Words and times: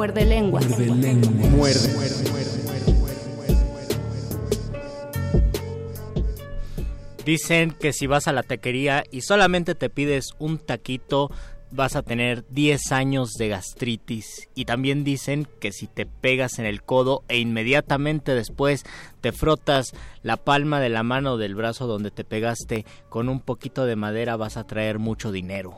Muerde 0.00 0.24
lenguas. 0.24 0.66
Muerde. 1.50 1.90
Dicen 7.26 7.72
que 7.72 7.92
si 7.92 8.06
vas 8.06 8.26
a 8.26 8.32
la 8.32 8.42
taquería 8.42 9.04
y 9.10 9.20
solamente 9.20 9.74
te 9.74 9.90
pides 9.90 10.30
un 10.38 10.56
taquito, 10.56 11.30
vas 11.70 11.96
a 11.96 12.02
tener 12.02 12.46
10 12.48 12.92
años 12.92 13.32
de 13.34 13.48
gastritis. 13.48 14.48
Y 14.54 14.64
también 14.64 15.04
dicen 15.04 15.46
que 15.60 15.70
si 15.70 15.86
te 15.86 16.06
pegas 16.06 16.58
en 16.58 16.64
el 16.64 16.82
codo 16.82 17.22
e 17.28 17.38
inmediatamente 17.38 18.34
después 18.34 18.84
te 19.20 19.32
frotas 19.32 19.92
la 20.22 20.38
palma 20.38 20.80
de 20.80 20.88
la 20.88 21.02
mano 21.02 21.36
del 21.36 21.54
brazo 21.54 21.86
donde 21.86 22.10
te 22.10 22.24
pegaste 22.24 22.86
con 23.10 23.28
un 23.28 23.40
poquito 23.40 23.84
de 23.84 23.96
madera, 23.96 24.36
vas 24.36 24.56
a 24.56 24.64
traer 24.64 24.98
mucho 24.98 25.30
dinero. 25.30 25.76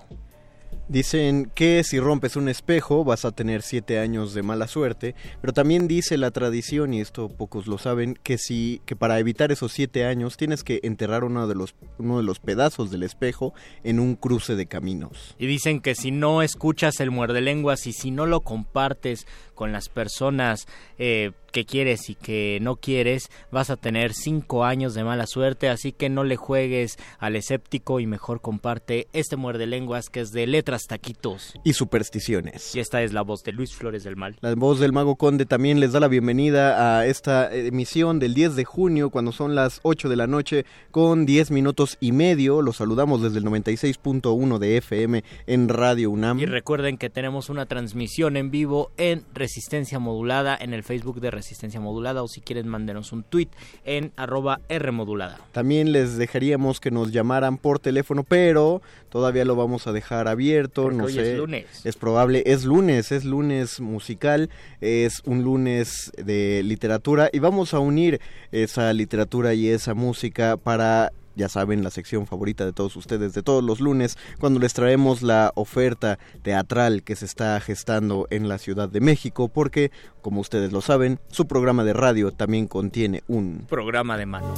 Dicen 0.88 1.50
que 1.54 1.84
si 1.84 2.00
rompes 2.00 2.36
un 2.36 2.48
espejo 2.48 3.04
vas 3.04 3.24
a 3.24 3.32
tener 3.32 3.62
siete 3.62 3.98
años 3.98 4.34
de 4.34 4.42
mala 4.42 4.66
suerte, 4.66 5.14
pero 5.40 5.52
también 5.52 5.88
dice 5.88 6.18
la 6.18 6.30
tradición, 6.30 6.92
y 6.92 7.00
esto 7.00 7.28
pocos 7.28 7.66
lo 7.66 7.78
saben, 7.78 8.18
que 8.22 8.36
si 8.36 8.82
que 8.84 8.96
para 8.96 9.18
evitar 9.18 9.52
esos 9.52 9.72
siete 9.72 10.04
años 10.04 10.36
tienes 10.36 10.64
que 10.64 10.80
enterrar 10.82 11.24
uno 11.24 11.46
de 11.46 11.54
los 11.54 11.74
uno 11.98 12.16
de 12.18 12.24
los 12.24 12.40
pedazos 12.40 12.90
del 12.90 13.04
espejo 13.04 13.54
en 13.84 14.00
un 14.00 14.16
cruce 14.16 14.56
de 14.56 14.66
caminos. 14.66 15.36
Y 15.38 15.46
dicen 15.46 15.80
que 15.80 15.94
si 15.94 16.10
no 16.10 16.42
escuchas 16.42 17.00
el 17.00 17.10
muerde 17.10 17.40
lenguas 17.40 17.86
y 17.86 17.92
si 17.92 18.10
no 18.10 18.26
lo 18.26 18.40
compartes 18.40 19.26
con 19.62 19.70
las 19.70 19.88
personas 19.88 20.66
eh, 20.98 21.30
que 21.52 21.64
quieres 21.64 22.10
y 22.10 22.16
que 22.16 22.58
no 22.60 22.74
quieres, 22.74 23.30
vas 23.52 23.70
a 23.70 23.76
tener 23.76 24.12
cinco 24.12 24.64
años 24.64 24.92
de 24.94 25.04
mala 25.04 25.26
suerte, 25.28 25.68
así 25.68 25.92
que 25.92 26.08
no 26.08 26.24
le 26.24 26.34
juegues 26.34 26.96
al 27.20 27.36
escéptico 27.36 28.00
y 28.00 28.06
mejor 28.06 28.40
comparte 28.40 29.06
este 29.12 29.36
muerde 29.36 29.66
lenguas 29.66 30.08
que 30.08 30.20
es 30.20 30.32
de 30.32 30.48
letras 30.48 30.86
taquitos. 30.88 31.54
Y 31.62 31.74
supersticiones. 31.74 32.74
Y 32.74 32.80
esta 32.80 33.02
es 33.02 33.12
la 33.12 33.22
voz 33.22 33.44
de 33.44 33.52
Luis 33.52 33.72
Flores 33.72 34.02
del 34.02 34.16
Mal. 34.16 34.36
La 34.40 34.52
voz 34.56 34.80
del 34.80 34.92
Mago 34.92 35.14
Conde 35.14 35.46
también 35.46 35.78
les 35.78 35.92
da 35.92 36.00
la 36.00 36.08
bienvenida 36.08 36.98
a 36.98 37.06
esta 37.06 37.54
emisión 37.54 38.18
del 38.18 38.34
10 38.34 38.56
de 38.56 38.64
junio, 38.64 39.10
cuando 39.10 39.30
son 39.30 39.54
las 39.54 39.78
8 39.84 40.08
de 40.08 40.16
la 40.16 40.26
noche, 40.26 40.64
con 40.90 41.24
10 41.24 41.52
minutos 41.52 41.98
y 42.00 42.10
medio. 42.10 42.62
Los 42.62 42.78
saludamos 42.78 43.22
desde 43.22 43.38
el 43.38 43.44
96.1 43.44 44.58
de 44.58 44.76
FM 44.78 45.22
en 45.46 45.68
Radio 45.68 46.10
UNAM. 46.10 46.40
Y 46.40 46.46
recuerden 46.46 46.98
que 46.98 47.10
tenemos 47.10 47.48
una 47.48 47.66
transmisión 47.66 48.36
en 48.36 48.50
vivo 48.50 48.90
en 48.96 49.24
Resistencia 49.34 49.51
Modulada 49.98 50.56
en 50.60 50.72
el 50.72 50.82
Facebook 50.82 51.20
de 51.20 51.30
Resistencia 51.30 51.80
Modulada 51.80 52.22
o 52.22 52.28
si 52.28 52.40
quieren 52.40 52.68
mándenos 52.68 53.12
un 53.12 53.22
tweet 53.22 53.48
en 53.84 54.12
arroba 54.16 54.60
Rmodulada. 54.68 55.38
También 55.52 55.92
les 55.92 56.16
dejaríamos 56.16 56.80
que 56.80 56.90
nos 56.90 57.12
llamaran 57.12 57.58
por 57.58 57.78
teléfono, 57.78 58.24
pero 58.24 58.82
todavía 59.10 59.44
lo 59.44 59.56
vamos 59.56 59.86
a 59.86 59.92
dejar 59.92 60.28
abierto, 60.28 60.84
Porque 60.84 60.96
no 60.96 61.04
hoy 61.04 61.12
sé. 61.14 61.32
es 61.32 61.38
lunes. 61.38 61.66
Es 61.84 61.96
probable, 61.96 62.42
es 62.46 62.64
lunes, 62.64 63.12
es 63.12 63.24
lunes 63.24 63.80
musical, 63.80 64.50
es 64.80 65.22
un 65.24 65.42
lunes 65.42 66.12
de 66.16 66.62
literatura 66.64 67.28
y 67.32 67.38
vamos 67.38 67.74
a 67.74 67.78
unir 67.78 68.20
esa 68.52 68.92
literatura 68.92 69.54
y 69.54 69.68
esa 69.68 69.94
música 69.94 70.56
para 70.56 71.12
ya 71.36 71.48
saben, 71.48 71.82
la 71.82 71.90
sección 71.90 72.26
favorita 72.26 72.64
de 72.64 72.72
todos 72.72 72.96
ustedes 72.96 73.34
de 73.34 73.42
todos 73.42 73.62
los 73.62 73.80
lunes, 73.80 74.16
cuando 74.38 74.60
les 74.60 74.74
traemos 74.74 75.22
la 75.22 75.52
oferta 75.54 76.18
teatral 76.42 77.02
que 77.02 77.16
se 77.16 77.24
está 77.24 77.58
gestando 77.60 78.26
en 78.30 78.48
la 78.48 78.58
Ciudad 78.58 78.88
de 78.88 79.00
México, 79.00 79.48
porque, 79.48 79.90
como 80.20 80.40
ustedes 80.40 80.72
lo 80.72 80.80
saben, 80.80 81.18
su 81.28 81.46
programa 81.46 81.84
de 81.84 81.92
radio 81.92 82.32
también 82.32 82.66
contiene 82.66 83.22
un 83.28 83.66
Programa 83.68 84.16
de 84.16 84.26
mano. 84.26 84.54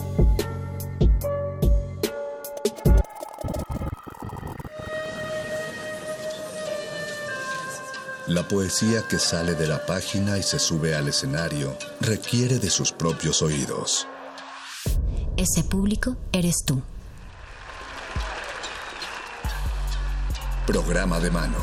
La 8.26 8.48
poesía 8.48 9.02
que 9.06 9.18
sale 9.18 9.54
de 9.54 9.66
la 9.66 9.84
página 9.84 10.38
y 10.38 10.42
se 10.42 10.58
sube 10.58 10.94
al 10.94 11.08
escenario 11.08 11.76
requiere 12.00 12.58
de 12.58 12.70
sus 12.70 12.90
propios 12.90 13.42
oídos. 13.42 14.08
Ese 15.36 15.64
público 15.64 16.16
eres 16.32 16.64
tú. 16.64 16.80
Programa 20.64 21.18
de 21.18 21.30
mano. 21.32 21.58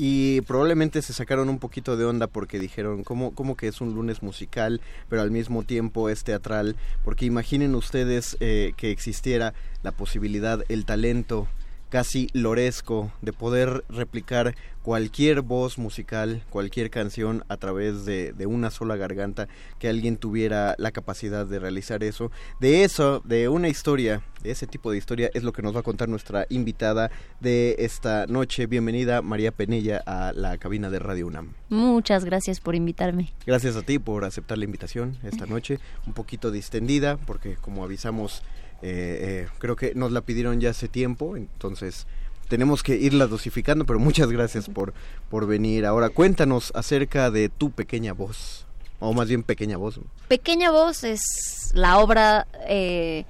Y 0.00 0.42
probablemente 0.42 1.02
se 1.02 1.12
sacaron 1.12 1.48
un 1.48 1.58
poquito 1.58 1.96
de 1.96 2.04
onda 2.04 2.28
porque 2.28 2.60
dijeron, 2.60 3.02
¿cómo, 3.02 3.34
cómo 3.34 3.56
que 3.56 3.66
es 3.66 3.80
un 3.80 3.94
lunes 3.96 4.22
musical, 4.22 4.80
pero 5.08 5.22
al 5.22 5.32
mismo 5.32 5.64
tiempo 5.64 6.08
es 6.08 6.22
teatral? 6.22 6.76
Porque 7.04 7.26
imaginen 7.26 7.74
ustedes 7.74 8.36
eh, 8.38 8.72
que 8.76 8.92
existiera 8.92 9.52
la 9.82 9.90
posibilidad, 9.90 10.64
el 10.68 10.84
talento 10.84 11.48
casi 11.88 12.28
loresco 12.32 13.10
de 13.22 13.32
poder 13.32 13.84
replicar 13.88 14.54
cualquier 14.82 15.42
voz 15.42 15.76
musical, 15.76 16.42
cualquier 16.48 16.88
canción 16.88 17.44
a 17.48 17.58
través 17.58 18.06
de, 18.06 18.32
de, 18.32 18.46
una 18.46 18.70
sola 18.70 18.96
garganta, 18.96 19.46
que 19.78 19.88
alguien 19.88 20.16
tuviera 20.16 20.74
la 20.78 20.92
capacidad 20.92 21.44
de 21.44 21.58
realizar 21.58 22.02
eso. 22.02 22.30
De 22.58 22.84
eso, 22.84 23.20
de 23.24 23.48
una 23.50 23.68
historia, 23.68 24.22
de 24.42 24.50
ese 24.50 24.66
tipo 24.66 24.90
de 24.90 24.96
historia, 24.96 25.30
es 25.34 25.42
lo 25.42 25.52
que 25.52 25.60
nos 25.60 25.76
va 25.76 25.80
a 25.80 25.82
contar 25.82 26.08
nuestra 26.08 26.46
invitada 26.48 27.10
de 27.40 27.76
esta 27.80 28.26
noche. 28.26 28.66
Bienvenida 28.66 29.20
María 29.20 29.52
Penella 29.52 30.02
a 30.06 30.32
la 30.32 30.56
cabina 30.56 30.88
de 30.88 31.00
Radio 31.00 31.26
UNAM. 31.26 31.52
Muchas 31.68 32.24
gracias 32.24 32.60
por 32.60 32.74
invitarme. 32.74 33.34
Gracias 33.46 33.76
a 33.76 33.82
ti 33.82 33.98
por 33.98 34.24
aceptar 34.24 34.56
la 34.56 34.64
invitación 34.64 35.18
esta 35.22 35.44
noche, 35.44 35.80
un 36.06 36.14
poquito 36.14 36.50
distendida, 36.50 37.18
porque 37.18 37.56
como 37.56 37.84
avisamos, 37.84 38.42
eh, 38.82 39.46
eh, 39.46 39.48
creo 39.58 39.76
que 39.76 39.94
nos 39.94 40.12
la 40.12 40.20
pidieron 40.20 40.60
ya 40.60 40.70
hace 40.70 40.88
tiempo, 40.88 41.36
entonces 41.36 42.06
tenemos 42.48 42.82
que 42.82 42.96
irla 42.96 43.26
dosificando, 43.26 43.84
pero 43.84 43.98
muchas 43.98 44.30
gracias 44.30 44.68
por, 44.68 44.94
por 45.30 45.46
venir. 45.46 45.84
Ahora 45.84 46.08
cuéntanos 46.08 46.72
acerca 46.74 47.30
de 47.30 47.48
tu 47.48 47.70
pequeña 47.70 48.12
voz, 48.12 48.66
o 49.00 49.12
más 49.12 49.28
bien 49.28 49.42
pequeña 49.42 49.76
voz. 49.76 50.00
Pequeña 50.28 50.70
voz 50.70 51.04
es 51.04 51.70
la 51.74 51.98
obra, 51.98 52.46
eh, 52.66 53.24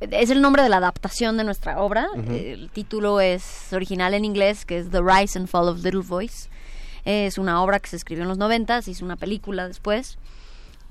es 0.00 0.30
el 0.30 0.40
nombre 0.40 0.62
de 0.62 0.68
la 0.68 0.76
adaptación 0.76 1.36
de 1.36 1.44
nuestra 1.44 1.80
obra. 1.80 2.08
Uh 2.14 2.18
-huh. 2.18 2.52
El 2.52 2.70
título 2.70 3.20
es 3.20 3.72
original 3.72 4.14
en 4.14 4.24
inglés, 4.24 4.64
que 4.64 4.78
es 4.78 4.90
The 4.90 5.00
Rise 5.00 5.38
and 5.38 5.48
Fall 5.48 5.68
of 5.68 5.82
Little 5.82 6.02
Voice. 6.02 6.48
Es 7.04 7.38
una 7.38 7.62
obra 7.62 7.78
que 7.80 7.88
se 7.88 7.96
escribió 7.96 8.22
en 8.24 8.28
los 8.28 8.38
noventas, 8.38 8.88
hizo 8.88 9.04
una 9.04 9.16
película 9.16 9.68
después. 9.68 10.18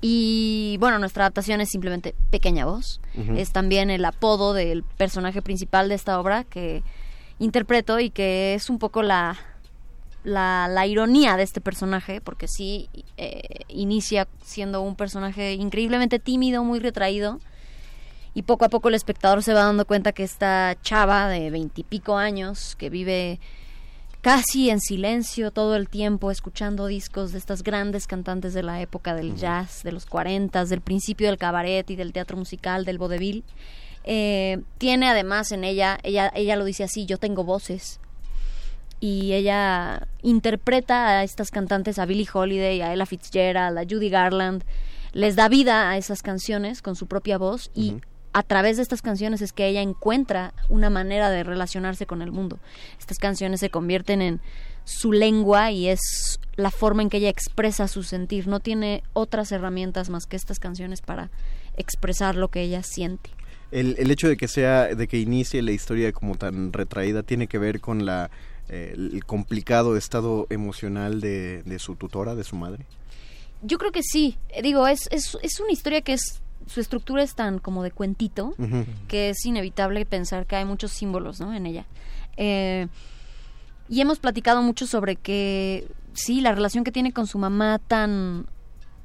Y 0.08 0.76
bueno, 0.78 1.00
nuestra 1.00 1.24
adaptación 1.24 1.60
es 1.60 1.68
simplemente 1.68 2.14
Pequeña 2.30 2.64
Voz. 2.64 3.00
Uh 3.16 3.22
-huh. 3.22 3.38
Es 3.40 3.50
también 3.50 3.90
el 3.90 4.04
apodo 4.04 4.52
del 4.52 4.84
personaje 4.84 5.42
principal 5.42 5.88
de 5.88 5.96
esta 5.96 6.20
obra 6.20 6.44
que 6.44 6.84
interpreto 7.40 7.98
y 7.98 8.10
que 8.10 8.54
es 8.54 8.70
un 8.70 8.78
poco 8.78 9.02
la, 9.02 9.36
la, 10.22 10.68
la 10.68 10.86
ironía 10.86 11.36
de 11.36 11.42
este 11.42 11.60
personaje, 11.60 12.20
porque 12.20 12.46
sí 12.46 12.88
eh, 13.16 13.64
inicia 13.66 14.28
siendo 14.44 14.80
un 14.80 14.94
personaje 14.94 15.54
increíblemente 15.54 16.20
tímido, 16.20 16.62
muy 16.62 16.78
retraído. 16.78 17.40
Y 18.32 18.42
poco 18.42 18.64
a 18.64 18.68
poco 18.68 18.88
el 18.90 18.94
espectador 18.94 19.42
se 19.42 19.54
va 19.54 19.64
dando 19.64 19.86
cuenta 19.86 20.12
que 20.12 20.22
esta 20.22 20.76
chava 20.82 21.28
de 21.28 21.50
veintipico 21.50 22.16
años, 22.16 22.76
que 22.76 22.90
vive 22.90 23.40
casi 24.26 24.70
en 24.70 24.80
silencio 24.80 25.52
todo 25.52 25.76
el 25.76 25.88
tiempo, 25.88 26.32
escuchando 26.32 26.88
discos 26.88 27.30
de 27.30 27.38
estas 27.38 27.62
grandes 27.62 28.08
cantantes 28.08 28.54
de 28.54 28.64
la 28.64 28.82
época 28.82 29.14
del 29.14 29.36
jazz, 29.36 29.84
de 29.84 29.92
los 29.92 30.04
40, 30.04 30.64
del 30.64 30.80
principio 30.80 31.28
del 31.28 31.38
cabaret 31.38 31.88
y 31.88 31.94
del 31.94 32.12
teatro 32.12 32.36
musical, 32.36 32.84
del 32.84 32.98
vodevil. 32.98 33.44
Eh, 34.02 34.62
tiene 34.78 35.08
además 35.08 35.52
en 35.52 35.62
ella, 35.62 36.00
ella, 36.02 36.32
ella 36.34 36.56
lo 36.56 36.64
dice 36.64 36.82
así, 36.82 37.06
yo 37.06 37.18
tengo 37.18 37.44
voces. 37.44 38.00
Y 38.98 39.32
ella 39.32 40.08
interpreta 40.22 41.06
a 41.06 41.22
estas 41.22 41.52
cantantes, 41.52 42.00
a 42.00 42.04
Billie 42.04 42.26
Holiday, 42.32 42.80
a 42.80 42.94
Ella 42.94 43.06
Fitzgerald, 43.06 43.78
a 43.78 43.84
Judy 43.88 44.10
Garland, 44.10 44.64
les 45.12 45.36
da 45.36 45.48
vida 45.48 45.88
a 45.88 45.98
esas 45.98 46.22
canciones 46.22 46.82
con 46.82 46.96
su 46.96 47.06
propia 47.06 47.38
voz 47.38 47.70
y 47.76 47.92
uh 47.92 47.94
-huh. 47.98 48.15
A 48.36 48.42
través 48.42 48.76
de 48.76 48.82
estas 48.82 49.00
canciones 49.00 49.40
es 49.40 49.54
que 49.54 49.66
ella 49.66 49.80
encuentra 49.80 50.52
una 50.68 50.90
manera 50.90 51.30
de 51.30 51.42
relacionarse 51.42 52.04
con 52.04 52.20
el 52.20 52.32
mundo. 52.32 52.58
Estas 52.98 53.16
canciones 53.16 53.60
se 53.60 53.70
convierten 53.70 54.20
en 54.20 54.42
su 54.84 55.12
lengua 55.12 55.70
y 55.70 55.88
es 55.88 56.38
la 56.54 56.70
forma 56.70 57.00
en 57.00 57.08
que 57.08 57.16
ella 57.16 57.30
expresa 57.30 57.88
su 57.88 58.02
sentir. 58.02 58.46
No 58.46 58.60
tiene 58.60 59.02
otras 59.14 59.52
herramientas 59.52 60.10
más 60.10 60.26
que 60.26 60.36
estas 60.36 60.58
canciones 60.58 61.00
para 61.00 61.30
expresar 61.78 62.36
lo 62.36 62.48
que 62.48 62.60
ella 62.60 62.82
siente. 62.82 63.30
El, 63.70 63.96
el 63.98 64.10
hecho 64.10 64.28
de 64.28 64.36
que 64.36 64.48
sea, 64.48 64.94
de 64.94 65.08
que 65.08 65.18
inicie 65.18 65.62
la 65.62 65.72
historia 65.72 66.12
como 66.12 66.34
tan 66.34 66.74
retraída, 66.74 67.22
tiene 67.22 67.46
que 67.46 67.56
ver 67.56 67.80
con 67.80 68.04
la 68.04 68.30
eh, 68.68 68.92
el 68.94 69.24
complicado 69.24 69.96
estado 69.96 70.46
emocional 70.50 71.22
de, 71.22 71.62
de 71.62 71.78
su 71.78 71.96
tutora, 71.96 72.34
de 72.34 72.44
su 72.44 72.56
madre. 72.56 72.84
Yo 73.62 73.78
creo 73.78 73.92
que 73.92 74.02
sí. 74.02 74.36
Digo, 74.62 74.86
es, 74.86 75.08
es, 75.10 75.38
es 75.40 75.58
una 75.58 75.72
historia 75.72 76.02
que 76.02 76.12
es 76.12 76.42
su 76.66 76.80
estructura 76.80 77.22
es 77.22 77.34
tan 77.34 77.58
como 77.58 77.82
de 77.82 77.90
cuentito 77.90 78.54
que 79.08 79.30
es 79.30 79.44
inevitable 79.44 80.04
pensar 80.04 80.46
que 80.46 80.56
hay 80.56 80.64
muchos 80.64 80.92
símbolos 80.92 81.40
¿no? 81.40 81.54
en 81.54 81.66
ella. 81.66 81.86
Eh, 82.36 82.88
y 83.88 84.00
hemos 84.00 84.18
platicado 84.18 84.62
mucho 84.62 84.86
sobre 84.86 85.16
que 85.16 85.86
sí, 86.12 86.40
la 86.40 86.52
relación 86.52 86.82
que 86.82 86.92
tiene 86.92 87.12
con 87.12 87.26
su 87.26 87.38
mamá 87.38 87.78
tan 87.78 88.46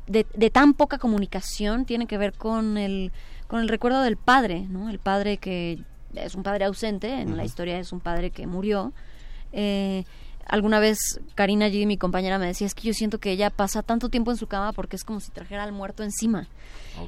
de, 0.08 0.25
de 0.34 0.50
tan 0.50 0.74
poca 0.74 0.98
comunicación 0.98 1.86
tiene 1.86 2.08
que 2.08 2.17
ver 2.17 2.34
con 2.34 2.77
el 2.77 3.12
con 3.48 3.60
el 3.60 3.67
recuerdo 3.67 4.01
del 4.01 4.15
padre, 4.15 4.62
¿no? 4.62 4.89
El 4.89 4.98
padre 4.98 5.38
que 5.38 5.84
es 6.15 6.36
un 6.36 6.43
padre 6.43 6.65
ausente, 6.65 7.22
en 7.22 7.36
la 7.36 7.43
historia 7.43 7.79
es 7.79 7.91
un 7.91 8.00
padre 8.00 8.31
que 8.31 8.48
murió. 8.48 8.93
Eh, 9.51 10.05
alguna 10.48 10.79
vez 10.79 10.98
Karina 11.36 11.67
G, 11.69 11.86
mi 11.86 11.98
compañera, 11.98 12.39
me 12.39 12.48
decía, 12.48 12.67
es 12.67 12.75
que 12.75 12.88
yo 12.88 12.93
siento 12.93 13.19
que 13.19 13.31
ella 13.31 13.50
pasa 13.50 13.83
tanto 13.83 14.10
tiempo 14.10 14.31
en 14.31 14.38
su 14.38 14.48
cama 14.48 14.74
porque 14.74 14.95
es 14.95 15.03
como 15.03 15.19
si 15.19 15.31
trajera 15.31 15.63
al 15.63 15.71
muerto 15.71 16.03
encima. 16.03 16.48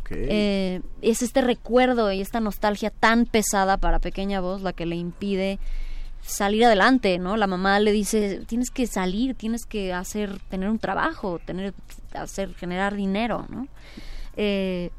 Eh, 0.09 0.81
es 1.01 1.21
este 1.21 1.41
recuerdo 1.41 2.11
y 2.11 2.21
esta 2.21 2.39
nostalgia 2.39 2.89
tan 2.89 3.25
pesada 3.25 3.77
para 3.77 3.99
Pequeña 3.99 4.39
Voz 4.41 4.61
la 4.61 4.73
que 4.73 4.85
le 4.85 4.95
impide 4.95 5.59
salir 6.25 6.65
adelante, 6.65 7.19
¿no? 7.19 7.37
La 7.37 7.47
mamá 7.47 7.79
le 7.79 7.91
dice, 7.91 8.41
tienes 8.47 8.69
que 8.69 8.87
salir, 8.87 9.35
tienes 9.35 9.65
que 9.65 9.93
hacer, 9.93 10.39
tener 10.49 10.69
un 10.69 10.79
trabajo, 10.79 11.39
tener, 11.45 11.73
hacer, 12.13 12.53
generar 12.55 12.95
dinero, 12.95 13.45
¿no? 13.49 13.67
Eh, 14.35 14.89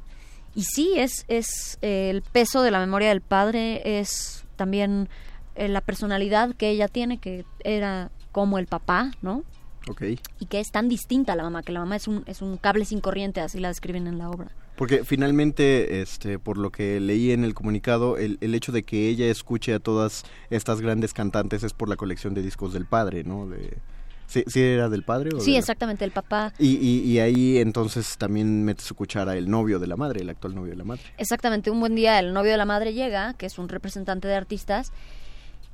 y 0.54 0.62
sí, 0.62 0.92
es, 0.96 1.24
es 1.28 1.78
eh, 1.82 2.10
el 2.10 2.22
peso 2.22 2.62
de 2.62 2.70
la 2.70 2.78
memoria 2.78 3.08
del 3.08 3.22
padre, 3.22 3.98
es 3.98 4.44
también 4.56 5.08
eh, 5.56 5.68
la 5.68 5.80
personalidad 5.80 6.54
que 6.54 6.68
ella 6.68 6.88
tiene, 6.88 7.18
que 7.18 7.44
era 7.64 8.10
como 8.34 8.58
el 8.58 8.66
papá, 8.66 9.12
¿no? 9.22 9.44
Ok. 9.88 10.02
Y 10.40 10.46
que 10.46 10.58
es 10.58 10.72
tan 10.72 10.88
distinta 10.88 11.34
a 11.34 11.36
la 11.36 11.44
mamá, 11.44 11.62
que 11.62 11.70
la 11.70 11.78
mamá 11.78 11.94
es 11.94 12.08
un, 12.08 12.24
es 12.26 12.42
un 12.42 12.56
cable 12.56 12.84
sin 12.84 13.00
corriente, 13.00 13.40
así 13.40 13.60
la 13.60 13.68
describen 13.68 14.08
en 14.08 14.18
la 14.18 14.28
obra. 14.28 14.50
Porque 14.74 15.04
finalmente, 15.04 16.02
este, 16.02 16.40
por 16.40 16.58
lo 16.58 16.72
que 16.72 16.98
leí 16.98 17.30
en 17.30 17.44
el 17.44 17.54
comunicado, 17.54 18.18
el, 18.18 18.38
el 18.40 18.56
hecho 18.56 18.72
de 18.72 18.82
que 18.82 19.08
ella 19.08 19.26
escuche 19.26 19.72
a 19.72 19.78
todas 19.78 20.24
estas 20.50 20.80
grandes 20.80 21.14
cantantes 21.14 21.62
es 21.62 21.72
por 21.72 21.88
la 21.88 21.94
colección 21.94 22.34
de 22.34 22.42
discos 22.42 22.72
del 22.72 22.86
padre, 22.86 23.22
¿no? 23.22 23.46
De, 23.46 23.78
¿sí, 24.26 24.42
sí 24.48 24.60
era 24.60 24.88
del 24.88 25.04
padre? 25.04 25.30
O 25.36 25.38
Sí, 25.38 25.52
de 25.52 25.58
exactamente, 25.58 26.04
el 26.04 26.10
papá 26.10 26.52
Y, 26.58 26.76
y, 26.76 27.02
y 27.02 27.20
ahí 27.20 27.58
entonces 27.58 28.18
también 28.18 28.64
mete 28.64 28.82
su 28.82 28.96
cuchara 28.96 29.36
el 29.36 29.48
novio 29.48 29.78
de 29.78 29.86
la 29.86 29.94
madre, 29.94 30.22
el 30.22 30.30
actual 30.30 30.56
novio 30.56 30.72
de 30.72 30.78
la 30.78 30.84
madre. 30.84 31.02
Exactamente, 31.18 31.70
un 31.70 31.78
buen 31.78 31.94
día 31.94 32.18
el 32.18 32.32
novio 32.32 32.50
de 32.50 32.58
la 32.58 32.66
madre 32.66 32.94
llega, 32.94 33.34
que 33.34 33.46
es 33.46 33.58
un 33.60 33.68
representante 33.68 34.26
de 34.26 34.34
artistas, 34.34 34.90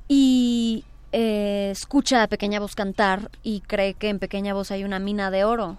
y 0.07 0.83
eh, 1.11 1.69
escucha 1.71 2.23
a 2.23 2.27
Pequeña 2.27 2.59
Voz 2.59 2.75
cantar 2.75 3.31
y 3.43 3.61
cree 3.61 3.93
que 3.93 4.09
en 4.09 4.19
Pequeña 4.19 4.53
Voz 4.53 4.71
hay 4.71 4.83
una 4.83 4.99
mina 4.99 5.31
de 5.31 5.43
oro 5.43 5.77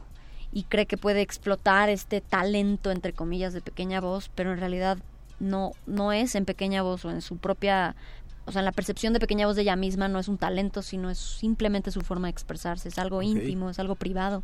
y 0.52 0.64
cree 0.64 0.86
que 0.86 0.98
puede 0.98 1.22
explotar 1.22 1.88
este 1.88 2.20
talento, 2.20 2.90
entre 2.90 3.12
comillas, 3.12 3.52
de 3.52 3.62
Pequeña 3.62 4.00
Voz, 4.00 4.30
pero 4.34 4.52
en 4.52 4.58
realidad 4.58 4.98
no, 5.40 5.72
no 5.86 6.12
es 6.12 6.34
en 6.34 6.44
Pequeña 6.44 6.82
Voz 6.82 7.04
o 7.04 7.10
en 7.10 7.22
su 7.22 7.38
propia... 7.38 7.96
O 8.44 8.50
sea, 8.50 8.60
en 8.60 8.64
la 8.64 8.72
percepción 8.72 9.12
de 9.12 9.20
Pequeña 9.20 9.46
Voz 9.46 9.54
de 9.54 9.62
ella 9.62 9.76
misma 9.76 10.08
no 10.08 10.18
es 10.18 10.26
un 10.26 10.36
talento, 10.36 10.82
sino 10.82 11.10
es 11.10 11.18
simplemente 11.18 11.92
su 11.92 12.00
forma 12.00 12.26
de 12.26 12.32
expresarse, 12.32 12.88
es 12.88 12.98
algo 12.98 13.22
íntimo, 13.22 13.70
es 13.70 13.78
algo 13.78 13.94
privado. 13.94 14.42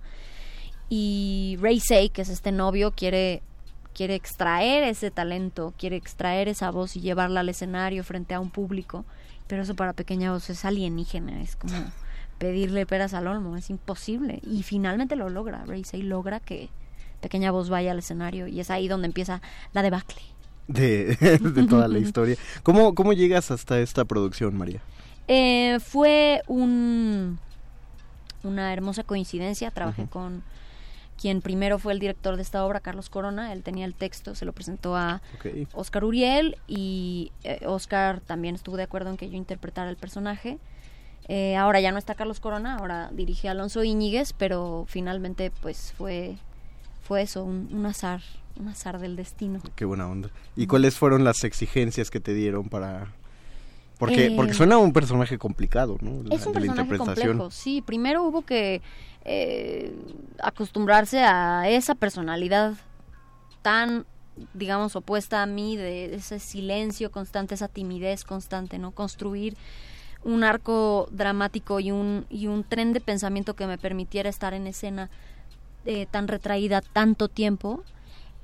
Y 0.89 1.59
Ray 1.61 1.81
Say, 1.81 2.09
que 2.09 2.23
es 2.23 2.29
este 2.29 2.53
novio, 2.53 2.93
quiere 2.93 3.43
quiere 3.99 4.15
extraer 4.15 4.85
ese 4.85 5.11
talento, 5.11 5.75
quiere 5.77 5.97
extraer 5.97 6.47
esa 6.47 6.71
voz 6.71 6.95
y 6.95 7.01
llevarla 7.01 7.41
al 7.41 7.49
escenario 7.49 8.05
frente 8.05 8.33
a 8.33 8.39
un 8.39 8.49
público, 8.49 9.05
pero 9.49 9.63
eso 9.63 9.75
para 9.75 9.95
Pequeña 9.95 10.33
Voz 10.33 10.49
es 10.51 10.65
alienígena, 10.65 11.43
es 11.43 11.57
como 11.57 11.75
pedirle 12.39 12.87
peras 12.87 13.15
al 13.15 13.27
olmo, 13.27 13.57
es 13.57 13.71
imposible. 13.71 14.41
Y 14.43 14.63
finalmente 14.63 15.17
lo 15.17 15.29
logra, 15.29 15.65
Say 15.85 16.03
logra 16.03 16.39
que 16.39 16.69
Pequeña 17.21 17.51
Voz 17.51 17.69
vaya 17.69 17.91
al 17.91 17.99
escenario 17.99 18.47
y 18.47 18.61
es 18.61 18.71
ahí 18.71 18.87
donde 18.87 19.07
empieza 19.07 19.43
la 19.73 19.83
debacle. 19.83 20.21
De, 20.69 21.17
de 21.41 21.67
toda 21.67 21.89
la 21.89 21.99
historia. 21.99 22.37
¿Cómo, 22.63 22.95
¿Cómo 22.95 23.13
llegas 23.13 23.51
hasta 23.51 23.81
esta 23.81 24.05
producción, 24.05 24.57
María? 24.57 24.81
Eh, 25.27 25.79
fue 25.81 26.43
un, 26.47 27.39
una 28.43 28.73
hermosa 28.73 29.03
coincidencia. 29.03 29.71
Trabajé 29.71 30.07
con 30.07 30.43
quien 31.21 31.43
primero 31.43 31.79
fue 31.79 31.93
el 31.93 31.99
director 31.99 32.37
de 32.37 32.43
esta 32.43 32.65
obra, 32.65 32.81
Carlos 32.81 33.11
Corona. 33.11 33.53
Él 33.53 33.63
tenía 33.63 33.85
el 33.85 33.95
texto, 33.95 34.35
se 34.35 34.45
lo 34.45 34.53
presentó 34.53 34.97
a 34.97 35.21
Ok. 35.39 35.69
Oscar 35.73 36.05
Uriel 36.05 36.57
y 36.67 37.33
eh, 37.45 37.61
Oscar 37.67 38.21
también 38.21 38.55
estuvo 38.55 38.77
de 38.77 38.85
acuerdo 38.85 39.11
en 39.11 39.17
que 39.17 39.29
yo 39.29 39.37
interpretara 39.37 39.91
el 39.91 39.97
personaje. 39.97 40.59
Eh, 41.29 41.57
ahora 41.57 41.81
ya 41.81 41.93
no 41.93 41.99
está 41.99 42.15
Carlos 42.15 42.41
Corona, 42.41 42.77
ahora 42.77 43.11
dirige 43.13 43.49
a 43.49 43.51
Alonso 43.51 43.85
Íñiguez, 43.85 44.33
pero 44.33 44.87
finalmente 44.89 45.51
pues 45.61 45.93
fue, 45.99 46.37
fue 47.03 47.23
eso, 47.23 47.45
un, 47.45 47.69
un 47.71 47.85
azar, 47.85 48.23
un 48.59 48.69
azar 48.69 48.99
del 48.99 49.15
destino. 49.17 49.61
Qué 49.77 49.85
buena 49.85 50.09
onda. 50.09 50.31
¿Y 50.57 50.67
cuáles 50.67 50.97
fueron 50.97 51.25
las 51.25 51.45
exigencias 51.45 52.11
que 52.11 52.21
te 52.21 52.33
dieron 52.33 52.69
para...? 52.69 53.13
Porque, 53.99 54.27
Eh, 54.27 54.33
porque 54.37 54.55
suena 54.55 54.79
un 54.79 54.93
personaje 54.93 55.39
complicado, 55.39 55.99
¿no? 56.01 56.23
La- 56.23 56.35
Es 56.37 56.47
un 56.47 56.53
personaje 56.53 56.97
complejo, 56.97 57.51
sí. 57.51 57.83
Primero 57.83 58.23
hubo 58.25 58.43
que 58.43 58.81
eh, 59.25 59.93
acostumbrarse 60.43 61.21
a 61.21 61.69
esa 61.69 61.95
personalidad 61.95 62.75
tan, 63.63 64.07
digamos, 64.55 64.95
opuesta 64.97 65.43
a 65.43 65.47
mí, 65.47 65.77
de 65.77 66.15
ese 66.15 66.39
silencio 66.39 67.11
constante, 67.11 67.55
esa 67.55 67.69
timidez 67.69 68.25
constante, 68.25 68.79
¿no? 68.79 68.93
Construir 68.93 69.57
un 70.25 70.45
arco 70.45 71.09
dramático 71.11 71.79
y 71.81 71.91
un, 71.91 72.25
y 72.31 72.47
un 72.47 72.65
tren 72.65 72.93
de 72.93 73.01
pensamiento 73.01 73.55
que 73.55 73.67
me 73.67 73.79
permitiera 73.79 74.29
estar 74.31 74.55
en 74.55 74.67
escena 74.67 75.11
eh, 75.85 76.07
tan 76.11 76.29
retraída 76.29 76.81
tanto 76.81 77.29
tiempo. 77.29 77.83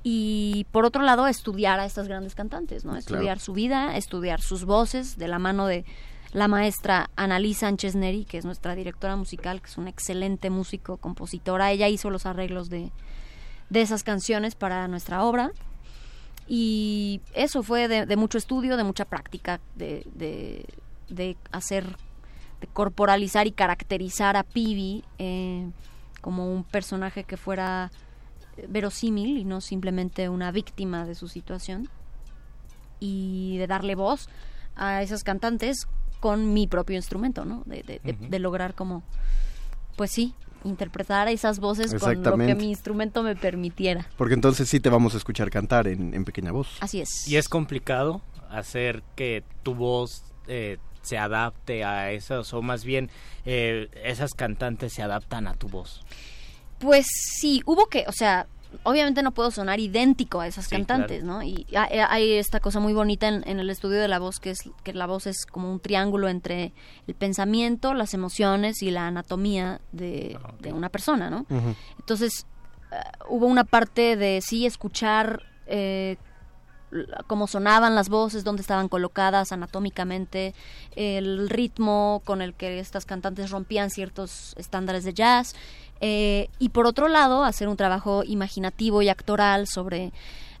Y 0.07 0.67
por 0.71 0.85
otro 0.85 1.01
lado, 1.01 1.25
estudiar 1.25 1.79
a 1.79 1.85
estas 1.87 2.07
grandes 2.07 2.35
cantantes, 2.35 2.85
¿no? 2.85 2.95
Estudiar 2.95 3.39
su 3.39 3.53
vida, 3.53 3.97
estudiar 3.97 4.39
sus 4.39 4.63
voces 4.63 5.17
de 5.17 5.27
la 5.27 5.39
mano 5.39 5.65
de 5.65 5.83
la 6.31 6.47
maestra 6.47 7.09
Annalise 7.15 7.61
Sánchez 7.61 7.95
Neri, 7.95 8.23
que 8.23 8.37
es 8.37 8.45
nuestra 8.45 8.75
directora 8.75 9.15
musical, 9.15 9.63
que 9.63 9.67
es 9.67 9.79
una 9.79 9.89
excelente 9.89 10.51
músico, 10.51 10.97
compositora. 10.97 11.71
Ella 11.71 11.89
hizo 11.89 12.11
los 12.11 12.27
arreglos 12.27 12.69
de, 12.69 12.91
de 13.71 13.81
esas 13.81 14.03
canciones 14.03 14.53
para 14.53 14.87
nuestra 14.87 15.23
obra. 15.23 15.49
Y 16.47 17.21
eso 17.33 17.63
fue 17.63 17.87
de, 17.87 18.05
de 18.05 18.15
mucho 18.15 18.37
estudio, 18.37 18.77
de 18.77 18.83
mucha 18.83 19.05
práctica, 19.05 19.59
de, 19.73 20.05
de, 20.13 20.67
de 21.09 21.35
hacer, 21.51 21.97
de 22.61 22.67
corporalizar 22.67 23.47
y 23.47 23.51
caracterizar 23.51 24.37
a 24.37 24.43
Pibi 24.43 25.03
eh, 25.17 25.67
como 26.21 26.53
un 26.53 26.63
personaje 26.63 27.23
que 27.23 27.37
fuera 27.37 27.89
verosímil 28.67 29.37
y 29.37 29.43
no 29.45 29.61
simplemente 29.61 30.29
una 30.29 30.51
víctima 30.51 31.05
de 31.05 31.15
su 31.15 31.27
situación 31.27 31.89
y 32.99 33.57
de 33.57 33.67
darle 33.67 33.95
voz 33.95 34.29
a 34.75 35.01
esas 35.01 35.23
cantantes 35.23 35.87
con 36.19 36.53
mi 36.53 36.67
propio 36.67 36.95
instrumento, 36.95 37.45
¿no? 37.45 37.63
De, 37.65 37.83
de- 37.83 38.01
de- 38.29 38.39
lograr 38.39 38.73
como, 38.73 39.03
pues 39.95 40.11
sí, 40.11 40.33
interpretar 40.63 41.27
esas 41.27 41.59
voces 41.59 41.93
con 41.93 42.23
lo 42.23 42.37
que 42.37 42.55
mi 42.55 42.69
instrumento 42.69 43.21
me 43.21 43.35
permitiera. 43.35 44.07
Porque 44.17 44.33
entonces 44.33 44.67
sí 44.69 44.79
te 44.79 44.89
vamos 44.89 45.13
a 45.13 45.17
escuchar 45.17 45.49
cantar 45.51 45.87
en, 45.87 46.13
en 46.13 46.25
pequeña 46.25 46.51
voz. 46.51 46.67
Así 46.79 47.01
es. 47.01 47.27
Y 47.27 47.35
es 47.35 47.47
complicado 47.49 48.21
hacer 48.49 49.03
que 49.15 49.43
tu 49.63 49.75
voz 49.75 50.23
eh, 50.47 50.77
se 51.03 51.17
adapte 51.19 51.83
a 51.83 52.11
esas, 52.11 52.51
o 52.53 52.61
más 52.63 52.83
bien 52.83 53.11
eh, 53.45 53.89
esas 54.03 54.33
cantantes 54.33 54.93
se 54.93 55.03
adaptan 55.03 55.47
a 55.47 55.53
tu 55.53 55.67
voz. 55.67 56.01
Pues 56.79 57.07
sí, 57.39 57.61
hubo 57.65 57.87
que, 57.87 58.05
o 58.07 58.11
sea, 58.11 58.47
obviamente 58.83 59.23
no 59.23 59.31
puedo 59.31 59.51
sonar 59.51 59.79
idéntico 59.79 60.41
a 60.41 60.47
esas 60.47 60.65
Sí, 60.65 60.71
cantantes, 60.71 61.23
¿no? 61.23 61.41
Y 61.43 61.65
hay, 61.75 62.33
esta 62.33 62.59
cosa 62.59 62.79
muy 62.79 62.93
bonita 62.93 63.27
en, 63.27 63.47
en 63.47 63.59
el 63.59 63.69
estudio 63.69 63.99
de 63.99 64.07
la 64.07 64.19
voz, 64.19 64.39
que 64.39 64.51
es 64.51 64.59
que 64.83 64.93
la 64.93 65.05
voz 65.05 65.27
es 65.27 65.45
como 65.45 65.71
un 65.71 65.79
triángulo 65.79 66.27
entre 66.27 66.73
el 67.07 67.15
pensamiento, 67.15 67.93
las 67.93 68.13
emociones 68.13 68.81
y 68.81 68.91
la 68.91 69.07
anatomía 69.07 69.79
de, 69.91 70.37
Ah, 70.43 70.53
de 70.59 70.73
una 70.73 70.89
persona, 70.89 71.29
¿no? 71.29 71.45
Entonces, 71.99 72.45
eh, 72.91 72.95
hubo 73.29 73.45
una 73.45 73.63
parte 73.63 74.17
de 74.17 74.41
sí 74.41 74.65
escuchar 74.65 75.43
eh, 75.67 76.17
cómo 77.27 77.47
sonaban 77.47 77.95
las 77.95 78.09
voces, 78.09 78.43
dónde 78.43 78.61
estaban 78.61 78.87
colocadas 78.87 79.51
anatómicamente, 79.51 80.53
el 80.95 81.49
ritmo 81.49 82.21
con 82.25 82.41
el 82.41 82.53
que 82.53 82.79
estas 82.79 83.05
cantantes 83.05 83.51
rompían 83.51 83.89
ciertos 83.89 84.53
estándares 84.57 85.03
de 85.03 85.13
jazz. 85.13 85.55
Eh, 86.01 86.49
y 86.59 86.69
por 86.69 86.85
otro 86.85 87.07
lado, 87.07 87.43
hacer 87.43 87.67
un 87.67 87.77
trabajo 87.77 88.23
imaginativo 88.25 89.01
y 89.01 89.09
actoral 89.09 89.67
sobre 89.67 90.11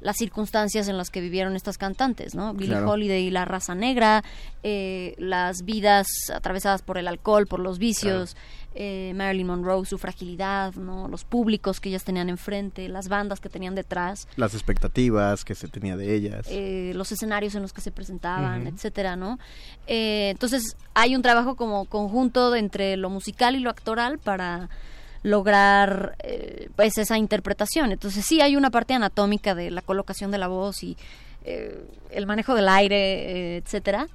las 0.01 0.17
circunstancias 0.17 0.87
en 0.87 0.97
las 0.97 1.09
que 1.09 1.19
vivieron 1.19 1.55
estas 1.55 1.77
cantantes, 1.77 2.35
¿no? 2.35 2.53
Billie 2.53 2.77
Holiday 2.77 3.25
y 3.25 3.31
la 3.31 3.45
raza 3.45 3.73
negra, 3.73 4.23
eh, 4.61 5.15
las 5.17 5.63
vidas 5.63 6.07
atravesadas 6.33 6.83
por 6.83 6.97
el 6.97 7.07
alcohol, 7.07 7.47
por 7.47 7.59
los 7.59 7.79
vicios, 7.79 8.35
eh, 8.77 9.13
Marilyn 9.15 9.47
Monroe, 9.47 9.85
su 9.85 9.97
fragilidad, 9.97 10.73
¿no? 10.75 11.07
Los 11.07 11.23
públicos 11.23 11.79
que 11.79 11.87
ellas 11.89 12.03
tenían 12.03 12.27
enfrente, 12.29 12.89
las 12.89 13.07
bandas 13.07 13.39
que 13.39 13.47
tenían 13.47 13.73
detrás. 13.73 14.27
Las 14.35 14.53
expectativas 14.53 15.45
que 15.45 15.55
se 15.55 15.69
tenía 15.69 15.95
de 15.95 16.13
ellas. 16.13 16.45
Eh, 16.49 16.91
los 16.93 17.11
escenarios 17.13 17.55
en 17.55 17.61
los 17.61 17.71
que 17.71 17.79
se 17.79 17.91
presentaban, 17.91 18.67
etcétera, 18.67 19.15
¿no? 19.15 19.39
Eh, 19.87 20.29
entonces 20.31 20.75
hay 20.93 21.15
un 21.15 21.21
trabajo 21.21 21.55
como 21.55 21.85
conjunto 21.85 22.53
entre 22.53 22.97
lo 22.97 23.09
musical 23.09 23.55
y 23.55 23.59
lo 23.59 23.69
actoral 23.69 24.19
para 24.19 24.69
lograr 25.25 26.15
pues 26.75 26.97
esa 26.97 27.17
interpretación. 27.17 27.91
Entonces 27.91 28.25
sí 28.25 28.41
hay 28.41 28.55
una 28.55 28.69
parte 28.69 28.93
anatómica 28.93 29.55
de 29.55 29.71
la 29.71 29.81
colocación 29.81 30.31
de 30.31 30.37
la 30.37 30.47
voz 30.47 30.83
y 30.83 30.97
el 31.43 32.25
manejo 32.25 32.55
del 32.55 32.69
aire, 32.69 33.57
etcétera 33.57 34.07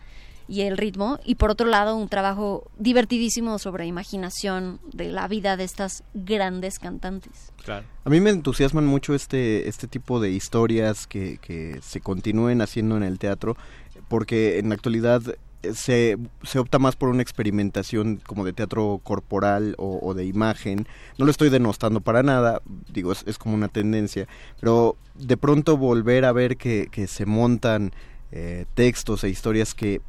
y 0.51 0.63
el 0.63 0.77
ritmo 0.77 1.21
y 1.25 1.37
por 1.37 1.51
otro 1.51 1.69
lado 1.69 1.95
un 1.97 2.09
trabajo 2.09 2.69
divertidísimo 2.77 3.61
sobre 3.61 3.87
imaginación 3.87 4.81
de 4.93 5.09
la 5.09 5.29
vida 5.29 5.57
de 5.57 5.63
estas 5.63 6.03
grandes 6.13 6.81
cantantes. 6.81 7.53
Claro. 7.65 7.87
A 8.05 8.11
mí 8.11 8.21
me 8.21 8.31
entusiasman 8.31 8.85
mucho 8.85 9.15
este, 9.15 9.69
este 9.69 9.87
tipo 9.87 10.19
de 10.19 10.31
historias 10.31 11.07
que, 11.07 11.39
que 11.39 11.79
se 11.83 12.01
continúen 12.01 12.63
haciendo 12.63 12.97
en 12.97 13.05
el 13.05 13.21
teatro 13.21 13.57
porque 14.09 14.59
en 14.59 14.71
la 14.71 14.75
actualidad 14.75 15.23
se, 15.75 16.17
se, 16.43 16.59
opta 16.59 16.79
más 16.79 16.97
por 16.97 17.09
una 17.09 17.23
experimentación 17.23 18.21
como 18.27 18.45
de 18.45 18.53
teatro 18.53 19.01
corporal 19.03 19.75
o, 19.79 20.15
de 20.15 20.25
imagen. 20.25 20.87
No 21.19 21.25
lo 21.25 21.31
estoy 21.31 21.51
denostando 21.51 22.01
para 22.01 22.23
nada, 22.23 22.63
digo, 22.93 23.13
es, 23.13 23.25
es, 23.27 23.39
como 23.39 23.55
una 23.55 23.69
tendencia, 23.69 24.27
pero 24.61 24.97
de 25.15 25.37
pronto 25.37 25.77
volver 25.77 26.25
a 26.25 26.33
ver 26.33 26.57
que, 26.57 26.89
que 26.91 27.07
se 27.07 27.27
montan 27.27 27.93
eh, 28.33 28.67
textos 28.75 29.25
e 29.25 29.29
historias 29.29 29.75
que 29.75 30.01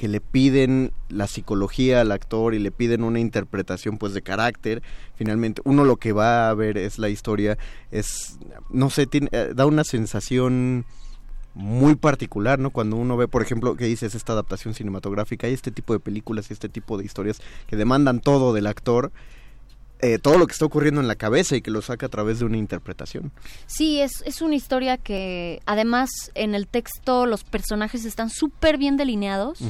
que 0.00 0.08
le 0.08 0.22
piden 0.22 0.92
la 1.10 1.26
psicología 1.26 2.00
al 2.00 2.10
actor 2.10 2.54
y 2.54 2.58
le 2.58 2.70
piden 2.70 3.04
una 3.04 3.20
interpretación 3.20 3.98
pues 3.98 4.14
de 4.14 4.22
carácter 4.22 4.82
finalmente 5.14 5.60
uno 5.66 5.84
lo 5.84 5.96
que 5.96 6.12
va 6.12 6.48
a 6.48 6.54
ver 6.54 6.78
es 6.78 6.98
la 6.98 7.10
historia 7.10 7.58
es 7.90 8.38
no 8.70 8.88
sé 8.88 9.06
tiene, 9.06 9.28
eh, 9.32 9.52
da 9.54 9.66
una 9.66 9.84
sensación 9.84 10.86
muy 11.54 11.96
particular, 11.96 12.58
¿no? 12.58 12.70
Cuando 12.70 12.96
uno 12.96 13.16
ve, 13.16 13.28
por 13.28 13.42
ejemplo, 13.42 13.76
que 13.76 13.86
dices 13.86 14.14
esta 14.14 14.32
adaptación 14.32 14.74
cinematográfica, 14.74 15.46
hay 15.46 15.52
este 15.52 15.70
tipo 15.70 15.92
de 15.92 16.00
películas 16.00 16.50
y 16.50 16.52
este 16.52 16.68
tipo 16.68 16.96
de 16.96 17.04
historias 17.04 17.40
que 17.66 17.76
demandan 17.76 18.20
todo 18.20 18.52
del 18.52 18.66
actor, 18.66 19.12
eh, 20.00 20.18
todo 20.18 20.38
lo 20.38 20.46
que 20.46 20.52
está 20.52 20.64
ocurriendo 20.64 21.00
en 21.00 21.08
la 21.08 21.16
cabeza 21.16 21.56
y 21.56 21.60
que 21.60 21.70
lo 21.70 21.82
saca 21.82 22.06
a 22.06 22.08
través 22.08 22.38
de 22.38 22.46
una 22.46 22.56
interpretación. 22.56 23.32
Sí, 23.66 24.00
es, 24.00 24.22
es 24.24 24.40
una 24.40 24.54
historia 24.54 24.96
que 24.96 25.60
además 25.66 26.08
en 26.34 26.54
el 26.54 26.66
texto 26.66 27.26
los 27.26 27.44
personajes 27.44 28.04
están 28.04 28.30
súper 28.30 28.78
bien 28.78 28.96
delineados. 28.96 29.60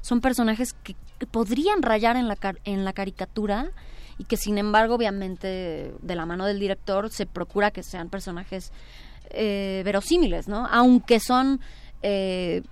Son 0.00 0.20
personajes 0.20 0.74
que 0.82 0.94
podrían 1.30 1.82
rayar 1.82 2.16
en 2.16 2.28
la, 2.28 2.38
en 2.64 2.84
la 2.84 2.92
caricatura 2.92 3.70
y 4.18 4.24
que 4.24 4.36
sin 4.36 4.56
embargo 4.56 4.94
obviamente 4.94 5.92
de 6.00 6.14
la 6.14 6.24
mano 6.24 6.46
del 6.46 6.58
director 6.58 7.10
se 7.10 7.26
procura 7.26 7.70
que 7.70 7.82
sean 7.82 8.08
personajes 8.08 8.72
eh, 9.30 9.82
verosímiles, 9.84 10.48
¿no? 10.48 10.66
Aunque 10.70 11.20
son... 11.20 11.60
Eh, 12.02 12.62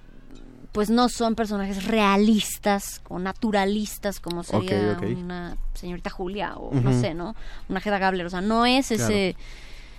pues 0.72 0.90
no 0.90 1.08
son 1.08 1.36
personajes 1.36 1.84
realistas 1.84 3.00
o 3.08 3.20
naturalistas 3.20 4.18
como 4.18 4.42
sería 4.42 4.98
una 5.00 5.56
señorita 5.74 6.10
Julia 6.10 6.56
o 6.56 6.74
no 6.74 6.92
sé, 7.00 7.14
¿no? 7.14 7.36
Una 7.68 7.78
Hedda 7.78 7.98
Gabler, 7.98 8.26
o 8.26 8.30
sea, 8.30 8.40
no 8.40 8.66
es 8.66 8.90
ese 8.90 9.36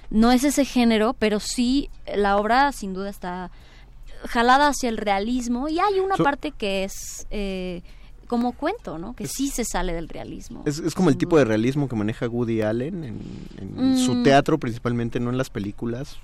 no 0.10 0.34
es 0.34 0.44
ese 0.44 0.66
género, 0.66 1.14
pero 1.14 1.40
sí 1.40 1.90
la 2.14 2.36
obra 2.36 2.74
sin 2.74 2.94
duda 2.94 3.10
está 3.10 3.52
jalada 4.28 4.68
hacia 4.68 4.90
el 4.90 4.98
realismo 4.98 5.70
y 5.70 5.80
hay 5.80 6.02
una 6.02 6.18
parte 6.18 6.52
que 6.52 6.84
es 6.84 7.26
eh, 7.32 7.82
como 8.26 8.54
cuento, 8.54 8.98
¿no? 8.98 9.16
Que 9.16 9.28
sí 9.28 9.50
se 9.50 9.64
sale 9.64 9.94
del 9.94 10.10
realismo. 10.10 10.64
Es, 10.66 10.94
como 10.94 11.10
el 11.10 11.18
tipo 11.18 11.38
de 11.38 11.46
realismo 11.46 11.88
que 11.88 11.96
maneja 11.96 12.28
Woody 12.28 12.62
Allen 12.62 13.04
en, 13.04 13.98
su 13.98 14.16
mm. 14.16 14.24
teatro, 14.24 14.58
principalmente, 14.60 15.20
no 15.20 15.30
en 15.30 15.38
las 15.38 15.50
películas. 15.50 16.18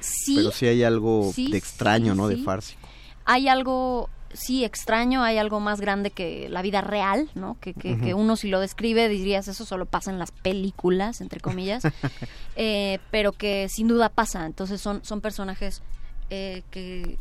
sí, 0.00 0.36
pero 0.36 0.50
sí 0.50 0.66
hay 0.66 0.82
algo 0.82 1.32
de 1.36 1.56
extraño, 1.56 2.14
¿no? 2.14 2.28
De 2.28 2.36
fársico 2.36 2.86
hay 3.26 3.48
algo 3.48 4.08
sí 4.32 4.64
extraño, 4.64 5.22
hay 5.22 5.38
algo 5.38 5.60
más 5.60 5.80
grande 5.80 6.10
que 6.10 6.48
la 6.48 6.62
vida 6.62 6.80
real, 6.80 7.28
¿no? 7.34 7.56
Que, 7.60 7.74
que, 7.74 8.14
uno 8.14 8.36
si 8.36 8.48
lo 8.48 8.60
describe 8.60 9.08
dirías 9.08 9.48
eso 9.48 9.64
solo 9.64 9.86
pasa 9.86 10.10
en 10.10 10.18
las 10.18 10.30
películas, 10.30 11.20
entre 11.20 11.40
comillas, 11.40 11.82
eh, 12.56 12.98
pero 13.10 13.32
que 13.32 13.68
sin 13.68 13.88
duda 13.88 14.08
pasa. 14.08 14.46
Entonces 14.46 14.80
son, 14.80 15.04
son 15.04 15.20
personajes 15.20 15.82
eh, 16.30 16.62
que 16.70 17.18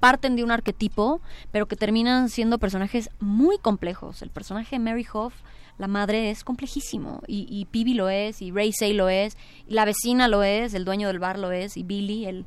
parten 0.00 0.36
de 0.36 0.44
un 0.44 0.50
arquetipo, 0.50 1.20
pero 1.50 1.66
que 1.66 1.76
terminan 1.76 2.28
siendo 2.28 2.58
personajes 2.58 3.10
muy 3.20 3.58
complejos. 3.58 4.22
El 4.22 4.30
personaje 4.30 4.76
de 4.76 4.80
Mary 4.80 5.06
Hoff, 5.12 5.34
la 5.78 5.88
madre, 5.88 6.30
es 6.30 6.44
complejísimo, 6.44 7.22
y, 7.26 7.46
y 7.48 7.66
Pibi 7.66 7.94
lo 7.94 8.08
es, 8.08 8.42
y 8.42 8.50
Ray 8.50 8.72
Say 8.72 8.92
lo 8.92 9.08
es, 9.08 9.36
y 9.66 9.74
la 9.74 9.84
vecina 9.84 10.28
lo 10.28 10.42
es, 10.42 10.74
el 10.74 10.84
dueño 10.84 11.08
del 11.08 11.18
bar 11.18 11.38
lo 11.38 11.52
es, 11.52 11.76
y 11.76 11.82
Billy, 11.82 12.26
el 12.26 12.46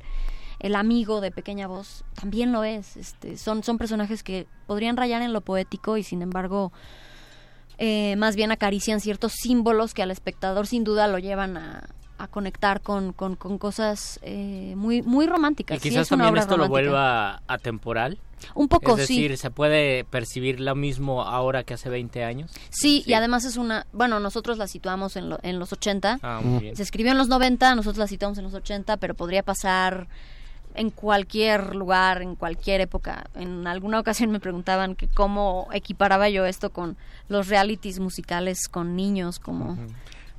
el 0.62 0.76
amigo 0.76 1.20
de 1.20 1.32
Pequeña 1.32 1.66
Voz 1.66 2.04
también 2.14 2.52
lo 2.52 2.62
es. 2.62 2.96
Este, 2.96 3.36
son, 3.36 3.64
son 3.64 3.78
personajes 3.78 4.22
que 4.22 4.46
podrían 4.66 4.96
rayar 4.96 5.20
en 5.20 5.32
lo 5.32 5.40
poético 5.40 5.96
y 5.96 6.04
sin 6.04 6.22
embargo 6.22 6.72
eh, 7.78 8.14
más 8.16 8.36
bien 8.36 8.52
acarician 8.52 9.00
ciertos 9.00 9.32
símbolos 9.32 9.92
que 9.92 10.02
al 10.02 10.12
espectador 10.12 10.68
sin 10.68 10.84
duda 10.84 11.08
lo 11.08 11.18
llevan 11.18 11.56
a, 11.56 11.88
conectar 12.28 12.80
con, 12.80 13.12
con, 13.12 13.36
cosas 13.36 14.20
eh, 14.22 14.74
muy, 14.76 15.02
muy 15.02 15.26
románticas. 15.26 15.78
Y 15.78 15.80
quizás 15.80 16.08
también 16.08 16.36
esto 16.36 16.56
lo 16.56 16.68
vuelva 16.68 17.42
atemporal. 17.46 18.18
Un 18.54 18.68
poco, 18.68 18.92
es 18.92 19.08
decir, 19.08 19.36
¿se 19.38 19.50
puede 19.50 20.04
percibir 20.04 20.60
lo 20.60 20.74
mismo 20.74 21.22
ahora 21.22 21.62
que 21.62 21.74
hace 21.74 21.88
20 21.88 22.24
años? 22.24 22.50
Sí, 22.70 23.04
y 23.06 23.12
además 23.14 23.44
es 23.44 23.56
una... 23.56 23.86
Bueno, 23.92 24.18
nosotros 24.18 24.58
la 24.58 24.66
situamos 24.66 25.16
en, 25.16 25.32
en 25.42 25.58
los 25.58 25.72
80. 25.72 26.18
Ah, 26.22 26.40
Se 26.74 26.82
escribió 26.82 27.12
en 27.12 27.18
los 27.18 27.28
90, 27.28 27.74
nosotros 27.76 27.98
la 27.98 28.08
situamos 28.08 28.38
en 28.38 28.44
los 28.44 28.54
80, 28.54 28.96
pero 28.96 29.14
podría 29.14 29.42
pasar 29.44 30.08
en 30.74 30.90
cualquier 30.90 31.74
lugar, 31.74 32.22
en 32.22 32.34
cualquier 32.34 32.80
época. 32.80 33.26
En 33.34 33.66
alguna 33.66 34.00
ocasión 34.00 34.30
me 34.30 34.40
preguntaban 34.40 34.94
que 34.94 35.08
cómo 35.08 35.68
equiparaba 35.72 36.28
yo 36.28 36.46
esto 36.46 36.70
con 36.70 36.96
los 37.28 37.48
realities 37.48 37.98
musicales 38.00 38.68
con 38.68 38.96
niños, 38.96 39.38
como... 39.38 39.78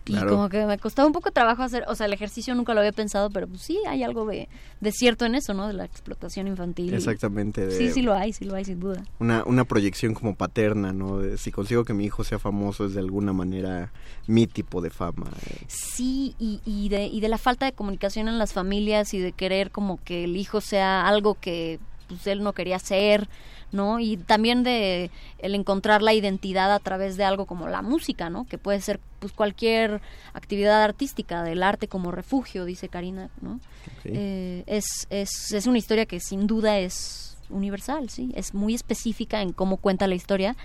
Y 0.05 0.15
como 0.17 0.49
que 0.49 0.65
me 0.65 0.77
costaba 0.77 1.07
un 1.07 1.13
poco 1.13 1.31
trabajo 1.31 1.63
hacer, 1.63 1.85
o 1.87 1.95
sea, 1.95 2.07
el 2.07 2.13
ejercicio 2.13 2.53
nunca 2.55 2.73
lo 2.73 2.81
había 2.81 2.91
pensado, 2.91 3.29
pero 3.29 3.47
pues 3.47 3.61
sí, 3.61 3.79
hay 3.87 4.03
algo 4.03 4.25
de, 4.25 4.49
cierto 4.91 5.25
en 5.25 5.35
eso, 5.35 5.53
¿no? 5.53 5.67
De 5.67 5.73
la 5.73 5.85
explotación 5.85 6.47
infantil. 6.47 6.93
Exactamente. 6.93 7.71
sí, 7.71 7.91
sí 7.91 8.01
lo 8.01 8.13
hay, 8.13 8.33
sí 8.33 8.45
lo 8.45 8.55
hay, 8.55 8.65
sin 8.65 8.79
duda. 8.79 9.03
Una, 9.19 9.43
una 9.45 9.63
proyección 9.63 10.13
como 10.13 10.35
paterna, 10.35 10.91
¿no? 10.93 11.21
si 11.37 11.51
consigo 11.51 11.85
que 11.85 11.93
mi 11.93 12.05
hijo 12.05 12.23
sea 12.23 12.39
famoso 12.39 12.85
es 12.85 12.93
de 12.93 12.99
alguna 12.99 13.33
manera 13.33 13.91
mi 14.27 14.47
tipo 14.47 14.81
de 14.81 14.89
fama. 14.89 15.27
Sí, 15.67 16.35
y, 16.39 16.61
y, 16.65 16.89
de, 16.89 17.05
y 17.07 17.21
de 17.21 17.29
la 17.29 17.37
falta 17.37 17.65
de 17.65 17.71
comunicación 17.71 18.27
en 18.27 18.37
las 18.37 18.53
familias 18.53 19.13
y 19.13 19.19
de 19.19 19.31
querer 19.31 19.71
como 19.71 20.03
que 20.03 20.25
el 20.25 20.35
hijo 20.37 20.61
sea 20.61 21.07
algo 21.07 21.35
que 21.35 21.79
pues 22.07 22.27
él 22.27 22.43
no 22.43 22.53
quería 22.53 22.79
ser 22.79 23.27
¿no? 23.73 23.99
Y 23.99 24.17
también 24.17 24.63
de 24.63 25.11
el 25.39 25.55
encontrar 25.55 26.01
la 26.01 26.13
identidad 26.13 26.73
a 26.73 26.79
través 26.79 27.17
de 27.17 27.23
algo 27.23 27.45
como 27.45 27.67
la 27.67 27.81
música, 27.81 28.29
¿no? 28.29 28.45
Que 28.45 28.57
puede 28.57 28.79
ser 28.81 28.99
pues 29.19 29.33
cualquier 29.33 30.01
actividad 30.33 30.83
artística, 30.83 31.43
del 31.43 31.63
arte 31.63 31.87
como 31.87 32.11
refugio, 32.11 32.65
dice 32.65 32.89
Karina, 32.89 33.29
¿no? 33.41 33.59
Eh, 34.05 34.63
es, 34.67 35.07
es, 35.09 35.51
es 35.51 35.67
una 35.67 35.77
historia 35.77 36.05
que 36.05 36.19
sin 36.19 36.47
duda 36.47 36.79
es 36.79 37.37
universal, 37.49 38.09
sí, 38.09 38.31
es 38.35 38.53
muy 38.53 38.73
específica 38.73 39.41
en 39.41 39.53
cómo 39.53 39.77
cuenta 39.77 40.07
la 40.07 40.15
historia, 40.15 40.55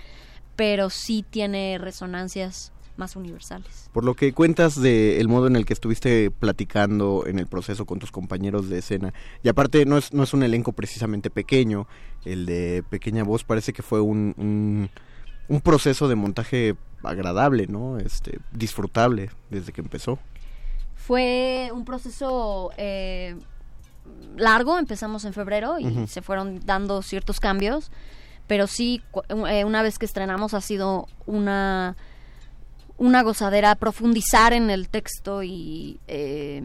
pero 0.55 0.89
sí 0.89 1.25
tiene 1.29 1.77
resonancias 1.77 2.71
más 2.99 3.15
universales. 3.15 3.89
Por 3.91 4.05
lo 4.05 4.13
que 4.13 4.33
cuentas 4.33 4.79
del 4.79 5.27
modo 5.27 5.47
en 5.47 5.55
el 5.55 5.65
que 5.65 5.73
estuviste 5.73 6.29
platicando 6.29 7.23
en 7.25 7.39
el 7.39 7.47
proceso 7.47 7.85
con 7.85 7.97
tus 7.97 8.11
compañeros 8.11 8.69
de 8.69 8.77
escena, 8.77 9.13
y 9.41 9.49
aparte 9.49 9.85
no 9.85 9.97
es, 9.97 10.13
no 10.13 10.21
es 10.21 10.33
un 10.33 10.43
elenco 10.43 10.73
precisamente 10.73 11.31
pequeño, 11.31 11.87
el 12.25 12.45
de 12.45 12.83
Pequeña 12.89 13.23
Voz 13.23 13.43
parece 13.43 13.73
que 13.73 13.81
fue 13.81 14.01
un, 14.01 14.89
un, 15.47 15.61
proceso 15.61 16.07
de 16.07 16.15
montaje 16.15 16.75
agradable, 17.03 17.65
¿no? 17.67 17.97
Este, 17.97 18.39
disfrutable 18.51 19.31
desde 19.49 19.71
que 19.71 19.81
empezó. 19.81 20.19
Fue 20.95 21.71
un 21.73 21.85
proceso 21.85 22.71
eh, 22.77 23.35
largo, 24.37 24.77
empezamos 24.77 25.25
en 25.25 25.33
febrero 25.33 25.79
y 25.79 26.07
se 26.07 26.21
fueron 26.21 26.59
dando 26.65 27.01
ciertos 27.01 27.39
cambios, 27.39 27.91
pero 28.47 28.67
sí, 28.67 29.01
eh, 29.47 29.63
una 29.63 29.81
vez 29.81 29.97
que 29.99 30.05
estrenamos 30.05 30.53
ha 30.53 30.61
sido 30.61 31.07
una 31.25 31.95
una 32.99 33.23
gozadera 33.23 33.75
profundizar 33.75 34.53
en 34.53 34.69
el 34.69 34.89
texto 34.89 35.41
y, 35.41 35.99
eh, 36.07 36.61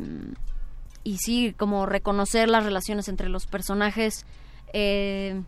y 1.04 1.18
sí, 1.18 1.54
como 1.56 1.86
reconocer 1.86 2.48
las 2.48 2.64
relaciones 2.64 3.08
entre 3.08 3.28
los 3.28 3.46
personajes. 3.46 4.26
Eh, 4.72 5.40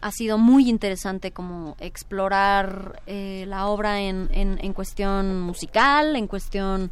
ha 0.00 0.10
sido 0.10 0.36
muy 0.36 0.68
interesante 0.68 1.30
como 1.30 1.76
explorar 1.78 3.02
eh, 3.06 3.44
la 3.48 3.66
obra 3.66 4.00
en, 4.00 4.28
en, 4.32 4.58
en, 4.60 4.72
cuestión 4.74 5.40
musical, 5.40 6.16
en 6.16 6.26
cuestión 6.26 6.90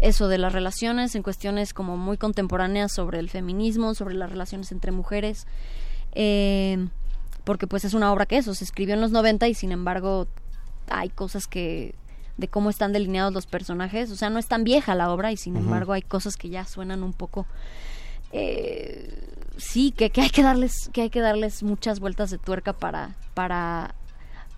eso 0.00 0.28
de 0.28 0.38
las 0.38 0.52
relaciones, 0.52 1.14
en 1.14 1.22
cuestiones 1.24 1.74
como 1.74 1.96
muy 1.96 2.18
contemporáneas 2.18 2.92
sobre 2.92 3.18
el 3.18 3.30
feminismo, 3.30 3.94
sobre 3.94 4.14
las 4.14 4.30
relaciones 4.30 4.70
entre 4.70 4.92
mujeres, 4.92 5.46
porque 7.44 7.66
pues 7.66 7.84
es 7.84 7.94
una 7.94 8.12
obra 8.12 8.26
que 8.26 8.36
eso, 8.36 8.54
se 8.54 8.62
escribió 8.62 8.94
en 8.94 9.00
los 9.00 9.10
90 9.10 9.48
y 9.48 9.54
sin 9.54 9.72
embargo 9.72 10.28
hay 10.88 11.08
cosas 11.08 11.48
que 11.48 11.96
de 12.38 12.48
cómo 12.48 12.70
están 12.70 12.92
delineados 12.92 13.32
los 13.32 13.46
personajes, 13.46 14.10
o 14.10 14.16
sea, 14.16 14.30
no 14.30 14.38
es 14.38 14.46
tan 14.46 14.64
vieja 14.64 14.94
la 14.94 15.10
obra 15.12 15.32
y 15.32 15.36
sin 15.36 15.56
embargo 15.56 15.92
hay 15.92 16.02
cosas 16.02 16.36
que 16.36 16.48
ya 16.48 16.64
suenan 16.64 17.02
un 17.02 17.12
poco 17.12 17.46
eh, 18.32 19.12
sí, 19.56 19.92
que, 19.92 20.10
que, 20.10 20.22
hay 20.22 20.30
que 20.30 20.42
darles, 20.42 20.72
que 20.92 21.02
hay 21.02 21.10
que 21.10 21.20
darles 21.20 21.62
muchas 21.62 22.00
vueltas 22.00 22.30
de 22.30 22.38
tuerca 22.38 22.72
para, 22.72 23.14
para, 23.34 23.94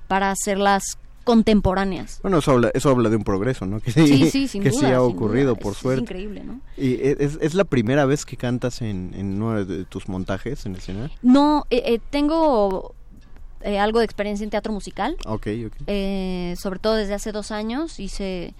para 0.09 0.31
hacerlas 0.31 0.99
contemporáneas. 1.25 2.21
Bueno, 2.23 2.39
eso 2.39 2.53
habla, 2.53 2.71
eso 2.75 2.91
habla 2.91 3.09
de 3.09 3.17
un 3.17 3.25
progreso, 3.25 3.67
¿no? 3.67 3.81
Que 3.85 3.91
sí, 3.91 4.31
sí, 4.31 4.47
sin 4.47 4.63
que 4.63 4.71
duda, 4.71 4.81
sí 4.89 4.95
ha 4.95 5.03
ocurrido, 5.03 5.57
por 5.57 5.73
Es- 5.73 5.79
suerte. 5.79 6.01
Es 6.05 6.11
increíble, 6.11 6.45
¿no? 6.45 6.61
¿Y 6.77 6.95
es, 7.03 7.39
es 7.41 7.55
la 7.55 7.65
primera 7.65 8.05
vez 8.05 8.25
que 8.25 8.37
cantas 8.37 8.83
en, 8.83 9.13
en 9.15 9.43
uno 9.43 9.65
de 9.65 9.85
tus 9.87 10.09
montajes 10.09 10.67
en 10.67 10.77
escena? 10.77 11.11
No, 11.23 11.65
eh, 11.71 11.83
eh, 11.87 12.01
tengo 12.11 12.95
eh, 13.65 13.79
algo 13.81 13.99
de 13.99 14.05
experiencia 14.05 14.45
en 14.45 14.51
teatro 14.51 14.73
musical, 14.73 15.17
Ok, 15.27 15.49
ok. 15.67 15.73
eh, 15.89 16.55
sobre 16.59 16.79
todo 16.79 16.95
desde 16.95 17.15
hace 17.15 17.33
dos 17.33 17.51
años. 17.51 17.99
Hice 17.99 18.55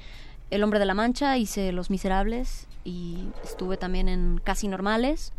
El 0.51 0.63
Hombre 0.65 0.79
de 0.81 0.87
la 0.87 0.95
Mancha, 0.95 1.37
hice 1.39 1.71
Los 1.73 1.91
Miserables 1.91 2.67
y 2.85 3.29
estuve 3.45 3.77
también 3.77 4.09
en 4.09 4.41
Casi 4.43 4.67
Normales. 4.67 5.33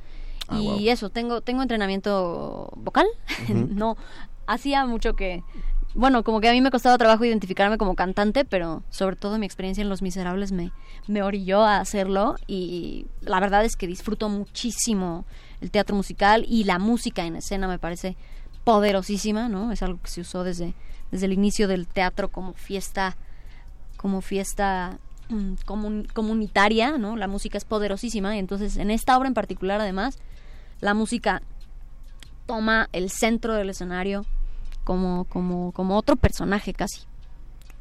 Ah, 0.47 0.59
y 0.59 0.65
wow. 0.67 0.79
eso, 0.89 1.09
tengo, 1.09 1.41
tengo 1.41 1.61
entrenamiento 1.63 2.71
vocal. 2.77 3.07
No, 3.49 3.97
hacía 4.47 4.85
mucho 4.85 5.15
que... 5.15 5.43
Bueno, 5.95 6.23
como 6.23 6.41
que 6.41 6.49
a 6.49 6.51
mí 6.51 6.59
me 6.59 6.71
costaba 6.71 6.97
trabajo 6.97 7.23
identificarme 7.23 7.77
como 7.77 7.95
cantante, 7.95 8.43
pero 8.43 8.83
sobre 8.89 9.15
todo 9.15 9.37
mi 9.39 9.45
experiencia 9.45 9.81
en 9.81 9.87
Los 9.89 10.01
Miserables 10.01 10.51
me, 10.51 10.71
me 11.07 11.23
orilló 11.23 11.63
a 11.63 11.77
hacerlo 11.79 12.35
y 12.47 13.07
la 13.21 13.39
verdad 13.39 13.63
es 13.63 13.77
que 13.77 13.87
disfruto 13.87 14.27
muchísimo 14.27 15.23
el 15.61 15.71
teatro 15.71 15.95
musical 15.95 16.45
y 16.49 16.65
la 16.65 16.79
música 16.79 17.25
en 17.25 17.37
escena 17.37 17.69
me 17.69 17.79
parece 17.79 18.17
poderosísima, 18.65 19.47
¿no? 19.47 19.71
Es 19.71 19.81
algo 19.81 20.01
que 20.01 20.09
se 20.09 20.19
usó 20.21 20.43
desde, 20.43 20.73
desde 21.11 21.27
el 21.27 21.33
inicio 21.33 21.69
del 21.69 21.87
teatro 21.87 22.27
como 22.29 22.53
fiesta, 22.53 23.15
como 23.95 24.19
fiesta 24.19 24.97
mm, 25.29 25.53
comun- 25.65 26.11
comunitaria, 26.11 26.97
¿no? 26.97 27.15
La 27.15 27.27
música 27.29 27.57
es 27.57 27.63
poderosísima 27.63 28.35
y 28.35 28.39
entonces 28.39 28.75
en 28.75 28.91
esta 28.91 29.17
obra 29.17 29.27
en 29.29 29.33
particular 29.33 29.79
además 29.79 30.17
la 30.81 30.93
música 30.93 31.41
toma 32.45 32.89
el 32.91 33.09
centro 33.09 33.53
del 33.53 33.69
escenario 33.69 34.25
como, 34.83 35.23
como, 35.25 35.71
como 35.71 35.97
otro 35.97 36.15
personaje 36.15 36.73
casi. 36.73 37.01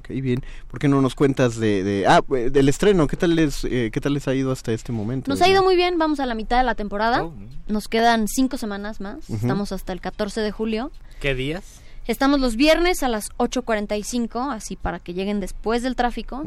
Ok, 0.05 0.11
bien. 0.21 0.43
¿Por 0.69 0.79
qué 0.79 0.87
no 0.89 1.01
nos 1.01 1.15
cuentas 1.15 1.57
de, 1.57 1.83
de- 1.83 2.07
ah, 2.07 2.21
del 2.29 2.69
estreno? 2.69 3.07
¿Qué 3.07 3.17
tal 3.17 3.35
les, 3.35 3.65
eh, 3.65 3.91
qué 3.93 4.01
tal 4.01 4.13
les 4.15 4.29
ha 4.29 4.35
ido 4.35 4.53
hasta 4.53 4.73
este 4.73 4.93
momento? 4.93 5.31
Nos 5.31 5.41
ha 5.41 5.49
ido 5.49 5.63
muy 5.63 5.77
bien, 5.77 5.97
vamos 5.99 6.21
a 6.21 6.27
la 6.27 6.35
mitad 6.35 6.59
de 6.59 6.65
la 6.65 6.75
temporada. 6.75 7.25
Oh, 7.25 7.33
Nos 7.69 7.89
quedan 7.89 8.29
cinco 8.29 8.59
semanas 8.59 9.01
más. 9.01 9.19
Ujú. 9.31 9.37
Estamos 9.37 9.73
hasta 9.73 9.93
el 9.95 10.01
14 10.03 10.43
de 10.43 10.51
julio. 10.53 10.91
¿Qué 11.21 11.35
días? 11.35 11.81
Estamos 12.07 12.39
los 12.39 12.57
viernes 12.57 13.03
a 13.03 13.09
las 13.09 13.31
8.45, 13.39 14.53
así 14.53 14.77
para 14.77 14.99
que 14.99 15.15
lleguen 15.15 15.41
después 15.41 15.83
del 15.83 15.97
tráfico. 15.97 16.43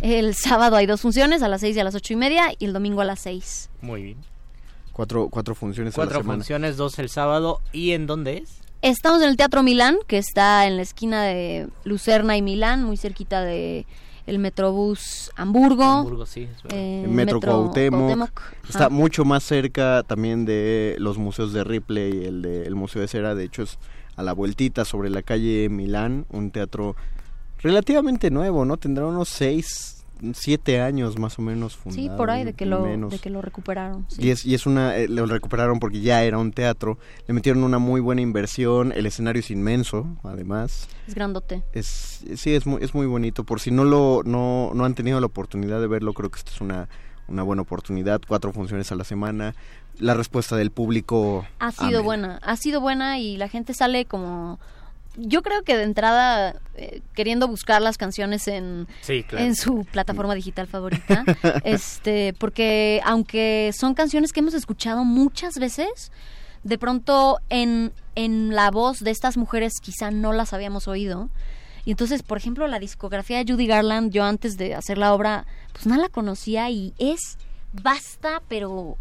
El 0.00 0.34
sábado 0.34 0.76
hay 0.76 0.86
dos 0.86 1.02
funciones, 1.02 1.42
a 1.42 1.48
las 1.48 1.60
6 1.60 1.76
y 1.76 1.80
a 1.80 1.84
las 1.84 1.94
ocho 1.94 2.14
y 2.14 2.16
media, 2.16 2.52
y 2.58 2.64
el 2.64 2.72
domingo 2.72 3.02
a 3.02 3.04
las 3.04 3.20
6. 3.20 3.68
Muy 3.82 4.02
bien. 4.02 4.16
Cuatro, 4.92 5.28
cuatro 5.28 5.54
funciones 5.54 5.92
a 5.94 6.00
la 6.00 6.04
Cuatro 6.06 6.20
semana. 6.22 6.38
funciones, 6.38 6.76
dos 6.78 6.98
el 6.98 7.10
sábado. 7.10 7.60
¿Y 7.72 7.90
en 7.92 8.06
dónde 8.06 8.38
es? 8.38 8.60
Estamos 8.84 9.22
en 9.22 9.30
el 9.30 9.38
Teatro 9.38 9.62
Milán, 9.62 9.96
que 10.06 10.18
está 10.18 10.66
en 10.66 10.76
la 10.76 10.82
esquina 10.82 11.22
de 11.22 11.68
Lucerna 11.84 12.36
y 12.36 12.42
Milán, 12.42 12.84
muy 12.84 12.98
cerquita 12.98 13.40
de 13.42 13.86
el 14.26 14.38
Metrobús 14.38 15.30
Hamburgo. 15.36 15.84
Hamburgo, 15.84 16.26
sí. 16.26 16.42
es 16.42 16.62
verdad. 16.62 16.78
eh, 16.78 17.02
El 17.04 17.10
Metro, 17.10 17.40
Cuauhtémoc. 17.40 17.98
Cuauhtémoc. 17.98 18.40
Está 18.68 18.90
mucho 18.90 19.24
más 19.24 19.42
cerca 19.42 20.02
también 20.06 20.44
de 20.44 20.96
los 20.98 21.16
museos 21.16 21.54
de 21.54 21.64
Ripley 21.64 22.12
y 22.14 22.24
el 22.26 22.42
de 22.42 22.66
el 22.66 22.74
Museo 22.74 23.00
de 23.00 23.08
Cera. 23.08 23.34
De 23.34 23.44
hecho, 23.44 23.62
es 23.62 23.78
a 24.16 24.22
la 24.22 24.34
vueltita 24.34 24.84
sobre 24.84 25.08
la 25.08 25.22
calle 25.22 25.70
Milán, 25.70 26.26
un 26.28 26.50
teatro 26.50 26.94
relativamente 27.62 28.30
nuevo, 28.30 28.66
¿no? 28.66 28.76
Tendrá 28.76 29.06
unos 29.06 29.30
seis, 29.30 29.93
siete 30.32 30.80
años 30.80 31.18
más 31.18 31.38
o 31.38 31.42
menos 31.42 31.76
fundado. 31.76 32.02
Sí, 32.02 32.10
por 32.16 32.30
ahí 32.30 32.44
de 32.44 32.54
que 32.54 32.64
lo, 32.66 32.84
de 32.84 33.18
que 33.18 33.30
lo 33.30 33.42
recuperaron. 33.42 34.06
sí. 34.08 34.22
Y 34.22 34.30
es, 34.30 34.46
y 34.46 34.54
es 34.54 34.66
una, 34.66 34.96
eh, 34.96 35.08
lo 35.08 35.26
recuperaron 35.26 35.78
porque 35.80 36.00
ya 36.00 36.22
era 36.22 36.38
un 36.38 36.52
teatro, 36.52 36.98
le 37.26 37.34
metieron 37.34 37.62
una 37.64 37.78
muy 37.78 38.00
buena 38.00 38.20
inversión, 38.22 38.92
el 38.92 39.06
escenario 39.06 39.40
es 39.40 39.50
inmenso, 39.50 40.06
además, 40.22 40.88
Es 41.06 41.14
grandote. 41.14 41.62
es, 41.72 42.24
sí, 42.36 42.54
es 42.54 42.66
muy, 42.66 42.82
es 42.82 42.94
muy 42.94 43.06
bonito, 43.06 43.44
por 43.44 43.60
si 43.60 43.70
no 43.70 43.84
lo, 43.84 44.22
no, 44.24 44.70
no 44.74 44.84
han 44.84 44.94
tenido 44.94 45.20
la 45.20 45.26
oportunidad 45.26 45.80
de 45.80 45.86
verlo, 45.86 46.12
creo 46.14 46.30
que 46.30 46.38
esta 46.38 46.50
es 46.52 46.60
una, 46.60 46.88
una 47.28 47.42
buena 47.42 47.62
oportunidad, 47.62 48.20
cuatro 48.26 48.52
funciones 48.52 48.90
a 48.92 48.94
la 48.94 49.04
semana, 49.04 49.54
la 49.98 50.14
respuesta 50.14 50.56
del 50.56 50.70
público 50.72 51.46
Ha 51.60 51.70
sido 51.70 51.86
amena. 51.86 52.02
buena, 52.02 52.40
ha 52.42 52.56
sido 52.56 52.80
buena 52.80 53.18
y 53.18 53.36
la 53.36 53.48
gente 53.48 53.74
sale 53.74 54.04
como... 54.06 54.58
Yo 55.16 55.42
creo 55.42 55.62
que 55.62 55.76
de 55.76 55.84
entrada, 55.84 56.56
eh, 56.74 57.00
queriendo 57.14 57.46
buscar 57.46 57.80
las 57.80 57.96
canciones 57.98 58.48
en, 58.48 58.88
Sí, 59.00 59.22
claro. 59.22 59.44
en 59.44 59.54
su 59.54 59.84
plataforma 59.90 60.34
digital 60.34 60.66
favorita, 60.66 61.24
este, 61.64 62.34
porque 62.34 63.00
aunque 63.04 63.70
son 63.78 63.94
canciones 63.94 64.32
que 64.32 64.40
hemos 64.40 64.54
escuchado 64.54 65.04
muchas 65.04 65.54
veces, 65.54 66.10
de 66.64 66.78
pronto 66.78 67.38
en, 67.48 67.92
en 68.14 68.54
la 68.54 68.70
voz 68.70 69.00
de 69.00 69.10
estas 69.10 69.36
mujeres 69.36 69.74
quizá 69.80 70.10
no 70.10 70.32
las 70.32 70.52
habíamos 70.52 70.88
oído. 70.88 71.28
Y 71.84 71.90
entonces, 71.90 72.22
por 72.22 72.38
ejemplo, 72.38 72.66
la 72.66 72.78
discografía 72.78 73.44
de 73.44 73.52
Judy 73.52 73.66
Garland, 73.66 74.10
yo 74.10 74.24
antes 74.24 74.56
de 74.56 74.74
hacer 74.74 74.96
la 74.96 75.12
obra, 75.12 75.44
pues 75.72 75.86
no 75.86 75.96
la 75.96 76.08
conocía 76.08 76.70
y 76.70 76.94
es 76.98 77.36
basta, 77.72 78.42
pero 78.48 78.96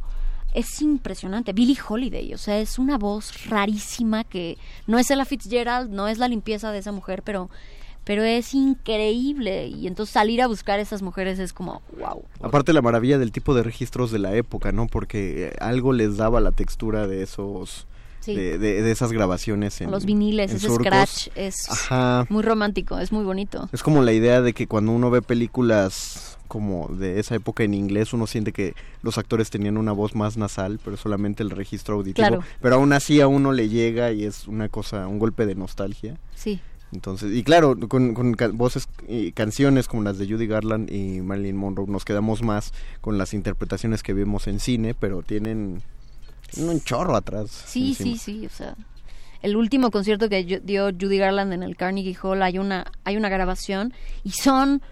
es 0.54 0.82
impresionante. 0.82 1.54
Billie 1.54 1.78
Holiday, 1.88 2.34
o 2.34 2.38
sea, 2.38 2.60
es 2.60 2.78
una 2.80 2.98
voz 2.98 3.48
rarísima 3.50 4.24
que 4.24 4.58
no 4.88 5.00
es 5.00 5.10
Ella 5.12 5.26
Fitzgerald, 5.26 5.89
no 5.92 6.08
es 6.08 6.18
la 6.18 6.28
limpieza 6.28 6.72
de 6.72 6.80
esa 6.80 6.92
mujer, 6.92 7.24
pero 7.24 7.50
pero 8.06 8.22
es 8.24 8.54
increíble 8.54 9.68
y 9.68 9.88
entonces 9.88 10.12
salir 10.13 10.42
a 10.42 10.48
buscar 10.48 10.78
esas 10.80 11.02
mujeres 11.02 11.39
es 11.39 11.54
como 11.54 11.82
wow. 11.98 12.22
Aparte 12.42 12.74
la 12.74 12.82
maravilla 12.82 13.18
del 13.18 13.32
tipo 13.32 13.54
de 13.56 13.63
registros 13.63 14.12
de 14.12 14.20
la 14.20 14.36
época, 14.36 14.72
¿no? 14.74 14.88
Porque 14.88 15.48
eh, 15.48 15.54
algo 15.62 15.94
les 15.94 16.18
daba 16.18 16.39
la 16.42 16.52
textura 16.52 17.08
de 17.08 17.24
esos... 17.24 17.88
Sí. 18.20 18.36
De, 18.36 18.58
de- 18.58 18.82
de 18.82 18.92
esas 18.92 19.12
grabaciones 19.12 19.82
en 19.82 19.92
Los 19.92 20.06
viniles, 20.06 20.50
en 20.52 20.56
ese 20.58 20.68
surcos. 20.68 20.86
scratch 20.88 21.28
es 21.36 21.70
Ajá. 21.70 22.26
muy 22.30 22.42
romántico, 22.42 22.98
es 23.00 23.12
muy 23.12 23.26
bonito. 23.26 23.68
Es 23.74 23.84
como 23.84 24.02
la 24.02 24.13
idea 24.13 24.42
de 24.42 24.54
que 24.54 24.66
cuando 24.66 24.94
uno 24.94 25.10
ve 25.10 25.22
películas 25.22 26.33
como 26.54 26.88
de 26.88 27.20
esa 27.20 27.34
época 27.34 27.63
en 27.63 27.74
inglés, 27.74 28.13
uno 28.13 28.28
siente 28.28 28.54
que 28.54 28.76
los 29.02 29.18
actores 29.18 29.50
tenían 29.50 29.76
una 29.76 29.92
voz 29.92 30.13
más 30.13 30.38
nasal, 30.38 30.80
pero 30.86 30.98
solamente 30.98 31.42
el 31.42 31.50
registro 31.50 31.96
auditivo. 31.96 32.28
Claro. 32.28 32.44
Pero 32.62 32.76
aún 32.76 32.94
así 32.94 33.20
a 33.22 33.28
uno 33.28 33.52
le 33.54 33.70
llega 33.70 34.12
y 34.12 34.24
es 34.24 34.48
una 34.48 34.70
cosa, 34.70 35.08
un 35.08 35.18
golpe 35.18 35.48
de 35.48 35.56
nostalgia. 35.56 36.16
Sí. 36.36 36.60
Entonces, 36.92 37.36
y 37.36 37.42
claro, 37.42 37.76
con, 37.89 38.13
con 38.13 38.36
voces 38.54 38.88
y 39.08 39.32
canciones 39.32 39.88
como 39.88 40.04
las 40.04 40.20
de 40.20 40.28
Judy 40.28 40.46
Garland 40.46 40.92
y 40.92 41.22
Marilyn 41.22 41.58
Monroe, 41.58 41.88
nos 41.88 42.06
quedamos 42.06 42.44
más 42.44 42.72
con 43.02 43.18
las 43.18 43.34
interpretaciones 43.34 44.04
que 44.04 44.13
vimos 44.13 44.46
en 44.46 44.60
cine, 44.60 44.94
pero 44.94 45.24
tienen, 45.24 45.82
tienen 46.52 46.70
un 46.70 46.82
chorro 46.82 47.16
atrás. 47.16 47.50
Sí, 47.66 47.96
encima. 48.00 48.16
sí, 48.16 48.18
sí, 48.20 48.46
o 48.46 48.50
sea, 48.50 48.76
el 49.42 49.56
último 49.56 49.89
concierto 49.89 50.30
que 50.30 50.62
dio 50.63 50.92
Judy 50.92 51.18
Garland 51.18 51.52
en 51.52 51.63
el 51.63 51.76
Carnegie 51.76 52.16
Hall 52.22 52.44
hay 52.44 52.60
una 52.60 52.86
hay 53.06 53.18
una 53.18 53.30
grabación 53.30 53.92
y 54.24 54.30
son 54.30 54.84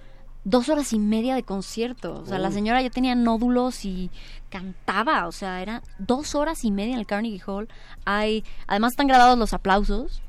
dos 0.44 0.70
horas 0.70 0.94
y 0.94 1.00
media 1.00 1.36
de 1.36 1.44
concierto. 1.44 2.22
O 2.22 2.26
sea, 2.26 2.40
la 2.40 2.52
señora 2.52 2.82
ya 2.82 2.90
tenía 2.90 3.16
nódulos 3.16 3.86
y 3.86 4.10
cantaba, 4.50 5.28
o 5.28 5.32
sea, 5.32 5.62
era 5.62 5.82
dos 6.00 6.36
horas 6.36 6.64
y 6.64 6.72
media 6.72 6.94
en 6.94 7.00
el 7.00 7.06
Carnegie 7.06 7.42
Hall. 7.46 7.68
Hay, 8.06 8.44
además 8.68 8.94
están 8.94 9.08
grabados 9.08 9.38
los 9.38 9.54
aplausos. 9.54 10.22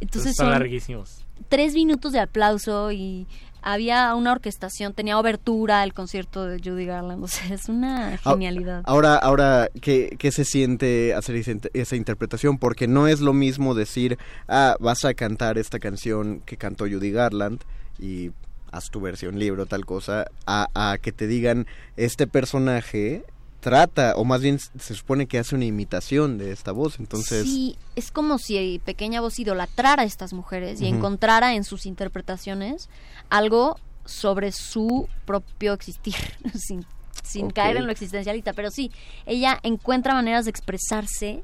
Entonces 0.00 0.34
son 0.36 0.46
son 0.46 0.52
larguísimos. 0.52 1.24
tres 1.48 1.74
minutos 1.74 2.12
de 2.12 2.20
aplauso 2.20 2.92
y 2.92 3.26
había 3.62 4.14
una 4.14 4.32
orquestación, 4.32 4.92
tenía 4.92 5.18
obertura 5.18 5.82
el 5.84 5.94
concierto 5.94 6.44
de 6.44 6.58
Judy 6.58 6.84
Garland, 6.84 7.24
o 7.24 7.28
sea, 7.28 7.54
es 7.54 7.68
una 7.70 8.18
genialidad. 8.18 8.82
Ahora, 8.84 9.16
ahora 9.16 9.70
¿qué, 9.80 10.16
qué 10.18 10.30
se 10.32 10.44
siente 10.44 11.14
hacer 11.14 11.36
esa 11.72 11.96
interpretación? 11.96 12.58
Porque 12.58 12.86
no 12.86 13.08
es 13.08 13.20
lo 13.20 13.32
mismo 13.32 13.74
decir, 13.74 14.18
ah, 14.48 14.76
vas 14.80 15.06
a 15.06 15.14
cantar 15.14 15.56
esta 15.56 15.78
canción 15.78 16.42
que 16.44 16.58
cantó 16.58 16.84
Judy 16.84 17.10
Garland 17.10 17.62
y 17.98 18.32
haz 18.74 18.90
tu 18.90 19.00
versión 19.00 19.38
libro, 19.38 19.66
tal 19.66 19.86
cosa, 19.86 20.26
a, 20.46 20.68
a 20.74 20.98
que 20.98 21.12
te 21.12 21.26
digan, 21.26 21.66
este 21.96 22.26
personaje 22.26 23.24
trata, 23.60 24.14
o 24.16 24.24
más 24.24 24.42
bien 24.42 24.58
se 24.58 24.94
supone 24.94 25.26
que 25.26 25.38
hace 25.38 25.54
una 25.54 25.64
imitación 25.64 26.36
de 26.36 26.52
esta 26.52 26.72
voz, 26.72 26.98
entonces... 26.98 27.44
Sí, 27.44 27.76
es 27.96 28.10
como 28.10 28.38
si 28.38 28.80
Pequeña 28.84 29.20
Voz 29.20 29.38
idolatrara 29.38 30.02
a 30.02 30.04
estas 30.04 30.34
mujeres 30.34 30.80
y 30.80 30.86
encontrara 30.86 31.54
en 31.54 31.64
sus 31.64 31.86
interpretaciones 31.86 32.90
algo 33.30 33.78
sobre 34.04 34.52
su 34.52 35.08
propio 35.24 35.72
existir, 35.72 36.14
sin, 36.54 36.84
sin 37.22 37.50
caer 37.50 37.78
en 37.78 37.86
lo 37.86 37.92
existencialista. 37.92 38.52
Pero 38.52 38.70
sí, 38.70 38.90
ella 39.24 39.58
encuentra 39.62 40.12
maneras 40.12 40.44
de 40.44 40.50
expresarse 40.50 41.42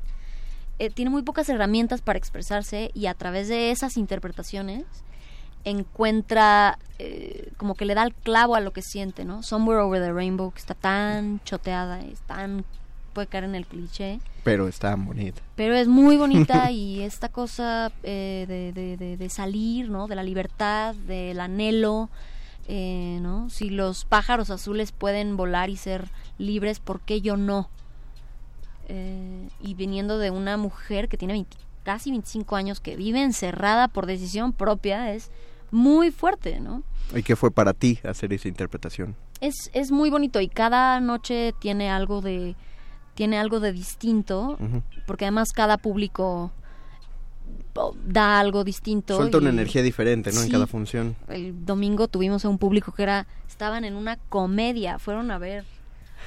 eh, 0.78 0.88
tiene 0.88 1.10
muy 1.10 1.20
pocas 1.22 1.46
herramientas 1.50 2.00
para 2.00 2.18
expresarse 2.18 2.90
y 2.94 3.04
a 3.06 3.12
través 3.12 3.48
de 3.48 3.70
esas 3.70 3.98
interpretaciones 3.98 4.84
encuentra 5.64 6.78
eh, 6.98 7.52
como 7.56 7.74
que 7.74 7.84
le 7.84 7.94
da 7.94 8.02
el 8.02 8.14
clavo 8.14 8.54
a 8.54 8.60
lo 8.60 8.72
que 8.72 8.82
siente, 8.82 9.24
¿no? 9.24 9.42
Somewhere 9.42 9.80
Over 9.82 10.02
the 10.02 10.12
Rainbow, 10.12 10.50
que 10.52 10.60
está 10.60 10.74
tan 10.74 11.40
choteada, 11.44 12.00
es 12.00 12.20
tan 12.20 12.64
puede 13.12 13.26
caer 13.26 13.44
en 13.44 13.54
el 13.54 13.66
cliché. 13.66 14.20
Pero 14.44 14.68
está 14.68 14.94
bonita. 14.94 15.42
Pero 15.56 15.74
es 15.74 15.88
muy 15.88 16.16
bonita 16.16 16.70
y 16.70 17.00
esta 17.02 17.28
cosa 17.28 17.92
eh, 18.02 18.44
de, 18.48 18.72
de, 18.72 18.96
de, 18.96 19.16
de, 19.16 19.28
salir, 19.28 19.90
¿no? 19.90 20.06
De 20.06 20.14
la 20.14 20.22
libertad, 20.22 20.94
del 20.94 21.40
anhelo, 21.40 22.08
eh, 22.68 23.18
¿no? 23.20 23.50
Si 23.50 23.70
los 23.70 24.04
pájaros 24.04 24.50
azules 24.50 24.92
pueden 24.92 25.36
volar 25.36 25.70
y 25.70 25.76
ser 25.76 26.08
libres, 26.38 26.78
¿por 26.80 27.00
qué 27.00 27.20
yo 27.20 27.36
no? 27.36 27.68
Eh, 28.88 29.48
y 29.60 29.74
viniendo 29.74 30.18
de 30.18 30.30
una 30.30 30.56
mujer 30.56 31.08
que 31.08 31.16
tiene 31.16 31.34
20, 31.34 31.56
casi 31.82 32.10
25 32.10 32.56
años, 32.56 32.80
que 32.80 32.96
vive 32.96 33.22
encerrada 33.22 33.88
por 33.88 34.06
decisión 34.06 34.52
propia, 34.52 35.12
es 35.12 35.30
muy 35.70 36.10
fuerte, 36.10 36.60
¿no? 36.60 36.82
¿Y 37.14 37.22
qué 37.22 37.36
fue 37.36 37.50
para 37.50 37.72
ti 37.72 37.98
hacer 38.04 38.32
esa 38.32 38.48
interpretación? 38.48 39.16
Es, 39.40 39.70
es 39.72 39.90
muy 39.90 40.10
bonito 40.10 40.40
y 40.40 40.48
cada 40.48 41.00
noche 41.00 41.54
tiene 41.58 41.90
algo 41.90 42.20
de 42.20 42.56
tiene 43.14 43.38
algo 43.38 43.60
de 43.60 43.72
distinto, 43.72 44.56
uh 44.58 44.64
-huh. 44.64 44.82
porque 45.06 45.26
además 45.26 45.52
cada 45.52 45.76
público 45.76 46.52
da 48.06 48.40
algo 48.40 48.64
distinto. 48.64 49.16
Suelta 49.16 49.38
una 49.38 49.50
energía 49.50 49.82
diferente, 49.82 50.32
¿no? 50.32 50.40
Sí, 50.40 50.46
en 50.46 50.52
cada 50.52 50.66
función. 50.66 51.16
El 51.28 51.64
domingo 51.64 52.08
tuvimos 52.08 52.44
a 52.44 52.48
un 52.48 52.58
público 52.58 52.92
que 52.92 53.02
era, 53.02 53.26
estaban 53.48 53.84
en 53.84 53.94
una 53.94 54.16
comedia, 54.16 54.98
fueron 54.98 55.30
a 55.30 55.38
ver 55.38 55.64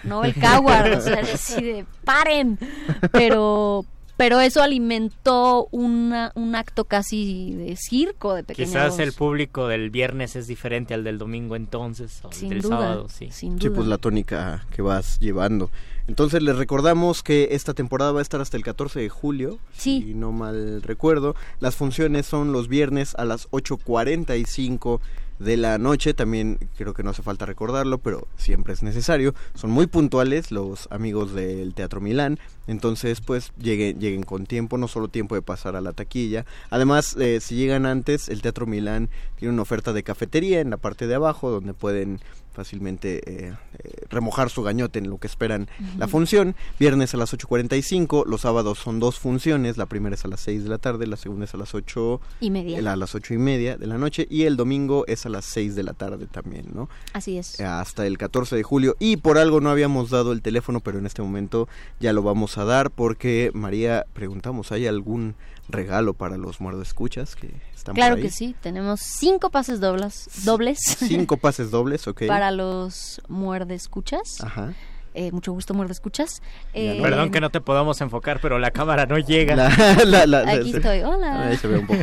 no 0.04 0.24
el 0.24 0.34
Coward, 0.34 0.98
o 0.98 1.02
sea, 1.02 1.22
así 1.22 1.64
de 1.64 1.86
paren, 2.04 2.60
pero 3.12 3.86
pero 4.18 4.40
eso 4.40 4.62
alimentó 4.62 5.68
una, 5.72 6.32
un 6.36 6.56
acto 6.56 6.86
casi 6.86 7.54
de 7.56 7.76
circo 7.76 8.36
de 8.36 8.44
pequeños. 8.44 8.72
Quizás 8.72 9.00
el 9.00 9.14
público 9.14 9.68
del 9.68 9.90
viernes 9.90 10.36
es 10.36 10.48
diferente 10.48 10.94
al 10.94 11.04
del 11.04 11.18
domingo 11.18 11.56
entonces, 11.56 12.20
o 12.24 12.32
sin 12.32 12.50
del 12.50 12.62
duda, 12.62 12.78
sábado, 12.78 13.08
sí. 13.10 13.30
Sin 13.32 13.60
sí, 13.60 13.68
duda. 13.68 13.76
pues 13.76 13.88
la 13.88 13.98
tónica 13.98 14.66
que 14.72 14.82
vas 14.82 15.20
llevando. 15.20 15.72
Entonces 16.08 16.44
les 16.44 16.58
recordamos 16.58 17.24
que 17.24 17.50
esta 17.52 17.74
temporada 17.74 18.12
va 18.12 18.20
a 18.20 18.22
estar 18.22 18.42
hasta 18.42 18.58
el 18.58 18.64
14 18.64 19.00
de 19.00 19.10
julio, 19.10 19.58
sí. 19.72 20.04
si 20.06 20.14
no 20.14 20.32
mal 20.32 20.82
recuerdo. 20.82 21.36
Las 21.60 21.76
funciones 21.76 22.26
son 22.26 22.52
los 22.52 22.68
viernes 22.68 23.16
a 23.16 23.26
las 23.26 23.50
8.45 23.52 25.00
de 25.40 25.58
la 25.58 25.78
noche, 25.78 26.14
también 26.14 26.58
creo 26.78 26.94
que 26.94 27.04
no 27.04 27.10
hace 27.10 27.24
falta 27.24 27.46
recordarlo, 27.46 27.98
pero 27.98 28.28
siempre 28.38 28.74
es 28.74 28.84
necesario. 28.84 29.34
Son 29.56 29.72
muy 29.72 29.88
puntuales 29.88 30.52
los 30.52 30.88
amigos 30.92 31.34
del 31.34 31.74
Teatro 31.74 32.02
Milán, 32.02 32.40
entonces 32.68 33.22
pues 33.22 33.52
lleguen, 33.58 34.00
lleguen 34.00 34.24
con 34.24 34.46
tiempo, 34.46 34.78
no 34.78 34.88
solo 34.88 35.08
tiempo 35.08 35.36
de 35.36 35.42
pasar 35.42 35.76
a 35.76 35.82
la 35.82 35.94
taquilla. 35.94 36.46
Además, 36.70 37.16
eh, 37.20 37.40
si 37.42 37.56
llegan 37.56 37.86
antes, 37.86 38.30
el 38.30 38.42
Teatro 38.42 38.66
Milán 38.66 39.10
tiene 39.38 39.54
una 39.54 39.64
oferta 39.64 39.94
de 39.94 40.04
cafetería 40.04 40.62
en 40.62 40.70
la 40.70 40.78
parte 40.78 41.08
de 41.08 41.16
abajo, 41.16 41.52
donde 41.52 41.74
pueden 41.74 42.20
fácilmente 42.54 43.22
eh, 43.26 43.54
eh, 43.80 43.92
remojar 44.10 44.50
su 44.50 44.64
gañote 44.64 45.00
en 45.00 45.10
lo 45.10 45.18
que 45.18 45.28
esperan 45.28 45.64
uh 45.64 45.84
-huh. 45.84 45.98
la 45.98 46.08
función. 46.08 46.56
Viernes 46.80 47.14
a 47.14 47.18
las 47.18 47.34
8.45, 47.34 48.26
los 48.26 48.42
sábados 48.42 48.80
son 48.80 49.00
dos 49.00 49.20
funciones, 49.20 49.78
la 49.78 49.88
primera 49.88 50.16
es 50.16 50.24
a 50.24 50.28
las 50.28 50.40
6 50.42 50.64
de 50.64 50.70
la 50.70 50.78
tarde, 50.78 51.08
la 51.08 51.18
segunda 51.18 51.46
es 51.46 51.54
a 51.54 51.58
las 51.58 51.74
8 51.74 52.22
y 52.40 52.50
media. 52.50 52.92
a 52.92 52.96
las 52.96 53.16
8 53.16 53.34
y 53.34 53.38
media 53.38 53.78
de 53.78 53.88
la 53.88 53.98
noche 53.98 54.28
y 54.30 54.44
el 54.44 54.56
domingo 54.56 55.06
es 55.08 55.26
a 55.26 55.30
las 55.30 55.46
6 55.46 55.76
de 55.76 55.84
la 55.84 55.94
tarde 55.94 56.28
también, 56.28 56.68
¿no? 56.74 56.90
Así 57.14 57.38
es. 57.38 57.60
Hasta 57.60 58.06
el 58.06 58.18
14 58.18 58.56
de 58.56 58.64
julio 58.64 58.96
y 59.00 59.18
por 59.18 59.38
algo 59.38 59.60
no 59.62 59.70
habíamos 59.70 60.10
dado 60.10 60.32
el 60.32 60.42
teléfono, 60.42 60.80
pero 60.80 61.00
en 61.00 61.06
este 61.06 61.22
momento 61.22 61.68
ya 62.00 62.14
lo 62.14 62.22
vamos 62.22 62.58
a 62.58 62.66
dar 62.66 62.92
porque 62.92 63.52
María, 63.54 64.06
preguntamos, 64.14 64.72
¿hay 64.72 64.88
algún 64.88 65.36
regalo 65.70 66.14
para 66.14 66.38
los 66.38 66.60
escuchas 66.82 67.36
que 67.36 67.50
están 67.74 67.96
claro 67.96 68.16
por 68.16 68.18
ahí? 68.18 68.24
que 68.24 68.32
sí 68.32 68.56
tenemos 68.62 69.00
cinco 69.00 69.50
pases 69.50 69.80
dobles 69.80 70.28
dobles 70.44 70.80
cinco 70.80 71.38
pases 71.42 71.72
dobles 71.72 72.08
ok 72.08 72.24
para 72.28 72.52
los 72.52 73.22
muerdescuchas 73.30 74.42
ajá 74.42 74.74
eh, 75.16 75.32
mucho 75.32 75.52
gusto, 75.52 75.74
muerde 75.74 75.94
escuchas. 75.94 76.42
Eh, 76.74 77.00
Perdón 77.02 77.30
que 77.30 77.40
no 77.40 77.52
te 77.52 77.62
podamos 77.62 78.02
enfocar, 78.02 78.40
pero 78.42 78.58
la 78.58 78.72
cámara 78.72 79.06
no 79.06 79.20
llega. 79.20 79.56
La, 80.06 80.26
la, 80.26 80.26
la, 80.26 80.52
Aquí 80.52 80.76
estoy, 80.76 81.02
hola. 81.02 81.48
Ahí 81.48 81.58
se 81.58 81.68
ve 81.68 81.78
un 81.78 81.88
poco. 81.88 82.02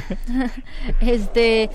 este, 1.00 1.70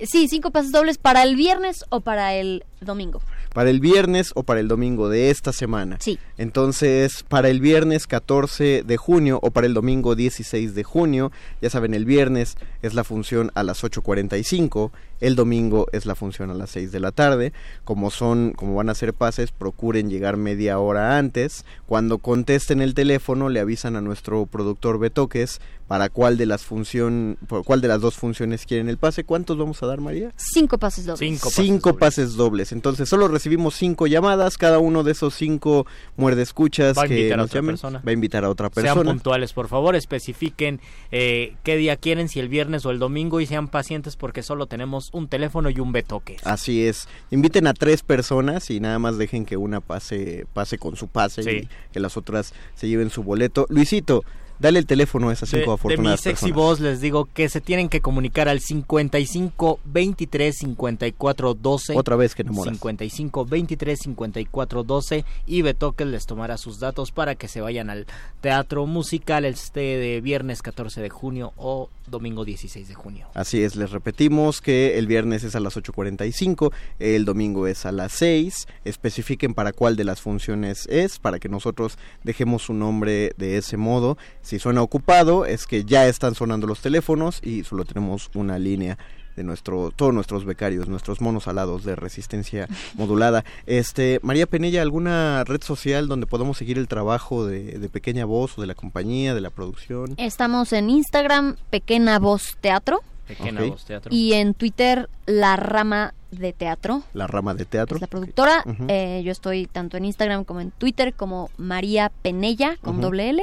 sí, 0.00 0.28
cinco 0.28 0.50
pases 0.50 0.72
dobles 0.72 0.98
para 0.98 1.22
el 1.22 1.36
viernes 1.36 1.84
o 1.88 2.00
para 2.00 2.34
el 2.34 2.64
domingo. 2.80 3.20
Para 3.52 3.70
el 3.70 3.80
viernes 3.80 4.32
o 4.34 4.42
para 4.42 4.60
el 4.60 4.68
domingo 4.68 5.08
de 5.08 5.30
esta 5.30 5.52
semana. 5.52 5.98
Sí. 6.00 6.18
Entonces, 6.38 7.22
para 7.22 7.48
el 7.48 7.60
viernes 7.60 8.06
14 8.06 8.82
de 8.84 8.96
junio 8.96 9.38
o 9.42 9.50
para 9.50 9.66
el 9.66 9.74
domingo 9.74 10.14
16 10.14 10.74
de 10.74 10.84
junio, 10.84 11.32
ya 11.62 11.70
saben, 11.70 11.94
el 11.94 12.04
viernes 12.04 12.56
es 12.82 12.94
la 12.94 13.04
función 13.04 13.52
a 13.54 13.62
las 13.62 13.82
8.45, 13.84 14.90
el 15.20 15.36
domingo 15.36 15.86
es 15.92 16.04
la 16.04 16.14
función 16.14 16.50
a 16.50 16.54
las 16.54 16.70
6 16.70 16.92
de 16.92 17.00
la 17.00 17.12
tarde. 17.12 17.52
Como 17.84 18.10
son, 18.10 18.52
como 18.52 18.74
van 18.74 18.90
a 18.90 18.94
ser 18.94 19.14
pases, 19.14 19.52
procuren 19.52 20.10
llegar 20.10 20.36
media 20.36 20.78
hora 20.78 21.16
antes. 21.16 21.64
Cuando 21.86 22.18
contesten 22.18 22.82
el 22.82 22.94
teléfono, 22.94 23.48
le 23.48 23.60
avisan 23.60 23.96
a 23.96 24.00
nuestro 24.00 24.46
productor 24.46 24.98
Betoques 24.98 25.60
para 25.86 26.08
cuál 26.08 26.36
de 26.38 26.46
las 26.46 26.64
función, 26.64 27.36
por 27.46 27.62
cuál 27.64 27.80
de 27.80 27.88
las 27.88 28.00
dos 28.00 28.14
funciones 28.16 28.64
quieren 28.66 28.88
el 28.88 28.96
pase. 28.98 29.24
¿Cuántos 29.24 29.58
vamos 29.58 29.82
a 29.82 29.86
dar, 29.86 30.00
María? 30.00 30.32
Cinco 30.36 30.78
pases 30.78 31.04
dobles. 31.04 31.18
Cinco 31.20 31.48
pases, 31.50 31.64
cinco 31.66 31.88
dobles. 31.90 32.00
pases 32.00 32.34
dobles. 32.36 32.72
Entonces, 32.72 33.08
solo 33.08 33.28
recibimos 33.28 33.74
cinco 33.74 34.06
llamadas. 34.06 34.56
Cada 34.56 34.78
uno 34.78 35.02
de 35.02 35.12
esos 35.12 35.34
cinco 35.34 35.86
muerde 36.16 36.42
escuchas 36.42 36.96
Va 36.96 37.02
a 37.02 37.08
que 37.08 37.18
invitar 37.18 37.38
a 37.38 37.42
nos 37.42 37.46
otra 37.50 37.58
llamen 37.60 37.72
persona. 37.74 38.02
va 38.06 38.10
a 38.10 38.12
invitar 38.12 38.44
a 38.44 38.50
otra 38.50 38.70
Sean 38.72 38.84
persona. 38.84 39.10
puntuales, 39.10 39.52
por 39.52 39.68
favor, 39.68 39.94
especifiquen 39.94 40.80
eh, 41.12 41.54
qué 41.62 41.76
día 41.76 41.96
quieren, 41.96 42.28
si 42.28 42.40
el 42.40 42.48
viernes 42.48 42.86
o 42.86 42.90
el 42.90 42.98
domingo, 42.98 43.40
y 43.40 43.46
sean 43.46 43.68
pacientes 43.68 44.16
porque 44.16 44.42
solo 44.42 44.66
tenemos 44.66 45.10
un 45.12 45.28
teléfono 45.28 45.68
y 45.70 45.80
un 45.80 45.92
betoque. 45.92 46.38
Así 46.44 46.86
es. 46.86 47.08
Inviten 47.30 47.66
a 47.66 47.74
tres 47.74 48.02
personas 48.02 48.70
y 48.70 48.80
nada 48.80 48.98
más 48.98 49.18
dejen 49.18 49.44
que 49.44 49.56
una 49.56 49.80
pase 49.80 50.46
pase 50.52 50.78
con 50.78 50.96
su 50.96 51.08
pase 51.08 51.42
Sí. 51.42 51.50
y 51.50 51.68
que 51.92 52.00
las 52.00 52.16
otras 52.16 52.54
se 52.74 52.88
lleven 52.88 53.10
su 53.10 53.22
boleto. 53.22 53.66
Luisito, 53.68 54.24
dale 54.64 54.78
el 54.78 54.86
teléfono 54.86 55.28
a 55.28 55.32
esas 55.34 55.50
De, 55.50 55.58
cinco 55.58 55.72
de 55.72 55.72
mi 55.72 55.74
afortunadas 55.74 56.20
sexy 56.22 56.46
personas. 56.46 56.56
voz 56.56 56.80
les 56.80 57.00
digo 57.02 57.26
que 57.26 57.50
se 57.50 57.60
tienen 57.60 57.90
que 57.90 58.00
comunicar 58.00 58.48
al 58.48 58.60
55 58.60 59.80
23 59.84 60.56
54 60.56 61.54
12. 61.54 61.94
Otra 61.94 62.16
vez 62.16 62.34
que 62.34 62.42
enamoras. 62.42 62.72
55 62.74 63.44
23 63.44 63.98
54 63.98 64.82
12 64.82 65.24
y 65.46 65.62
Betoques 65.62 66.06
les 66.06 66.24
tomará 66.24 66.56
sus 66.56 66.80
datos 66.80 67.12
para 67.12 67.34
que 67.34 67.46
se 67.46 67.60
vayan 67.60 67.90
al 67.90 68.06
teatro 68.40 68.86
musical 68.86 69.44
este 69.44 69.80
de 69.80 70.22
viernes 70.22 70.62
14 70.62 71.02
de 71.02 71.10
junio 71.10 71.52
o 71.56 71.90
domingo 72.06 72.44
16 72.44 72.88
de 72.88 72.94
junio. 72.94 73.26
Así 73.34 73.62
es, 73.62 73.76
les 73.76 73.90
repetimos 73.90 74.60
que 74.60 74.98
el 74.98 75.06
viernes 75.06 75.44
es 75.44 75.54
a 75.54 75.60
las 75.60 75.76
8.45, 75.76 76.72
el 76.98 77.24
domingo 77.24 77.66
es 77.66 77.86
a 77.86 77.92
las 77.92 78.12
6. 78.12 78.68
Especifiquen 78.84 79.54
para 79.54 79.72
cuál 79.72 79.96
de 79.96 80.04
las 80.04 80.20
funciones 80.20 80.86
es, 80.88 81.18
para 81.18 81.38
que 81.38 81.48
nosotros 81.48 81.98
dejemos 82.22 82.62
su 82.62 82.74
nombre 82.74 83.32
de 83.36 83.56
ese 83.56 83.76
modo. 83.76 84.18
Si 84.54 84.60
suena 84.60 84.82
ocupado, 84.82 85.46
es 85.46 85.66
que 85.66 85.84
ya 85.84 86.06
están 86.06 86.36
sonando 86.36 86.68
los 86.68 86.78
teléfonos 86.78 87.40
y 87.42 87.64
solo 87.64 87.84
tenemos 87.84 88.30
una 88.34 88.56
línea 88.56 88.98
de 89.34 89.42
nuestro 89.42 89.90
todos 89.90 90.14
nuestros 90.14 90.44
becarios, 90.44 90.86
nuestros 90.86 91.20
monos 91.20 91.48
alados 91.48 91.82
de 91.82 91.96
resistencia 91.96 92.68
modulada. 92.94 93.44
Este 93.66 94.20
María 94.22 94.46
Penella, 94.46 94.80
¿alguna 94.80 95.42
red 95.42 95.60
social 95.60 96.06
donde 96.06 96.28
podamos 96.28 96.56
seguir 96.56 96.78
el 96.78 96.86
trabajo 96.86 97.44
de, 97.44 97.80
de 97.80 97.88
Pequeña 97.88 98.26
Voz 98.26 98.56
o 98.56 98.60
de 98.60 98.68
la 98.68 98.76
compañía, 98.76 99.34
de 99.34 99.40
la 99.40 99.50
producción? 99.50 100.14
Estamos 100.18 100.72
en 100.72 100.88
Instagram, 100.88 101.56
Pequeña 101.70 102.20
Voz 102.20 102.56
Teatro, 102.60 103.00
Pequeña 103.26 103.60
voz 103.60 103.84
teatro. 103.84 104.14
y 104.14 104.34
en 104.34 104.54
Twitter, 104.54 105.08
La 105.26 105.56
Rama 105.56 106.14
de 106.30 106.52
Teatro. 106.52 107.02
La 107.12 107.26
rama 107.26 107.54
de 107.54 107.64
teatro. 107.64 107.96
Es 107.96 108.00
la 108.00 108.06
productora. 108.06 108.64
Eh, 108.86 109.20
yo 109.24 109.32
estoy 109.32 109.66
tanto 109.66 109.96
en 109.96 110.04
Instagram 110.04 110.44
como 110.44 110.60
en 110.60 110.70
Twitter 110.70 111.12
como 111.12 111.50
María 111.56 112.12
Penella 112.22 112.76
con 112.80 113.00
doble 113.00 113.30
L. 113.30 113.42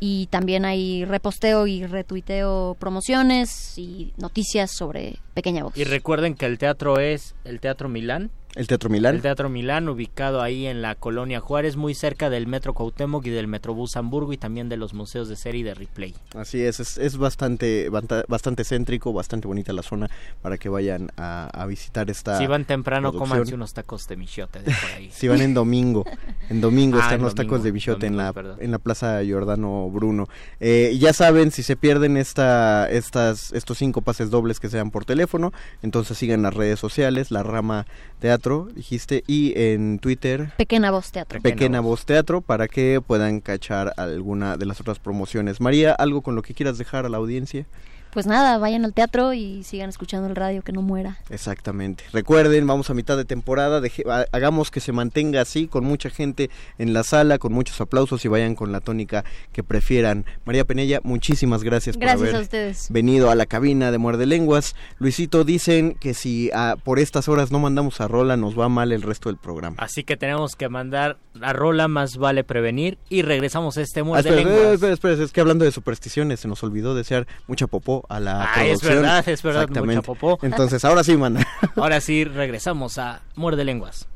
Y 0.00 0.26
también 0.28 0.64
hay 0.64 1.04
reposteo 1.04 1.66
y 1.66 1.84
retuiteo 1.84 2.76
promociones 2.78 3.76
y 3.78 4.12
noticias 4.16 4.70
sobre 4.72 5.18
Pequeña 5.34 5.64
Voz. 5.64 5.76
Y 5.76 5.84
recuerden 5.84 6.34
que 6.34 6.46
el 6.46 6.58
teatro 6.58 6.98
es 7.00 7.34
el 7.44 7.60
Teatro 7.60 7.88
Milán. 7.88 8.30
El 8.58 8.66
Teatro 8.66 8.90
Milán. 8.90 9.14
El 9.14 9.22
Teatro 9.22 9.48
Milán, 9.48 9.88
ubicado 9.88 10.42
ahí 10.42 10.66
en 10.66 10.82
la 10.82 10.96
colonia 10.96 11.38
Juárez, 11.38 11.76
muy 11.76 11.94
cerca 11.94 12.28
del 12.28 12.48
Metro 12.48 12.74
Cuauhtémoc 12.74 13.24
y 13.24 13.30
del 13.30 13.46
Metrobús 13.46 13.96
Hamburgo 13.96 14.32
y 14.32 14.36
también 14.36 14.68
de 14.68 14.76
los 14.76 14.94
museos 14.94 15.28
de 15.28 15.36
serie 15.36 15.60
y 15.60 15.62
de 15.62 15.74
replay. 15.74 16.12
Así 16.34 16.60
es, 16.60 16.80
es, 16.80 16.98
es 16.98 17.16
bastante, 17.18 17.88
bastante 17.88 18.64
céntrico, 18.64 19.12
bastante 19.12 19.46
bonita 19.46 19.72
la 19.72 19.84
zona 19.84 20.10
para 20.42 20.58
que 20.58 20.68
vayan 20.68 21.12
a, 21.16 21.46
a 21.46 21.66
visitar 21.66 22.10
esta. 22.10 22.36
si 22.36 22.48
van 22.48 22.64
temprano, 22.64 23.12
cómanse 23.12 23.54
unos 23.54 23.74
tacos 23.74 24.08
de 24.08 24.16
michote 24.16 24.58
de 24.58 24.72
por 24.72 24.90
ahí. 24.96 25.08
Si 25.18 25.28
van 25.28 25.40
en 25.40 25.54
domingo, 25.54 26.04
en 26.50 26.60
domingo 26.60 26.98
Ah, 26.98 27.02
están 27.02 27.20
en 27.20 27.22
los 27.22 27.36
domingo, 27.36 27.54
tacos 27.54 27.64
de 27.64 27.70
bichote 27.70 28.06
en 28.06 28.16
la 28.16 28.34
en 28.58 28.72
la 28.72 28.78
Plaza 28.80 29.22
Giordano 29.22 29.88
Bruno. 29.88 30.26
Eh, 30.58 30.96
ya 30.98 31.12
saben, 31.12 31.52
si 31.52 31.62
se 31.62 31.76
pierden 31.76 32.16
esta, 32.16 32.90
estas, 32.90 33.52
estos 33.52 33.78
cinco 33.78 34.02
pases 34.02 34.30
dobles 34.30 34.58
que 34.58 34.68
sean 34.68 34.90
por 34.90 35.04
teléfono, 35.04 35.52
entonces 35.82 36.18
sigan 36.18 36.42
las 36.42 36.54
redes 36.54 36.80
sociales, 36.80 37.30
la 37.30 37.44
rama 37.44 37.86
teatro 38.18 38.47
Teatro, 38.48 38.68
dijiste, 38.74 39.24
y 39.26 39.52
en 39.56 39.98
Twitter 39.98 40.52
Pequeña 40.56 40.90
Voz 40.90 41.12
Teatro. 41.12 41.40
Pequeña 41.40 41.80
Voz 41.80 42.06
Teatro 42.06 42.40
para 42.40 42.66
que 42.66 43.02
puedan 43.06 43.40
cachar 43.40 43.92
alguna 43.96 44.56
de 44.56 44.64
las 44.64 44.80
otras 44.80 44.98
promociones. 44.98 45.60
María, 45.60 45.92
¿algo 45.92 46.22
con 46.22 46.34
lo 46.34 46.42
que 46.42 46.54
quieras 46.54 46.78
dejar 46.78 47.04
a 47.04 47.08
la 47.08 47.18
audiencia? 47.18 47.66
Pues 48.12 48.26
nada, 48.26 48.58
vayan 48.58 48.84
al 48.84 48.94
teatro 48.94 49.32
y 49.32 49.62
sigan 49.62 49.88
escuchando 49.88 50.28
el 50.28 50.36
radio, 50.36 50.62
que 50.62 50.72
no 50.72 50.82
muera. 50.82 51.18
Exactamente. 51.30 52.04
Recuerden, 52.12 52.66
vamos 52.66 52.90
a 52.90 52.94
mitad 52.94 53.16
de 53.16 53.24
temporada, 53.24 53.80
hagamos 54.32 54.70
que 54.70 54.80
se 54.80 54.92
mantenga 54.92 55.40
así, 55.40 55.66
con 55.66 55.84
mucha 55.84 56.10
gente 56.10 56.50
en 56.78 56.92
la 56.92 57.04
sala, 57.04 57.38
con 57.38 57.52
muchos 57.52 57.80
aplausos 57.80 58.24
y 58.24 58.28
vayan 58.28 58.54
con 58.54 58.72
la 58.72 58.80
tónica 58.80 59.24
que 59.52 59.62
prefieran. 59.62 60.24
María 60.44 60.64
Penella, 60.64 61.00
muchísimas 61.02 61.62
gracias, 61.62 61.96
por 61.96 62.08
haber 62.08 62.36
a 62.36 62.40
ustedes. 62.40 62.90
venido 62.90 63.30
a 63.30 63.34
la 63.34 63.46
cabina 63.46 63.90
de 63.90 63.98
Muerde 63.98 64.26
Lenguas. 64.26 64.74
Luisito, 64.98 65.44
dicen 65.44 65.94
que 65.94 66.14
si 66.14 66.50
ah, 66.54 66.76
por 66.82 66.98
estas 66.98 67.28
horas 67.28 67.50
no 67.50 67.58
mandamos 67.58 68.00
a 68.00 68.08
Rola, 68.08 68.36
nos 68.36 68.58
va 68.58 68.68
mal 68.68 68.92
el 68.92 69.02
resto 69.02 69.28
del 69.28 69.38
programa. 69.38 69.76
Así 69.78 70.04
que 70.04 70.16
tenemos 70.16 70.56
que 70.56 70.68
mandar 70.68 71.18
a 71.40 71.52
Rola, 71.52 71.88
más 71.88 72.16
vale 72.16 72.44
prevenir, 72.44 72.98
y 73.08 73.22
regresamos 73.22 73.76
a 73.78 73.82
este 73.82 74.02
Muerde 74.02 74.30
ah, 74.30 74.32
Lenguas. 74.32 74.74
Espera, 74.74 74.92
espera, 74.92 75.24
es 75.24 75.32
que 75.32 75.40
hablando 75.40 75.64
de 75.64 75.72
supersticiones, 75.72 76.40
se 76.40 76.48
nos 76.48 76.62
olvidó 76.62 76.94
desear 76.94 77.26
mucha 77.46 77.66
popó 77.66 77.97
a 78.08 78.20
la 78.20 78.52
ah, 78.54 78.66
Es 78.66 78.82
verdad, 78.82 79.28
es 79.28 79.42
verdad, 79.42 79.68
mucha 79.68 80.02
popó. 80.02 80.38
Entonces, 80.42 80.84
ahora 80.84 81.04
sí, 81.04 81.16
manda. 81.16 81.46
ahora 81.76 82.00
sí, 82.00 82.24
regresamos 82.24 82.98
a 82.98 83.20
Muerde 83.34 83.64
Lenguas. 83.64 84.06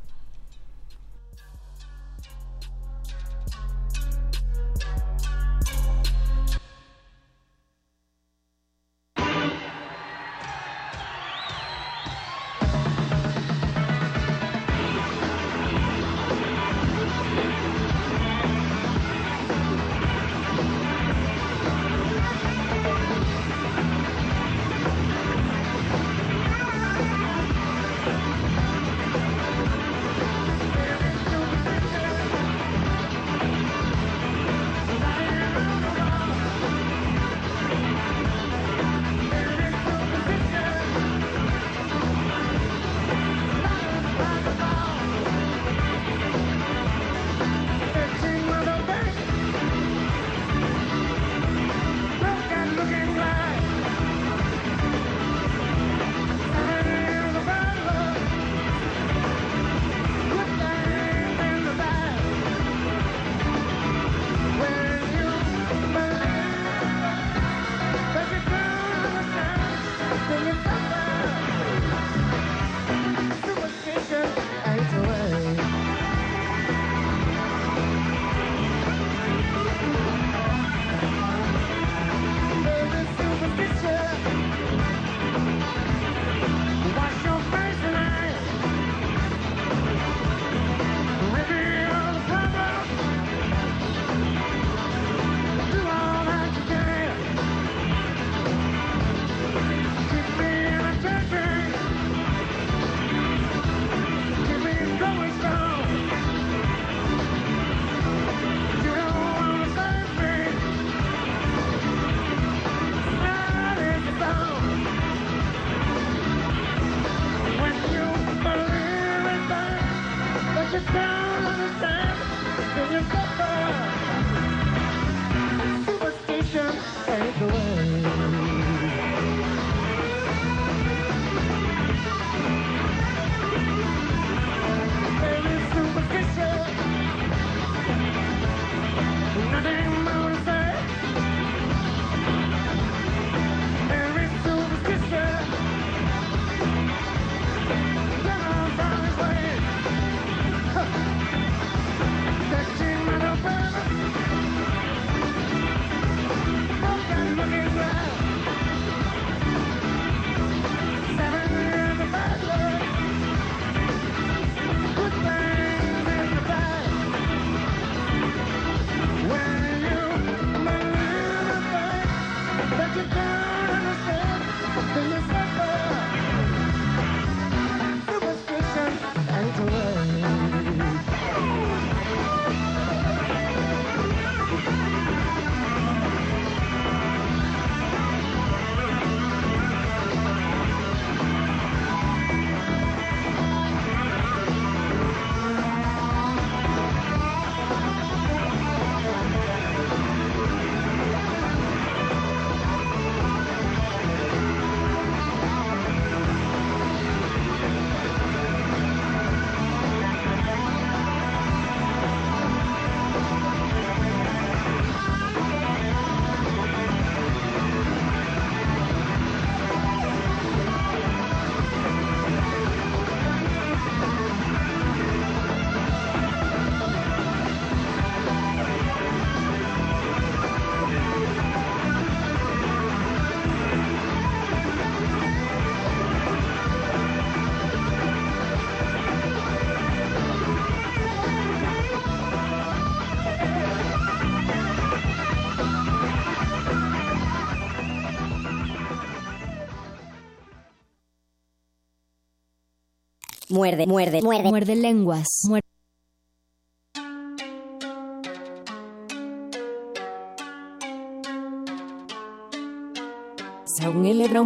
Muerde, 253.62 253.86
muerde, 253.86 254.22
muerde, 254.22 254.48
muerde 254.50 254.74
lenguas. 254.74 255.28
Muerde. 255.44 255.62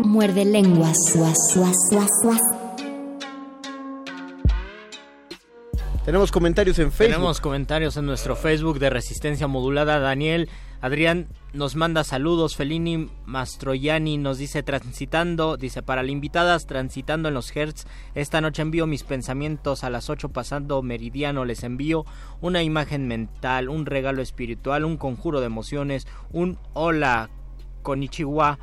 Muerde 0.05 0.45
lenguas. 0.45 0.99
Tenemos 6.05 6.31
comentarios 6.31 6.79
en 6.79 6.93
Facebook. 6.93 7.15
Tenemos 7.15 7.41
comentarios 7.41 7.97
en 7.97 8.05
nuestro 8.05 8.37
Facebook 8.37 8.79
de 8.79 8.91
Resistencia 8.91 9.47
Modulada. 9.47 9.99
Daniel, 9.99 10.51
Adrián 10.81 11.29
nos 11.53 11.75
manda 11.75 12.05
saludos. 12.05 12.57
Felini 12.57 13.09
Mastroianni 13.25 14.19
nos 14.19 14.39
dice 14.39 14.63
transitando, 14.63 15.57
dice 15.57 15.83
para 15.83 16.03
las 16.03 16.11
invitadas 16.11 16.67
transitando 16.67 17.29
en 17.29 17.35
los 17.35 17.55
Hertz. 17.55 17.87
Esta 18.15 18.41
noche 18.41 18.63
envío 18.63 18.87
mis 18.87 19.03
pensamientos 19.03 19.85
a 19.85 19.91
las 19.91 20.11
8 20.11 20.31
pasando 20.31 20.83
meridiano. 20.83 21.45
Les 21.45 21.65
envío 21.65 22.05
una 22.41 22.63
imagen 22.63 23.09
mental, 23.09 23.69
un 23.69 23.87
regalo 23.87 24.23
espiritual, 24.23 24.85
un 24.85 24.97
conjuro 24.97 25.41
de 25.41 25.47
emociones, 25.47 26.07
un 26.33 26.59
hola 26.75 27.31
Konichiwa 27.83 28.59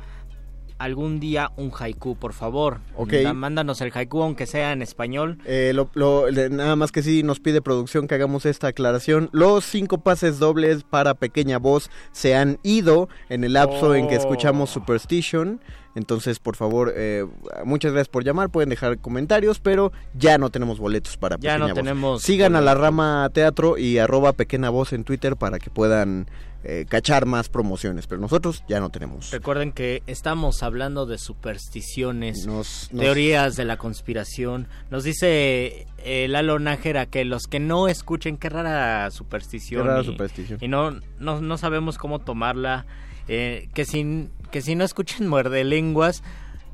algún 0.84 1.18
día 1.20 1.50
un 1.56 1.72
haiku, 1.78 2.16
por 2.16 2.32
favor. 2.32 2.78
Ok. 2.96 3.12
Da- 3.22 3.32
Mándanos 3.34 3.80
el 3.80 3.90
haiku, 3.94 4.22
aunque 4.22 4.46
sea 4.46 4.72
en 4.72 4.82
español. 4.82 5.38
Eh, 5.44 5.72
lo- 5.74 6.30
nada 6.50 6.76
más 6.76 6.92
que 6.92 7.02
sí 7.02 7.22
nos 7.22 7.40
pide 7.40 7.60
producción 7.62 8.06
que 8.06 8.14
hagamos 8.14 8.46
esta 8.46 8.68
aclaración. 8.68 9.28
Los 9.32 9.64
cinco 9.64 9.98
pases 9.98 10.38
dobles 10.38 10.84
para 10.84 11.14
pequeña 11.14 11.58
voz 11.58 11.90
se 12.12 12.34
han 12.36 12.58
ido 12.62 13.08
en 13.28 13.44
el 13.44 13.54
lapso 13.54 13.94
en 13.94 14.08
que 14.08 14.16
Oh. 14.16 14.20
escuchamos 14.20 14.70
Superstition. 14.70 15.60
Entonces, 15.94 16.38
por 16.40 16.56
favor, 16.56 16.92
eh, 16.96 17.24
muchas 17.64 17.92
gracias 17.92 18.08
por 18.08 18.24
llamar. 18.24 18.50
Pueden 18.50 18.68
dejar 18.68 18.98
comentarios, 18.98 19.60
pero 19.60 19.92
ya 20.14 20.38
no 20.38 20.50
tenemos 20.50 20.78
boletos 20.80 21.16
para 21.16 21.36
Ya 21.36 21.52
pequeña 21.52 21.58
no 21.58 21.66
voz. 21.68 21.74
tenemos 21.74 22.22
Sigan 22.22 22.56
a 22.56 22.60
la 22.60 22.74
rama 22.74 23.28
teatro 23.32 23.78
y 23.78 23.98
arroba 23.98 24.32
pequeña 24.32 24.70
voz 24.70 24.92
en 24.92 25.04
Twitter 25.04 25.36
para 25.36 25.58
que 25.58 25.70
puedan 25.70 26.26
eh, 26.66 26.86
cachar 26.88 27.26
más 27.26 27.48
promociones. 27.48 28.06
Pero 28.06 28.20
nosotros 28.20 28.64
ya 28.68 28.80
no 28.80 28.88
tenemos. 28.90 29.30
Recuerden 29.30 29.70
que 29.70 30.02
estamos 30.06 30.62
hablando 30.62 31.04
de 31.06 31.18
supersticiones, 31.18 32.46
Nos- 32.46 32.88
nos- 32.92 33.02
teorías 33.02 33.56
de 33.56 33.64
la 33.64 33.76
conspiración. 33.76 34.66
Nos 34.90 35.04
dice 35.04 35.86
eh, 35.98 36.26
Lalo 36.28 36.58
Nájera 36.58 37.06
que 37.06 37.24
los 37.24 37.44
que 37.44 37.60
no 37.60 37.88
escuchen, 37.88 38.36
qué 38.36 38.48
rara 38.48 39.10
superstición. 39.10 39.82
Qué 39.82 39.88
rara 39.88 40.02
y, 40.02 40.06
superstición. 40.06 40.58
y 40.60 40.68
no, 40.68 40.90
no, 41.18 41.40
no 41.40 41.58
sabemos 41.58 41.98
cómo 41.98 42.18
tomarla. 42.18 42.86
eh, 43.26 43.68
que, 43.72 43.84
sin, 43.86 44.30
que 44.54 44.62
si 44.62 44.76
no 44.76 44.84
escuchen 44.84 45.26
muerde 45.34 45.64
lenguas, 45.64 46.22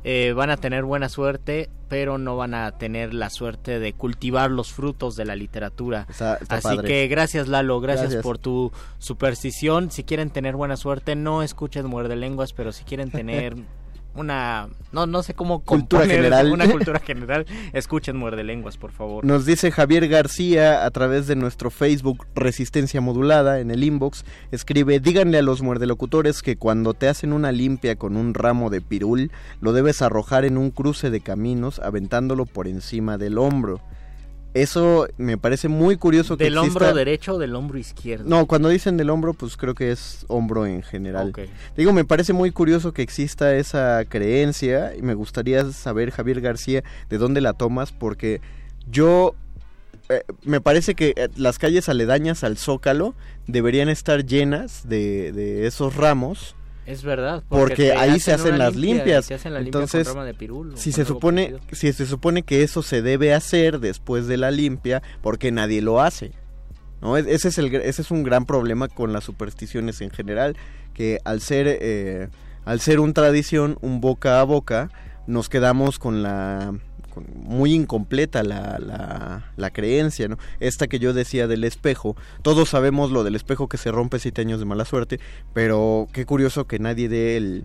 eh, 0.05 0.35
van 0.37 0.51
a 0.51 0.59
tener 0.59 0.85
buena 0.85 1.09
suerte, 1.09 1.71
pero 1.89 2.19
no 2.19 2.37
van 2.37 2.53
a 2.53 2.73
tener 2.73 3.15
la 3.15 3.31
suerte 3.31 3.79
de 3.79 3.95
cultivar 3.95 4.51
los 4.51 4.71
frutos 4.71 5.17
de 5.17 5.25
la 5.25 5.35
literatura. 5.35 6.07
Está- 6.11 6.37
está 6.37 6.57
Así 6.57 6.69
padre. 6.77 6.87
que 6.89 7.09
gracias 7.09 7.49
Lalo, 7.49 7.81
gracias, 7.81 8.05
Gracias. 8.09 8.23
por 8.23 8.37
tu 8.37 8.71
superstición. 8.99 9.91
Si 9.91 10.05
quieren 10.05 10.29
tener 10.31 10.57
buena 10.57 10.77
suerte, 10.77 11.15
no 11.17 11.43
escuchen 11.43 11.87
muerde 11.87 12.17
lenguas, 12.17 12.53
pero 12.53 12.71
si 12.73 12.85
quieren 12.85 13.11
tener 13.25 13.57
una 14.15 14.69
no 14.93 15.07
no 15.07 15.23
sé 15.23 15.35
cómo 15.35 15.61
Cultura 15.61 16.07
general. 16.07 16.53
una 16.53 16.69
cultura 16.73 16.99
general, 17.01 17.47
escuchen 17.73 18.17
muerde 18.17 18.45
lenguas, 18.45 18.77
por 18.77 18.93
favor. 18.93 19.25
Nos 19.25 19.47
dice 19.47 19.71
Javier 19.71 20.09
García 20.09 20.85
a 20.85 20.91
través 20.91 21.27
de 21.27 21.37
nuestro 21.37 21.71
Facebook 21.71 22.27
Resistencia 22.35 23.01
Modulada 23.01 23.61
en 23.61 23.71
el 23.71 23.85
inbox, 23.85 24.25
escribe, 24.51 25.01
díganle 25.01 25.39
a 25.39 25.43
los 25.43 25.63
muerdelocutores 25.63 26.43
que 26.43 26.57
cuando 26.57 26.95
te 26.95 27.09
hacen 27.09 27.33
una 27.33 27.53
limpia 27.53 27.97
con 27.97 28.17
un 28.17 28.35
ramo 28.35 28.71
de 28.71 28.81
pirul, 28.81 29.31
lo 29.61 29.73
debes 29.73 30.03
arrojar 30.03 30.45
en 30.45 30.59
un 30.59 30.71
cruce 30.71 31.11
de 31.11 31.21
caminos 31.21 31.79
aventándolo 31.79 32.47
por 32.47 32.67
encima 32.67 33.19
del 33.19 33.39
hombro. 33.39 33.81
Eso 34.53 35.07
me 35.17 35.39
parece 35.39 35.69
muy 35.69 35.97
curioso 35.97 36.37
que 36.37 36.45
¿Del 36.45 36.59
hombro 36.59 36.93
derecho 36.93 37.35
o 37.35 37.39
del 37.39 37.55
hombro 37.55 37.79
izquierdo? 37.79 38.25
No, 38.29 38.47
cuando 38.47 38.69
dicen 38.69 38.97
del 38.97 39.11
hombro, 39.11 39.33
pues 39.33 39.57
creo 39.57 39.75
que 39.75 39.93
es 39.93 40.25
hombro 40.29 40.67
en 40.67 40.83
general. 40.83 41.33
Digo, 41.77 41.93
me 41.93 42.05
parece 42.05 42.33
muy 42.33 42.51
curioso 42.51 42.93
que 42.93 43.03
exista 43.03 43.55
esa 43.55 44.05
creencia 44.07 44.97
y 44.97 45.03
me 45.03 45.15
gustaría 45.15 45.71
saber, 45.71 46.11
Javier 46.11 46.41
García, 46.41 46.83
de 47.09 47.19
dónde 47.19 47.41
la 47.41 47.53
tomas, 47.53 47.93
porque 47.93 48.41
yo 48.91 49.37
eh, 50.09 50.25
me 50.43 50.61
parece 50.61 50.97
que 50.97 51.15
eh, 51.17 51.29
las 51.37 51.59
calles 51.61 51.89
aledañas 51.89 52.43
al 52.43 52.57
Zócalo 52.57 53.15
deberían 53.47 53.89
estar 53.89 54.27
llenas 54.27 54.89
de, 54.89 55.31
de 55.31 55.69
esos 55.69 55.95
ramos. 55.95 56.57
Es 56.87 57.03
verdad, 57.05 57.45
Porque 57.49 57.93
ahí 57.93 58.19
se 58.19 58.33
hacen 58.33 58.59
las 58.59 58.75
limpia, 58.75 58.95
limpias. 58.97 59.27
te 59.29 59.35
hacen 59.35 59.53
la 59.55 59.61
limpia 59.61 59.79
Entonces, 59.81 60.09
con 60.09 60.25
de 60.25 60.77
si 60.77 60.93
se 60.93 61.05
supone, 61.05 61.51
parecido. 61.51 61.77
si 61.77 61.93
se 61.93 62.07
supone 62.07 62.43
que 62.43 62.63
eso 62.63 62.83
se 62.83 63.01
debe 63.03 63.33
hacer 63.35 63.79
después 63.81 64.27
de 64.27 64.37
la 64.37 64.51
limpia, 64.51 65.03
porque 65.23 65.53
nadie 65.53 65.83
lo 65.83 66.01
hace. 66.01 66.33
¿no? 67.01 67.17
Ese 67.17 67.49
es, 67.49 67.59
el, 67.59 67.71
gr- 67.71 67.83
ese 67.85 68.03
es 68.03 68.11
un 68.11 68.25
gran 68.25 68.45
problema 68.45 68.89
con 68.89 69.13
las 69.13 69.25
supersticiones 69.25 70.01
en 70.01 70.11
general, 70.11 70.57
que 70.95 71.19
al 71.25 71.41
ser, 71.41 71.67
eh, 71.69 72.29
al 72.65 72.81
ser 72.81 72.99
un 73.01 73.15
tradición, 73.15 73.79
un 73.83 74.01
boca 74.01 74.41
a 74.41 74.45
boca, 74.45 74.91
nos 75.27 75.49
quedamos 75.49 75.99
con 75.99 76.23
la 76.23 76.75
muy 77.35 77.75
incompleta 77.75 78.43
la, 78.43 78.79
la, 78.79 79.53
la 79.57 79.71
creencia, 79.71 80.29
¿no? 80.29 80.39
Esta 80.61 80.89
que 80.89 80.99
yo 80.99 81.13
decía 81.13 81.47
del 81.47 81.65
espejo, 81.65 82.17
todos 82.43 82.69
sabemos 82.69 83.11
lo 83.11 83.25
del 83.25 83.37
espejo 83.37 83.69
que 83.69 83.77
se 83.77 83.91
rompe 83.91 84.19
siete 84.19 84.43
años 84.43 84.61
de 84.61 84.67
mala 84.67 84.85
suerte, 84.85 85.21
pero 85.53 86.09
qué 86.13 86.27
curioso 86.27 86.67
que 86.67 86.79
nadie 86.79 87.09
dé 87.09 87.37
el, 87.37 87.65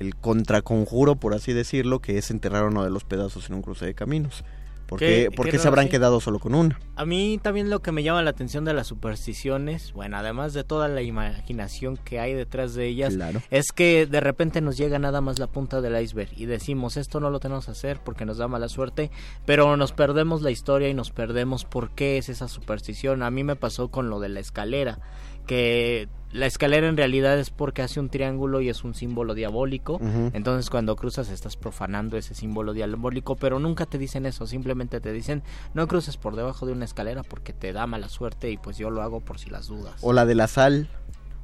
el 0.00 0.16
contraconjuro, 0.16 1.16
por 1.16 1.34
así 1.34 1.52
decirlo, 1.52 2.00
que 2.00 2.18
es 2.18 2.30
enterrar 2.30 2.64
uno 2.64 2.84
de 2.84 2.90
los 2.90 3.04
pedazos 3.04 3.48
en 3.48 3.56
un 3.56 3.62
cruce 3.62 3.86
de 3.86 3.94
caminos. 3.94 4.44
¿Por 4.92 4.98
Qué- 4.98 5.30
por 5.34 5.50
se 5.58 5.68
habrán 5.68 5.88
quedado 5.88 6.20
solo 6.20 6.38
con 6.38 6.54
una? 6.54 6.78
A 6.96 7.04
mí 7.06 7.38
también 7.42 7.70
lo 7.70 7.80
que 7.80 7.92
me 7.92 8.02
llama 8.02 8.22
la 8.22 8.30
atención 8.30 8.64
de 8.64 8.74
las 8.74 8.86
supersticiones, 8.88 9.92
bueno, 9.94 10.18
además 10.18 10.52
de 10.52 10.64
toda 10.64 10.88
la 10.88 11.00
imaginación 11.02 11.96
que 11.96 12.20
hay 12.20 12.34
detrás 12.34 12.74
de 12.74 12.86
ellas, 12.88 13.14
Claro. 13.14 13.40
es 13.50 13.72
que 13.72 14.06
de 14.06 14.20
repente 14.20 14.60
nos 14.60 14.76
llega 14.76 14.98
nada 14.98 15.20
más 15.20 15.38
la 15.38 15.46
punta 15.46 15.80
del 15.80 16.00
iceberg 16.02 16.30
y 16.36 16.44
decimos 16.46 16.96
esto 16.96 17.20
no 17.20 17.30
lo 17.30 17.40
tenemos 17.40 17.64
que 17.64 17.70
hacer 17.70 18.00
porque 18.04 18.24
nos 18.26 18.36
da 18.38 18.48
mala 18.48 18.68
suerte, 18.68 19.10
pero 19.46 19.76
nos 19.76 19.92
perdemos 19.92 20.42
la 20.42 20.50
historia 20.50 20.88
y 20.88 20.94
nos 20.94 21.10
perdemos 21.10 21.64
por 21.64 21.90
qué 21.94 22.18
es 22.18 22.28
esa 22.28 22.48
superstición. 22.48 23.22
A 23.22 23.30
mí 23.30 23.44
me 23.44 23.56
pasó 23.56 23.88
con 23.88 24.10
lo 24.10 24.20
de 24.20 24.28
la 24.28 24.40
escalera, 24.40 24.98
que 25.46 26.08
la 26.32 26.46
escalera 26.46 26.88
en 26.88 26.96
realidad 26.96 27.38
es 27.38 27.50
porque 27.50 27.82
hace 27.82 28.00
un 28.00 28.08
triángulo 28.08 28.60
y 28.60 28.68
es 28.68 28.84
un 28.84 28.94
símbolo 28.94 29.34
diabólico. 29.34 30.00
Entonces 30.32 30.70
cuando 30.70 30.96
cruzas 30.96 31.30
estás 31.30 31.56
profanando 31.56 32.16
ese 32.16 32.34
símbolo 32.34 32.72
diabólico, 32.72 33.36
pero 33.36 33.58
nunca 33.58 33.86
te 33.86 33.98
dicen 33.98 34.26
eso, 34.26 34.46
simplemente 34.46 35.00
te 35.00 35.12
dicen 35.12 35.42
no 35.74 35.86
cruces 35.86 36.16
por 36.16 36.34
debajo 36.34 36.66
de 36.66 36.72
una 36.72 36.84
escalera 36.84 37.22
porque 37.22 37.52
te 37.52 37.72
da 37.72 37.86
mala 37.86 38.08
suerte 38.08 38.50
y 38.50 38.56
pues 38.56 38.78
yo 38.78 38.90
lo 38.90 39.02
hago 39.02 39.20
por 39.20 39.38
si 39.38 39.50
las 39.50 39.66
dudas. 39.66 39.94
O 40.00 40.12
la 40.12 40.24
de 40.24 40.34
la 40.34 40.48
sal, 40.48 40.88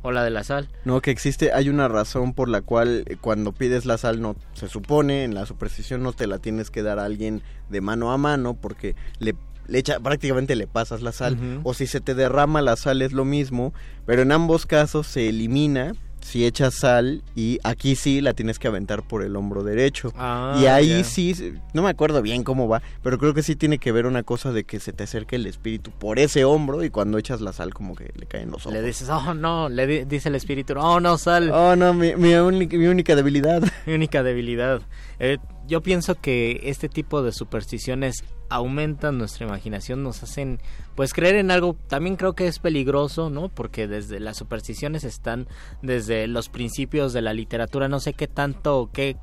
O 0.02 0.12
la 0.12 0.22
de 0.22 0.30
la 0.30 0.44
sal. 0.44 0.68
No, 0.84 1.00
que 1.02 1.10
existe, 1.10 1.52
hay 1.52 1.68
una 1.68 1.88
razón 1.88 2.32
por 2.32 2.48
la 2.48 2.62
cual 2.62 3.04
eh, 3.06 3.16
cuando 3.20 3.52
pides 3.52 3.84
la 3.84 3.98
sal 3.98 4.22
no 4.22 4.36
se 4.54 4.68
supone 4.68 5.24
en 5.24 5.34
la 5.34 5.44
superstición 5.44 6.02
no 6.02 6.12
te 6.12 6.26
la 6.26 6.38
tienes 6.38 6.70
que 6.70 6.82
dar 6.82 6.98
a 6.98 7.04
alguien 7.04 7.42
de 7.68 7.80
mano 7.80 8.12
a 8.12 8.16
mano 8.16 8.54
porque 8.54 8.94
le, 9.18 9.34
le 9.68 9.78
echa, 9.78 10.00
prácticamente 10.00 10.56
le 10.56 10.66
pasas 10.66 11.02
la 11.02 11.12
sal 11.12 11.60
o 11.62 11.74
si 11.74 11.86
se 11.86 12.00
te 12.00 12.14
derrama 12.14 12.60
la 12.62 12.74
sal 12.76 13.00
es 13.02 13.12
lo 13.12 13.24
mismo, 13.24 13.72
pero 14.06 14.22
en 14.22 14.32
ambos 14.32 14.66
casos 14.66 15.06
se 15.06 15.28
elimina 15.28 15.92
si 16.20 16.44
echas 16.44 16.74
sal 16.74 17.22
y 17.36 17.58
aquí 17.62 17.94
sí 17.94 18.20
la 18.20 18.34
tienes 18.34 18.58
que 18.58 18.66
aventar 18.66 19.02
por 19.06 19.22
el 19.22 19.36
hombro 19.36 19.62
derecho. 19.62 20.12
Ah, 20.16 20.58
y 20.60 20.66
ahí 20.66 21.04
sí, 21.04 21.54
no 21.72 21.82
me 21.82 21.88
acuerdo 21.90 22.20
bien 22.22 22.42
cómo 22.42 22.66
va, 22.68 22.82
pero 23.02 23.18
creo 23.18 23.34
que 23.34 23.42
sí 23.44 23.54
tiene 23.56 23.78
que 23.78 23.92
ver 23.92 24.04
una 24.04 24.24
cosa 24.24 24.52
de 24.52 24.64
que 24.64 24.80
se 24.80 24.92
te 24.92 25.04
acerque 25.04 25.36
el 25.36 25.46
espíritu 25.46 25.90
por 25.92 26.18
ese 26.18 26.44
hombro 26.44 26.82
y 26.82 26.90
cuando 26.90 27.18
echas 27.18 27.40
la 27.40 27.52
sal 27.52 27.72
como 27.72 27.94
que 27.94 28.12
le 28.16 28.26
caen 28.26 28.50
los 28.50 28.62
ojos. 28.66 28.72
Le 28.74 28.82
dices, 28.82 29.08
oh 29.08 29.32
no, 29.32 29.68
le 29.68 29.86
di- 29.86 30.04
dice 30.04 30.28
el 30.28 30.34
espíritu, 30.34 30.74
oh 30.76 30.98
no, 30.98 31.16
sal, 31.18 31.50
Oh, 31.52 31.76
no, 31.76 31.94
mi, 31.94 32.14
mi, 32.16 32.34
única, 32.34 32.76
mi 32.76 32.88
única 32.88 33.14
debilidad. 33.14 33.62
mi 33.86 33.94
única 33.94 34.22
debilidad. 34.22 34.82
Eh, 35.20 35.38
yo 35.66 35.82
pienso 35.82 36.14
que 36.14 36.60
este 36.64 36.88
tipo 36.88 37.22
de 37.22 37.32
supersticiones 37.32 38.24
aumentan 38.48 39.18
nuestra 39.18 39.46
imaginación, 39.46 40.02
nos 40.02 40.22
hacen 40.22 40.58
pues 40.94 41.12
creer 41.12 41.36
en 41.36 41.50
algo, 41.50 41.76
también 41.88 42.16
creo 42.16 42.34
que 42.34 42.46
es 42.46 42.58
peligroso, 42.58 43.28
¿no? 43.28 43.48
Porque 43.48 43.86
desde 43.86 44.20
las 44.20 44.36
supersticiones 44.38 45.04
están 45.04 45.46
desde 45.82 46.26
los 46.26 46.48
principios 46.48 47.12
de 47.12 47.22
la 47.22 47.34
literatura, 47.34 47.88
no 47.88 48.00
sé 48.00 48.14
qué 48.14 48.26
tanto, 48.26 48.90
qué 48.92 49.16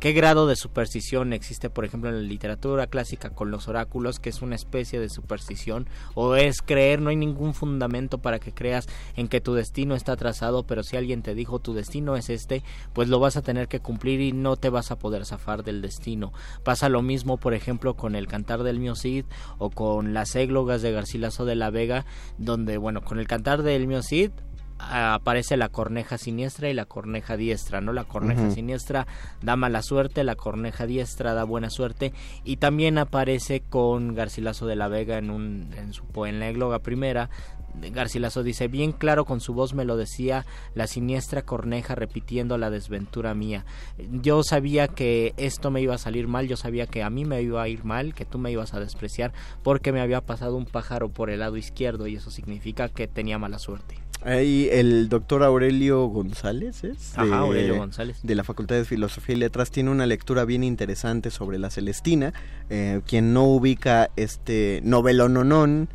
qué 0.00 0.12
grado 0.12 0.46
de 0.46 0.56
superstición 0.56 1.32
existe, 1.32 1.70
por 1.70 1.84
ejemplo, 1.84 2.10
en 2.10 2.16
la 2.16 2.22
literatura 2.22 2.86
clásica 2.86 3.30
con 3.30 3.50
los 3.50 3.68
oráculos, 3.68 4.20
que 4.20 4.30
es 4.30 4.42
una 4.42 4.54
especie 4.54 5.00
de 5.00 5.08
superstición, 5.08 5.88
o 6.14 6.36
es 6.36 6.62
creer, 6.62 7.00
no 7.00 7.10
hay 7.10 7.16
ningún 7.16 7.54
fundamento 7.54 8.18
para 8.18 8.38
que 8.38 8.52
creas 8.52 8.86
en 9.16 9.28
que 9.28 9.40
tu 9.40 9.54
destino 9.54 9.94
está 9.94 10.16
trazado, 10.16 10.66
pero 10.66 10.82
si 10.82 10.96
alguien 10.96 11.22
te 11.22 11.34
dijo 11.34 11.58
tu 11.58 11.74
destino 11.74 12.16
es 12.16 12.30
este, 12.30 12.62
pues 12.92 13.08
lo 13.08 13.18
vas 13.18 13.36
a 13.36 13.42
tener 13.42 13.68
que 13.68 13.80
cumplir 13.80 14.20
y 14.20 14.32
no 14.32 14.56
te 14.56 14.70
vas 14.70 14.90
a 14.90 14.98
poder 14.98 15.24
zafar 15.24 15.64
del 15.64 15.82
destino. 15.82 16.32
Pasa 16.62 16.88
lo 16.88 17.02
mismo, 17.02 17.36
por 17.38 17.54
ejemplo, 17.54 17.94
con 17.94 18.14
el 18.14 18.26
cantar 18.26 18.62
del 18.62 18.80
Mio 18.80 18.94
Cid 18.96 19.24
o 19.58 19.70
con 19.70 20.14
las 20.14 20.34
églogas 20.36 20.82
de 20.82 20.92
Garcilaso 20.92 21.44
de 21.44 21.54
la 21.54 21.70
Vega, 21.70 22.04
donde, 22.38 22.76
bueno, 22.78 23.02
con 23.02 23.18
el 23.18 23.26
cantar 23.26 23.62
del 23.62 23.86
Mio 23.86 24.02
Cid 24.02 24.30
aparece 24.78 25.56
la 25.56 25.68
corneja 25.68 26.18
siniestra 26.18 26.68
y 26.68 26.74
la 26.74 26.84
corneja 26.84 27.36
diestra, 27.36 27.80
¿no? 27.80 27.92
La 27.92 28.04
corneja 28.04 28.50
siniestra 28.50 29.06
da 29.42 29.56
mala 29.56 29.82
suerte, 29.82 30.24
la 30.24 30.34
corneja 30.34 30.86
diestra 30.86 31.34
da 31.34 31.44
buena 31.44 31.70
suerte 31.70 32.12
y 32.44 32.56
también 32.56 32.98
aparece 32.98 33.60
con 33.60 34.14
Garcilaso 34.14 34.66
de 34.66 34.76
la 34.76 34.88
Vega 34.88 35.18
en 35.18 35.30
un 35.30 35.70
en 35.76 35.92
su 35.92 36.04
en 36.24 36.40
la 36.40 36.48
égloga 36.48 36.80
primera 36.80 37.30
Garcilaso 37.74 38.42
dice, 38.42 38.68
bien 38.68 38.92
claro 38.92 39.24
con 39.24 39.40
su 39.40 39.52
voz 39.52 39.74
me 39.74 39.84
lo 39.84 39.96
decía 39.96 40.46
la 40.74 40.86
siniestra 40.86 41.42
corneja 41.42 41.94
repitiendo 41.94 42.56
la 42.56 42.70
desventura 42.70 43.34
mía. 43.34 43.64
Yo 43.98 44.42
sabía 44.42 44.88
que 44.88 45.34
esto 45.36 45.70
me 45.70 45.80
iba 45.80 45.94
a 45.94 45.98
salir 45.98 46.28
mal, 46.28 46.46
yo 46.46 46.56
sabía 46.56 46.86
que 46.86 47.02
a 47.02 47.10
mí 47.10 47.24
me 47.24 47.42
iba 47.42 47.62
a 47.62 47.68
ir 47.68 47.84
mal, 47.84 48.14
que 48.14 48.24
tú 48.24 48.38
me 48.38 48.52
ibas 48.52 48.74
a 48.74 48.80
despreciar, 48.80 49.32
porque 49.62 49.92
me 49.92 50.00
había 50.00 50.20
pasado 50.20 50.56
un 50.56 50.66
pájaro 50.66 51.08
por 51.08 51.30
el 51.30 51.40
lado 51.40 51.56
izquierdo 51.56 52.06
y 52.06 52.16
eso 52.16 52.30
significa 52.30 52.88
que 52.88 53.08
tenía 53.08 53.38
mala 53.38 53.58
suerte. 53.58 54.03
Ahí 54.22 54.68
el 54.72 55.08
doctor 55.08 55.42
Aurelio 55.42 56.06
González 56.06 56.82
es 56.84 57.14
de, 57.14 57.34
Aurelio 57.34 57.76
González. 57.76 58.20
de 58.22 58.34
la 58.34 58.44
Facultad 58.44 58.76
de 58.76 58.84
Filosofía 58.84 59.34
y 59.36 59.38
Letras. 59.38 59.70
Tiene 59.70 59.90
una 59.90 60.06
lectura 60.06 60.44
bien 60.44 60.64
interesante 60.64 61.30
sobre 61.30 61.58
la 61.58 61.70
Celestina. 61.70 62.32
Eh, 62.70 63.02
quien 63.06 63.34
no 63.34 63.44
ubica 63.44 64.10
este 64.16 64.80
novelononón, 64.82 65.88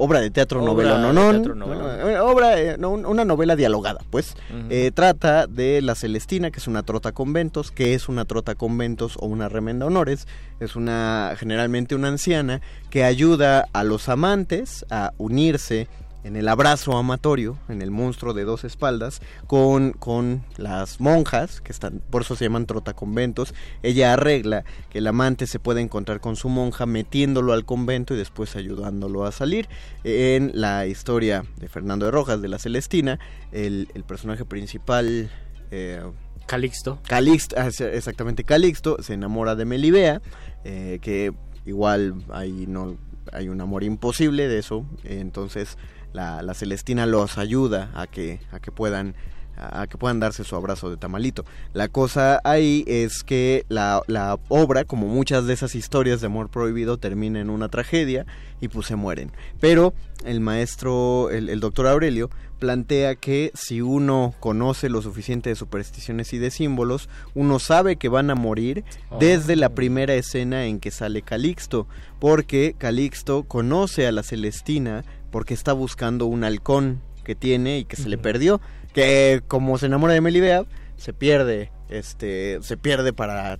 obra 0.00 0.20
de 0.20 0.30
teatro 0.30 0.62
novelononón, 0.62 1.62
eh, 2.08 2.18
obra, 2.18 2.58
eh, 2.58 2.76
una 2.78 3.24
novela 3.24 3.54
dialogada, 3.54 4.00
pues, 4.10 4.34
eh, 4.70 4.90
trata 4.94 5.46
de 5.46 5.82
la 5.82 5.94
Celestina, 5.94 6.50
que 6.50 6.58
es 6.58 6.66
una 6.66 6.82
trota 6.82 7.12
conventos, 7.12 7.70
que 7.70 7.94
es 7.94 8.08
una 8.08 8.24
trota 8.24 8.54
conventos 8.54 9.16
o 9.20 9.26
una 9.26 9.48
remenda 9.48 9.86
honores, 9.86 10.26
es 10.58 10.74
una 10.74 11.34
generalmente 11.38 11.94
una 11.94 12.08
anciana 12.08 12.60
que 12.88 13.04
ayuda 13.04 13.66
a 13.72 13.84
los 13.84 14.08
amantes 14.08 14.86
a 14.90 15.12
unirse 15.18 15.86
en 16.22 16.36
el 16.36 16.48
abrazo 16.48 16.96
amatorio, 16.96 17.58
en 17.68 17.82
el 17.82 17.90
monstruo 17.90 18.34
de 18.34 18.44
dos 18.44 18.64
espaldas, 18.64 19.20
con, 19.46 19.92
con 19.92 20.44
las 20.56 21.00
monjas, 21.00 21.60
que 21.60 21.72
están, 21.72 22.02
por 22.10 22.22
eso 22.22 22.36
se 22.36 22.44
llaman 22.44 22.66
trotaconventos, 22.66 23.54
ella 23.82 24.12
arregla 24.12 24.64
que 24.90 24.98
el 24.98 25.06
amante 25.06 25.46
se 25.46 25.58
puede 25.58 25.80
encontrar 25.80 26.20
con 26.20 26.36
su 26.36 26.48
monja 26.48 26.86
metiéndolo 26.86 27.52
al 27.52 27.64
convento 27.64 28.14
y 28.14 28.18
después 28.18 28.56
ayudándolo 28.56 29.24
a 29.24 29.32
salir. 29.32 29.68
En 30.04 30.52
la 30.54 30.86
historia 30.86 31.44
de 31.56 31.68
Fernando 31.68 32.04
de 32.04 32.12
Rojas, 32.12 32.42
de 32.42 32.48
la 32.48 32.58
Celestina, 32.58 33.18
el, 33.52 33.88
personaje 34.06 34.44
principal... 34.44 35.30
Eh, 35.70 36.02
Calixto. 36.46 36.98
Calixto, 37.06 37.56
ah, 37.58 37.68
exactamente, 37.68 38.42
Calixto 38.42 39.00
se 39.02 39.14
enamora 39.14 39.54
de 39.54 39.64
Melibea, 39.64 40.20
eh, 40.64 40.98
que 41.00 41.32
igual 41.64 42.24
hay, 42.30 42.66
no, 42.66 42.98
hay 43.32 43.48
un 43.48 43.60
amor 43.60 43.84
imposible 43.84 44.48
de 44.48 44.58
eso, 44.58 44.84
entonces 45.04 45.78
la, 46.12 46.42
la 46.42 46.54
Celestina 46.54 47.06
los 47.06 47.38
ayuda 47.38 47.90
a 47.94 48.06
que, 48.06 48.40
a 48.52 48.60
que 48.60 48.72
puedan 48.72 49.14
a 49.60 49.86
que 49.86 49.98
puedan 49.98 50.20
darse 50.20 50.44
su 50.44 50.56
abrazo 50.56 50.90
de 50.90 50.96
tamalito. 50.96 51.44
La 51.74 51.88
cosa 51.88 52.40
ahí 52.44 52.84
es 52.86 53.22
que 53.22 53.64
la, 53.68 54.02
la, 54.06 54.38
obra, 54.48 54.84
como 54.84 55.06
muchas 55.06 55.46
de 55.46 55.52
esas 55.52 55.74
historias 55.74 56.20
de 56.20 56.26
amor 56.26 56.48
prohibido, 56.48 56.96
termina 56.96 57.40
en 57.40 57.50
una 57.50 57.68
tragedia 57.68 58.26
y 58.60 58.68
pues 58.68 58.86
se 58.86 58.96
mueren. 58.96 59.32
Pero 59.60 59.92
el 60.24 60.40
maestro, 60.40 61.30
el, 61.30 61.48
el 61.48 61.60
doctor 61.60 61.86
Aurelio, 61.86 62.30
plantea 62.58 63.16
que 63.16 63.50
si 63.54 63.80
uno 63.80 64.34
conoce 64.38 64.88
lo 64.88 65.02
suficiente 65.02 65.48
de 65.50 65.56
supersticiones 65.56 66.32
y 66.32 66.38
de 66.38 66.50
símbolos, 66.50 67.08
uno 67.34 67.58
sabe 67.58 67.96
que 67.96 68.08
van 68.08 68.30
a 68.30 68.34
morir 68.36 68.84
desde 69.18 69.56
la 69.56 69.68
oh. 69.68 69.74
primera 69.74 70.14
escena 70.14 70.66
en 70.66 70.78
que 70.78 70.90
sale 70.90 71.22
Calixto, 71.22 71.88
porque 72.20 72.76
Calixto 72.78 73.44
conoce 73.44 74.06
a 74.06 74.12
la 74.12 74.22
Celestina 74.22 75.04
porque 75.30 75.54
está 75.54 75.72
buscando 75.72 76.26
un 76.26 76.44
halcón 76.44 77.00
que 77.24 77.34
tiene 77.34 77.78
y 77.78 77.84
que 77.84 77.96
se 77.96 78.08
le 78.08 78.18
perdió, 78.18 78.60
que 78.92 79.42
como 79.46 79.78
se 79.78 79.86
enamora 79.86 80.14
de 80.14 80.20
Melibea, 80.20 80.64
se 80.96 81.12
pierde, 81.12 81.70
este, 81.88 82.58
se 82.62 82.76
pierde 82.76 83.12
para 83.12 83.58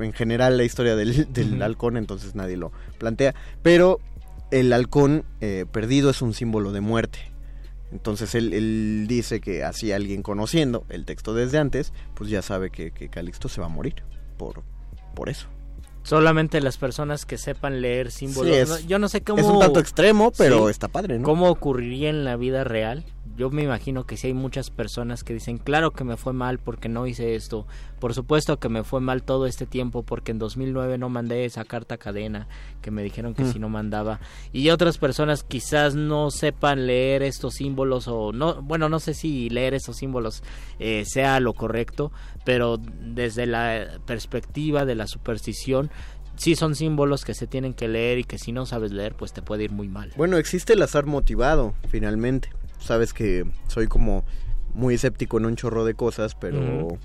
en 0.00 0.12
general 0.12 0.56
la 0.56 0.64
historia 0.64 0.96
del, 0.96 1.32
del 1.32 1.62
halcón, 1.62 1.96
entonces 1.96 2.34
nadie 2.34 2.56
lo 2.56 2.72
plantea, 2.98 3.34
pero 3.62 4.00
el 4.50 4.72
halcón 4.72 5.24
eh, 5.40 5.66
perdido 5.70 6.10
es 6.10 6.22
un 6.22 6.34
símbolo 6.34 6.72
de 6.72 6.80
muerte. 6.80 7.18
Entonces 7.92 8.34
él, 8.36 8.52
él, 8.52 9.06
dice 9.08 9.40
que 9.40 9.64
así 9.64 9.90
alguien 9.90 10.22
conociendo 10.22 10.86
el 10.90 11.04
texto 11.04 11.34
desde 11.34 11.58
antes, 11.58 11.92
pues 12.14 12.30
ya 12.30 12.40
sabe 12.40 12.70
que, 12.70 12.92
que 12.92 13.08
Calixto 13.08 13.48
se 13.48 13.60
va 13.60 13.66
a 13.66 13.70
morir 13.70 14.04
por, 14.36 14.62
por 15.14 15.28
eso. 15.28 15.48
Solamente 16.02 16.60
las 16.60 16.78
personas 16.78 17.26
que 17.26 17.38
sepan 17.38 17.80
leer 17.82 18.10
símbolos. 18.10 18.86
yo 18.86 18.98
no 18.98 19.08
sé 19.08 19.22
cómo. 19.22 19.38
Es 19.40 19.46
un 19.46 19.60
tanto 19.60 19.80
extremo, 19.80 20.32
pero 20.36 20.68
está 20.68 20.88
padre, 20.88 21.18
¿no? 21.18 21.24
¿Cómo 21.24 21.48
ocurriría 21.48 22.10
en 22.10 22.24
la 22.24 22.36
vida 22.36 22.64
real? 22.64 23.04
Yo 23.36 23.50
me 23.50 23.62
imagino 23.62 24.04
que 24.04 24.16
si 24.16 24.28
hay 24.28 24.34
muchas 24.34 24.70
personas 24.70 25.24
que 25.24 25.32
dicen, 25.32 25.58
claro 25.58 25.92
que 25.92 26.04
me 26.04 26.16
fue 26.16 26.32
mal 26.32 26.58
porque 26.58 26.88
no 26.88 27.06
hice 27.06 27.34
esto, 27.36 27.66
por 27.98 28.12
supuesto 28.12 28.58
que 28.58 28.68
me 28.68 28.84
fue 28.84 29.00
mal 29.00 29.22
todo 29.22 29.46
este 29.46 29.66
tiempo 29.66 30.02
porque 30.02 30.32
en 30.32 30.38
2009 30.38 30.98
no 30.98 31.08
mandé 31.08 31.44
esa 31.44 31.64
carta 31.64 31.96
cadena 31.96 32.48
que 32.82 32.90
me 32.90 33.02
dijeron 33.02 33.34
que 33.34 33.44
mm. 33.44 33.52
si 33.52 33.58
no 33.58 33.68
mandaba, 33.68 34.20
y 34.52 34.70
otras 34.70 34.98
personas 34.98 35.42
quizás 35.42 35.94
no 35.94 36.30
sepan 36.30 36.86
leer 36.86 37.22
estos 37.22 37.54
símbolos 37.54 38.08
o 38.08 38.32
no, 38.32 38.60
bueno, 38.62 38.88
no 38.88 39.00
sé 39.00 39.14
si 39.14 39.48
leer 39.48 39.74
esos 39.74 39.96
símbolos 39.96 40.42
eh, 40.78 41.04
sea 41.06 41.40
lo 41.40 41.54
correcto, 41.54 42.12
pero 42.44 42.78
desde 42.78 43.46
la 43.46 44.00
perspectiva 44.06 44.84
de 44.84 44.94
la 44.94 45.06
superstición, 45.06 45.90
sí 46.40 46.56
son 46.56 46.74
símbolos 46.74 47.26
que 47.26 47.34
se 47.34 47.46
tienen 47.46 47.74
que 47.74 47.86
leer 47.86 48.18
y 48.18 48.24
que 48.24 48.38
si 48.38 48.50
no 48.50 48.64
sabes 48.64 48.92
leer 48.92 49.14
pues 49.14 49.34
te 49.34 49.42
puede 49.42 49.64
ir 49.64 49.72
muy 49.72 49.88
mal. 49.88 50.10
Bueno, 50.16 50.38
existe 50.38 50.72
el 50.72 50.80
azar 50.80 51.04
motivado, 51.04 51.74
finalmente 51.88 52.48
sabes 52.78 53.12
que 53.12 53.44
soy 53.68 53.88
como 53.88 54.24
muy 54.72 54.94
escéptico 54.94 55.36
en 55.36 55.44
un 55.44 55.56
chorro 55.56 55.84
de 55.84 55.92
cosas, 55.92 56.34
pero 56.34 56.98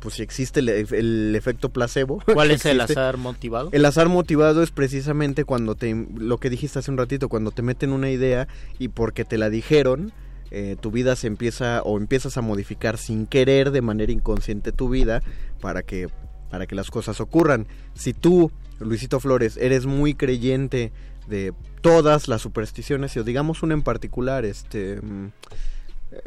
pues 0.00 0.16
si 0.16 0.22
existe 0.24 0.58
el, 0.58 1.34
efecto 1.36 1.68
placebo. 1.68 2.20
¿Cuál 2.34 2.50
es 2.50 2.66
el 2.66 2.80
azar 2.80 3.16
motivado? 3.16 3.68
El 3.70 3.84
azar 3.84 4.08
motivado 4.08 4.60
es 4.64 4.72
precisamente 4.72 5.44
cuando 5.44 5.76
te, 5.76 5.94
lo 6.16 6.38
que 6.38 6.50
dijiste 6.50 6.80
hace 6.80 6.90
un 6.90 6.98
ratito, 6.98 7.28
cuando 7.28 7.52
te 7.52 7.62
meten 7.62 7.92
una 7.92 8.10
idea 8.10 8.48
y 8.80 8.88
porque 8.88 9.24
te 9.24 9.38
la 9.38 9.50
dijeron, 9.50 10.12
eh, 10.50 10.76
tu 10.80 10.90
vida 10.90 11.14
se 11.14 11.28
empieza 11.28 11.80
o 11.82 11.96
empiezas 11.96 12.36
a 12.38 12.40
modificar 12.40 12.98
sin 12.98 13.26
querer 13.26 13.70
de 13.70 13.82
manera 13.82 14.10
inconsciente 14.10 14.72
tu 14.72 14.88
vida 14.88 15.22
para 15.60 15.84
que 15.84 16.08
para 16.54 16.68
que 16.68 16.76
las 16.76 16.88
cosas 16.88 17.20
ocurran. 17.20 17.66
Si 17.94 18.14
tú, 18.14 18.52
Luisito 18.80 19.20
Flores, 19.20 19.56
eres 19.56 19.86
muy 19.86 20.14
creyente 20.14 20.92
de 21.26 21.52
todas 21.80 22.28
las 22.28 22.42
supersticiones, 22.42 23.16
o 23.16 23.24
digamos 23.24 23.62
una 23.62 23.74
en 23.74 23.82
particular, 23.82 24.44
este... 24.44 25.00
Mm, 25.00 25.28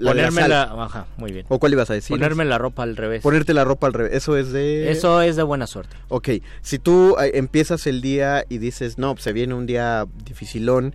Ponerme 0.03 0.47
la, 0.47 0.63
Ajá, 0.63 1.07
muy 1.15 1.31
bien. 1.31 1.45
¿O 1.47 1.59
cuál 1.59 1.71
ibas 1.71 1.89
a 1.89 1.93
decir? 1.93 2.13
Ponerme 2.13 2.43
la 2.43 2.57
ropa 2.57 2.83
al 2.83 2.97
revés. 2.97 3.21
Ponerte 3.21 3.53
la 3.53 3.63
ropa 3.63 3.87
al 3.87 3.93
revés. 3.93 4.13
Eso 4.13 4.35
es 4.35 4.51
de... 4.51 4.91
Eso 4.91 5.21
es 5.21 5.35
de 5.37 5.43
buena 5.43 5.65
suerte. 5.65 5.95
Ok. 6.09 6.29
Si 6.61 6.77
tú 6.77 7.15
eh, 7.21 7.31
empiezas 7.35 7.87
el 7.87 8.01
día 8.01 8.43
y 8.49 8.57
dices, 8.57 8.97
no, 8.97 9.13
pues, 9.13 9.23
se 9.23 9.33
viene 9.33 9.53
un 9.53 9.65
día 9.65 10.05
dificilón 10.25 10.93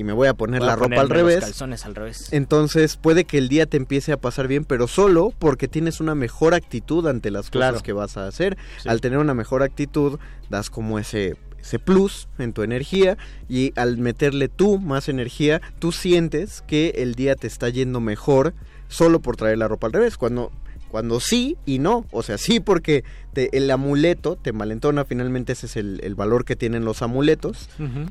y 0.00 0.04
me 0.04 0.14
voy 0.14 0.28
a 0.28 0.34
poner 0.34 0.62
la 0.62 0.76
ropa 0.76 0.98
al 0.98 1.10
revés. 1.10 1.40
calzones 1.40 1.84
al 1.84 1.94
revés. 1.94 2.32
Entonces 2.32 2.96
puede 2.96 3.24
que 3.24 3.36
el 3.36 3.50
día 3.50 3.66
te 3.66 3.76
empiece 3.76 4.12
a 4.12 4.16
pasar 4.16 4.48
bien, 4.48 4.64
pero 4.64 4.88
solo 4.88 5.34
porque 5.38 5.68
tienes 5.68 6.00
una 6.00 6.14
mejor 6.14 6.54
actitud 6.54 7.06
ante 7.06 7.30
las 7.30 7.50
cosas 7.50 7.82
que 7.82 7.92
vas 7.92 8.16
a 8.16 8.26
hacer. 8.26 8.56
Al 8.86 9.02
tener 9.02 9.18
una 9.18 9.34
mejor 9.34 9.62
actitud, 9.62 10.18
das 10.48 10.70
como 10.70 10.98
ese 10.98 11.36
ese 11.60 11.78
plus 11.78 12.28
en 12.38 12.54
tu 12.54 12.62
energía 12.62 13.18
y 13.46 13.74
al 13.76 13.98
meterle 13.98 14.48
tú 14.48 14.78
más 14.78 15.10
energía, 15.10 15.60
tú 15.78 15.92
sientes 15.92 16.64
que 16.66 16.94
el 16.96 17.14
día 17.14 17.36
te 17.36 17.46
está 17.46 17.68
yendo 17.68 18.00
mejor 18.00 18.54
solo 18.88 19.20
por 19.20 19.36
traer 19.36 19.58
la 19.58 19.68
ropa 19.68 19.88
al 19.88 19.92
revés, 19.92 20.16
cuando 20.16 20.50
cuando 20.90 21.20
sí 21.20 21.56
y 21.66 21.78
no, 21.78 22.04
o 22.10 22.22
sea, 22.22 22.38
sí 22.38 22.60
porque 22.60 23.04
el 23.34 23.70
amuleto 23.70 24.36
te 24.36 24.52
malentona, 24.52 25.04
finalmente 25.04 25.52
ese 25.52 25.66
es 25.66 25.76
el, 25.76 26.14
valor 26.14 26.44
que 26.44 26.56
tienen 26.56 26.84
los 26.84 27.02
amuletos, 27.02 27.68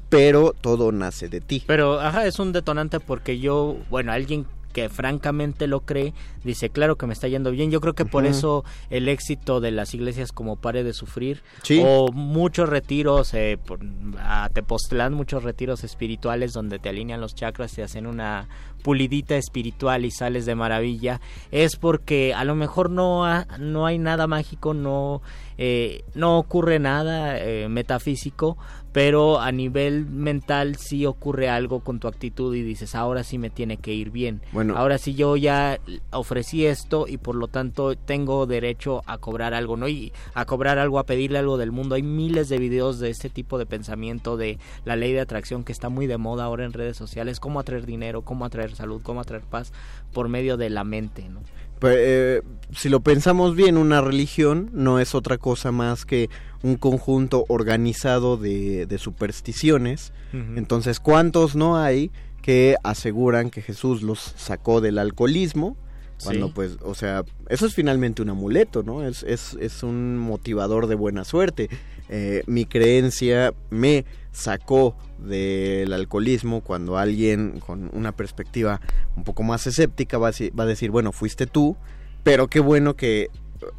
pero 0.09 0.55
todo 0.59 0.91
nace 0.91 1.27
de 1.30 1.41
ti. 1.41 1.63
Pero, 1.67 1.99
ajá, 1.99 2.25
es 2.25 2.39
un 2.39 2.53
detonante 2.53 2.99
porque 2.99 3.39
yo, 3.39 3.77
bueno, 3.89 4.11
alguien 4.11 4.45
que 4.72 4.89
francamente 4.89 5.67
lo 5.67 5.82
cree, 5.82 6.13
dice, 6.43 6.70
claro 6.70 6.95
que 6.95 7.07
me 7.07 7.13
está 7.13 7.28
yendo 7.28 7.51
bien. 7.51 7.72
Yo 7.72 7.82
creo 7.82 7.93
que 7.93 8.05
por 8.05 8.26
eso 8.26 8.63
el 8.89 9.07
éxito 9.07 9.59
de 9.59 9.72
las 9.72 9.93
iglesias 9.93 10.32
como 10.32 10.55
Pare 10.55 10.84
de 10.84 10.93
Sufrir, 10.93 11.41
o 11.84 12.11
muchos 12.11 12.70
retiros, 12.70 13.34
eh, 13.34 13.57
por, 13.63 13.80
a 14.20 14.49
Tepoztlán, 14.49 15.13
muchos 15.13 15.43
retiros 15.43 15.84
espirituales 15.84 16.53
donde 16.53 16.80
te 16.80 16.89
alinean 16.89 17.22
los 17.22 17.36
chakras, 17.36 17.74
te 17.74 17.84
hacen 17.84 18.07
una 18.07 18.47
pulidita 18.80 19.36
espiritual 19.36 20.05
y 20.05 20.11
sales 20.11 20.45
de 20.45 20.55
maravilla, 20.55 21.20
es 21.51 21.76
porque 21.76 22.34
a 22.34 22.43
lo 22.45 22.55
mejor 22.55 22.89
no, 22.89 23.26
no 23.57 23.86
hay 23.86 23.97
nada 23.97 24.28
mágico, 24.28 24.74
no, 24.74 25.22
eh, 25.57 26.03
no 26.13 26.38
ocurre 26.38 26.80
nada 26.80 27.38
eh, 27.38 27.67
metafísico, 27.70 28.57
pero 28.91 29.39
a 29.39 29.51
nivel 29.51 30.05
mental 30.05 30.75
sí 30.75 31.05
ocurre 31.05 31.49
algo 31.49 31.81
con 31.81 31.99
tu 31.99 32.07
actitud 32.07 32.55
y 32.55 32.63
dices, 32.63 32.95
ahora 32.95 33.23
sí 33.23 33.37
me 33.37 33.49
tiene 33.49 33.77
que 33.77 33.93
ir 33.93 34.09
bien. 34.09 34.41
Bueno. 34.51 34.75
Ahora 34.77 34.97
sí 34.97 35.13
yo 35.13 35.35
ya 35.37 35.79
ofrecí 36.11 36.65
esto 36.65 37.05
y 37.07 37.17
por 37.17 37.35
lo 37.35 37.47
tanto 37.47 37.95
tengo 37.95 38.45
derecho 38.45 39.01
a 39.05 39.17
cobrar 39.17 39.53
algo, 39.53 39.77
¿no? 39.77 39.87
Y 39.87 40.11
a 40.33 40.45
cobrar 40.45 40.79
algo, 40.79 40.99
a 40.99 41.05
pedirle 41.05 41.39
algo 41.39 41.57
del 41.57 41.71
mundo. 41.71 41.95
Hay 41.95 42.03
miles 42.03 42.49
de 42.49 42.57
videos 42.57 42.99
de 42.99 43.09
este 43.09 43.29
tipo 43.29 43.57
de 43.57 43.65
pensamiento, 43.65 44.37
de 44.37 44.57
la 44.85 44.95
ley 44.95 45.13
de 45.13 45.21
atracción 45.21 45.63
que 45.63 45.71
está 45.71 45.89
muy 45.89 46.07
de 46.07 46.17
moda 46.17 46.45
ahora 46.45 46.65
en 46.65 46.73
redes 46.73 46.97
sociales, 46.97 47.39
cómo 47.39 47.59
atraer 47.59 47.85
dinero, 47.85 48.23
cómo 48.23 48.45
atraer 48.45 48.75
salud, 48.75 49.01
cómo 49.03 49.21
atraer 49.21 49.43
paz 49.43 49.71
por 50.13 50.29
medio 50.29 50.57
de 50.57 50.69
la 50.69 50.83
mente, 50.83 51.29
¿no? 51.29 51.41
Eh, 51.84 52.41
si 52.75 52.89
lo 52.89 52.99
pensamos 52.99 53.55
bien, 53.55 53.77
una 53.77 54.01
religión 54.01 54.69
no 54.73 54.99
es 54.99 55.15
otra 55.15 55.38
cosa 55.38 55.71
más 55.71 56.05
que 56.05 56.30
un 56.61 56.75
conjunto 56.75 57.45
organizado 57.47 58.38
de, 58.38 58.86
de 58.86 58.97
supersticiones. 58.97 60.13
Entonces, 60.32 60.99
¿cuántos 60.99 61.55
no 61.55 61.77
hay 61.77 62.11
que 62.41 62.75
aseguran 62.84 63.49
que 63.49 63.61
Jesús 63.61 64.03
los 64.03 64.19
sacó 64.38 64.82
del 64.82 64.99
alcoholismo? 64.99 65.75
Cuando 66.23 66.47
Sí. 66.47 66.51
pues, 66.53 66.77
o 66.84 66.95
sea, 66.95 67.23
eso 67.47 67.65
es 67.65 67.73
finalmente 67.73 68.21
un 68.21 68.30
amuleto, 68.30 68.84
¿no? 68.84 69.07
Es, 69.07 69.23
es, 69.23 69.57
es 69.59 69.84
un 69.84 70.17
motivador 70.17 70.88
de 70.88 70.95
buena 70.95 71.23
suerte. 71.23 71.69
Eh, 72.09 72.43
mi 72.45 72.65
creencia 72.65 73.53
me 73.69 74.03
sacó 74.32 74.95
del 75.19 75.91
alcoholismo 75.93 76.61
cuando 76.61 76.97
alguien 76.97 77.59
con 77.59 77.89
una 77.93 78.11
perspectiva 78.11 78.80
un 79.15 79.23
poco 79.23 79.43
más 79.43 79.67
escéptica 79.67 80.17
va 80.17 80.30
a, 80.30 80.32
va 80.57 80.63
a 80.63 80.67
decir, 80.67 80.91
bueno, 80.91 81.11
fuiste 81.11 81.45
tú, 81.47 81.75
pero 82.23 82.47
qué 82.47 82.59
bueno 82.59 82.95
que 82.95 83.30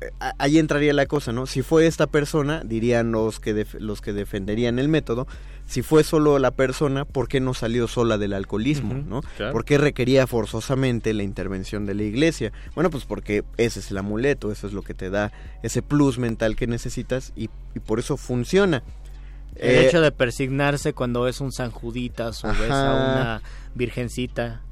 eh, 0.02 0.10
ahí 0.38 0.58
entraría 0.58 0.92
la 0.92 1.06
cosa, 1.06 1.32
¿no? 1.32 1.46
Si 1.46 1.62
fue 1.62 1.86
esta 1.86 2.06
persona, 2.06 2.62
dirían 2.64 3.12
los 3.12 3.40
que 3.40 3.54
def- 3.54 3.74
los 3.80 4.00
que 4.02 4.12
defenderían 4.12 4.78
el 4.78 4.88
método, 4.88 5.26
si 5.66 5.82
fue 5.82 6.02
solo 6.04 6.38
la 6.38 6.50
persona, 6.50 7.04
¿por 7.04 7.28
qué 7.28 7.38
no 7.40 7.54
salió 7.54 7.86
sola 7.86 8.18
del 8.18 8.32
alcoholismo, 8.32 8.94
Ujú, 8.98 9.08
¿no? 9.08 9.22
claro. 9.36 9.52
¿Por 9.52 9.64
qué 9.64 9.78
requería 9.78 10.26
forzosamente 10.26 11.14
la 11.14 11.22
intervención 11.22 11.86
de 11.86 11.94
la 11.94 12.02
iglesia? 12.02 12.52
Bueno, 12.74 12.90
pues 12.90 13.04
porque 13.04 13.44
ese 13.56 13.78
es 13.80 13.90
el 13.90 13.98
amuleto, 13.98 14.50
eso 14.52 14.66
es 14.66 14.72
lo 14.72 14.82
que 14.82 14.94
te 14.94 15.10
da 15.10 15.32
ese 15.62 15.80
plus 15.80 16.18
mental 16.18 16.56
que 16.56 16.66
necesitas 16.66 17.32
y, 17.36 17.48
y 17.74 17.78
por 17.80 18.00
eso 18.00 18.16
funciona. 18.16 18.82
El 19.60 19.70
Eh, 19.76 19.86
hecho 19.88 20.00
de 20.00 20.10
persignarse 20.12 20.92
cuando 20.94 21.28
es 21.28 21.40
un 21.40 21.52
San 21.52 21.70
Juditas 21.70 22.44
o 22.44 22.48
ves 22.48 22.70
a 22.70 22.92
Ajá. 22.92 23.12
una 23.12 23.42
virgencita. 23.74 24.62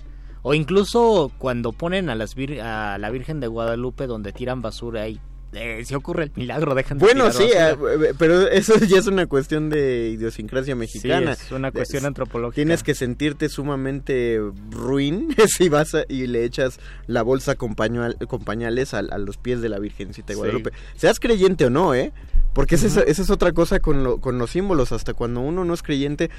O 0.42 0.54
incluso 0.54 1.30
cuando 1.38 1.72
ponen 1.72 2.08
a, 2.10 2.14
las 2.14 2.36
vir- 2.36 2.60
a 2.62 2.96
la 2.98 3.10
Virgen 3.10 3.40
de 3.40 3.48
Guadalupe 3.48 4.06
donde 4.06 4.32
tiran 4.32 4.62
basura 4.62 5.08
y 5.08 5.20
eh, 5.54 5.82
si 5.86 5.94
ocurre 5.94 6.24
el 6.24 6.32
milagro, 6.36 6.74
dejan 6.74 6.98
de 6.98 7.04
Bueno, 7.06 7.30
sí, 7.32 7.44
basura. 7.54 7.70
eh, 7.70 8.14
pero 8.18 8.46
eso 8.48 8.74
ya 8.86 8.98
es 8.98 9.06
una 9.06 9.26
cuestión 9.26 9.70
de 9.70 10.10
idiosincrasia 10.10 10.76
mexicana. 10.76 11.34
Sí, 11.34 11.44
es 11.46 11.52
una 11.52 11.72
cuestión 11.72 12.02
Es- 12.02 12.06
antropológica. 12.06 12.54
Tienes 12.54 12.82
que 12.82 12.94
sentirte 12.94 13.48
sumamente 13.48 14.40
ruin 14.70 15.34
si 15.48 15.68
vas 15.70 15.94
a- 15.94 16.04
y 16.08 16.26
le 16.26 16.44
echas 16.44 16.78
la 17.06 17.22
bolsa 17.22 17.54
con, 17.56 17.74
pañales 17.74 18.92
a, 18.94 18.98
a 18.98 19.18
los 19.18 19.38
pies 19.38 19.60
de 19.62 19.68
la 19.70 19.78
Virgencita 19.78 20.28
de 20.28 20.34
Sí. 20.34 20.38
Guadalupe. 20.38 20.70
Seas 20.96 21.18
creyente 21.18 21.64
o 21.64 21.70
no, 21.70 21.94
¿eh? 21.94 22.12
Porque 22.52 22.74
esa, 22.76 22.86
es, 22.86 22.96
esa 22.96 23.22
es 23.22 23.30
otra 23.30 23.52
cosa 23.52 23.78
con, 23.80 24.02
lo- 24.04 24.18
con 24.20 24.38
los 24.38 24.50
símbolos. 24.50 24.92
Hasta 24.92 25.14
cuando 25.14 25.40
uno 25.40 25.64
no 25.64 25.74
es 25.74 25.82
creyente, 25.82 26.30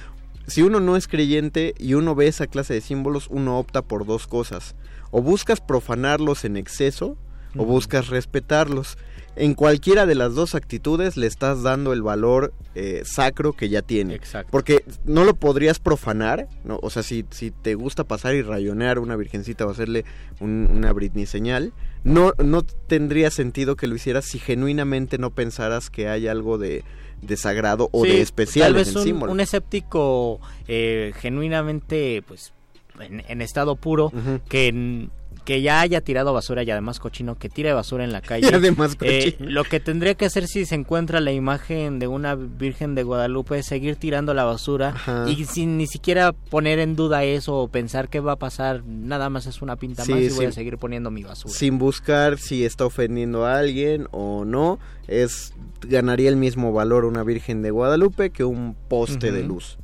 si 0.47 0.61
uno 0.63 0.79
no 0.79 0.95
es 0.97 1.07
creyente 1.07 1.73
y 1.77 1.93
uno 1.93 2.15
ve 2.15 2.27
esa 2.27 2.47
clase 2.47 2.73
de 2.73 2.81
símbolos, 2.81 3.27
uno 3.29 3.57
opta 3.59 3.81
por 3.81 4.05
dos 4.05 4.27
cosas. 4.27 4.75
O 5.11 5.21
buscas 5.21 5.61
profanarlos 5.61 6.43
en 6.45 6.57
exceso 6.57 7.17
o 7.57 7.65
buscas 7.65 8.09
respetarlos. 8.09 8.97
En 9.35 9.53
cualquiera 9.55 10.05
de 10.05 10.13
las 10.15 10.35
dos 10.35 10.53
actitudes 10.53 11.15
le 11.17 11.25
estás 11.25 11.63
dando 11.63 11.93
el 11.93 12.01
valor 12.03 12.53
eh, 12.75 13.01
sacro 13.05 13.53
que 13.53 13.69
ya 13.69 13.81
tiene. 13.81 14.13
Exacto. 14.13 14.51
Porque 14.51 14.83
no 15.05 15.23
lo 15.23 15.33
podrías 15.33 15.79
profanar, 15.79 16.47
¿no? 16.63 16.77
O 16.83 16.89
sea, 16.89 17.01
si, 17.03 17.25
si 17.31 17.49
te 17.49 17.73
gusta 17.75 18.03
pasar 18.03 18.35
y 18.35 18.41
rayonear 18.41 18.99
una 18.99 19.15
virgencita 19.15 19.65
o 19.65 19.69
hacerle 19.71 20.03
un- 20.39 20.67
una 20.71 20.91
Britney 20.93 21.25
señal, 21.25 21.73
no, 22.03 22.33
no 22.43 22.63
tendría 22.63 23.29
sentido 23.31 23.75
que 23.75 23.87
lo 23.87 23.95
hicieras 23.95 24.25
si 24.25 24.39
genuinamente 24.39 25.17
no 25.17 25.31
pensaras 25.31 25.89
que 25.89 26.07
hay 26.07 26.27
algo 26.27 26.57
de, 26.57 26.83
de 27.21 27.37
sagrado 27.37 27.89
o 27.91 28.03
Sí, 28.05 28.11
de 28.11 28.21
especial 28.21 28.67
tal 28.67 28.71
en 28.73 28.77
vez 28.77 28.87
el 28.89 28.97
un, 28.97 29.03
símbolo. 29.03 29.31
un 29.31 29.39
escéptico 29.39 30.39
eh, 30.67 31.11
genuinamente 31.17 32.23
pues 32.27 32.53
en, 32.99 33.23
en 33.27 33.41
estado 33.41 33.75
puro 33.75 34.11
que 34.47 35.09
que 35.45 35.61
ya 35.61 35.81
haya 35.81 36.01
tirado 36.01 36.33
basura 36.33 36.63
y 36.63 36.71
además 36.71 36.99
cochino 36.99 37.35
que 37.35 37.49
tire 37.49 37.73
basura 37.73 38.03
en 38.03 38.11
la 38.11 38.21
calle 38.29 38.47
Y 38.51 38.53
además 38.53 38.97
Eh, 39.01 39.35
lo 39.39 39.63
que 39.63 39.79
tendría 39.79 40.13
que 40.15 40.25
hacer 40.25 40.47
si 40.47 40.65
se 40.65 40.75
encuentra 40.75 41.19
la 41.19 41.31
imagen 41.31 41.99
de 41.99 42.07
una 42.07 42.35
Virgen 42.35 42.95
de 42.95 43.03
Guadalupe 43.03 43.59
es 43.59 43.65
seguir 43.65 43.95
tirando 43.95 44.33
la 44.33 44.43
basura 44.43 44.89
Ajá. 44.89 45.25
y 45.29 45.45
sin 45.45 45.77
ni 45.77 45.87
siquiera 45.87 46.31
poner 46.33 46.79
en 46.79 46.95
duda 46.95 47.23
eso 47.23 47.55
o 47.57 47.67
pensar 47.67 48.09
qué 48.09 48.19
va 48.19 48.33
a 48.33 48.35
pasar, 48.37 48.83
nada 48.85 49.29
más 49.29 49.45
es 49.47 49.61
una 49.61 49.75
pinta 49.75 50.03
Sí, 50.05 50.11
más 50.11 50.21
y 50.21 50.29
voy 50.29 50.45
a 50.45 50.51
seguir 50.51 50.77
poniendo 50.77 51.11
mi 51.11 51.23
basura. 51.23 51.53
sin 51.53 51.77
buscar 51.77 52.37
si 52.37 52.65
está 52.65 52.85
ofendiendo 52.85 53.45
a 53.45 53.57
alguien 53.59 54.07
o 54.11 54.45
no, 54.45 54.79
es 55.07 55.53
ganaría 55.81 56.29
el 56.29 56.35
mismo 56.35 56.73
valor 56.73 57.05
una 57.05 57.23
Virgen 57.23 57.61
de 57.61 57.71
Guadalupe 57.71 58.29
que 58.31 58.43
un 58.43 58.75
poste 58.87 59.31
de 59.31 59.43
luz. 59.43 59.77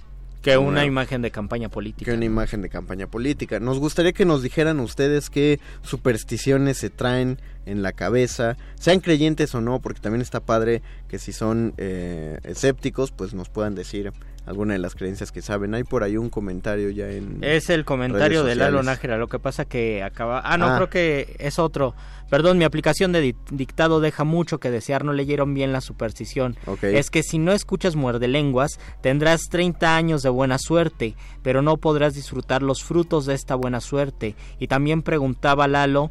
Que 0.46 0.58
una 0.58 0.86
imagen 0.86 1.24
de 1.24 1.32
campaña 1.32 1.70
política. 1.70 2.12
que 2.12 2.16
una 2.16 2.26
imagen 2.26 2.62
de 2.62 2.70
campaña 2.70 3.08
política. 3.08 3.60
Nos 3.60 3.80
gustaría 3.80 4.14
que 4.14 4.26
nos 4.26 4.43
dijeran 4.43 4.80
ustedes 4.80 5.32
qué 5.32 5.60
supersticiones 5.82 6.78
se 6.78 6.91
traen 6.91 7.39
en 7.66 7.82
la 7.82 7.93
cabeza, 7.93 8.56
sean 8.76 9.00
creyentes 9.00 9.56
o 9.56 9.62
no, 9.62 9.80
porque 9.80 10.02
también 10.02 10.22
está 10.22 10.41
padre 10.41 10.84
que 11.08 11.18
si 11.18 11.34
son 11.34 11.74
eh, 11.78 12.39
escépticos, 12.43 13.12
pues 13.12 13.34
nos 13.34 13.50
puedan 13.50 13.74
decir 13.74 14.14
alguna 14.46 14.74
de 14.74 14.80
las 14.80 14.96
creencias 14.96 15.32
que 15.32 15.41
saben. 15.41 15.74
Hay 15.74 15.84
por 15.84 16.04
ahí 16.04 16.18
un 16.18 16.30
comentario 16.30 16.89
ya 16.91 17.10
en... 17.10 17.39
Es 17.43 17.70
el 17.70 17.86
comentario 17.86 18.43
de 18.43 18.56
Lalo. 18.56 18.84
Nájera, 18.84 19.18
lo 19.18 19.28
que 19.28 19.39
pasa 19.39 19.66
que 19.66 20.04
acaba... 20.04 20.41
Ah, 20.43 20.58
no, 20.58 20.68
Ah. 20.68 20.76
creo 20.78 20.89
que 20.89 21.36
es 21.39 21.58
otro. 21.60 21.96
Perdón, 22.30 22.58
mi 22.58 22.64
aplicación 22.64 23.12
de 23.12 23.22
di- 23.22 23.36
dictado 23.52 24.00
deja 24.00 24.24
mucho 24.24 24.60
que 24.60 24.72
desear, 24.72 25.04
no 25.06 25.14
leyeron 25.14 25.54
bien 25.54 25.72
la 25.72 25.82
superstición. 25.82 26.56
Ok. 26.66 26.84
Es 26.86 27.10
que 27.12 27.22
si 27.24 27.38
no 27.38 27.52
escuchas 27.52 27.96
muerde 27.96 28.28
lenguas, 28.28 28.80
tendrás 29.02 29.41
30 29.50 29.96
años 29.96 30.22
de 30.24 30.30
buena 30.30 30.58
suerte, 30.58 31.16
pero 31.43 31.62
no 31.62 31.78
podrás 31.78 32.14
disfrutar 32.16 32.64
los 32.64 32.84
frutos 32.84 33.26
de 33.28 33.36
esta 33.36 33.54
buena 33.56 33.80
suerte. 33.80 34.36
Y 34.60 34.68
también 34.68 35.04
preguntaba 35.04 35.68
Lalo 35.68 36.10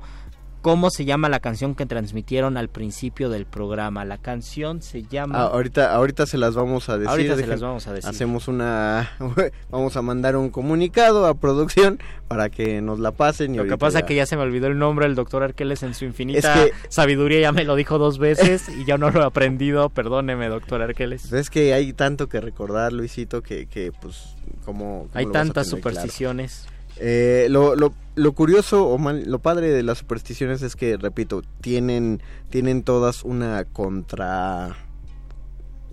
cómo 0.64 0.88
se 0.88 1.04
llama 1.04 1.28
la 1.28 1.40
canción 1.40 1.74
que 1.74 1.84
transmitieron 1.84 2.56
al 2.56 2.70
principio 2.70 3.28
del 3.28 3.44
programa. 3.44 4.06
La 4.06 4.16
canción 4.16 4.80
se 4.80 5.02
llama... 5.02 5.38
Ah, 5.38 5.50
ahorita, 5.52 5.94
ahorita 5.94 6.24
se 6.24 6.38
las 6.38 6.54
vamos 6.54 6.88
a 6.88 6.96
decir. 6.96 7.10
Ahorita 7.10 7.36
se 7.36 7.46
las 7.46 7.60
vamos 7.60 7.86
a 7.86 7.92
decir. 7.92 8.08
Hacemos 8.08 8.48
una... 8.48 9.10
vamos 9.70 9.94
a 9.98 10.00
mandar 10.00 10.38
un 10.38 10.48
comunicado 10.48 11.26
a 11.26 11.34
producción 11.34 11.98
para 12.28 12.48
que 12.48 12.80
nos 12.80 12.98
la 12.98 13.12
pasen. 13.12 13.54
Y 13.54 13.58
Lo 13.58 13.66
que 13.66 13.76
pasa 13.76 13.98
es 13.98 14.04
que 14.06 14.14
ya 14.14 14.24
se 14.24 14.38
me 14.38 14.42
olvidó 14.42 14.68
el 14.68 14.78
nombre 14.78 15.04
del 15.04 15.14
doctor 15.14 15.42
Arqueles 15.42 15.82
en 15.82 15.92
su 15.92 16.06
infinita 16.06 16.38
Es 16.64 16.70
que- 16.70 16.74
sabiduría, 16.88 17.40
ya 17.40 17.52
me 17.52 17.64
lo 17.64 17.76
dijo 17.76 17.98
dos 17.98 18.16
veces 18.16 18.66
y 18.80 18.86
yo 18.86 18.96
no 18.96 19.10
lo 19.10 19.20
he 19.20 19.24
aprendido, 19.26 19.90
perdóneme 19.90 20.48
doctor 20.48 20.80
Arqueles. 20.80 21.26
Pues 21.28 21.42
es 21.42 21.50
que 21.50 21.74
hay 21.74 21.92
tanto 21.92 22.30
que 22.30 22.40
recordar, 22.40 22.94
Luisito, 22.94 23.42
que, 23.42 23.66
que 23.66 23.92
pues 23.92 24.34
como... 24.64 25.08
Hay 25.12 25.26
tantas 25.26 25.68
supersticiones. 25.68 26.68
Eh, 27.00 27.46
lo, 27.50 27.74
lo, 27.76 27.92
lo 28.14 28.32
curioso 28.32 28.86
o 28.86 28.98
mal- 28.98 29.24
lo 29.26 29.38
padre 29.40 29.70
de 29.70 29.82
las 29.82 29.98
supersticiones 29.98 30.62
es 30.62 30.76
que, 30.76 30.96
repito, 30.96 31.42
tienen, 31.60 32.22
tienen 32.50 32.82
todas 32.82 33.24
una 33.24 33.64
contra, 33.64 34.76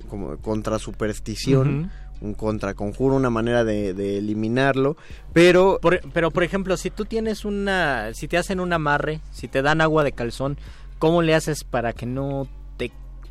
como 0.09 0.37
contra 0.37 0.77
superstición, 0.79 1.91
un 2.21 2.33
contraconjuro, 2.35 3.15
una 3.15 3.31
manera 3.31 3.63
de, 3.63 3.93
de 3.95 4.19
eliminarlo, 4.19 4.95
pero 5.33 5.79
Por- 5.81 6.01
pero 6.13 6.29
por 6.29 6.43
ejemplo, 6.43 6.77
si 6.77 6.91
tú 6.91 7.05
tienes 7.05 7.45
una, 7.45 8.13
si 8.13 8.27
te 8.27 8.37
hacen 8.37 8.59
un 8.59 8.71
amarre, 8.73 9.21
si 9.31 9.47
te 9.47 9.63
dan 9.63 9.81
agua 9.81 10.03
de 10.03 10.11
calzón, 10.11 10.57
¿cómo 10.99 11.23
le 11.23 11.33
haces 11.33 11.63
para 11.63 11.93
que 11.93 12.05
no 12.05 12.47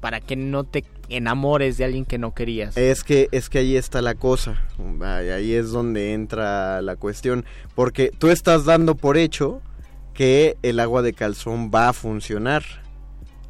para 0.00 0.20
que 0.20 0.34
no 0.36 0.64
te 0.64 0.84
enamores 1.08 1.76
de 1.78 1.84
alguien 1.84 2.04
que 2.04 2.18
no 2.18 2.34
querías? 2.34 2.76
es 2.76 3.04
que 3.04 3.28
es 3.32 3.48
que 3.48 3.58
ahí 3.58 3.76
está 3.76 4.00
la 4.02 4.14
cosa, 4.14 4.62
ahí 5.02 5.52
es 5.54 5.70
donde 5.70 6.12
entra 6.14 6.80
la 6.82 6.96
cuestión, 6.96 7.44
porque 7.74 8.10
tú 8.16 8.28
estás 8.30 8.64
dando 8.64 8.94
por 8.96 9.16
hecho 9.16 9.60
que 10.14 10.56
el 10.62 10.80
agua 10.80 11.02
de 11.02 11.12
calzón 11.12 11.70
va 11.74 11.88
a 11.88 11.92
funcionar. 11.92 12.62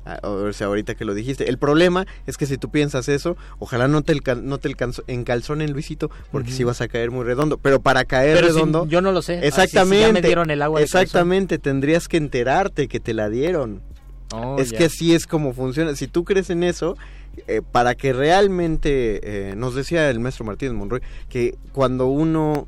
Ah, 0.07 0.19
O 0.23 0.51
sea, 0.55 0.69
ahorita 0.69 0.95
que 0.95 1.05
lo 1.05 1.13
dijiste. 1.15 1.49
El 1.51 1.59
problema 1.59 2.07
es 2.27 2.37
que 2.39 2.47
si 2.47 2.57
tú 2.57 2.71
piensas 2.71 3.09
eso, 3.09 3.37
ojalá 3.59 3.87
no 3.87 4.01
te, 4.03 4.15
no 4.43 4.57
te 4.59 4.75
encalzonen, 5.09 5.73
Luisito, 5.73 6.11
porque 6.33 6.53
si 6.53 6.65
vas 6.65 6.81
a 6.81 6.89
caer 6.89 7.11
muy 7.11 7.25
redondo. 7.25 7.59
Pero 7.59 7.81
para 7.81 8.05
caer 8.07 8.37
Pero 8.37 8.49
si- 8.49 8.55
redondo... 8.55 8.87
yo 8.87 9.03
no 9.03 9.13
lo 9.13 9.21
sé. 9.21 9.35
Ah, 9.35 9.37
si- 9.37 9.41
si 9.43 9.47
Exactamente. 9.49 10.01
ya 10.07 10.13
me 10.13 10.23
dieron 10.23 10.51
el 10.51 10.63
agua 10.63 10.81
de 10.81 10.87
calzón. 10.87 11.03
exactamente, 11.03 11.59
tendrías 11.59 12.09
que 12.09 12.17
enterarte 12.17 12.89
que 12.89 12.99
te 12.99 13.13
la 13.13 13.29
dieron. 13.29 13.83
Oh, 14.33 14.57
es 14.59 14.73
que 14.73 14.85
así 14.85 15.15
es 15.15 15.27
como 15.27 15.53
funciona. 15.53 15.95
Si 15.97 16.07
tú 16.07 16.25
crees 16.25 16.51
en 16.51 16.63
eso, 16.63 16.97
eh, 17.47 17.63
para 17.73 17.95
que 17.95 18.13
realmente, 18.13 19.21
eh, 19.51 19.55
nos 19.57 19.75
decía 19.75 20.09
el 20.11 20.21
maestro 20.21 20.45
Martínez 20.45 20.75
Monroy, 20.75 21.01
que 21.29 21.57
cuando 21.73 22.07
uno, 22.07 22.67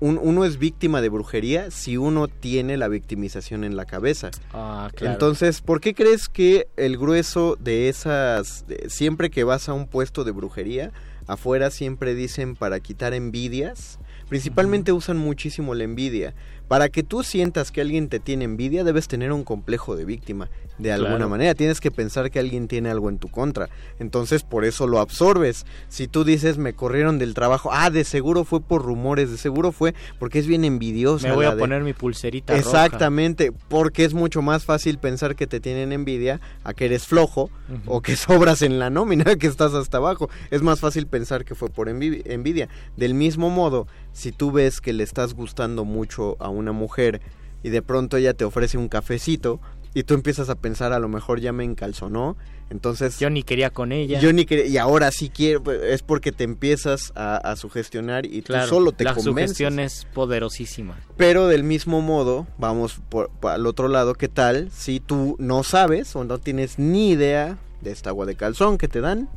un- 0.00 0.18
uno 0.22 0.44
es 0.44 0.58
víctima 0.58 1.00
de 1.00 1.08
brujería, 1.08 1.70
si 1.70 1.96
uno 1.96 2.28
tiene 2.28 2.76
la 2.76 2.88
victimización 2.88 3.64
en 3.64 3.76
la 3.76 3.84
cabeza. 3.86 4.30
Ah, 4.52 4.90
claro. 4.94 5.12
Entonces, 5.14 5.60
¿por 5.62 5.80
qué 5.80 5.94
crees 5.94 6.28
que 6.28 6.66
el 6.76 6.98
grueso 6.98 7.56
de 7.60 7.88
esas, 7.88 8.66
de- 8.66 8.88
siempre 8.90 9.30
que 9.30 9.44
vas 9.44 9.68
a 9.68 9.72
un 9.72 9.86
puesto 9.86 10.24
de 10.24 10.32
brujería, 10.32 10.92
afuera 11.26 11.70
siempre 11.70 12.14
dicen 12.14 12.54
para 12.54 12.80
quitar 12.80 13.14
envidias. 13.14 13.98
Principalmente 14.28 14.92
usan 14.92 15.16
muchísimo 15.16 15.74
la 15.74 15.84
envidia. 15.84 16.34
Para 16.68 16.88
que 16.88 17.02
tú 17.02 17.22
sientas 17.22 17.70
que 17.70 17.80
alguien 17.80 18.08
te 18.08 18.20
tiene 18.20 18.44
envidia, 18.44 18.84
debes 18.84 19.06
tener 19.08 19.32
un 19.32 19.44
complejo 19.44 19.96
de 19.96 20.04
víctima. 20.04 20.48
De 20.78 20.90
alguna 20.90 21.16
Claro. 21.16 21.28
manera, 21.28 21.54
tienes 21.54 21.80
que 21.80 21.92
pensar 21.92 22.32
que 22.32 22.40
alguien 22.40 22.66
tiene 22.66 22.90
algo 22.90 23.08
en 23.08 23.18
tu 23.18 23.28
contra. 23.28 23.68
Entonces, 24.00 24.42
por 24.42 24.64
eso 24.64 24.88
lo 24.88 24.98
absorbes. 24.98 25.66
Si 25.88 26.08
tú 26.08 26.24
dices, 26.24 26.58
me 26.58 26.72
corrieron 26.72 27.20
del 27.20 27.32
trabajo, 27.34 27.70
ah, 27.72 27.90
de 27.90 28.02
seguro 28.02 28.44
fue 28.44 28.60
por 28.60 28.82
rumores, 28.82 29.30
de 29.30 29.36
seguro 29.36 29.70
fue 29.70 29.94
porque 30.18 30.40
es 30.40 30.48
bien 30.48 30.64
envidiosa. 30.64 31.28
Me 31.28 31.34
voy 31.36 31.46
a 31.46 31.54
de- 31.54 31.60
poner 31.60 31.84
mi 31.84 31.92
pulserita 31.92 32.54
roja. 32.56 32.60
Exactamente, 32.66 33.52
porque 33.68 34.04
es 34.04 34.14
mucho 34.14 34.42
más 34.42 34.64
fácil 34.64 34.98
pensar 34.98 35.36
que 35.36 35.46
te 35.46 35.60
tienen 35.60 35.92
envidia 35.92 36.40
a 36.64 36.74
que 36.74 36.86
eres 36.86 37.06
flojo 37.06 37.50
o 37.86 38.00
que 38.02 38.16
sobras 38.16 38.62
en 38.62 38.80
la 38.80 38.90
nómina, 38.90 39.36
que 39.36 39.46
estás 39.46 39.74
hasta 39.74 39.98
abajo. 39.98 40.28
Es 40.50 40.62
más 40.62 40.80
fácil 40.80 41.06
pensar 41.06 41.44
que 41.44 41.54
fue 41.54 41.68
por 41.70 41.88
envi- 41.88 42.22
envidia. 42.24 42.68
Del 42.96 43.14
mismo 43.14 43.48
modo, 43.48 43.86
si 44.14 44.32
tú 44.32 44.50
ves 44.50 44.80
que 44.80 44.94
le 44.94 45.04
estás 45.04 45.34
gustando 45.34 45.84
mucho 45.84 46.36
a 46.40 46.48
una 46.48 46.72
mujer 46.72 47.20
y 47.62 47.68
de 47.68 47.82
pronto 47.82 48.16
ella 48.16 48.32
te 48.32 48.44
ofrece 48.46 48.78
un 48.78 48.88
cafecito 48.88 49.60
y 49.92 50.04
tú 50.04 50.14
empiezas 50.14 50.48
a 50.50 50.54
pensar 50.56 50.92
a 50.92 50.98
lo 50.98 51.08
mejor 51.08 51.38
ya 51.40 51.52
me 51.52 51.62
encalzonó, 51.62 52.36
entonces 52.68 53.18
Yo 53.20 53.30
ni 53.30 53.42
quería 53.44 53.70
con 53.70 53.92
ella. 53.92 54.18
yo 54.18 54.32
ni 54.32 54.44
quería, 54.44 54.66
y 54.66 54.76
ahora 54.78 55.10
sí 55.12 55.30
quiero, 55.30 55.62
pues, 55.62 55.80
es 55.82 56.02
porque 56.02 56.32
te 56.32 56.42
empiezas 56.42 57.12
a, 57.14 57.36
a 57.36 57.54
sugestionar 57.56 58.26
y 58.26 58.42
claro, 58.42 58.64
tú 58.68 58.74
solo 58.76 58.92
te 58.92 59.04
la 59.04 59.14
convences. 59.14 59.56
sugestión 59.56 59.78
es 59.78 60.06
poderosísima. 60.12 60.96
Pero 61.16 61.46
del 61.46 61.62
mismo 61.62 62.00
modo, 62.00 62.46
vamos 62.58 63.00
por, 63.08 63.30
por 63.40 63.52
al 63.52 63.66
otro 63.66 63.86
lado, 63.88 64.14
¿qué 64.14 64.28
tal 64.28 64.70
si 64.72 64.98
tú 64.98 65.36
no 65.38 65.62
sabes 65.62 66.16
o 66.16 66.24
no 66.24 66.38
tienes 66.38 66.78
ni 66.78 67.10
idea 67.10 67.58
de 67.80 67.92
esta 67.92 68.10
agua 68.10 68.26
de 68.26 68.34
calzón 68.34 68.78
que 68.78 68.88
te 68.88 69.00
dan 69.00 69.28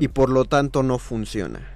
y 0.00 0.08
por 0.08 0.30
lo 0.30 0.44
tanto 0.46 0.82
no 0.84 0.98
funciona? 0.98 1.75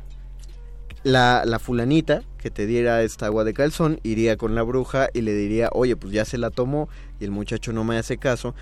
La, 1.02 1.44
la 1.46 1.58
fulanita 1.58 2.22
que 2.38 2.50
te 2.50 2.66
diera 2.66 3.02
esta 3.02 3.26
agua 3.26 3.44
de 3.44 3.54
calzón 3.54 4.00
iría 4.02 4.36
con 4.36 4.54
la 4.54 4.62
bruja 4.62 5.08
y 5.14 5.22
le 5.22 5.34
diría, 5.34 5.68
oye, 5.72 5.96
pues 5.96 6.12
ya 6.12 6.24
se 6.24 6.38
la 6.38 6.50
tomó 6.50 6.88
y 7.18 7.24
el 7.24 7.30
muchacho 7.30 7.72
no 7.72 7.84
me 7.84 7.96
hace 7.96 8.18
caso. 8.18 8.54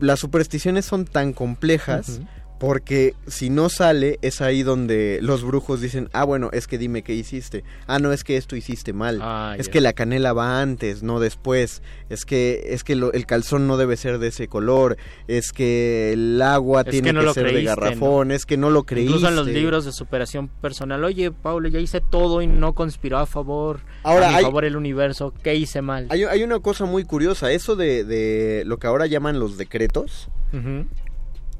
Las 0.00 0.20
supersticiones 0.20 0.84
son 0.84 1.06
tan 1.06 1.32
complejas. 1.32 2.20
Porque 2.58 3.14
si 3.26 3.50
no 3.50 3.68
sale 3.68 4.18
es 4.22 4.40
ahí 4.40 4.62
donde 4.62 5.18
los 5.20 5.44
brujos 5.44 5.80
dicen, 5.80 6.08
ah, 6.12 6.24
bueno, 6.24 6.48
es 6.52 6.66
que 6.66 6.78
dime 6.78 7.02
qué 7.02 7.14
hiciste. 7.14 7.64
Ah, 7.86 7.98
no, 7.98 8.12
es 8.12 8.24
que 8.24 8.36
esto 8.36 8.56
hiciste 8.56 8.92
mal. 8.94 9.18
Ah, 9.22 9.54
es 9.58 9.68
que 9.68 9.80
la 9.82 9.92
canela 9.92 10.32
va 10.32 10.62
antes, 10.62 11.02
no 11.02 11.20
después. 11.20 11.82
Es 12.08 12.24
que 12.24 12.68
es 12.70 12.82
que 12.82 12.96
lo- 12.96 13.12
el 13.12 13.26
calzón 13.26 13.66
no 13.66 13.76
debe 13.76 13.96
ser 13.98 14.18
de 14.18 14.28
ese 14.28 14.48
color. 14.48 14.96
Es 15.28 15.52
que 15.52 16.12
el 16.14 16.40
agua 16.40 16.80
Es 16.82 16.90
tiene 16.90 17.08
que 17.08 17.12
no 17.12 17.20
que 17.20 17.26
lo 17.26 17.34
ser 17.34 17.52
de 17.52 17.62
garrafón. 17.62 18.30
Es 18.30 18.46
que 18.46 18.56
no 18.56 18.70
lo 18.70 18.84
creíste. 18.84 19.10
Incluso 19.12 19.28
en 19.28 19.36
los 19.36 19.46
libros 19.48 19.84
de 19.84 19.92
superación 19.92 20.48
personal, 20.48 21.04
oye, 21.04 21.30
Pablo, 21.32 21.68
ya 21.68 21.78
hice 21.78 22.00
todo 22.00 22.40
y 22.42 22.46
no 22.46 22.72
conspiró 22.74 23.18
a 23.18 23.26
favor, 23.26 23.80
Ahora, 24.02 24.28
a 24.28 24.30
mi 24.30 24.36
hay- 24.36 24.42
favor 24.44 24.64
el 24.64 24.76
universo, 24.76 25.34
¿qué 25.42 25.54
hice 25.56 25.82
mal? 25.82 26.06
Hay, 26.08 26.24
hay 26.24 26.42
una 26.42 26.60
cosa 26.60 26.86
muy 26.86 27.04
curiosa, 27.04 27.52
eso 27.52 27.76
de, 27.76 28.04
de 28.04 28.62
lo 28.64 28.78
que 28.78 28.86
ahora 28.86 29.06
llaman 29.06 29.38
los 29.38 29.58
decretos, 29.58 30.28
Ujú. 30.52 30.86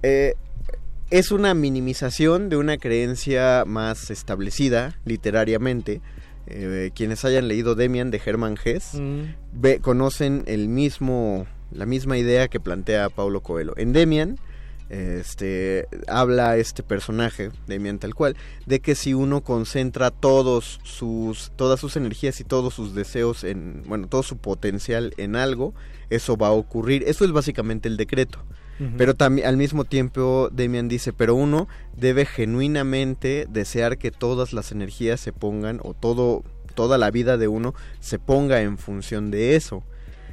eh, 0.03 0.35
es 1.11 1.31
una 1.31 1.55
minimización 1.55 2.49
de 2.49 2.57
una 2.57 2.79
creencia 2.79 3.65
más 3.67 4.11
establecida 4.11 4.99
literariamente. 5.05 6.01
Eh, 6.49 6.91
quienes 6.95 7.25
hayan 7.25 7.49
leído 7.49 7.75
Demian 7.75 8.11
de 8.13 8.21
Hermann 8.25 8.57
Hesse 8.65 8.95
Mm. 9.01 9.35
ve- 9.53 9.81
conocen 9.81 10.45
el 10.47 10.69
mismo, 10.69 11.47
la 11.73 11.87
misma 11.87 12.19
idea 12.19 12.47
que 12.49 12.61
plantea 12.61 13.09
Paulo 13.11 13.41
Coelho. 13.41 13.75
En 13.77 13.93
Demian, 13.93 14.39
este, 14.89 15.89
habla 16.07 16.57
este 16.57 16.85
personaje, 16.85 17.51
Demian 17.67 17.99
tal 17.99 18.15
cual, 18.15 18.37
de 18.67 18.79
que 18.81 18.95
si 18.95 19.13
uno 19.15 19.41
concentra 19.43 20.13
todos 20.13 20.79
sus, 20.85 21.51
todas 21.57 21.81
sus 21.81 21.97
energías 21.97 22.41
y 22.41 22.45
todos 22.45 22.75
sus 22.75 22.95
deseos 22.95 23.43
en, 23.43 23.83
bueno, 23.87 24.07
todo 24.07 24.23
su 24.23 24.37
potencial 24.37 25.15
en 25.17 25.35
algo, 25.35 25.75
eso 26.11 26.37
va 26.37 26.49
a 26.49 26.53
ocurrir. 26.53 27.03
Eso 27.09 27.25
es 27.25 27.33
básicamente 27.33 27.89
el 27.89 27.97
decreto. 27.97 28.39
Pero 28.99 29.14
también 29.14 29.47
al 29.49 29.57
mismo 29.57 29.85
tiempo 29.85 30.51
Demian 30.53 30.87
dice, 30.89 31.12
pero 31.14 31.35
uno 31.35 31.66
debe 31.97 32.27
genuinamente 32.27 33.47
desear 33.49 33.97
que 33.99 34.11
todas 34.11 34.53
las 34.53 34.72
energías 34.72 35.20
se 35.20 35.33
pongan 35.33 35.81
o 35.83 35.95
todo 35.95 36.43
toda 36.74 36.99
la 36.99 37.11
vida 37.11 37.39
de 37.39 37.49
uno 37.49 37.74
se 38.01 38.18
ponga 38.18 38.61
en 38.61 38.77
función 38.77 39.31
de 39.31 39.57
eso. 39.57 39.83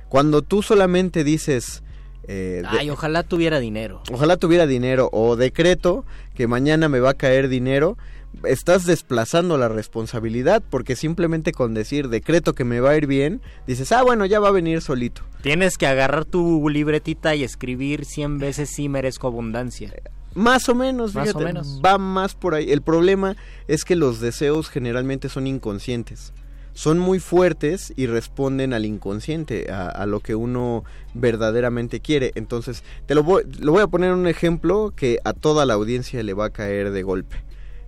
Cuando 0.09 0.41
tú 0.41 0.61
solamente 0.61 1.23
dices 1.23 1.83
eh, 2.27 2.63
de- 2.69 2.79
Ay, 2.79 2.89
ojalá 2.89 3.23
tuviera 3.23 3.59
dinero. 3.59 4.01
ojalá 4.11 4.35
tuviera 4.37 4.67
dinero 4.67 5.09
o 5.13 5.35
decreto 5.37 6.05
que 6.35 6.47
mañana 6.47 6.89
me 6.89 6.99
va 6.99 7.11
a 7.11 7.13
caer 7.13 7.47
dinero, 7.47 7.97
estás 8.43 8.85
desplazando 8.85 9.57
la 9.57 9.69
responsabilidad 9.69 10.63
porque 10.69 10.95
simplemente 10.95 11.51
con 11.51 11.73
decir 11.73 12.09
decreto 12.09 12.53
que 12.53 12.63
me 12.63 12.79
va 12.79 12.91
a 12.91 12.97
ir 12.97 13.07
bien, 13.07 13.41
dices, 13.67 13.91
ah, 13.91 14.03
bueno, 14.03 14.25
ya 14.25 14.39
va 14.39 14.49
a 14.49 14.51
venir 14.51 14.81
solito. 14.81 15.21
Tienes 15.41 15.77
que 15.77 15.87
agarrar 15.87 16.25
tu 16.25 16.67
libretita 16.69 17.35
y 17.35 17.43
escribir 17.43 18.05
100 18.05 18.39
veces 18.39 18.69
sí 18.69 18.89
merezco 18.89 19.27
abundancia. 19.27 19.93
Más 20.35 20.67
o 20.67 20.75
menos, 20.75 21.13
Más 21.13 21.29
o 21.29 21.31
fíjate, 21.39 21.45
menos. 21.45 21.81
va 21.85 21.97
más 21.97 22.33
por 22.33 22.55
ahí. 22.55 22.71
El 22.71 22.81
problema 22.81 23.35
es 23.67 23.85
que 23.85 23.95
los 23.95 24.19
deseos 24.19 24.69
generalmente 24.69 25.29
son 25.29 25.45
inconscientes. 25.47 26.33
Son 26.75 26.97
muy 26.97 27.19
fuertes 27.19 27.93
y 27.95 28.07
responden 28.07 28.73
al 28.73 28.83
inconsciente, 28.85 29.71
a, 29.71 29.89
a 29.89 30.07
lo 30.07 30.21
que 30.21 30.33
uno 30.33 30.83
verdaderamente 31.13 31.99
quiere. 31.99 32.31
Entonces, 32.33 32.83
te 33.05 33.13
lo 33.13 33.21
voy, 33.21 33.43
lo 33.59 33.73
voy 33.73 33.83
a 33.83 33.87
poner 33.87 34.11
un 34.11 34.25
ejemplo 34.25 34.91
que 34.95 35.19
a 35.23 35.33
toda 35.33 35.67
la 35.67 35.75
audiencia 35.75 36.23
le 36.23 36.33
va 36.33 36.45
a 36.45 36.49
caer 36.49 36.89
de 36.91 37.03
golpe. 37.03 37.43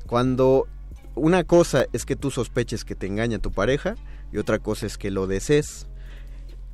Cuando 0.08 0.68
una 1.16 1.44
cosa 1.44 1.86
es 1.94 2.06
que 2.06 2.16
tú 2.16 2.32
sospeches 2.32 2.84
que 2.86 2.96
te 2.96 3.08
engaña 3.08 3.40
tu 3.40 3.52
pareja 3.52 3.96
y 4.34 4.38
otra 4.38 4.60
cosa 4.60 4.86
es 4.86 4.98
que 4.98 5.12
lo 5.12 5.28
desees. 5.28 5.88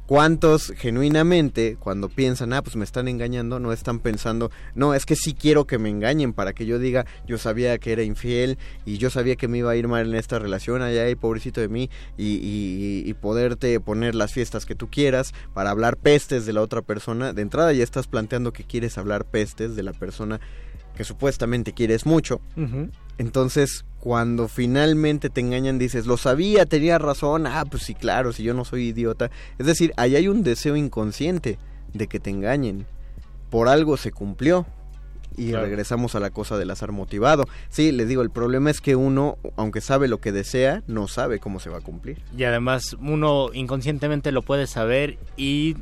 ¿Cuántos 0.07 0.73
genuinamente, 0.75 1.77
cuando 1.79 2.09
piensan, 2.09 2.51
ah, 2.51 2.61
pues 2.61 2.75
me 2.75 2.83
están 2.83 3.07
engañando, 3.07 3.61
no 3.61 3.71
están 3.71 3.99
pensando, 3.99 4.51
no, 4.75 4.93
es 4.93 5.05
que 5.05 5.15
sí 5.15 5.33
quiero 5.33 5.65
que 5.65 5.77
me 5.77 5.87
engañen 5.89 6.33
para 6.33 6.51
que 6.51 6.65
yo 6.65 6.79
diga, 6.79 7.05
yo 7.25 7.37
sabía 7.37 7.77
que 7.77 7.93
era 7.93 8.03
infiel 8.03 8.57
y 8.83 8.97
yo 8.97 9.09
sabía 9.09 9.37
que 9.37 9.47
me 9.47 9.59
iba 9.59 9.71
a 9.71 9.75
ir 9.77 9.87
mal 9.87 10.09
en 10.09 10.15
esta 10.15 10.37
relación, 10.37 10.81
allá 10.81 11.07
y 11.09 11.15
pobrecito 11.15 11.61
de 11.61 11.69
mí, 11.69 11.89
y, 12.17 12.25
y- 12.43 13.09
y 13.09 13.13
poderte 13.13 13.79
poner 13.79 14.13
las 14.13 14.33
fiestas 14.33 14.65
que 14.65 14.75
tú 14.75 14.89
quieras 14.89 15.33
para 15.53 15.69
hablar 15.69 15.95
pestes 15.95 16.45
de 16.45 16.51
la 16.51 16.61
otra 16.61 16.81
persona? 16.81 17.31
De 17.31 17.41
entrada 17.43 17.71
ya 17.71 17.83
estás 17.83 18.07
planteando 18.07 18.51
que 18.51 18.65
quieres 18.65 18.97
hablar 18.97 19.23
pestes 19.23 19.77
de 19.77 19.83
la 19.83 19.93
persona 19.93 20.41
que 20.97 21.05
supuestamente 21.05 21.71
quieres 21.71 22.05
mucho. 22.05 22.41
Ujú. 22.57 22.89
Entonces, 23.21 23.85
cuando 23.99 24.47
finalmente 24.47 25.29
te 25.29 25.41
engañan, 25.41 25.77
dices, 25.77 26.07
lo 26.07 26.17
sabía, 26.17 26.65
tenía 26.65 26.97
razón, 26.97 27.45
ah, 27.45 27.65
pues 27.69 27.83
sí, 27.83 27.93
claro, 27.93 28.33
si 28.33 28.41
yo 28.41 28.55
no 28.55 28.65
soy 28.65 28.87
idiota. 28.87 29.29
Es 29.59 29.67
decir, 29.67 29.93
ahí 29.95 30.15
hay 30.15 30.27
un 30.27 30.41
deseo 30.41 30.75
inconsciente 30.75 31.59
de 31.93 32.07
que 32.07 32.19
te 32.19 32.31
engañen. 32.31 32.87
Por 33.51 33.67
algo 33.67 33.95
se 33.97 34.11
cumplió. 34.11 34.65
Y 35.37 35.49
Claro. 35.51 35.65
regresamos 35.67 36.15
a 36.15 36.19
la 36.19 36.31
cosa 36.31 36.57
del 36.57 36.71
azar 36.71 36.91
motivado. 36.91 37.45
Sí, 37.69 37.91
les 37.93 38.07
digo, 38.09 38.21
el 38.23 38.31
problema 38.31 38.69
es 38.71 38.81
que 38.81 38.95
uno, 38.97 39.37
aunque 39.55 39.79
sabe 39.79 40.07
lo 40.09 40.19
que 40.19 40.31
desea, 40.33 40.83
no 40.87 41.07
sabe 41.07 41.39
cómo 41.39 41.59
se 41.61 41.69
va 41.69 41.77
a 41.77 41.81
cumplir. 41.81 42.21
Y 42.35 42.43
además 42.43 42.97
uno 42.99 43.47
inconscientemente 43.53 44.31
lo 44.33 44.41
puede 44.41 44.65
saber 44.67 45.19
y 45.37 45.77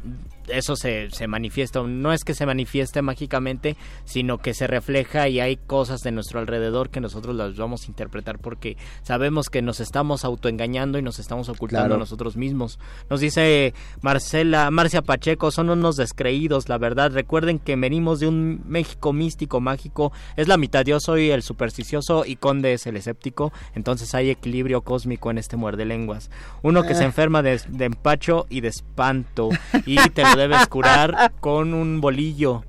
eso 0.52 0.76
se, 0.76 1.10
se 1.12 1.28
manifiesta. 1.28 1.82
No 1.84 2.14
es 2.14 2.24
que 2.24 2.34
se 2.34 2.46
manifieste 2.46 3.02
mágicamente, 3.02 3.76
sino 4.06 4.38
que 4.38 4.54
se 4.54 4.68
refleja 4.68 5.28
y 5.30 5.40
hay 5.40 5.58
cosas 5.58 6.02
de 6.02 6.12
nuestro 6.12 6.40
alrededor 6.40 6.90
que 6.90 7.00
nosotros 7.02 7.36
las 7.36 7.56
vamos 7.56 7.84
a 7.84 7.88
interpretar 7.88 8.40
porque 8.40 8.78
sabemos 9.04 9.50
que 9.50 9.62
nos 9.62 9.80
estamos 9.80 10.26
autoengañando 10.26 10.98
y 10.98 11.02
nos 11.02 11.20
estamos 11.20 11.50
ocultando 11.50 11.70
Claro. 11.70 11.96
a 11.96 12.00
nosotros 12.00 12.36
mismos. 12.36 12.80
Nos 13.10 13.20
dice 13.20 13.74
Marcela, 14.02 14.70
Marcia 14.72 15.02
Pacheco, 15.02 15.52
son 15.52 15.70
unos 15.70 15.96
descreídos, 15.96 16.68
la 16.68 16.78
verdad. 16.78 17.12
Recuerden 17.12 17.60
que 17.60 17.76
venimos 17.76 18.20
de 18.20 18.28
un 18.28 18.62
México 18.66 19.14
místico, 19.14 19.60
mágico. 19.62 20.12
Es 20.36 20.48
la 20.48 20.58
mitad. 20.58 20.84
Yo 20.86 21.00
soy 21.00 21.30
el 21.32 21.44
supersticioso 21.44 22.26
y 22.26 22.38
Conde 22.38 22.74
es 22.74 22.88
el 22.88 22.98
escéptico. 22.98 23.52
Entonces 23.76 24.16
hay 24.16 24.30
equilibrio 24.30 24.82
cósmico 24.82 25.30
en 25.32 25.38
este 25.38 25.58
muerde 25.58 25.86
lenguas. 25.86 26.30
Uno 26.64 26.84
que 26.84 26.96
se 26.96 27.04
enferma 27.10 27.42
de, 27.44 27.62
de 27.68 27.86
empacho 27.86 28.46
y 28.50 28.62
de 28.62 28.70
espanto. 28.70 29.50
Y 29.86 29.96
te 30.14 30.24
lo 30.24 30.39
debes 30.40 30.68
curar 30.68 31.34
con 31.42 31.74
un 31.74 32.00
bolillo. 32.00 32.64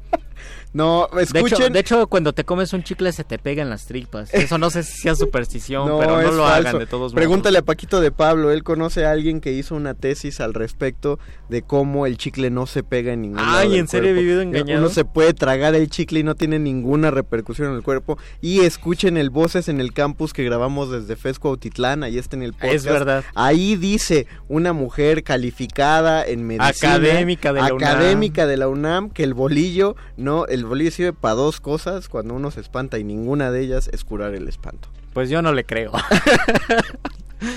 No, 0.72 1.08
De 1.12 1.22
hecho, 1.22 1.36
escuchen. 1.38 1.72
de 1.72 1.80
hecho, 1.80 2.06
cuando 2.06 2.32
te 2.32 2.44
comes 2.44 2.72
un 2.72 2.82
chicle 2.84 3.12
se 3.12 3.24
te 3.24 3.38
pega 3.38 3.62
en 3.62 3.70
las 3.70 3.86
tripas. 3.86 4.32
Eso 4.32 4.56
no 4.58 4.70
sé 4.70 4.82
si 4.84 5.00
sea 5.00 5.14
superstición, 5.14 5.84
pero 5.98 6.22
no 6.22 6.30
lo 6.32 6.44
falso. 6.44 6.46
hagan 6.46 6.78
de 6.78 6.86
todos 6.86 7.12
modos. 7.12 7.14
Pregúntale 7.14 7.58
a 7.58 7.62
Paquito 7.62 8.00
de 8.00 8.12
Pablo, 8.12 8.50
él 8.52 8.62
conoce 8.62 9.04
a 9.04 9.10
alguien 9.10 9.40
que 9.40 9.52
hizo 9.52 9.74
una 9.74 9.94
tesis 9.94 10.40
al 10.40 10.54
respecto 10.54 11.18
de 11.48 11.62
cómo 11.62 12.06
el 12.06 12.16
chicle 12.18 12.50
no 12.50 12.66
se 12.66 12.82
pega 12.82 13.12
en 13.12 13.22
ningún 13.22 13.40
Ay, 13.42 13.78
¿en 13.78 13.88
serio 13.88 14.10
he 14.10 14.12
vivido 14.12 14.42
engañado? 14.42 14.80
Uno 14.80 14.90
se 14.90 15.04
puede 15.04 15.34
tragar 15.34 15.74
el 15.74 15.90
chicle 15.90 16.20
y 16.20 16.22
no 16.22 16.34
tiene 16.36 16.58
ninguna 16.58 17.10
repercusión 17.10 17.70
en 17.70 17.74
el 17.74 17.82
cuerpo. 17.82 18.18
Y 18.40 18.60
escuchen 18.60 19.16
el 19.16 19.30
Voces 19.30 19.68
en 19.68 19.80
el 19.80 19.92
campus 19.92 20.32
que 20.32 20.44
grabamos 20.44 20.90
desde 20.90 21.16
Fesco 21.16 21.48
Autitlán, 21.48 22.02
ahí 22.04 22.18
está 22.18 22.36
en 22.36 22.42
el 22.42 22.52
podcast. 22.52 22.74
Es 22.74 22.84
verdad. 22.84 23.24
Ahí 23.34 23.76
dice 23.76 24.26
una 24.48 24.72
mujer 24.72 25.24
calificada 25.24 26.24
en 26.24 26.46
medicina. 26.46 26.94
Académica 26.94 27.52
de 27.52 27.60
la 27.60 27.74
UNAM. 27.74 27.88
académica 27.90 28.46
de 28.46 28.56
la 28.56 28.68
UNAM, 28.68 29.10
que 29.10 29.24
el 29.24 29.34
bolillo, 29.34 29.96
no, 30.16 30.46
el 30.46 30.59
bolillo 30.64 30.90
sirve 30.90 31.12
para 31.12 31.34
dos 31.34 31.60
cosas 31.60 32.08
cuando 32.08 32.34
uno 32.34 32.50
se 32.50 32.60
espanta 32.60 32.98
y 32.98 33.04
ninguna 33.04 33.50
de 33.50 33.60
ellas 33.62 33.88
es 33.92 34.04
curar 34.04 34.34
el 34.34 34.48
espanto. 34.48 34.88
Pues 35.12 35.28
yo 35.30 35.42
no 35.42 35.52
le 35.52 35.64
creo. 35.64 35.92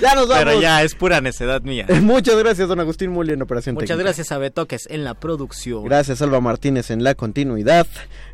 Ya 0.01 0.15
nos 0.15 0.29
vamos. 0.29 0.45
Pero 0.45 0.61
ya 0.61 0.81
es 0.83 0.95
pura 0.95 1.19
necedad 1.19 1.61
mía. 1.61 1.85
Muchas 2.01 2.37
gracias, 2.37 2.67
don 2.67 2.79
Agustín 2.79 3.11
Muli 3.11 3.33
en 3.33 3.41
Operación 3.41 3.75
Muchas 3.75 3.89
Técnica. 3.89 4.03
gracias 4.03 4.31
a 4.31 4.37
Betoques 4.37 4.87
en 4.89 5.03
la 5.03 5.13
producción. 5.13 5.83
Gracias, 5.83 6.21
Alba 6.21 6.39
Martínez, 6.39 6.89
en 6.89 7.03
la 7.03 7.15
continuidad. 7.15 7.85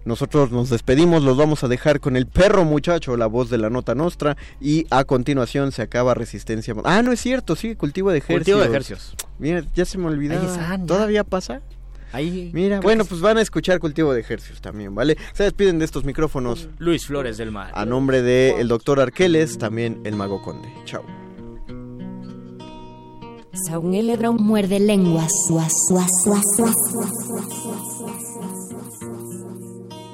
Nosotros 0.05 0.51
nos 0.51 0.69
despedimos, 0.69 1.23
los 1.23 1.37
vamos 1.37 1.63
a 1.63 1.67
dejar 1.67 1.99
con 1.99 2.15
el 2.15 2.27
perro 2.27 2.65
muchacho, 2.65 3.17
la 3.17 3.25
voz 3.25 3.49
de 3.49 3.57
la 3.57 3.69
nota 3.69 3.95
nostra. 3.95 4.37
Y 4.61 4.85
a 4.91 5.03
continuación 5.05 5.71
se 5.71 5.81
acaba 5.81 6.13
Resistencia. 6.13 6.75
Ah, 6.83 7.01
no 7.01 7.11
es 7.11 7.19
cierto, 7.19 7.55
sigue 7.55 7.75
cultivo 7.75 8.11
de 8.11 8.19
ejercicios. 8.19 8.57
Cultivo 8.57 8.59
de 8.59 8.65
ejercicios. 8.65 9.15
Mira, 9.39 9.63
ya 9.73 9.85
se 9.85 9.97
me 9.97 10.27
ya. 10.27 10.79
¿Todavía 10.85 11.23
pasa? 11.23 11.61
Ahí. 12.11 12.49
Mira, 12.53 12.79
bueno, 12.79 13.05
pues 13.05 13.21
van 13.21 13.37
a 13.37 13.41
escuchar 13.41 13.79
cultivo 13.79 14.13
de 14.13 14.21
ejercicios 14.21 14.61
también, 14.61 14.95
¿vale? 14.95 15.17
Se 15.33 15.43
despiden 15.43 15.79
de 15.79 15.85
estos 15.85 16.03
micrófonos 16.05 16.59
es 16.61 16.69
Luis 16.79 17.05
Flores 17.05 17.37
del 17.37 17.51
Mar. 17.51 17.71
a 17.73 17.85
nombre 17.85 18.21
de 18.21 18.59
el 18.59 18.67
doctor 18.67 18.99
Arqueles, 18.99 19.57
también 19.57 20.01
el 20.03 20.15
mago 20.15 20.41
conde. 20.41 20.69
Chao. 20.85 21.03
Saúl 23.67 23.91
Lebron 23.91 24.37
muerde 24.37 24.79
lenguas. 24.79 25.31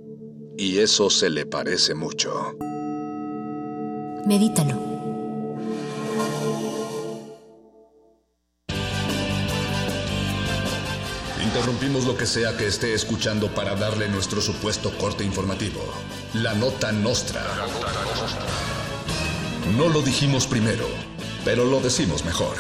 Y 0.56 0.78
eso 0.78 1.10
se 1.10 1.32
le 1.32 1.48
parece 1.48 1.96
mucho. 1.96 2.56
Medítalo. 4.28 4.97
Interrumpimos 11.58 12.06
lo 12.06 12.16
que 12.16 12.28
sea 12.28 12.56
que 12.56 12.68
esté 12.68 12.94
escuchando 12.94 13.48
para 13.48 13.76
darle 13.76 14.08
nuestro 14.10 14.42
supuesto 14.42 14.96
corte 14.96 15.24
informativo. 15.24 15.82
La 16.36 16.54
nota 16.54 16.92
nostra. 16.92 17.44
No 19.76 19.90
lo 19.90 20.04
dijimos 20.04 20.46
primero, 20.46 20.88
pero 21.44 21.66
lo 21.66 21.80
decimos 21.80 22.24
mejor. 22.26 22.58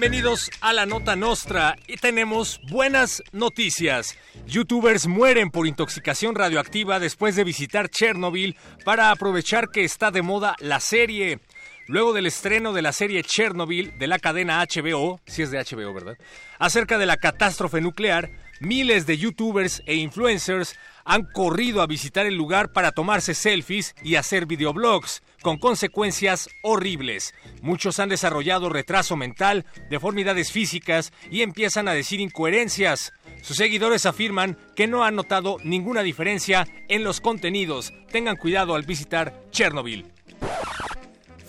Bienvenidos 0.00 0.50
a 0.62 0.72
la 0.72 0.86
Nota 0.86 1.14
Nostra 1.14 1.76
y 1.86 1.98
tenemos 1.98 2.58
buenas 2.70 3.22
noticias. 3.32 4.16
Youtubers 4.46 5.06
mueren 5.06 5.50
por 5.50 5.66
intoxicación 5.66 6.34
radioactiva 6.34 6.98
después 6.98 7.36
de 7.36 7.44
visitar 7.44 7.90
Chernobyl 7.90 8.56
para 8.82 9.10
aprovechar 9.10 9.68
que 9.68 9.84
está 9.84 10.10
de 10.10 10.22
moda 10.22 10.56
la 10.60 10.80
serie. 10.80 11.40
Luego 11.86 12.14
del 12.14 12.24
estreno 12.24 12.72
de 12.72 12.80
la 12.80 12.92
serie 12.92 13.22
Chernobyl 13.22 13.98
de 13.98 14.06
la 14.06 14.18
cadena 14.18 14.64
HBO, 14.64 15.20
si 15.26 15.42
es 15.42 15.50
de 15.50 15.58
HBO, 15.58 15.92
¿verdad? 15.92 16.16
Acerca 16.58 16.96
de 16.96 17.04
la 17.04 17.18
catástrofe 17.18 17.82
nuclear, 17.82 18.30
miles 18.58 19.04
de 19.04 19.18
youtubers 19.18 19.82
e 19.84 19.96
influencers 19.96 20.78
han 21.04 21.24
corrido 21.24 21.82
a 21.82 21.86
visitar 21.86 22.24
el 22.24 22.36
lugar 22.36 22.72
para 22.72 22.92
tomarse 22.92 23.34
selfies 23.34 23.94
y 24.02 24.14
hacer 24.14 24.46
videoblogs, 24.46 25.22
con 25.42 25.58
consecuencias 25.58 26.48
horribles. 26.62 27.34
Muchos 27.62 27.98
han 27.98 28.08
desarrollado 28.08 28.68
retraso 28.68 29.16
mental, 29.16 29.66
deformidades 29.88 30.52
físicas 30.52 31.12
y 31.30 31.42
empiezan 31.42 31.88
a 31.88 31.94
decir 31.94 32.20
incoherencias. 32.20 33.12
Sus 33.42 33.56
seguidores 33.56 34.06
afirman 34.06 34.58
que 34.76 34.86
no 34.86 35.04
han 35.04 35.16
notado 35.16 35.56
ninguna 35.64 36.02
diferencia 36.02 36.66
en 36.88 37.04
los 37.04 37.20
contenidos. 37.20 37.92
Tengan 38.10 38.36
cuidado 38.36 38.74
al 38.74 38.82
visitar 38.82 39.42
Chernobyl. 39.50 40.06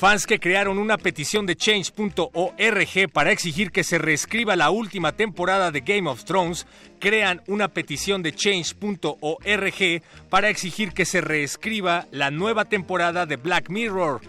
Fans 0.02 0.26
que 0.26 0.40
crearon 0.40 0.80
una 0.80 0.98
petición 0.98 1.46
de 1.46 1.56
change.org 1.56 3.12
para 3.14 3.32
exigir 3.32 3.70
que 3.70 3.84
se 3.84 4.00
reescriba 4.00 4.56
la 4.56 4.72
última 4.72 5.12
temporada 5.12 5.70
de 5.70 5.82
Game 5.82 6.10
of 6.10 6.24
Thrones, 6.24 6.66
crean 6.98 7.44
una 7.46 7.68
petición 7.68 8.24
de 8.24 8.34
change.org 8.34 10.02
para 10.28 10.50
exigir 10.50 10.94
que 10.94 11.06
se 11.06 11.22
reescriba 11.22 12.08
la 12.10 12.32
nueva 12.32 12.66
temporada 12.66 13.28
de 13.28 13.36
Black 13.36 13.70
Mirror. 13.70 14.22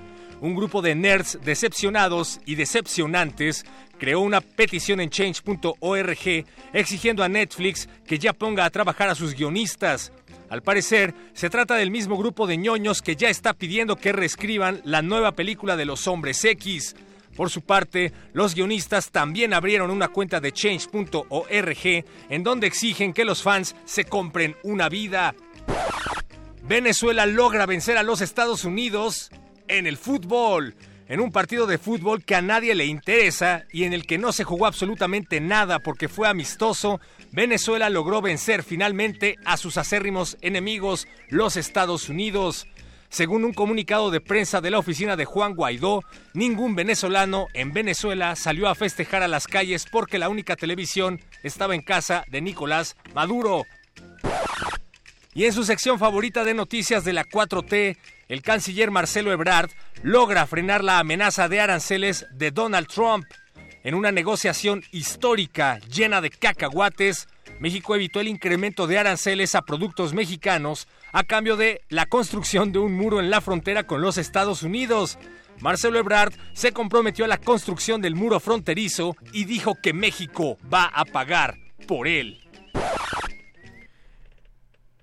Un 0.43 0.55
grupo 0.55 0.83
de 0.83 0.95
nerds 0.95 1.39
decepcionados 1.43 2.43
y 2.45 2.57
decepcionantes 2.57 3.65
creó 3.99 4.21
una 4.21 4.43
petición 4.43 5.01
en 5.01 5.09
change.org 5.09 6.45
exigiendo 6.75 7.25
a 7.25 7.31
Netflix 7.31 7.89
que 8.07 8.19
ya 8.19 8.35
ponga 8.35 8.67
a 8.67 8.71
trabajar 8.71 9.09
a 9.09 9.15
sus 9.15 9.33
guionistas. 9.35 10.13
Al 10.53 10.61
parecer, 10.63 11.15
se 11.33 11.49
trata 11.49 11.77
del 11.77 11.91
mismo 11.91 12.19
grupo 12.19 12.47
de 12.47 12.59
ñoños 12.59 13.01
que 13.01 13.17
ya 13.17 13.31
está 13.31 13.55
pidiendo 13.55 13.97
que 13.97 14.13
reescriban 14.13 14.83
la 14.85 15.01
nueva 15.01 15.33
película 15.33 15.79
de 15.79 15.87
los 15.87 16.07
hombres 16.07 16.45
X. 16.45 16.95
Por 17.35 17.49
su 17.49 17.63
parte, 17.63 18.13
los 18.35 18.55
guionistas 18.55 19.11
también 19.11 19.55
abrieron 19.55 19.91
una 19.91 20.09
cuenta 20.09 20.41
de 20.41 20.53
change.org 20.53 22.05
en 22.29 22.43
donde 22.43 22.67
exigen 22.67 23.15
que 23.15 23.25
los 23.25 23.43
fans 23.43 23.75
se 23.87 24.05
compren 24.05 24.55
una 24.63 24.91
vida. 24.91 25.35
Venezuela 26.65 27.25
logra 27.25 27.65
vencer 27.65 27.97
a 27.97 28.03
los 28.03 28.21
Estados 28.21 28.67
Unidos 28.67 29.31
en 29.69 29.87
el 29.87 29.97
fútbol. 29.97 30.75
En 31.13 31.21
un 31.21 31.31
partido 31.31 31.67
de 31.67 31.77
fútbol 31.77 32.25
que 32.25 32.35
a 32.35 32.41
nadie 32.41 32.75
le 32.75 32.87
interesa 32.87 33.67
y 33.71 33.85
en 33.85 33.93
el 33.93 34.07
que 34.07 34.17
no 34.17 34.33
se 34.33 34.45
jugó 34.45 34.65
absolutamente 34.65 35.43
nada 35.43 35.79
porque 35.79 36.09
fue 36.09 36.27
amistoso, 36.27 37.03
Venezuela 37.33 37.91
logró 37.91 38.23
vencer 38.23 38.63
finalmente 38.63 39.37
a 39.45 39.59
sus 39.59 39.77
acérrimos 39.77 40.39
enemigos, 40.41 41.07
los 41.29 41.59
Estados 41.59 42.09
Unidos. 42.09 42.67
Según 43.11 43.45
un 43.45 43.53
comunicado 43.53 44.11
de 44.11 44.23
prensa 44.23 44.63
de 44.63 44.71
la 44.71 44.79
oficina 44.79 45.15
de 45.15 45.27
Juan 45.27 45.55
Guaidó, 45.55 46.01
ningún 46.33 46.75
venezolano 46.75 47.49
en 47.53 47.75
Venezuela 47.75 48.35
salió 48.35 48.71
a 48.71 48.75
festejar 48.75 49.23
a 49.23 49.29
las 49.29 49.47
calles 49.47 49.85
porque 49.93 50.19
la 50.19 50.31
única 50.31 50.57
televisión 50.57 51.21
estaba 51.43 51.75
en 51.75 51.83
casa 51.83 52.25
de 52.29 52.41
Nicolás 52.41 52.97
Maduro. 53.15 53.67
Y 55.35 55.45
en 55.45 55.53
su 55.53 55.65
sección 55.65 55.99
favorita 55.99 56.43
de 56.45 56.55
noticias 56.55 57.05
de 57.05 57.13
la 57.13 57.27
4T, 57.27 57.99
el 58.33 58.41
canciller 58.41 58.91
Marcelo 58.91 59.31
Ebrard 59.31 59.69
logra 60.03 60.47
frenar 60.47 60.83
la 60.83 60.99
amenaza 60.99 61.51
de 61.51 61.61
aranceles 61.61 62.25
de 62.33 62.51
Donald 62.51 62.87
Trump. 62.87 63.27
En 63.85 63.95
una 63.95 64.11
negociación 64.11 64.83
histórica 64.91 65.79
llena 65.81 66.23
de 66.23 66.31
cacahuates, 66.31 67.29
México 67.61 67.95
evitó 67.95 68.21
el 68.21 68.29
incremento 68.29 68.87
de 68.87 68.97
aranceles 68.97 69.55
a 69.55 69.61
productos 69.61 70.15
mexicanos 70.15 70.89
a 71.13 71.25
cambio 71.25 71.59
de 71.59 71.83
la 71.91 72.07
construcción 72.07 72.73
de 72.73 72.79
un 72.79 72.95
muro 72.95 73.21
en 73.21 73.29
la 73.29 73.43
frontera 73.43 73.83
con 73.83 74.01
los 74.01 74.17
Estados 74.17 74.63
Unidos. 74.63 75.19
Marcelo 75.61 75.99
Ebrard 75.99 76.33
se 76.55 76.73
comprometió 76.73 77.27
a 77.27 77.29
la 77.29 77.37
construcción 77.37 78.01
del 78.01 78.15
muro 78.15 78.41
fronterizo 78.41 79.15
y 79.35 79.45
dijo 79.45 79.75
que 79.75 79.93
México 79.93 80.57
va 80.73 80.87
a 80.87 81.05
pagar 81.05 81.59
por 81.87 82.09
él. 82.09 82.42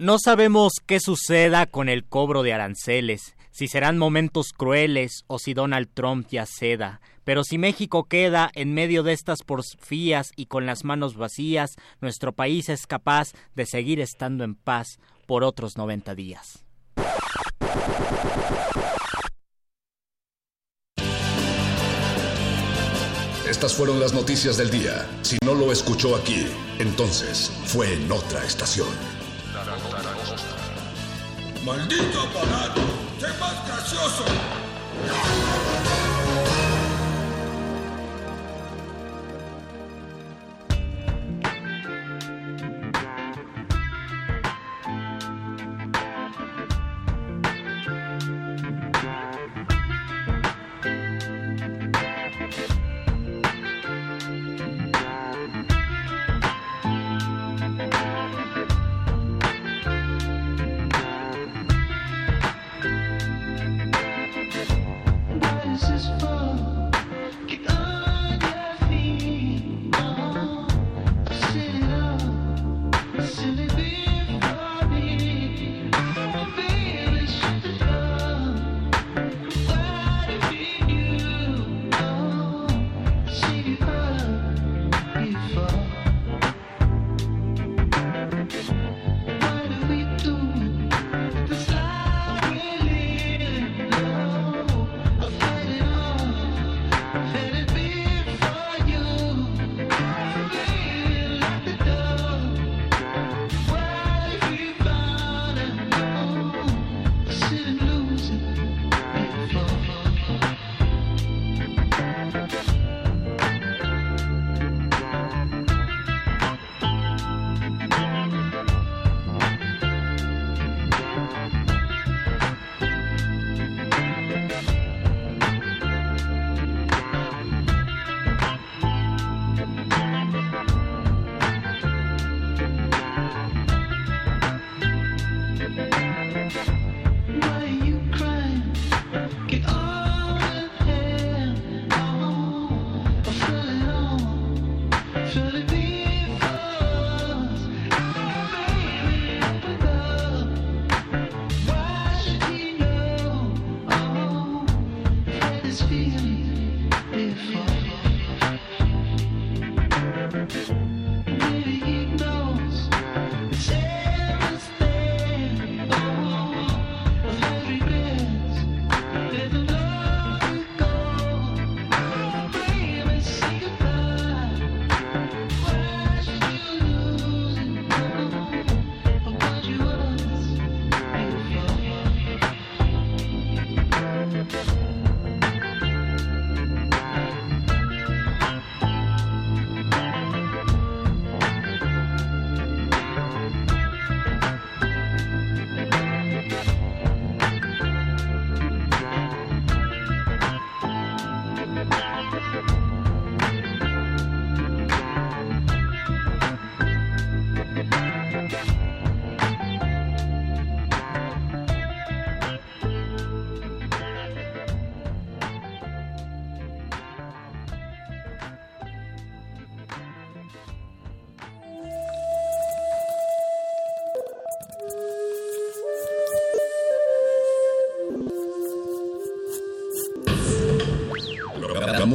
No 0.02 0.18
sabemos 0.18 0.76
qué 0.86 1.02
suceda 1.02 1.66
con 1.66 1.89
el 1.89 2.06
cobro 2.06 2.41
de 2.41 2.54
aranceles, 2.54 3.36
si 3.52 3.68
serán 3.68 3.97
momentos 3.97 4.54
crueles 4.56 5.26
o 5.28 5.39
si 5.39 5.54
Donald 5.54 5.89
Trump 5.93 6.26
ya 6.32 6.45
ceda, 6.45 7.02
pero 7.26 7.43
si 7.43 7.58
México 7.58 8.06
queda 8.06 8.50
en 8.56 8.74
medio 8.74 9.04
de 9.04 9.12
estas 9.12 9.39
porfías 9.43 10.32
y 10.38 10.45
con 10.45 10.66
las 10.66 10.86
manos 10.86 11.18
vacías, 11.18 11.72
nuestro 12.00 12.32
país 12.32 12.70
es 12.70 12.88
capaz 12.88 13.34
de 13.56 13.66
seguir 13.66 14.00
estando 14.00 14.45
en 14.45 14.56
paz 14.56 15.00
por 15.28 15.43
otros 15.43 15.76
90 15.76 16.16
días. 16.16 16.64
Estas 23.45 23.74
fueron 23.74 24.00
las 24.00 24.14
noticias 24.14 24.56
del 24.56 24.70
día. 24.70 25.06
Si 25.24 25.38
no 25.43 25.56
lo 25.56 25.74
escuchó 25.74 26.16
aquí, 26.16 26.45
entonces 26.78 27.52
fue 27.66 27.93
en 27.95 28.10
otra 28.10 28.45
estación. 28.45 29.19
¡Maldito 31.66 32.22
aparato! 32.22 32.82
¡Sé 33.20 33.28
más 33.39 33.68
gracioso! 33.68 34.24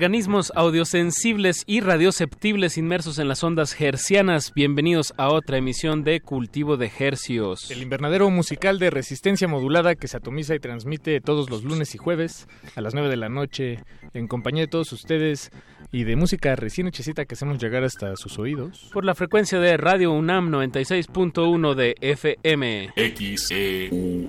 Organismos 0.00 0.50
audiosensibles 0.56 1.62
y 1.66 1.80
radioceptibles 1.80 2.78
inmersos 2.78 3.18
en 3.18 3.28
las 3.28 3.44
ondas 3.44 3.78
hercianas, 3.78 4.54
bienvenidos 4.54 5.12
a 5.18 5.28
otra 5.28 5.58
emisión 5.58 6.04
de 6.04 6.22
Cultivo 6.22 6.78
de 6.78 6.90
Hercios. 6.98 7.70
El 7.70 7.82
invernadero 7.82 8.30
musical 8.30 8.78
de 8.78 8.88
resistencia 8.88 9.46
modulada 9.46 9.96
que 9.96 10.08
se 10.08 10.16
atomiza 10.16 10.54
y 10.54 10.58
transmite 10.58 11.20
todos 11.20 11.50
los 11.50 11.64
lunes 11.64 11.94
y 11.94 11.98
jueves 11.98 12.48
a 12.76 12.80
las 12.80 12.94
9 12.94 13.10
de 13.10 13.16
la 13.18 13.28
noche 13.28 13.84
en 14.14 14.26
compañía 14.26 14.62
de 14.62 14.68
todos 14.68 14.90
ustedes 14.94 15.50
y 15.92 16.04
de 16.04 16.16
música 16.16 16.56
recién 16.56 16.86
hechecita 16.86 17.26
que 17.26 17.34
hacemos 17.34 17.58
llegar 17.58 17.84
hasta 17.84 18.16
sus 18.16 18.38
oídos. 18.38 18.88
Por 18.94 19.04
la 19.04 19.14
frecuencia 19.14 19.60
de 19.60 19.76
Radio 19.76 20.12
UNAM 20.12 20.50
96.1 20.50 21.74
de 21.74 21.94
FM. 22.00 22.94
XEUN. 22.96 24.28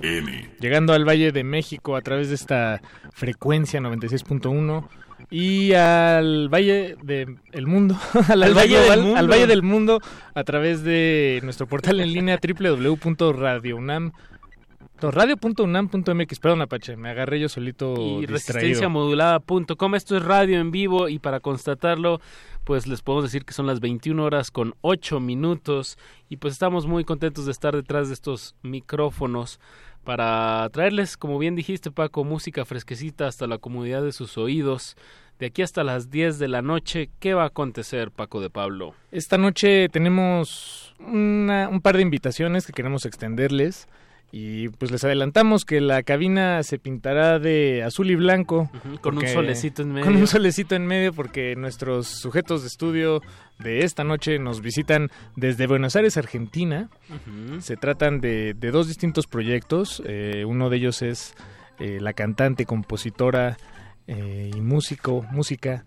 Llegando 0.60 0.92
al 0.92 1.08
Valle 1.08 1.32
de 1.32 1.44
México 1.44 1.96
a 1.96 2.02
través 2.02 2.28
de 2.28 2.34
esta 2.34 2.82
frecuencia 3.14 3.80
96.1 3.80 4.86
y 5.30 5.72
al 5.72 6.48
Valle 6.48 6.96
del 7.02 7.66
Mundo, 7.66 7.96
al, 8.28 8.54
Valle 8.54 8.78
del 8.78 9.00
Mundo. 9.02 9.18
al 9.18 9.28
Valle 9.30 9.46
del 9.46 9.62
Mundo 9.62 10.00
a 10.34 10.44
través 10.44 10.82
de 10.82 11.40
nuestro 11.42 11.66
portal 11.66 12.00
en 12.00 12.12
línea 12.12 12.38
www.radiounam 12.42 14.12
radio.unam.mx, 15.10 16.38
perdón 16.38 16.62
Apache, 16.62 16.96
me 16.96 17.10
agarré 17.10 17.40
yo 17.40 17.48
solito 17.48 17.94
y 18.20 18.26
resistenciamodulada.com, 18.26 19.94
esto 19.94 20.16
es 20.16 20.22
radio 20.22 20.60
en 20.60 20.70
vivo 20.70 21.08
y 21.08 21.18
para 21.18 21.40
constatarlo, 21.40 22.20
pues 22.64 22.86
les 22.86 23.02
podemos 23.02 23.24
decir 23.24 23.44
que 23.44 23.52
son 23.52 23.66
las 23.66 23.80
21 23.80 24.22
horas 24.22 24.50
con 24.50 24.74
8 24.82 25.18
minutos 25.20 25.98
y 26.28 26.36
pues 26.36 26.52
estamos 26.52 26.86
muy 26.86 27.04
contentos 27.04 27.46
de 27.46 27.52
estar 27.52 27.74
detrás 27.74 28.08
de 28.08 28.14
estos 28.14 28.54
micrófonos 28.62 29.58
para 30.04 30.68
traerles, 30.72 31.16
como 31.16 31.38
bien 31.38 31.54
dijiste 31.54 31.90
Paco, 31.90 32.24
música 32.24 32.64
fresquecita 32.64 33.26
hasta 33.26 33.46
la 33.46 33.58
comodidad 33.58 34.02
de 34.02 34.12
sus 34.12 34.36
oídos. 34.38 34.96
De 35.38 35.46
aquí 35.46 35.62
hasta 35.62 35.82
las 35.82 36.10
10 36.10 36.38
de 36.38 36.48
la 36.48 36.62
noche, 36.62 37.10
¿qué 37.18 37.34
va 37.34 37.44
a 37.44 37.46
acontecer, 37.46 38.10
Paco 38.10 38.40
de 38.40 38.50
Pablo? 38.50 38.94
Esta 39.10 39.38
noche 39.38 39.88
tenemos 39.88 40.94
una, 41.00 41.68
un 41.68 41.80
par 41.80 41.96
de 41.96 42.02
invitaciones 42.02 42.66
que 42.66 42.72
queremos 42.72 43.06
extenderles. 43.06 43.88
Y 44.34 44.70
pues 44.70 44.90
les 44.90 45.04
adelantamos 45.04 45.66
que 45.66 45.82
la 45.82 46.02
cabina 46.02 46.62
se 46.62 46.78
pintará 46.78 47.38
de 47.38 47.82
azul 47.82 48.10
y 48.10 48.14
blanco. 48.14 48.70
Con 49.02 49.18
un 49.18 49.28
solecito 49.28 49.82
en 49.82 49.92
medio. 49.92 50.06
Con 50.06 50.16
un 50.16 50.26
solecito 50.26 50.74
en 50.74 50.86
medio 50.86 51.12
porque 51.12 51.54
nuestros 51.54 52.06
sujetos 52.06 52.62
de 52.62 52.68
estudio 52.68 53.20
de 53.58 53.84
esta 53.84 54.04
noche 54.04 54.38
nos 54.38 54.62
visitan 54.62 55.10
desde 55.36 55.66
Buenos 55.66 55.96
Aires, 55.96 56.16
Argentina. 56.16 56.88
Se 57.58 57.76
tratan 57.76 58.22
de, 58.22 58.54
de 58.54 58.70
dos 58.70 58.88
distintos 58.88 59.26
proyectos. 59.26 60.02
Eh, 60.06 60.46
uno 60.46 60.70
de 60.70 60.78
ellos 60.78 61.02
es 61.02 61.34
eh, 61.78 61.98
la 62.00 62.14
cantante, 62.14 62.64
compositora 62.64 63.58
eh, 64.06 64.50
y 64.56 64.60
músico, 64.62 65.26
música 65.30 65.84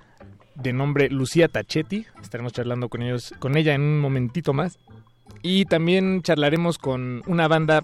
de 0.53 0.71
nombre 0.71 1.09
Lucía 1.09 1.47
Tachetti. 1.47 2.05
Estaremos 2.21 2.53
charlando 2.53 2.89
con 2.89 3.01
ellos, 3.01 3.33
con 3.39 3.57
ella 3.57 3.73
en 3.73 3.81
un 3.81 3.99
momentito 3.99 4.53
más. 4.53 4.77
Y 5.41 5.65
también 5.65 6.21
charlaremos 6.21 6.77
con 6.77 7.23
una 7.27 7.47
banda 7.47 7.83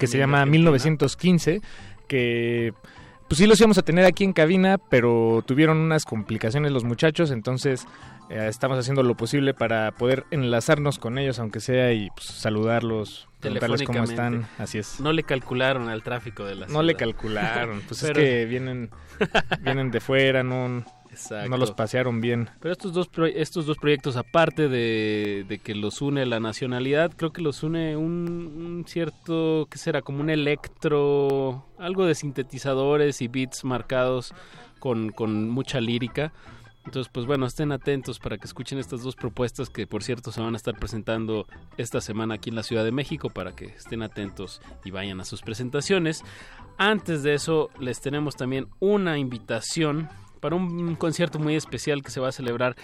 que 0.00 0.06
se 0.08 0.18
llama 0.18 0.38
Argentina. 0.38 0.70
1915, 0.72 1.60
que 2.08 2.72
pues 3.28 3.38
sí 3.38 3.46
los 3.46 3.60
íbamos 3.60 3.78
a 3.78 3.82
tener 3.82 4.04
aquí 4.06 4.24
en 4.24 4.32
cabina, 4.32 4.76
pero 4.76 5.44
tuvieron 5.46 5.76
unas 5.76 6.04
complicaciones 6.04 6.72
los 6.72 6.82
muchachos, 6.82 7.30
entonces 7.30 7.86
eh, 8.28 8.46
estamos 8.48 8.76
haciendo 8.76 9.04
lo 9.04 9.16
posible 9.16 9.54
para 9.54 9.92
poder 9.92 10.24
enlazarnos 10.32 10.98
con 10.98 11.16
ellos, 11.16 11.38
aunque 11.38 11.60
sea, 11.60 11.92
y 11.92 12.10
pues, 12.10 12.26
saludarlos, 12.26 13.28
preguntarles 13.38 13.82
cómo 13.84 14.02
están, 14.02 14.48
así 14.58 14.78
es. 14.78 14.98
No 14.98 15.12
le 15.12 15.22
calcularon 15.22 15.88
al 15.88 16.02
tráfico 16.02 16.44
de 16.44 16.56
la 16.56 16.66
No 16.66 16.82
le 16.82 16.96
calcularon, 16.96 17.82
pues 17.86 18.00
Pero- 18.06 18.20
es 18.20 18.26
que 18.26 18.46
vienen, 18.46 18.90
vienen 19.60 19.92
de 19.92 20.00
fuera, 20.00 20.42
no, 20.42 20.84
Exacto. 21.10 21.48
no 21.48 21.56
los 21.56 21.72
pasearon 21.72 22.20
bien. 22.20 22.50
Pero 22.60 22.72
estos 22.72 22.92
dos, 22.92 23.10
estos 23.34 23.66
dos 23.66 23.78
proyectos, 23.78 24.16
aparte 24.16 24.68
de, 24.68 25.44
de 25.48 25.58
que 25.58 25.74
los 25.74 26.02
une 26.02 26.24
la 26.26 26.40
nacionalidad, 26.40 27.12
creo 27.16 27.32
que 27.32 27.42
los 27.42 27.62
une 27.62 27.96
un, 27.96 28.52
un 28.56 28.84
cierto, 28.86 29.66
¿qué 29.70 29.78
será? 29.78 30.02
Como 30.02 30.20
un 30.20 30.30
electro, 30.30 31.66
algo 31.78 32.06
de 32.06 32.14
sintetizadores 32.14 33.22
y 33.22 33.28
beats 33.28 33.64
marcados 33.64 34.34
con, 34.78 35.10
con 35.10 35.50
mucha 35.50 35.80
lírica. 35.80 36.32
Entonces, 36.86 37.10
pues 37.12 37.26
bueno, 37.26 37.44
estén 37.46 37.72
atentos 37.72 38.18
para 38.18 38.38
que 38.38 38.46
escuchen 38.46 38.78
estas 38.78 39.02
dos 39.02 39.14
propuestas 39.14 39.68
que, 39.68 39.86
por 39.86 40.02
cierto, 40.02 40.32
se 40.32 40.40
van 40.40 40.54
a 40.54 40.56
estar 40.56 40.74
presentando 40.76 41.46
esta 41.76 42.00
semana 42.00 42.34
aquí 42.34 42.48
en 42.48 42.56
la 42.56 42.62
Ciudad 42.62 42.84
de 42.84 42.90
México 42.90 43.28
para 43.28 43.54
que 43.54 43.66
estén 43.66 44.02
atentos 44.02 44.62
y 44.84 44.90
vayan 44.90 45.20
a 45.20 45.24
sus 45.24 45.42
presentaciones. 45.42 46.24
Antes 46.78 47.22
de 47.22 47.34
eso, 47.34 47.68
les 47.78 48.00
tenemos 48.00 48.34
también 48.34 48.68
una 48.80 49.18
invitación 49.18 50.08
para 50.40 50.56
un 50.56 50.94
concierto 50.96 51.38
muy 51.38 51.54
especial 51.54 52.02
que 52.02 52.10
se 52.10 52.20
va 52.20 52.28
a 52.28 52.32
celebrar 52.32 52.76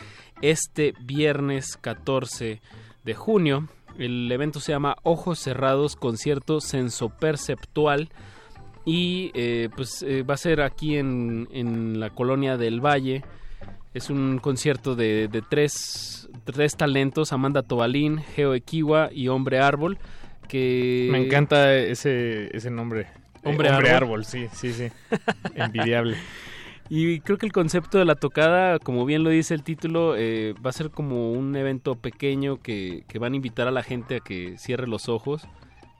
este 0.42 0.94
viernes 1.00 1.76
14 1.80 2.61
de 3.04 3.14
junio. 3.14 3.68
El 3.98 4.30
evento 4.30 4.61
se 4.61 4.72
llama 4.72 4.96
Ojos 5.02 5.38
Cerrados, 5.38 5.96
concierto 5.96 6.61
sensoperceptual. 6.61 8.11
Y 8.84 9.32
eh, 9.34 9.68
pues 9.74 10.02
eh, 10.02 10.22
va 10.22 10.34
a 10.34 10.36
ser 10.36 10.61
aquí 10.61 10.96
en, 10.96 11.48
en 11.50 11.98
la 11.98 12.11
colonia 12.11 12.57
del 12.57 12.80
Valle. 12.80 13.24
Es 13.94 14.11
un 14.11 14.38
concierto 14.38 14.94
de, 14.94 15.26
de 15.28 15.42
tres, 15.42 16.28
tres 16.44 16.76
talentos, 16.76 17.32
Amanda 17.32 17.62
Tobalín, 17.62 18.18
Geo 18.36 18.54
Equiwa 18.54 19.09
y 19.12 19.28
Hombre 19.28 19.59
Árbol. 19.59 19.98
Que 20.46 21.09
Me 21.11 21.18
encanta 21.24 21.74
ese, 21.74 22.54
ese 22.57 22.70
nombre. 22.70 23.09
Hombre 23.42 23.68
Eh, 23.68 23.72
árbol. 23.72 23.90
árbol, 23.90 24.24
sí, 24.24 24.46
sí, 24.52 24.72
sí. 24.72 24.88
Envidiable. 25.57 26.16
Y 26.89 27.20
creo 27.20 27.37
que 27.39 27.47
el 27.47 27.53
concepto 27.53 27.99
de 27.99 28.05
la 28.05 28.14
tocada, 28.14 28.78
como 28.78 29.05
bien 29.05 29.24
lo 29.24 29.30
dice 29.30 29.55
el 29.55 29.64
título, 29.64 30.14
eh, 30.16 30.55
va 30.64 30.70
a 30.70 30.72
ser 30.72 30.91
como 30.91 31.32
un 31.32 31.57
evento 31.57 31.97
pequeño 31.97 32.59
que, 32.59 33.05
que 33.09 33.18
van 33.18 33.32
a 33.32 33.37
invitar 33.37 33.66
a 33.66 33.72
la 33.72 33.82
gente 33.82 34.16
a 34.16 34.20
que 34.20 34.57
cierre 34.59 34.87
los 34.87 35.09
ojos. 35.09 35.47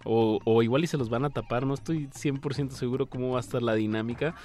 O, 0.09 0.39
o 0.45 0.63
igual 0.63 0.85
y 0.85 0.87
se 0.87 0.97
los 0.97 1.09
van 1.09 1.25
a 1.25 1.31
tapar, 1.31 1.67
no 1.67 1.75
estoy 1.75 2.07
100% 2.07 2.71
seguro 2.71 3.07
cómo 3.07 3.33
va 3.33 3.39
a 3.39 3.41
estar 3.41 3.61
la 3.61 3.75
dinámica. 3.75 4.37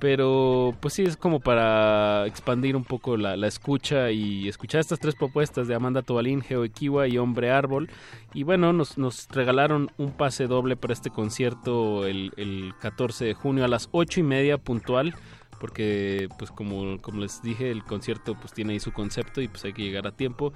Pero 0.00 0.74
pues 0.80 0.94
sí, 0.94 1.04
es 1.04 1.16
como 1.16 1.38
para 1.38 2.26
expandir 2.26 2.74
un 2.74 2.82
poco 2.82 3.16
la, 3.18 3.36
la 3.36 3.46
escucha 3.46 4.10
y 4.10 4.48
escuchar 4.48 4.80
estas 4.80 4.98
tres 4.98 5.14
propuestas 5.14 5.68
de 5.68 5.74
Amanda 5.74 6.02
Tobalín, 6.02 6.40
Geo 6.40 6.64
Equiwa 6.64 7.06
y 7.06 7.18
Hombre 7.18 7.50
Árbol. 7.50 7.90
Y 8.32 8.42
bueno, 8.42 8.72
nos, 8.72 8.96
nos 8.96 9.28
regalaron 9.28 9.90
un 9.98 10.10
pase 10.12 10.46
doble 10.46 10.76
para 10.76 10.94
este 10.94 11.10
concierto 11.10 12.06
el, 12.06 12.32
el 12.36 12.72
14 12.80 13.26
de 13.26 13.34
junio 13.34 13.64
a 13.64 13.68
las 13.68 13.90
ocho 13.92 14.18
y 14.18 14.22
media 14.22 14.56
puntual 14.56 15.14
porque 15.62 16.28
pues 16.40 16.50
como, 16.50 17.00
como 17.00 17.20
les 17.20 17.40
dije 17.40 17.70
el 17.70 17.84
concierto 17.84 18.34
pues 18.34 18.52
tiene 18.52 18.72
ahí 18.72 18.80
su 18.80 18.90
concepto 18.92 19.40
y 19.40 19.46
pues 19.46 19.64
hay 19.64 19.72
que 19.72 19.82
llegar 19.82 20.08
a 20.08 20.10
tiempo 20.10 20.52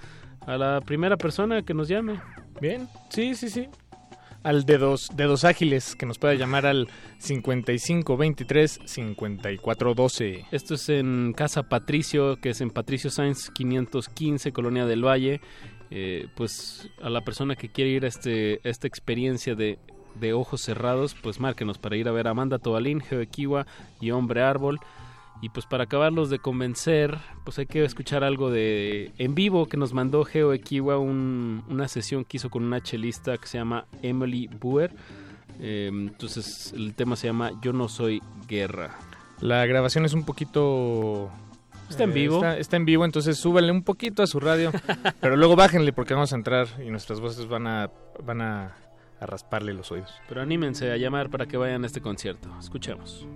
a 0.49 0.57
la 0.57 0.81
primera 0.81 1.17
persona 1.17 1.63
que 1.63 1.75
nos 1.75 1.87
llame 1.87 2.21
Bien, 2.61 2.89
sí, 3.11 3.37
sí, 3.37 3.49
sí. 3.49 3.69
Al 4.43 4.65
dedos, 4.65 5.11
dedos 5.15 5.45
ágiles, 5.45 5.95
que 5.95 6.07
nos 6.07 6.19
pueda 6.19 6.35
llamar 6.35 6.67
al 6.67 6.89
5523 7.19 8.81
5412. 8.85 10.47
esto 10.51 10.75
es 10.75 10.89
en 10.89 11.33
Casa 11.35 11.63
Patricio 11.63 12.41
que 12.41 12.51
es 12.51 12.61
en 12.61 12.71
Patricio 12.71 13.09
Sainz 13.09 13.51
515 13.51 14.53
Colonia 14.53 14.87
del 14.87 15.07
Valle 15.07 15.41
Eh, 15.89 16.27
pues 16.35 16.91
a 17.01 17.09
la 17.09 17.21
persona 17.21 17.55
que 17.55 17.69
quiere 17.69 17.93
ir 17.93 18.05
a 18.05 18.09
este 18.09 18.61
a 18.65 18.69
esta 18.69 18.89
experiencia 18.89 19.55
de 19.55 19.79
de 20.21 20.33
ojos 20.33 20.61
cerrados, 20.63 21.15
pues 21.23 21.41
márquenos 21.41 21.79
para 21.79 21.97
ir 21.97 22.09
a 22.09 22.13
ver 22.13 22.27
a 22.29 22.31
Amanda 22.31 22.59
Tobalín, 22.59 23.01
Geo 23.01 23.21
Equiwa 23.21 23.67
y 24.01 24.11
Hombre 24.11 24.43
Árbol. 24.43 24.81
Y 25.43 25.51
pues 25.51 25.67
para 25.67 25.85
acabarlos 25.85 26.31
de 26.31 26.39
convencer, 26.39 27.19
pues 27.45 27.59
hay 27.59 27.67
que 27.67 27.85
escuchar 27.85 28.25
algo 28.25 28.51
de 28.51 29.13
en 29.19 29.35
vivo 29.35 29.67
que 29.67 29.77
nos 29.77 29.93
mandó 29.93 30.25
Geo 30.25 30.55
Equiwa, 30.55 30.97
un- 30.99 31.63
una 31.69 31.89
sesión 31.89 32.25
que 32.25 32.39
hizo 32.39 32.49
con 32.49 32.65
una 32.65 32.83
chelista 32.83 33.37
que 33.37 33.47
se 33.47 33.59
llama 33.59 33.85
Emily 34.03 34.49
Buer. 34.49 34.93
Eh, 35.61 35.89
entonces 35.93 36.73
el 36.75 36.95
tema 36.95 37.17
se 37.17 37.27
llama 37.27 37.53
Yo 37.63 37.73
no 37.75 37.89
soy 37.89 38.23
guerra. 38.49 38.97
La 39.41 39.67
grabación 39.67 40.07
es 40.07 40.15
un 40.15 40.25
poquito... 40.25 41.31
Está 41.91 42.05
en 42.05 42.11
eh, 42.11 42.15
vivo. 42.15 42.37
Está, 42.37 42.59
está 42.59 42.77
en 42.77 42.85
vivo, 42.87 43.05
entonces 43.05 43.37
súbanle 43.39 43.71
un 43.71 43.83
poquito 43.83 44.23
a 44.23 44.27
su 44.27 44.41
radio, 44.41 44.73
pero 45.21 45.37
luego 45.37 45.55
bájenle 45.55 45.93
porque 45.93 46.15
vamos 46.15 46.33
a 46.33 46.37
entrar 46.37 46.67
y 46.85 46.91
nuestras 46.91 47.21
voces 47.21 47.47
van 47.47 47.67
a, 47.67 47.91
van 48.25 48.41
a, 48.41 48.75
a 49.21 49.27
rasparle 49.27 49.73
los 49.75 49.91
oídos. 49.93 50.15
Pero 50.29 50.43
anímense 50.43 50.93
a 50.93 50.97
llamar 50.97 51.31
para 51.31 51.47
que 51.47 51.57
vayan 51.57 51.85
a 51.85 51.87
este 51.87 52.01
concierto. 52.01 52.49
Escuchemos. 52.59 53.27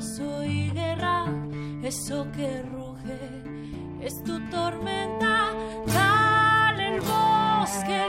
Yo 0.00 0.06
no 0.06 0.16
soy 0.16 0.70
guerra, 0.70 1.26
eso 1.82 2.26
que 2.32 2.62
ruge 2.62 3.18
es 4.00 4.24
tu 4.24 4.40
tormenta. 4.48 5.52
Dale 5.86 6.94
el 6.94 7.00
bosque 7.00 8.06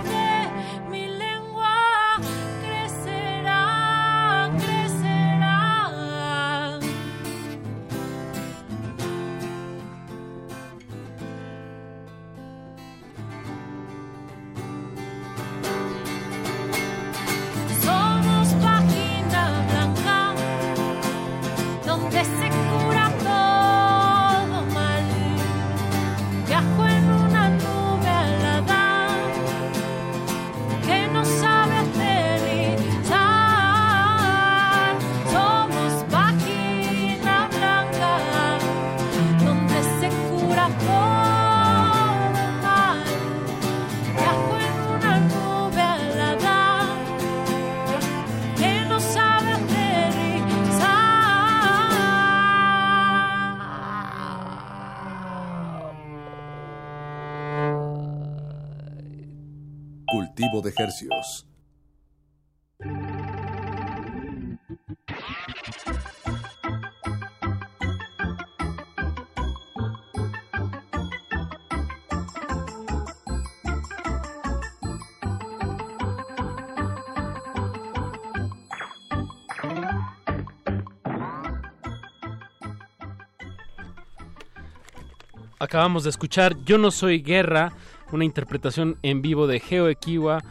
Acabamos 85.59 86.03
de 86.03 86.09
escuchar 86.09 86.57
Yo 86.65 86.77
no 86.77 86.89
soy 86.89 87.21
guerra, 87.21 87.71
una 88.11 88.25
interpretación 88.25 88.97
en 89.03 89.21
vivo 89.21 89.45
de 89.45 89.59
Geo 89.59 89.87
Ekiwa, 89.89 90.43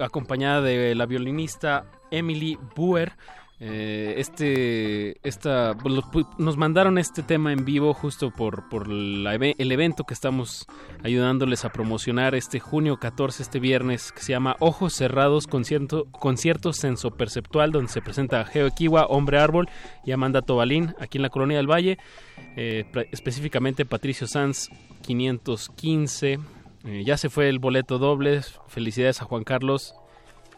acompañada 0.00 0.60
de 0.62 0.94
la 0.94 1.06
violinista 1.06 1.86
Emily 2.10 2.58
Buer. 2.76 3.12
Eh, 3.62 4.14
este, 4.16 5.16
esta, 5.22 5.76
nos 6.38 6.56
mandaron 6.56 6.96
este 6.96 7.22
tema 7.22 7.52
en 7.52 7.66
vivo 7.66 7.92
justo 7.92 8.30
por, 8.30 8.70
por 8.70 8.88
el 8.88 9.72
evento 9.72 10.04
que 10.04 10.14
estamos 10.14 10.66
ayudándoles 11.04 11.66
a 11.66 11.68
promocionar 11.68 12.34
este 12.34 12.58
junio 12.58 12.96
14, 12.96 13.42
este 13.42 13.60
viernes, 13.60 14.12
que 14.12 14.22
se 14.22 14.32
llama 14.32 14.56
Ojos 14.60 14.94
Cerrados, 14.94 15.46
concierto, 15.46 16.06
concierto 16.06 16.72
sensoperceptual, 16.72 17.70
donde 17.70 17.92
se 17.92 18.00
presenta 18.00 18.46
Geo 18.46 18.66
Ekiwa, 18.66 19.04
Hombre 19.04 19.38
Árbol 19.38 19.68
y 20.06 20.12
Amanda 20.12 20.40
Tobalín, 20.40 20.94
aquí 20.98 21.18
en 21.18 21.22
la 21.22 21.30
Colonia 21.30 21.58
del 21.58 21.70
Valle, 21.70 21.98
eh, 22.56 22.86
específicamente 23.12 23.84
Patricio 23.84 24.26
Sanz 24.26 24.70
515. 25.02 26.38
Eh, 26.84 27.02
ya 27.04 27.16
se 27.16 27.28
fue 27.28 27.48
el 27.48 27.58
boleto 27.58 27.98
doble, 27.98 28.40
felicidades 28.68 29.20
a 29.22 29.24
Juan 29.24 29.44
Carlos 29.44 29.94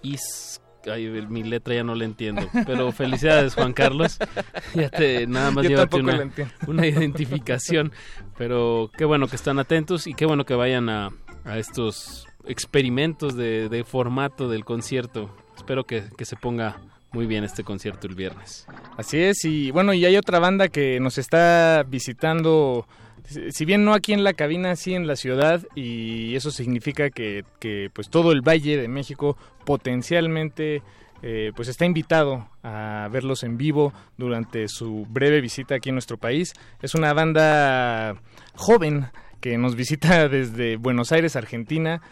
Is... 0.03 0.61
Ay, 0.91 1.07
mi 1.29 1.45
letra 1.45 1.77
ya 1.77 1.85
no 1.85 1.95
la 1.95 2.05
entiendo, 2.05 2.49
pero 2.67 2.91
felicidades 2.91 3.55
Juan 3.55 3.73
Carlos. 3.73 4.19
Ya 4.75 4.89
te 4.89 5.27
nada 5.27 5.51
más 5.51 5.67
llévate 5.67 5.97
una, 6.01 6.31
una 6.67 6.87
identificación, 6.87 7.93
pero 8.37 8.91
qué 8.97 9.05
bueno 9.05 9.29
que 9.29 9.37
están 9.37 9.59
atentos 9.59 10.07
y 10.07 10.15
qué 10.15 10.27
bueno 10.27 10.45
que 10.45 10.55
vayan 10.55 10.89
a, 10.89 11.11
a 11.45 11.59
estos 11.59 12.27
experimentos 12.47 13.37
de, 13.37 13.69
de 13.69 13.85
formato 13.85 14.49
del 14.49 14.65
concierto. 14.65 15.37
Espero 15.57 15.85
que, 15.85 16.05
que 16.17 16.25
se 16.25 16.37
ponga 16.37 16.81
muy 17.13 17.27
bien 17.27 17.45
este 17.45 17.63
concierto 17.63 18.07
el 18.07 18.15
viernes. 18.15 18.67
Así 18.97 19.19
es, 19.19 19.45
y 19.45 19.71
bueno, 19.71 19.93
y 19.93 20.05
hay 20.05 20.17
otra 20.17 20.39
banda 20.39 20.69
que 20.69 20.99
nos 21.01 21.19
está 21.19 21.85
visitando, 21.87 22.87
si 23.25 23.65
bien 23.65 23.85
no 23.85 23.95
aquí 23.95 24.13
en 24.13 24.25
la 24.25 24.33
cabina, 24.33 24.77
sí 24.77 24.95
en 24.95 25.07
la 25.07 25.17
ciudad, 25.17 25.63
y 25.75 26.35
eso 26.35 26.51
significa 26.51 27.11
que, 27.11 27.45
que 27.61 27.89
pues 27.93 28.11
todo 28.11 28.33
el 28.33 28.43
Valle 28.43 28.77
de 28.77 28.89
México 28.89 29.37
potencialmente 29.65 30.83
eh, 31.25 31.53
pues 31.55 31.69
está 31.69 31.85
invitado 31.85 32.49
a 32.65 33.09
verlos 33.13 33.45
en 33.45 33.57
vivo 33.57 33.93
durante 34.19 34.67
su 34.67 35.07
breve 35.09 35.41
visita 35.41 35.77
aquí 35.77 35.91
en 35.91 35.95
nuestro 35.95 36.17
país. 36.17 36.53
Es 36.83 36.97
una 36.97 37.13
banda 37.13 38.17
joven 38.57 39.07
que 39.41 39.57
nos 39.57 39.77
visita 39.77 40.29
desde 40.31 40.77
Buenos 40.77 41.13
Aires, 41.13 41.37
Argentina. 41.37 42.03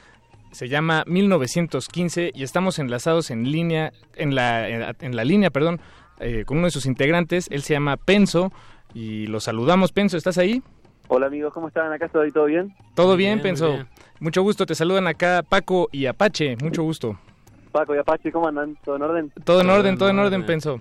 Se 0.53 0.69
llama 0.69 1.03
1915 1.07 2.31
y 2.35 2.43
estamos 2.45 2.79
enlazados 2.79 3.31
en 3.31 3.51
línea, 3.51 3.93
en 4.15 4.37
la, 4.37 4.69
en 4.69 5.17
la 5.17 5.25
línea, 5.25 5.51
perdón, 5.51 5.81
eh, 6.21 6.45
con 6.45 6.59
uno 6.59 6.67
de 6.67 6.73
sus 6.73 6.87
integrantes. 6.87 7.49
Él 7.51 7.63
se 7.63 7.75
llama 7.75 7.97
Penso 7.97 8.53
y 8.95 9.27
lo 9.27 9.41
saludamos. 9.41 9.91
Penso, 9.91 10.17
¿estás 10.17 10.39
ahí? 10.39 10.63
Hola 11.13 11.27
amigos, 11.27 11.53
¿cómo 11.53 11.67
están? 11.67 11.93
¿Acá 11.93 12.07
estoy 12.07 12.31
todo 12.31 12.45
bien? 12.45 12.73
Todo 12.95 13.17
bien, 13.17 13.35
bien, 13.39 13.43
Penso. 13.43 13.73
bien. 13.73 13.89
Mucho 14.21 14.43
gusto, 14.43 14.65
te 14.65 14.77
saludan 14.77 15.09
acá 15.09 15.43
Paco 15.43 15.89
y 15.91 16.07
Apache, 16.07 16.57
mucho 16.63 16.85
gusto. 16.85 17.19
Paco 17.73 17.97
y 17.97 17.99
Apache, 17.99 18.31
¿cómo 18.31 18.47
andan? 18.47 18.77
¿Todo 18.85 18.95
en 18.95 19.03
orden? 19.03 19.33
Todo 19.43 19.61
en 19.63 19.71
orden, 19.71 19.99
todo 19.99 20.09
en 20.09 20.19
orden, 20.21 20.47
Penso. 20.47 20.81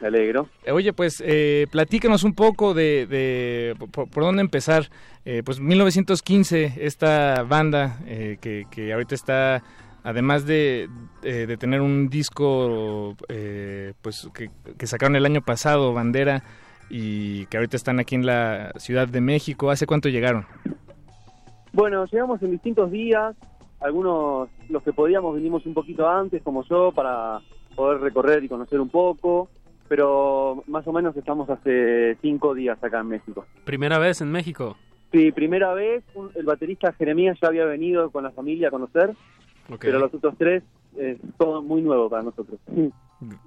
Me 0.00 0.08
alegro. 0.08 0.48
Eh, 0.64 0.72
Oye, 0.72 0.92
pues 0.92 1.22
eh, 1.24 1.68
platícanos 1.70 2.24
un 2.24 2.34
poco 2.34 2.74
de, 2.74 3.06
de 3.06 3.76
por, 3.92 4.10
por 4.10 4.24
dónde 4.24 4.40
empezar. 4.42 4.90
Eh, 5.24 5.42
pues 5.44 5.60
1915, 5.60 6.74
esta 6.80 7.44
banda 7.44 7.98
eh, 8.06 8.38
que, 8.40 8.64
que 8.72 8.92
ahorita 8.92 9.14
está, 9.14 9.62
además 10.02 10.44
de, 10.44 10.88
eh, 11.22 11.46
de 11.46 11.56
tener 11.56 11.82
un 11.82 12.08
disco 12.08 13.14
eh, 13.28 13.92
pues 14.02 14.28
que, 14.34 14.50
que 14.76 14.86
sacaron 14.88 15.14
el 15.14 15.24
año 15.24 15.40
pasado, 15.42 15.92
Bandera, 15.92 16.42
y 16.90 17.46
que 17.46 17.56
ahorita 17.56 17.76
están 17.76 17.98
aquí 18.00 18.14
en 18.14 18.26
la 18.26 18.72
Ciudad 18.76 19.08
de 19.08 19.20
México. 19.20 19.70
¿Hace 19.70 19.86
cuánto 19.86 20.08
llegaron? 20.08 20.46
Bueno, 21.72 22.04
llegamos 22.06 22.42
en 22.42 22.50
distintos 22.52 22.90
días. 22.90 23.36
Algunos, 23.80 24.48
los 24.68 24.82
que 24.82 24.92
podíamos, 24.92 25.36
vinimos 25.36 25.64
un 25.66 25.74
poquito 25.74 26.08
antes, 26.08 26.42
como 26.42 26.64
yo, 26.64 26.90
para 26.92 27.40
poder 27.76 28.00
recorrer 28.00 28.42
y 28.42 28.48
conocer 28.48 28.80
un 28.80 28.88
poco. 28.88 29.48
Pero 29.88 30.64
más 30.66 30.86
o 30.86 30.92
menos 30.92 31.16
estamos 31.16 31.48
hace 31.48 32.16
cinco 32.20 32.54
días 32.54 32.82
acá 32.82 33.00
en 33.00 33.08
México. 33.08 33.46
Primera 33.64 33.98
vez 33.98 34.20
en 34.20 34.30
México. 34.30 34.76
Sí, 35.12 35.32
primera 35.32 35.72
vez, 35.72 36.04
un- 36.14 36.30
el 36.34 36.44
baterista 36.44 36.92
Jeremías 36.92 37.38
ya 37.40 37.48
había 37.48 37.64
venido 37.64 38.10
con 38.10 38.24
la 38.24 38.30
familia 38.30 38.68
a 38.68 38.70
conocer, 38.70 39.14
pero 39.80 39.98
los 39.98 40.12
otros 40.12 40.34
tres 40.36 40.62
es 40.98 41.16
todo 41.38 41.62
muy 41.62 41.80
nuevo 41.80 42.10
para 42.10 42.22
nosotros. 42.22 42.58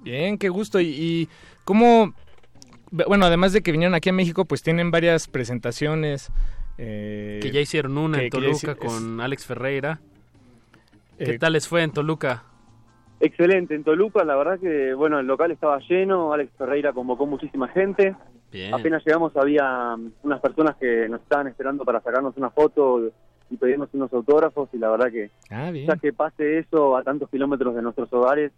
Bien, 0.02 0.38
qué 0.40 0.50
gusto. 0.50 0.80
¿Y, 0.80 0.88
y 0.88 1.30
cómo, 1.64 2.14
bueno, 2.92 3.26
además 3.26 3.54
de 3.54 3.62
que 3.62 3.72
vinieron 3.72 3.96
aquí 3.96 4.10
a 4.10 4.14
México, 4.14 4.46
pues 4.46 4.62
tienen 4.62 4.92
varias 4.92 5.28
presentaciones. 5.28 6.32
eh, 6.78 7.40
Que 7.44 7.52
ya 7.52 7.60
hicieron 7.60 7.98
una 7.98 8.18
que- 8.20 8.24
en 8.26 8.30
Toluca 8.32 8.76
con 8.76 9.20
Alex 9.22 9.46
Ferreira. 9.46 10.00
¿Qué 11.18 11.32
Eh, 11.36 11.40
tal 11.40 11.54
les 11.54 11.68
fue 11.68 11.84
en 11.84 11.92
Toluca? 11.92 12.44
Excelente, 13.20 13.76
en 13.76 13.84
Toluca 13.84 14.24
la 14.24 14.36
verdad 14.36 14.60
que 14.60 14.94
bueno 14.96 15.20
el 15.20 15.28
local 15.28 15.52
estaba 15.52 15.78
lleno, 15.88 16.34
Alex 16.34 16.52
Ferreira 16.58 16.92
convocó 16.92 17.28
muchísima 17.28 17.68
gente, 17.68 18.16
Bien. 18.52 18.74
apenas 18.74 19.04
llegamos 19.06 19.36
había 19.38 19.94
um, 19.96 20.12
unas 20.24 20.40
personas 20.42 20.76
que 20.78 21.08
nos 21.08 21.22
estaban 21.22 21.48
esperando 21.48 21.84
para 21.86 22.02
sacarnos 22.02 22.36
una 22.38 22.50
foto 22.50 23.12
y 23.52 23.58
pedirnos 23.58 23.90
unos 23.94 24.12
autógrafos 24.12 24.70
y 24.74 24.78
la 24.80 24.90
verdad 24.90 25.12
que 25.12 25.30
Ah, 25.52 25.70
ya 25.72 25.98
que 25.98 26.14
pase 26.14 26.58
eso 26.60 26.98
a 26.98 27.04
tantos 27.04 27.30
kilómetros 27.30 27.76
de 27.76 27.84
nuestros 27.84 28.12
hogares 28.14 28.52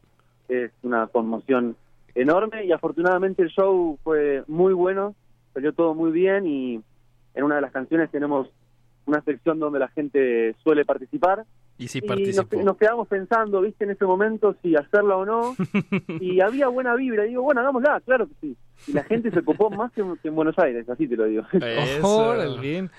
es 0.47 0.71
una 0.83 1.07
conmoción 1.07 1.75
enorme 2.15 2.65
y 2.65 2.71
afortunadamente 2.71 3.41
el 3.43 3.49
show 3.49 3.97
fue 4.03 4.43
muy 4.47 4.73
bueno, 4.73 5.15
salió 5.53 5.73
todo 5.73 5.93
muy 5.95 6.11
bien 6.11 6.45
y 6.47 6.81
en 7.35 7.43
una 7.43 7.55
de 7.55 7.61
las 7.61 7.71
canciones 7.71 8.11
tenemos 8.11 8.47
una 9.05 9.21
sección 9.21 9.59
donde 9.59 9.79
la 9.79 9.89
gente 9.89 10.55
suele 10.63 10.85
participar 10.85 11.43
Y 11.77 11.87
sí 11.89 11.97
y 11.97 12.01
nos, 12.01 12.07
participó. 12.07 12.63
nos 12.63 12.77
quedamos 12.77 13.07
pensando, 13.07 13.61
viste, 13.61 13.83
en 13.83 13.91
ese 13.91 14.05
momento 14.05 14.55
si 14.61 14.75
hacerla 14.75 15.17
o 15.17 15.25
no. 15.25 15.55
y 16.21 16.39
había 16.39 16.67
buena 16.69 16.95
vibra. 16.95 17.25
Y 17.25 17.29
digo, 17.29 17.41
bueno, 17.43 17.61
hagámosla, 17.61 17.99
claro 18.05 18.27
que 18.27 18.33
sí. 18.39 18.55
Y 18.87 18.93
la 18.93 19.03
gente 19.03 19.29
se 19.31 19.41
copó 19.43 19.69
más 19.69 19.91
que, 19.91 20.01
en- 20.01 20.15
que 20.17 20.27
en 20.29 20.35
Buenos 20.35 20.57
Aires, 20.59 20.87
así 20.87 21.07
te 21.07 21.17
lo 21.17 21.25
digo. 21.25 21.43
Órale, 22.03 22.59
bien. 22.61 22.89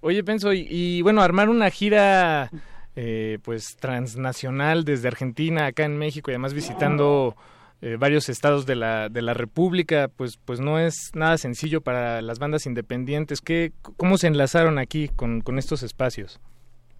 Oye, 0.00 0.24
Penso, 0.24 0.52
y, 0.52 0.66
y, 0.70 1.02
bueno, 1.02 1.20
armar 1.20 1.48
una 1.50 1.68
gira 1.70 2.48
eh, 2.96 3.38
pues 3.42 3.76
transnacional 3.76 4.84
desde 4.84 5.08
Argentina 5.08 5.66
acá 5.66 5.84
en 5.84 5.98
México 5.98 6.30
y 6.30 6.34
además 6.34 6.54
visitando 6.54 7.36
eh, 7.82 7.96
varios 7.98 8.28
estados 8.28 8.64
de 8.64 8.76
la, 8.76 9.08
de 9.10 9.20
la 9.20 9.34
República, 9.34 10.08
pues, 10.16 10.38
pues 10.38 10.60
no 10.60 10.78
es 10.78 11.10
nada 11.14 11.36
sencillo 11.36 11.80
para 11.82 12.22
las 12.22 12.38
bandas 12.38 12.64
independientes. 12.66 13.40
¿Qué, 13.40 13.72
¿Cómo 13.96 14.16
se 14.16 14.28
enlazaron 14.28 14.78
aquí 14.78 15.08
con, 15.08 15.40
con 15.42 15.58
estos 15.58 15.82
espacios? 15.82 16.40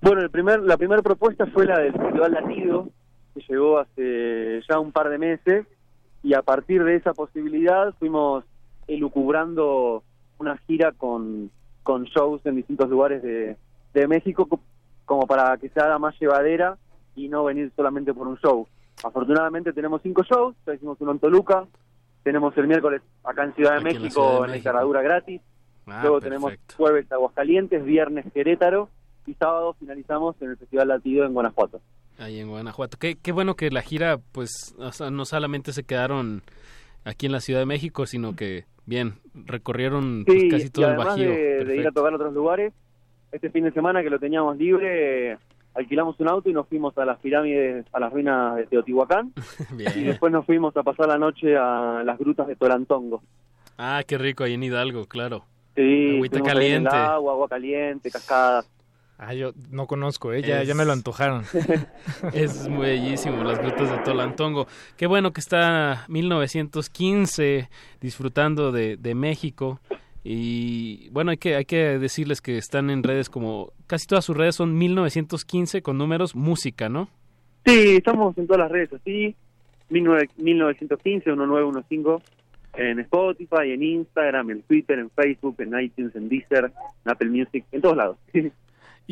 Bueno, 0.03 0.21
el 0.21 0.31
primer, 0.31 0.61
la 0.61 0.77
primera 0.77 1.01
propuesta 1.01 1.47
fue 1.47 1.65
la 1.65 1.79
del 1.79 1.93
Festival 1.93 2.33
Latido, 2.33 2.89
que 3.35 3.41
llegó 3.49 3.79
hace 3.79 4.61
ya 4.69 4.79
un 4.79 4.93
par 4.93 5.09
de 5.09 5.19
meses, 5.19 5.67
y 6.25 6.35
a 6.35 6.43
partir 6.43 6.85
de 6.85 6.97
esa 6.97 7.15
posibilidad 7.15 7.95
fuimos 7.99 8.45
elucubrando 8.89 10.03
una 10.39 10.57
gira 10.67 10.93
con, 10.93 11.51
con 11.83 12.05
shows 12.05 12.45
en 12.47 12.57
distintos 12.57 12.91
lugares 12.91 13.23
de, 13.23 13.57
de 13.95 14.09
México, 14.09 14.47
co- 14.47 14.61
como 15.05 15.27
para 15.27 15.57
que 15.59 15.69
se 15.69 15.81
haga 15.81 15.99
más 15.99 16.15
llevadera 16.21 16.77
y 17.15 17.29
no 17.29 17.45
venir 17.45 17.71
solamente 17.77 18.13
por 18.13 18.27
un 18.27 18.39
show. 18.39 18.67
Afortunadamente 19.05 19.73
tenemos 19.73 20.01
cinco 20.03 20.23
shows, 20.23 20.55
ya 20.67 20.75
hicimos 20.75 20.97
uno 21.01 21.13
en 21.13 21.19
Toluca, 21.19 21.67
tenemos 22.23 22.57
el 22.57 22.69
miércoles 22.69 23.03
acá 23.25 23.45
en 23.45 23.55
Ciudad 23.55 23.73
de 23.73 23.77
Aquí 23.79 23.85
la 23.95 24.01
México 24.01 24.45
en 24.45 24.51
México. 24.51 24.55
Encaradura 24.69 25.03
gratis, 25.03 25.41
Ah, 25.87 26.01
luego 26.03 26.21
perfecto. 26.21 26.47
tenemos 26.47 26.77
jueves 26.77 27.11
Aguascalientes, 27.13 27.85
viernes 27.85 28.25
Querétaro 28.33 28.89
y 29.27 29.35
sábado 29.35 29.75
finalizamos 29.81 30.37
en 30.41 30.51
el 30.51 30.57
Festival 30.57 30.89
Latido 30.89 31.25
en 31.27 31.33
Guanajuato. 31.35 31.81
Ahí 32.19 32.39
en 32.39 32.49
Guanajuato. 32.49 32.99
Qué, 32.99 33.17
qué 33.21 33.33
bueno 33.33 33.57
que 33.57 33.71
la 33.71 33.83
gira, 33.83 34.19
pues, 34.33 34.77
o 34.79 34.93
sea, 34.93 35.11
no 35.11 35.25
solamente 35.25 35.73
se 35.73 35.83
quedaron 35.83 36.43
aquí 37.05 37.27
en 37.27 37.33
la 37.33 37.41
Ciudad 37.41 37.59
de 37.61 37.67
México, 37.67 38.07
sino 38.07 38.37
que, 38.37 38.65
bien, 38.87 39.15
recorrieron 39.35 40.23
pues, 40.25 40.43
Sí, 40.43 40.49
casi 40.49 40.71
todo 40.71 40.87
y 40.87 40.91
el 40.91 40.97
Bajío. 40.97 41.31
de, 41.31 41.65
de 41.65 41.77
ir 41.79 41.87
a 41.89 41.91
tocar 41.91 42.13
a 42.13 42.17
otros 42.17 42.33
lugares, 42.35 42.73
este 43.33 43.51
fin 43.51 43.65
de 43.65 43.73
semana 43.73 44.03
que 44.05 44.11
lo 44.11 44.21
teníamos 44.21 44.57
libre, 44.59 45.39
alquilamos 45.75 46.19
un 46.21 46.29
auto 46.29 46.49
y 46.51 46.53
nos 46.53 46.69
fuimos 46.69 46.97
a 46.99 47.05
las 47.05 47.19
pirámides, 47.19 47.87
a 47.93 48.01
las 48.01 48.13
ruinas 48.13 48.57
de 48.57 48.67
Teotihuacán, 48.67 49.33
y 49.97 50.03
después 50.05 50.33
nos 50.33 50.45
fuimos 50.47 50.77
a 50.77 50.83
pasar 50.83 51.09
la 51.09 51.19
noche 51.19 51.57
a 51.57 52.03
las 52.05 52.19
grutas 52.19 52.47
de 52.47 52.57
Tolantongo. 52.57 53.23
Ah, 53.79 54.03
qué 54.07 54.19
rico 54.19 54.45
ahí 54.45 54.55
en 54.55 54.63
Hidalgo, 54.63 55.07
claro. 55.07 55.45
Sí, 55.75 56.17
Agüita 56.17 56.39
en 56.39 56.47
el 56.47 56.53
caliente. 56.53 56.97
agua, 56.97 57.33
agua 57.33 57.49
caliente, 57.49 58.11
cascadas. 58.11 58.69
Ah, 59.19 59.35
yo 59.35 59.53
no 59.71 59.87
conozco, 59.87 60.33
¿eh? 60.33 60.43
ya, 60.43 60.63
Es- 60.63 60.69
ya 60.69 60.75
me 60.75 60.85
lo 60.85 60.93
antojaron. 60.93 61.45
Es 62.35 62.69
muy 62.69 62.87
bellísimo, 62.89 63.43
las 63.45 63.59
grutas 63.61 63.89
de 63.91 63.99
Tolantongo. 64.05 64.67
Qué 64.97 65.07
bueno 65.07 65.33
que 65.33 65.41
está 65.41 66.05
1915 66.09 67.69
disfrutando 68.01 68.73
de, 68.73 68.97
de 68.97 69.15
México. 69.15 69.81
Y 70.25 71.09
bueno, 71.11 71.33
hay 71.33 71.37
que, 71.37 71.57
hay 71.57 71.65
que 71.65 71.99
decirles 71.99 72.41
que 72.41 72.57
están 72.57 72.91
en 72.91 73.03
redes 73.03 73.29
como, 73.29 73.73
casi 73.87 74.07
todas 74.07 74.25
sus 74.25 74.37
redes 74.37 74.55
son 74.55 74.77
1915 74.79 75.83
con 75.83 75.99
números 75.99 76.37
música, 76.37 76.89
¿no? 76.89 77.09
Sí, 77.65 77.97
estamos 77.97 78.37
en 78.39 78.47
todas 78.47 78.61
las 78.61 78.71
redes 78.71 78.93
así, 78.93 79.35
19- 79.91 80.29
1915, 80.37 81.31
1915, 81.31 82.25
en 82.75 83.01
Spotify, 83.01 83.73
en 83.73 83.83
Instagram, 83.83 84.51
en 84.51 84.63
Twitter, 84.63 84.99
en 84.99 85.11
Facebook, 85.11 85.57
en 85.59 85.79
iTunes, 85.79 86.15
en 86.17 86.29
Deezer, 86.29 86.73
en 87.05 87.11
Apple 87.11 87.29
Music, 87.29 87.65
en 87.73 87.81
todos 87.81 87.97
lados. 87.97 88.17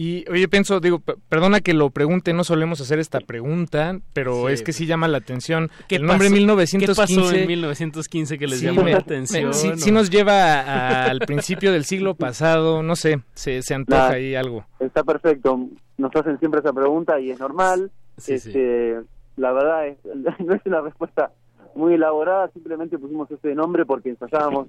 Y 0.03 0.25
oye, 0.31 0.49
pienso, 0.49 0.81
digo, 0.81 1.03
perdona 1.29 1.61
que 1.61 1.75
lo 1.75 1.91
pregunte, 1.91 2.33
no 2.33 2.43
solemos 2.43 2.81
hacer 2.81 2.99
esta 2.99 3.21
pregunta, 3.21 3.99
pero 4.15 4.47
Sí. 4.47 4.55
es 4.55 4.63
que 4.63 4.73
sí 4.73 4.87
llama 4.87 5.09
la 5.09 5.19
atención. 5.19 5.69
¿Qué 5.89 5.97
el 5.97 6.07
nombre 6.07 6.29
pasó- 6.29 6.37
1915. 6.37 6.87
¿Qué 7.19 7.19
pasó 7.27 7.35
en 7.37 7.47
1915 7.47 8.39
que 8.39 8.47
les 8.47 8.61
Sí, 8.61 8.65
llamó 8.65 8.83
me- 8.83 8.93
la 8.93 8.97
me- 8.97 9.03
atención? 9.03 9.53
sí, 9.53 9.69
o- 9.69 9.77
sí 9.77 9.91
nos 9.93 10.09
lleva 10.09 10.61
a- 10.61 11.05
al 11.11 11.19
principio 11.19 11.71
del 11.71 11.85
siglo 11.85 12.15
pasado, 12.15 12.83
no 12.83 12.97
sé, 12.97 13.21
se, 13.35 13.61
se 13.61 13.75
antoja 13.75 14.13
ahí 14.13 14.35
algo. 14.35 14.65
Está 14.79 15.05
perfecto. 15.05 15.69
Nos 15.99 16.17
hacen 16.17 16.39
siempre 16.39 16.61
esa 16.61 16.73
pregunta 16.73 17.21
y 17.21 17.31
es 17.31 17.39
normal. 17.39 17.91
Sí, 18.17 18.33
este, 18.33 19.01
La 19.37 19.53
verdad 19.53 19.87
es, 19.87 19.99
no 20.47 20.55
es 20.55 20.63
una 20.65 20.81
respuesta 20.81 21.31
muy 21.75 21.93
elaborada, 21.93 22.49
simplemente 22.55 22.99
pusimos 22.99 23.31
ese 23.31 23.55
nombre 23.55 23.85
porque 23.85 24.09
ensayábamos 24.09 24.69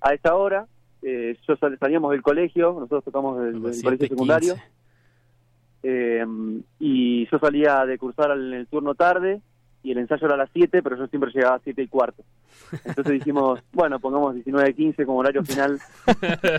a 0.00 0.12
esa 0.12 0.34
hora. 0.34 0.66
Eh, 1.02 1.36
yo 1.48 1.56
sal- 1.56 1.76
salíamos 1.80 2.12
del 2.12 2.22
colegio, 2.22 2.72
nosotros 2.74 3.04
tocamos 3.04 3.42
del, 3.42 3.60
colegio 3.60 4.06
secundario. 4.08 4.54
Eh, 5.82 6.24
y 6.78 7.26
yo 7.28 7.38
salía 7.38 7.84
de 7.86 7.98
cursar 7.98 8.30
en 8.32 8.52
el 8.52 8.66
turno 8.68 8.94
tarde 8.94 9.40
y 9.82 9.90
el 9.90 9.98
ensayo 9.98 10.26
era 10.26 10.34
a 10.36 10.38
las 10.38 10.50
7, 10.52 10.80
pero 10.80 10.96
yo 10.96 11.08
siempre 11.08 11.32
llegaba 11.34 11.56
a 11.56 11.60
7 11.64 11.82
y 11.82 11.88
cuarto. 11.88 12.22
Entonces 12.84 13.14
dijimos, 13.14 13.58
bueno, 13.72 13.98
pongamos 13.98 14.36
19.15 14.36 15.04
como 15.04 15.18
horario 15.18 15.44
final, 15.44 15.80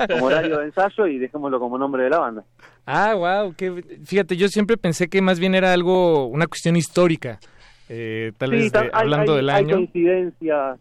como 0.10 0.26
horario 0.26 0.58
de 0.60 0.66
ensayo 0.66 1.08
y 1.08 1.20
dejémoslo 1.20 1.58
como 1.60 1.78
nombre 1.78 2.04
de 2.04 2.10
la 2.10 2.20
banda. 2.20 2.44
Ah, 2.86 3.14
wow, 3.16 3.54
que 3.56 3.82
fíjate, 4.04 4.36
yo 4.36 4.50
siempre 4.50 4.76
pensé 4.76 5.08
que 5.08 5.22
más 5.22 5.40
bien 5.40 5.56
era 5.56 5.72
algo, 5.72 6.28
una 6.28 6.48
cuestión 6.48 6.76
histórica, 6.76 7.40
eh, 7.88 8.34
tal 8.38 8.50
Sí, 8.50 8.56
vez 8.58 8.72
de- 8.74 8.80
hay- 8.80 8.90
hablando 8.92 9.32
hay- 9.32 9.38
del 9.38 9.50
Hay 9.52 9.64
año. 9.64 9.76
coincidencias, 9.78 10.80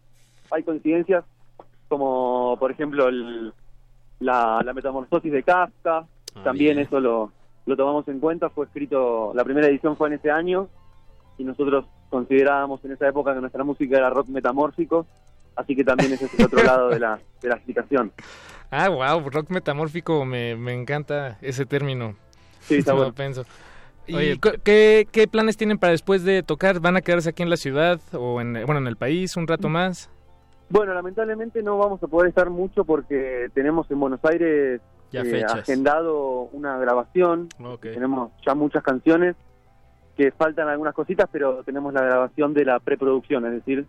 hay 0.51 0.63
coincidencias 0.63 1.23
como, 1.87 2.57
por 2.59 2.71
ejemplo, 2.71 3.07
el- 3.07 3.53
la, 4.19 4.61
la 4.63 4.73
metamorfosis 4.73 5.31
de 5.31 5.43
Kafka, 5.43 6.07
Ah, 6.35 6.41
también 6.43 6.75
bien. 6.77 6.87
eso 6.87 6.99
lo, 6.99 7.31
lo 7.65 7.75
tomamos 7.77 8.07
en 8.07 8.19
cuenta, 8.19 8.49
fue 8.49 8.65
escrito, 8.65 9.31
la 9.35 9.43
primera 9.43 9.67
edición 9.67 9.95
fue 9.97 10.07
en 10.07 10.13
ese 10.15 10.31
año 10.31 10.67
y 11.37 11.43
nosotros 11.43 11.85
considerábamos 12.09 12.83
en 12.85 12.91
esa 12.93 13.07
época 13.07 13.33
que 13.33 13.41
nuestra 13.41 13.63
música 13.63 13.97
era 13.97 14.09
rock 14.09 14.27
metamórfico, 14.29 15.05
así 15.55 15.75
que 15.75 15.83
también 15.83 16.13
ese 16.13 16.25
es 16.25 16.33
el 16.33 16.45
otro 16.45 16.63
lado 16.65 16.89
de 16.89 16.99
la, 16.99 17.19
de 17.41 17.49
la 17.49 17.55
explicación. 17.55 18.11
Ah, 18.71 18.89
wow, 18.89 19.29
rock 19.29 19.49
metamórfico, 19.49 20.25
me, 20.25 20.55
me 20.55 20.73
encanta 20.73 21.37
ese 21.41 21.65
término. 21.65 22.15
Sí, 22.61 22.75
está 22.75 22.91
No 22.93 22.97
bueno. 22.99 23.13
pienso. 23.13 23.45
¿Y 24.07 24.15
Oye, 24.15 24.39
¿qué, 24.63 25.07
qué 25.11 25.27
planes 25.27 25.55
tienen 25.55 25.77
para 25.77 25.91
después 25.91 26.23
de 26.23 26.43
tocar? 26.43 26.79
¿Van 26.79 26.97
a 26.97 27.01
quedarse 27.01 27.29
aquí 27.29 27.41
en 27.43 27.49
la 27.49 27.57
ciudad 27.57 27.99
o 28.13 28.41
en, 28.41 28.53
bueno, 28.65 28.77
en 28.79 28.87
el 28.87 28.97
país 28.97 29.37
un 29.37 29.47
rato 29.47 29.69
más? 29.69 30.09
Bueno, 30.69 30.93
lamentablemente 30.93 31.61
no 31.61 31.77
vamos 31.77 32.01
a 32.03 32.07
poder 32.07 32.29
estar 32.29 32.49
mucho 32.49 32.83
porque 32.83 33.49
tenemos 33.53 33.89
en 33.91 33.99
Buenos 33.99 34.19
Aires 34.25 34.81
eh, 35.11 35.43
agendado 35.59 36.49
una 36.53 36.77
grabación. 36.77 37.49
Tenemos 37.93 38.31
ya 38.45 38.55
muchas 38.55 38.81
canciones 38.83 39.35
que 40.17 40.31
faltan 40.31 40.67
algunas 40.69 40.93
cositas, 40.93 41.29
pero 41.31 41.63
tenemos 41.63 41.93
la 41.93 42.01
grabación 42.01 42.53
de 42.53 42.65
la 42.65 42.79
preproducción, 42.79 43.45
es 43.45 43.51
decir, 43.53 43.85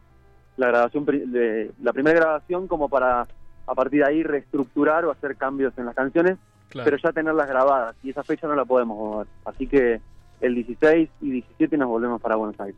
la 0.56 0.68
grabación 0.68 1.04
de 1.06 1.72
la 1.82 1.92
primera 1.92 2.18
grabación 2.20 2.66
como 2.68 2.88
para 2.88 3.26
a 3.66 3.74
partir 3.74 4.00
de 4.04 4.08
ahí 4.10 4.22
reestructurar 4.22 5.04
o 5.06 5.10
hacer 5.10 5.36
cambios 5.36 5.72
en 5.78 5.86
las 5.86 5.94
canciones, 5.94 6.36
Claro. 6.68 6.84
pero 6.86 6.96
ya 7.02 7.12
tenerlas 7.12 7.46
grabadas 7.48 7.94
y 8.02 8.10
esa 8.10 8.22
fecha 8.24 8.46
no 8.48 8.54
la 8.56 8.64
podemos 8.64 8.96
mover. 8.98 9.26
Así 9.44 9.66
que 9.66 10.00
el 10.40 10.54
16 10.54 11.08
y 11.20 11.30
17 11.30 11.76
nos 11.78 11.88
volvemos 11.88 12.20
para 12.20 12.36
Buenos 12.36 12.58
Aires. 12.60 12.76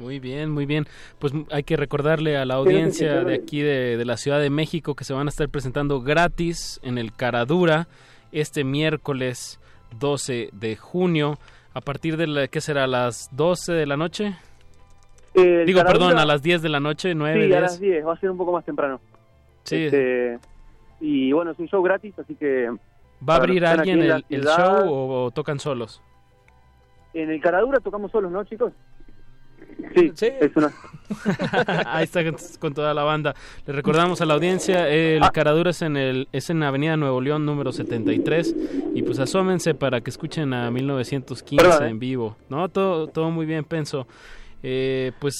Muy 0.00 0.18
bien, 0.18 0.50
muy 0.50 0.66
bien. 0.66 0.86
Pues 1.18 1.32
m- 1.32 1.44
hay 1.50 1.62
que 1.62 1.76
recordarle 1.76 2.36
a 2.36 2.44
la 2.44 2.54
audiencia 2.54 3.22
de 3.22 3.34
aquí 3.34 3.60
de, 3.60 3.96
de 3.96 4.04
la 4.04 4.16
Ciudad 4.16 4.40
de 4.40 4.48
México 4.50 4.94
que 4.94 5.04
se 5.04 5.12
van 5.12 5.26
a 5.26 5.30
estar 5.30 5.48
presentando 5.48 6.00
gratis 6.00 6.80
en 6.82 6.96
el 6.98 7.12
Caradura 7.14 7.86
este 8.32 8.64
miércoles 8.64 9.60
12 9.98 10.50
de 10.52 10.76
junio 10.76 11.38
a 11.74 11.80
partir 11.80 12.16
de 12.16 12.26
la, 12.26 12.48
¿qué 12.48 12.60
será? 12.60 12.86
¿Las 12.86 13.28
12 13.36 13.72
de 13.72 13.86
la 13.86 13.96
noche? 13.96 14.34
El 15.34 15.66
Digo, 15.66 15.80
Caradura- 15.80 16.06
perdón, 16.08 16.18
a 16.18 16.24
las 16.24 16.42
10 16.42 16.62
de 16.62 16.68
la 16.68 16.80
noche, 16.80 17.14
9, 17.14 17.40
Sí, 17.40 17.46
10. 17.46 17.56
a 17.58 17.60
las 17.60 17.80
10, 17.80 18.06
va 18.06 18.14
a 18.14 18.20
ser 18.20 18.30
un 18.30 18.36
poco 18.38 18.52
más 18.52 18.64
temprano. 18.64 19.00
Sí. 19.64 19.84
Este, 19.84 20.38
y 21.00 21.30
bueno, 21.32 21.50
es 21.52 21.58
un 21.58 21.68
show 21.68 21.82
gratis, 21.82 22.18
así 22.18 22.34
que... 22.34 22.70
¿Va 23.28 23.34
a 23.34 23.36
abrir 23.36 23.64
alguien 23.66 24.00
el, 24.00 24.44
show 24.44 24.88
o, 24.90 25.24
o 25.26 25.30
tocan 25.30 25.60
solos? 25.60 26.00
En 27.12 27.30
el 27.30 27.40
Caradura 27.40 27.78
tocamos 27.80 28.10
solos, 28.10 28.32
¿no, 28.32 28.42
chicos? 28.44 28.72
Sí, 30.14 30.28
es 30.40 30.50
una... 30.56 30.72
Ahí 31.86 32.04
está 32.04 32.20
con 32.60 32.72
toda 32.74 32.94
la 32.94 33.02
banda. 33.02 33.34
Le 33.66 33.72
recordamos 33.72 34.20
a 34.20 34.26
la 34.26 34.34
audiencia, 34.34 34.88
el 34.88 35.22
Ah. 35.22 35.30
Caradura 35.32 35.70
es 35.70 35.82
en, 35.82 35.96
el, 35.96 36.28
es 36.32 36.50
en 36.50 36.62
Avenida 36.62 36.96
Nuevo 36.96 37.20
León 37.20 37.44
número 37.44 37.72
73 37.72 38.54
y 38.94 39.02
pues 39.02 39.18
asómense 39.18 39.74
para 39.74 40.00
que 40.00 40.10
escuchen 40.10 40.52
a 40.54 40.70
1915 40.70 41.56
Perdón, 41.64 41.84
¿eh? 41.86 41.90
en 41.90 41.98
vivo. 41.98 42.36
No, 42.48 42.68
todo, 42.68 43.08
todo 43.08 43.30
muy 43.30 43.46
bien, 43.46 43.64
Penso. 43.64 44.06
Eh, 44.62 45.12
pues 45.18 45.34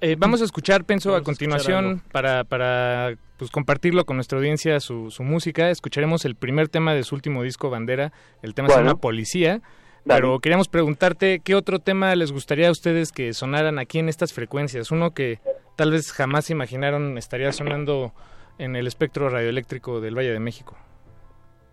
Eh, 0.00 0.16
vamos 0.18 0.42
a 0.42 0.44
escuchar, 0.44 0.84
pienso, 0.84 1.10
Vamos 1.12 1.22
a 1.22 1.24
continuación 1.24 2.02
para, 2.12 2.42
para 2.44 3.14
pues, 3.38 3.50
compartirlo 3.50 4.04
con 4.04 4.16
nuestra 4.16 4.36
audiencia, 4.38 4.80
su, 4.80 5.10
su 5.10 5.22
música. 5.22 5.70
Escucharemos 5.70 6.24
el 6.24 6.34
primer 6.34 6.68
tema 6.68 6.92
de 6.92 7.04
su 7.04 7.14
último 7.14 7.42
disco, 7.44 7.70
Bandera. 7.70 8.12
El 8.42 8.52
tema 8.54 8.68
se 8.68 8.74
Bueno. 8.74 8.90
llama 8.90 9.00
Policía. 9.00 9.62
Pero 10.06 10.38
queríamos 10.38 10.68
preguntarte 10.68 11.40
qué 11.40 11.54
otro 11.54 11.78
tema 11.78 12.14
les 12.14 12.30
gustaría 12.32 12.68
a 12.68 12.72
ustedes 12.72 13.10
que 13.10 13.32
sonaran 13.32 13.78
aquí 13.78 13.98
en 13.98 14.08
estas 14.08 14.32
frecuencias. 14.32 14.90
Uno 14.90 15.12
que 15.12 15.38
tal 15.76 15.90
vez 15.90 16.12
jamás 16.12 16.50
imaginaron 16.50 17.16
estaría 17.18 17.52
sonando 17.52 18.12
en 18.58 18.76
el 18.76 18.86
espectro 18.86 19.28
radioeléctrico 19.30 20.00
del 20.00 20.16
Valle 20.16 20.32
de 20.32 20.40
México. 20.40 20.76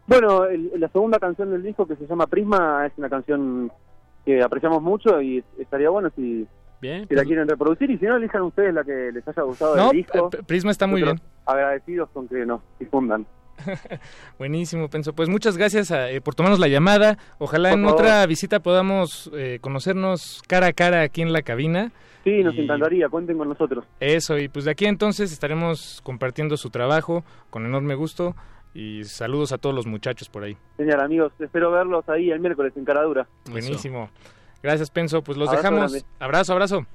Bueno, 0.08 0.46
el- 0.46 0.72
la 0.78 0.88
segunda 0.90 1.20
canción 1.20 1.52
del 1.52 1.62
disco 1.64 1.86
que 1.86 1.96
se 1.96 2.08
llama 2.08 2.26
Prisma 2.28 2.86
es 2.88 2.94
una 2.98 3.10
canción 3.10 3.72
que 4.26 4.42
apreciamos 4.42 4.82
mucho 4.82 5.22
y 5.22 5.44
estaría 5.60 5.90
bueno 5.90 6.10
si, 6.16 6.48
Bien, 6.82 7.08
si 7.08 7.16
la 7.16 7.24
quieren 7.24 7.48
reproducir 7.48 7.92
y 7.92 7.98
si 7.98 8.06
no, 8.06 8.16
elijan 8.18 8.42
ustedes 8.44 8.74
la 8.74 8.84
que 8.84 9.12
les 9.14 9.28
haya 9.28 9.44
gustado 9.44 9.76
No, 9.76 9.88
del 9.90 9.98
disco. 9.98 10.30
Prisma 10.48 10.72
está 10.72 10.88
muy 10.88 11.02
Nosotros 11.02 11.28
Agradecidos 11.46 12.10
con 12.12 12.28
que 12.28 12.46
nos 12.46 12.62
difundan. 12.80 13.26
Buenísimo, 14.38 14.90
Penso. 14.90 15.14
Pues 15.14 15.30
muchas 15.30 15.58
gracias 15.58 15.92
eh, 15.92 16.22
por 16.24 16.36
tomarnos 16.36 16.60
la 16.60 16.68
llamada. 16.68 17.18
Ojalá 17.40 17.74
en 17.74 17.86
otra 17.86 18.26
visita 18.26 18.60
podamos 18.60 19.32
eh, 19.34 19.60
conocernos 19.62 20.42
cara 20.48 20.68
a 20.68 20.74
cara 20.74 21.02
aquí 21.02 21.22
en 21.22 21.34
la 21.34 21.42
cabina. 21.42 21.92
Sí, 22.24 22.44
nos 22.44 22.56
encantaría, 22.56 23.10
cuenten 23.10 23.38
con 23.38 23.50
nosotros. 23.50 23.86
Eso, 24.00 24.38
y 24.38 24.48
pues 24.48 24.66
de 24.66 24.72
aquí 24.72 24.86
entonces 24.86 25.32
estaremos 25.32 26.02
compartiendo 26.04 26.56
su 26.56 26.70
trabajo 26.70 27.24
con 27.50 27.66
enorme 27.66 27.96
gusto 27.96 28.36
y 28.74 29.04
saludos 29.06 29.52
a 29.52 29.58
todos 29.58 29.76
los 29.76 29.88
muchachos 29.88 30.30
por 30.30 30.44
ahí. 30.44 30.56
Señor, 30.78 31.02
amigos, 31.02 31.34
espero 31.40 31.72
verlos 31.72 32.08
ahí 32.10 32.30
el 32.30 32.40
miércoles 32.40 32.74
en 32.76 32.86
Caradura. 32.86 33.28
Buenísimo. 33.50 34.10
Gracias, 34.62 34.92
Penso. 34.92 35.24
Pues 35.24 35.38
los 35.38 35.50
dejamos. 35.50 36.06
Abrazo, 36.20 36.54
abrazo. 36.54 36.86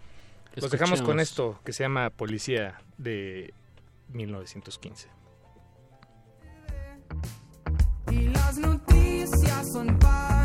Los 0.55 0.71
dejamos 0.71 1.03
con 1.03 1.21
esto 1.21 1.59
que 1.65 1.73
se 1.73 1.83
llama 1.83 2.11
Policía 2.11 2.81
de 2.97 3.53
1915. 4.13 5.09
Y 8.11 8.29
las 8.29 8.59
noticias 8.59 9.73
son 9.73 9.99
para... 9.99 10.36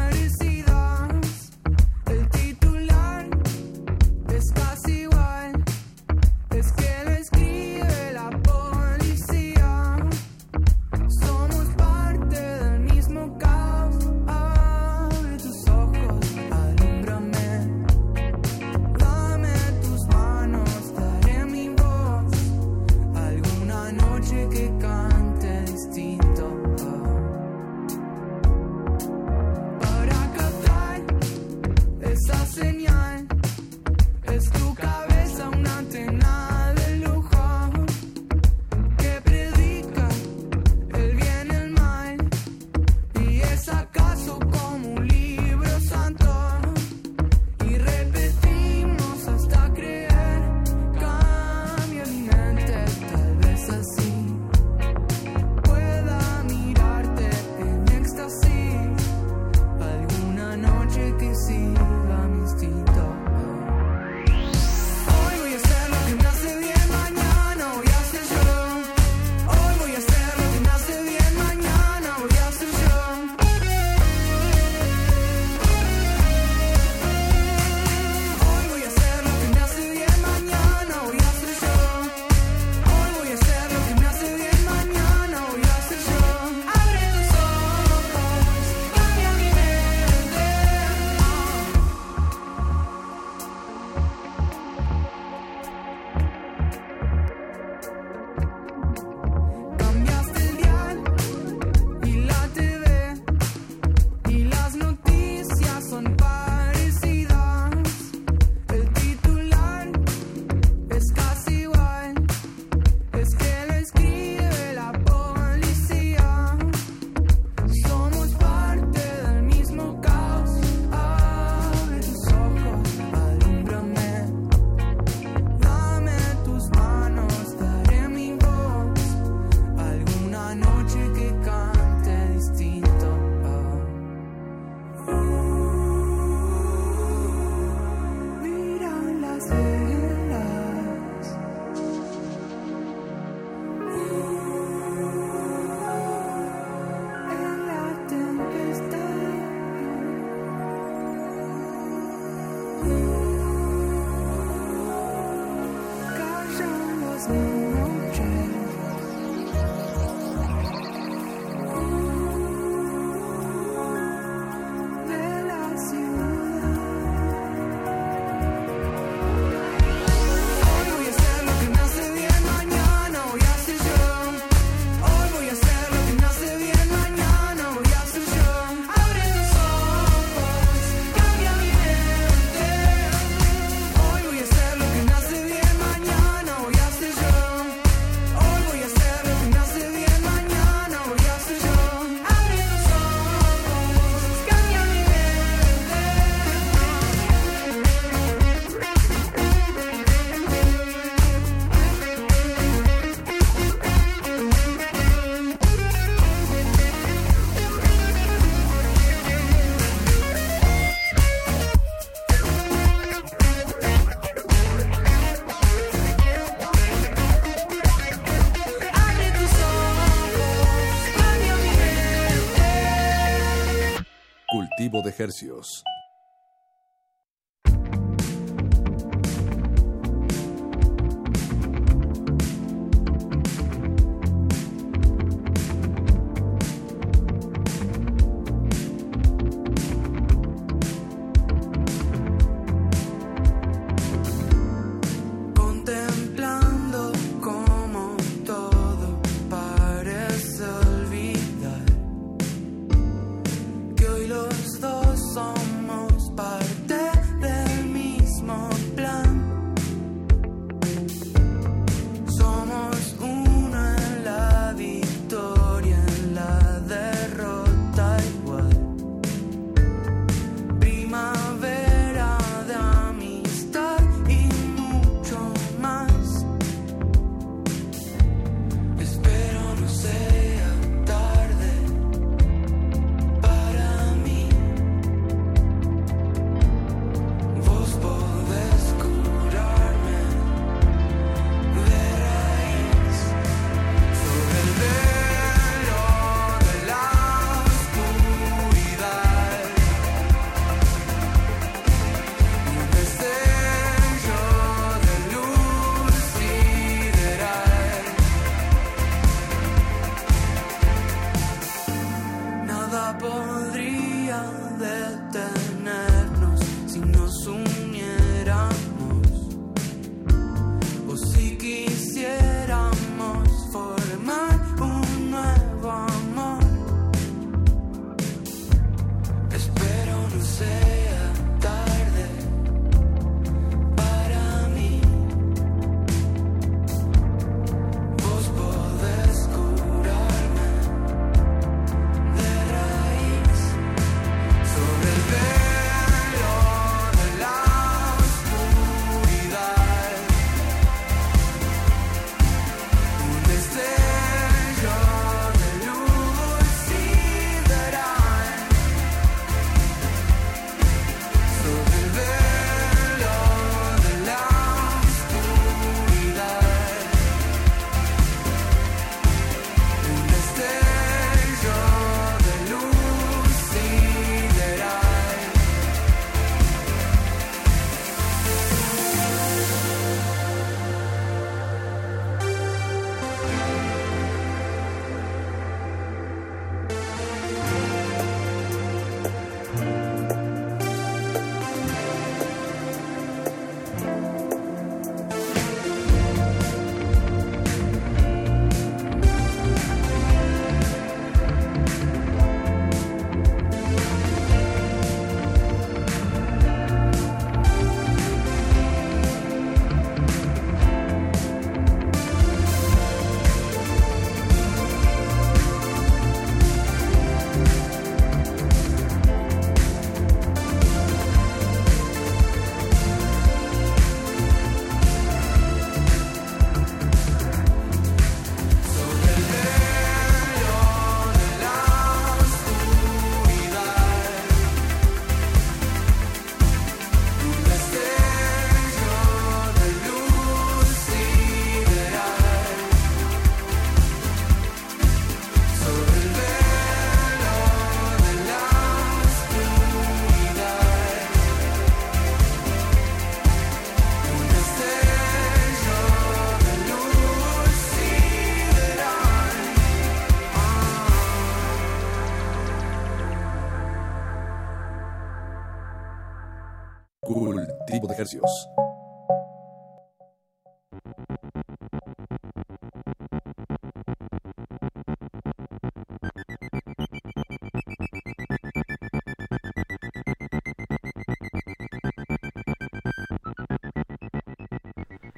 hercios. 225.21 225.83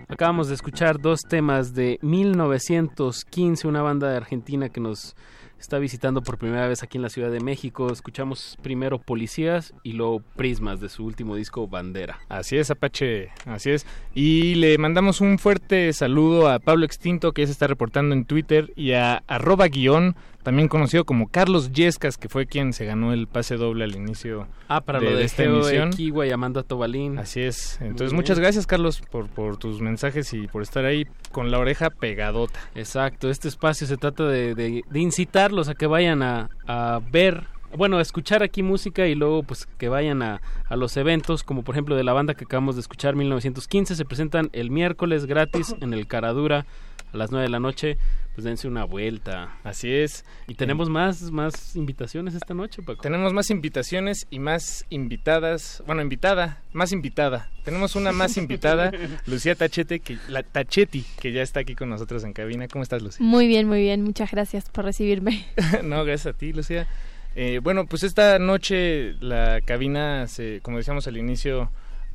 Acabamos 0.10 0.50
de 0.50 0.56
escuchar 0.56 1.00
dos 1.00 1.22
temas 1.22 1.74
de 1.74 2.00
1915, 2.02 3.68
una 3.68 3.82
banda 3.82 4.10
de 4.10 4.18
Argentina 4.18 4.68
que 4.68 4.82
nos 4.82 5.16
está 5.64 5.80
visitando 5.80 6.22
por 6.22 6.38
primera 6.38 6.68
vez 6.68 6.84
aquí 6.84 6.98
en 6.98 7.04
la 7.04 7.10
Ciudad 7.10 7.32
de 7.32 7.40
México. 7.40 7.90
Escuchamos 7.90 8.58
primero 8.62 9.00
Policías 9.00 9.74
y 9.82 9.94
luego 9.94 10.22
Prismas 10.36 10.82
de 10.82 10.90
su 10.90 11.06
último 11.06 11.38
disco 11.38 11.70
Bandera. 11.70 12.20
Así 12.28 12.58
es, 12.58 12.70
Apache, 12.70 13.30
así 13.46 13.72
es. 13.72 13.88
Y 14.14 14.56
le 14.56 14.78
mandamos 14.78 15.22
un 15.22 15.40
fuerte 15.40 15.94
saludo 15.94 16.50
a 16.50 16.60
Pablo 16.60 16.86
Extinto, 16.86 17.32
que 17.32 17.46
se 17.46 17.54
está 17.54 17.68
reportando 17.68 18.14
en 18.14 18.26
Twitter, 18.26 18.74
y 18.76 18.92
a 18.92 19.24
arroba 19.26 19.68
guion, 19.70 20.18
también 20.44 20.68
conocido 20.68 21.06
como 21.06 21.28
Carlos 21.30 21.72
Yescas, 21.72 22.18
que 22.18 22.30
fue 22.30 22.46
quien 22.46 22.74
se 22.74 22.86
ganó 22.86 23.14
el 23.14 23.28
pase 23.28 23.56
doble 23.56 23.86
al 23.86 23.96
inicio 23.96 24.48
Ah, 24.68 24.82
para 24.82 25.00
de, 25.00 25.10
lo 25.12 25.18
de, 25.18 25.24
esta 25.24 25.44
emisión. 25.44 25.90
Equigua 25.94 26.28
y 26.28 26.32
Amanda 26.32 26.64
Tobalín. 26.64 27.18
Así 27.18 27.42
es. 27.42 27.80
Entonces, 27.82 28.14
muchas 28.14 28.38
gracias, 28.40 28.68
Carlos, 28.68 29.02
por, 29.10 29.28
por 29.30 29.58
tus 29.58 29.82
mensajes 29.82 30.34
y 30.34 30.48
por 30.48 30.62
estar 30.62 30.86
ahí 30.86 31.08
con 31.32 31.50
la 31.50 31.60
oreja 31.60 31.90
pegadota. 31.90 32.60
Exacto, 32.76 33.30
este 33.30 33.48
espacio 33.48 33.88
se 33.88 33.98
trata 33.98 34.26
de, 34.28 34.54
de- 34.54 34.84
de 34.90 35.00
incitarlos 35.00 35.70
a 35.70 35.76
que 35.76 35.88
vayan 35.88 36.22
a, 36.22 36.50
a 36.68 37.00
ver, 37.12 37.44
bueno, 37.76 37.98
a 37.98 38.02
escuchar 38.02 38.44
aquí 38.44 38.62
música 38.62 39.08
y 39.08 39.16
luego 39.16 39.44
pues 39.44 39.66
que 39.78 39.90
vayan 39.90 40.22
a, 40.22 40.42
a 40.68 40.76
los 40.76 40.96
eventos, 40.98 41.44
como 41.44 41.64
por 41.64 41.74
ejemplo 41.76 41.96
de 41.96 42.04
la 42.04 42.14
banda 42.14 42.34
que 42.36 42.44
acabamos 42.46 42.76
de 42.76 42.82
escuchar, 42.82 43.16
1915, 43.16 43.96
se 43.96 44.06
presentan 44.06 44.50
el 44.54 44.70
miércoles 44.70 45.26
gratis 45.26 45.76
en 45.82 45.94
el 45.94 46.06
Caradura 46.06 46.66
a 47.14 47.18
las 47.18 47.32
9 47.32 47.44
de 47.44 47.50
la 47.50 47.60
noche, 47.60 47.98
pues 48.34 48.46
dense 48.46 48.68
una 48.68 48.84
vuelta. 48.84 49.58
Así 49.64 49.92
es. 49.94 50.26
Y 50.48 50.56
tenemos 50.56 50.90
más, 50.90 51.32
más 51.32 51.76
invitaciones 51.76 52.34
esta 52.34 52.54
noche, 52.54 52.82
Paco. 52.82 53.02
Tenemos 53.02 53.34
más 53.34 53.50
invitaciones 53.52 54.28
y 54.32 54.40
más 54.40 54.86
invitadas. 54.90 55.84
Bueno, 55.86 56.02
invitada, 56.02 56.62
más 56.74 56.92
invitada. 56.92 57.50
Tenemos 57.64 57.96
una 57.96 58.12
más 58.12 58.38
invitada, 58.38 58.92
Lucía 59.28 59.56
Tachete, 59.56 60.00
que, 60.00 60.18
la 60.28 60.44
Tachetti, 60.44 61.06
que 61.20 61.32
ya 61.32 61.44
está 61.44 61.60
aquí 61.60 61.76
con 61.76 61.90
nosotros 61.90 62.24
en 62.24 62.34
cabina. 62.34 62.68
¿Cómo 62.68 62.84
estás, 62.84 63.02
Lucía? 63.02 63.26
Muy 63.26 63.48
bien, 63.48 63.68
muy 63.68 63.82
bien. 63.82 64.02
Muchas 64.02 64.32
gracias 64.32 64.70
por 64.70 64.86
recibirme. 64.86 65.46
no, 65.84 66.04
gracias 66.04 66.34
a 66.34 66.38
ti, 66.38 66.52
Lucía. 66.52 66.88
Eh, 67.36 67.60
bueno, 67.64 67.86
pues 67.86 68.04
esta 68.04 68.38
noche 68.40 69.16
la 69.20 69.62
cabina, 69.62 70.28
se, 70.28 70.60
como 70.62 70.78
decíamos 70.78 71.08
al 71.08 71.18
inicio, 71.18 71.72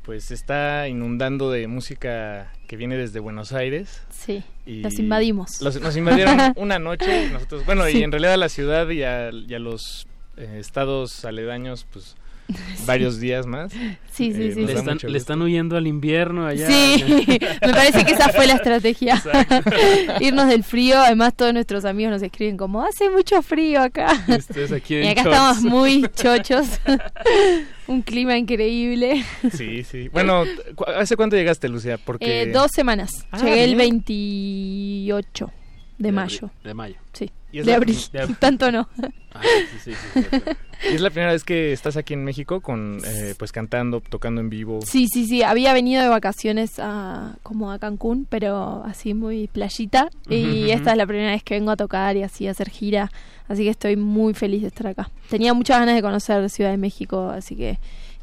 pues 0.09 0.31
está 0.31 0.87
inundando 0.87 1.51
de 1.51 1.67
música 1.67 2.51
que 2.65 2.75
viene 2.77 2.97
desde 2.97 3.19
Buenos 3.19 3.53
Aires. 3.53 4.01
Sí, 4.09 4.43
Y 4.65 4.81
los 4.81 4.97
invadimos. 4.97 5.61
los- 5.61 5.79
nos 5.79 5.95
invadieron 5.95 6.35
una 6.55 6.79
noche, 6.79 7.29
nosotros, 7.29 7.63
bueno, 7.63 7.85
Sí. 7.85 7.99
y 7.99 8.03
en 8.03 8.11
realidad 8.11 8.33
a 8.33 8.37
la 8.37 8.49
ciudad 8.49 8.89
y 8.89 9.03
a, 9.03 9.29
y 9.29 9.53
a 9.53 9.59
los 9.59 10.07
eh, 10.35 10.57
estados 10.59 11.25
aledaños, 11.25 11.85
pues 11.93 12.15
varios 12.85 13.19
días 13.19 13.45
más. 13.45 13.71
Sí, 13.71 14.33
sí, 14.33 14.41
Eh, 14.43 14.51
sí, 14.53 14.65
Le 14.65 14.73
están, 14.73 14.97
le 15.01 15.17
están 15.17 15.41
huyendo 15.41 15.77
al 15.77 15.87
invierno 15.87 16.45
allá. 16.45 16.67
Sí, 16.67 17.03
me 17.61 17.73
parece 17.73 18.03
que 18.05 18.11
esa 18.13 18.29
fue 18.29 18.47
la 18.47 18.53
estrategia. 18.55 19.21
Irnos 20.19 20.47
del 20.47 20.63
frío. 20.63 20.97
Además, 20.99 21.33
todos 21.35 21.53
nuestros 21.53 21.85
amigos 21.85 22.11
nos 22.13 22.21
escriben 22.21 22.57
como, 22.57 22.83
hace 22.83 23.09
mucho 23.09 23.41
frío 23.41 23.81
acá. 23.81 24.21
Ustedes 24.27 24.71
aquí 24.71 24.95
en 24.95 25.05
y 25.05 25.07
acá 25.09 25.21
estamos 25.21 25.61
muy 25.61 26.05
chochos. 26.15 26.67
Un 27.87 28.01
clima 28.01 28.37
increíble. 28.37 29.23
Sí, 29.53 29.83
sí. 29.83 30.09
Bueno, 30.09 30.43
¿cu- 30.75 30.85
¿hace 30.85 31.15
cuánto 31.15 31.35
llegaste, 31.35 31.69
Lucía? 31.69 31.97
Porque... 31.97 32.43
Eh, 32.43 32.45
dos 32.51 32.71
semanas. 32.73 33.25
Ah, 33.31 33.39
Llegué 33.39 33.63
el 33.63 33.75
bien. 33.75 33.89
28 34.03 35.51
de, 35.97 36.09
abri- 36.09 36.13
mayo. 36.13 36.49
De 36.63 36.73
mayo. 36.73 36.95
Sí. 37.13 37.31
Y 37.51 37.59
es 37.59 37.65
De 37.65 37.71
la- 37.71 37.77
abril. 37.77 37.97
de 38.11 38.19
ab- 38.23 38.37
Tanto 38.39 38.71
no. 38.71 38.87
Ah, 39.33 39.41
sí, 39.83 39.93
sí, 39.93 39.93
sí. 40.13 40.19
Y 40.91 40.95
es 40.95 41.01
la 41.01 41.09
primera 41.09 41.31
vez 41.33 41.43
que 41.43 41.71
estás 41.73 41.97
aquí 41.97 42.13
en 42.13 42.23
México 42.23 42.61
con, 42.61 42.99
eh, 43.05 43.35
pues 43.37 43.51
cantando, 43.51 44.01
tocando 44.01 44.39
en 44.41 44.49
vivo. 44.49 44.79
Sí, 44.85 45.07
sí, 45.11 45.25
sí. 45.27 45.43
Había 45.43 45.73
venido 45.73 46.01
de 46.01 46.07
vacaciones 46.09 46.79
a, 46.79 47.35
como 47.43 47.71
a 47.71 47.79
Cancún, 47.79 48.25
pero 48.29 48.83
así 48.85 49.13
muy 49.13 49.47
playita. 49.47 50.09
Y 50.29 50.41
Ujú, 50.43 50.51
ujú. 50.63 50.71
esta 50.73 50.91
es 50.91 50.97
la 50.97 51.05
primera 51.05 51.31
vez 51.31 51.43
que 51.43 51.55
vengo 51.55 51.71
a 51.71 51.75
tocar 51.77 52.15
y 52.17 52.23
así 52.23 52.47
a 52.47 52.51
hacer 52.51 52.69
gira. 52.69 53.11
Así 53.47 53.63
que 53.63 53.69
estoy 53.69 53.97
muy 53.97 54.33
feliz 54.33 54.61
de 54.61 54.67
estar 54.69 54.87
acá. 54.87 55.09
Tenía 55.29 55.53
muchas 55.53 55.79
ganas 55.79 55.95
de 55.95 56.01
conocer 56.01 56.49
Ciudad 56.49 56.71
de 56.71 56.77
México, 56.77 57.29
así 57.29 57.55
que... 57.55 57.77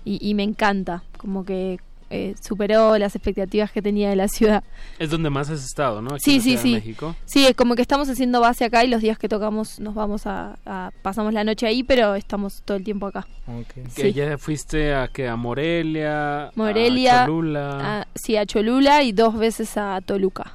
Y, 0.05 0.19
y 0.29 0.35
me 0.35 0.45
encanta. 0.45 1.03
Como 1.19 1.45
que 1.45 1.79
eh, 2.11 2.35
superó 2.41 2.97
las 2.99 3.15
expectativas 3.17 3.73
que 3.73 3.83
tenía 3.83 4.11
de 4.11 4.17
la 4.17 4.29
ciudad. 4.29 4.63
Es 4.99 5.11
donde 5.11 5.29
más 5.31 5.51
has 5.51 5.65
estado, 5.65 6.01
¿no? 6.03 6.15
Aquí 6.15 6.21
Sí, 6.25 6.31
en 6.33 6.37
la 6.39 6.43
sí, 6.43 6.51
Ciudad 6.51 6.63
de 6.63 6.69
sí. 6.69 6.75
México. 6.75 7.17
Sí, 7.25 7.47
es 7.47 7.55
como 7.57 7.75
que 7.75 7.83
estamos 7.83 8.09
haciendo 8.09 8.41
base 8.41 8.65
acá 8.65 8.85
y 8.85 8.89
los 8.89 9.01
días 9.03 9.19
que 9.19 9.29
tocamos 9.29 9.81
nos 9.81 9.95
vamos 9.95 10.27
a, 10.27 10.57
a- 10.65 10.91
pasamos 11.03 11.33
la 11.33 11.43
noche 11.45 11.67
ahí, 11.67 11.83
pero 11.83 12.15
estamos 12.15 12.63
todo 12.65 12.77
el 12.77 12.85
tiempo 12.85 13.07
acá. 13.07 13.27
Que 13.95 14.03
Sí. 14.03 14.13
ya 14.13 14.39
fuiste 14.39 14.95
a 14.95 15.09
que 15.09 15.27
a 15.29 15.37
Morelia, 15.37 16.51
Morelia, 16.55 17.23
a 17.23 17.27
Cholula. 17.27 18.01
a- 18.03 18.07
sí, 18.15 18.37
a 18.37 18.47
Cholula 18.47 19.03
y 19.03 19.13
dos 19.13 19.37
veces 19.37 19.77
a 19.77 20.01
Toluca. 20.01 20.53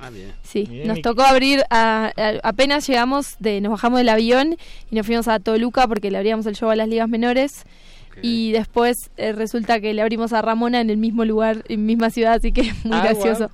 Ah, 0.00 0.10
bien. 0.10 0.32
Sí, 0.42 0.64
Bien, 0.68 0.86
nos 0.88 1.00
tocó 1.00 1.22
abrir, 1.22 1.62
a- 1.70 2.12
a- 2.16 2.48
apenas 2.48 2.86
llegamos, 2.86 3.36
de, 3.38 3.60
nos 3.60 3.70
bajamos 3.72 3.98
del 4.00 4.08
avión 4.10 4.56
y 4.90 4.96
nos 4.96 5.06
fuimos 5.06 5.28
a 5.28 5.38
Toluca 5.40 5.86
porque 5.88 6.10
le 6.10 6.18
abríamos 6.18 6.44
el 6.46 6.54
show 6.56 6.68
a 6.70 6.76
las 6.76 6.88
ligas 6.88 7.08
menores. 7.08 7.64
Y 8.22 8.52
después 8.52 9.10
eh, 9.16 9.32
resulta 9.32 9.80
que 9.80 9.92
le 9.94 10.02
abrimos 10.02 10.32
a 10.32 10.40
Ramona 10.42 10.80
en 10.80 10.90
el 10.90 10.96
mismo 10.96 11.24
lugar, 11.24 11.64
en 11.68 11.84
misma 11.86 12.10
ciudad, 12.10 12.34
así 12.34 12.52
que 12.52 12.62
muy 12.84 12.92
Ah, 12.96 13.02
gracioso. 13.04 13.50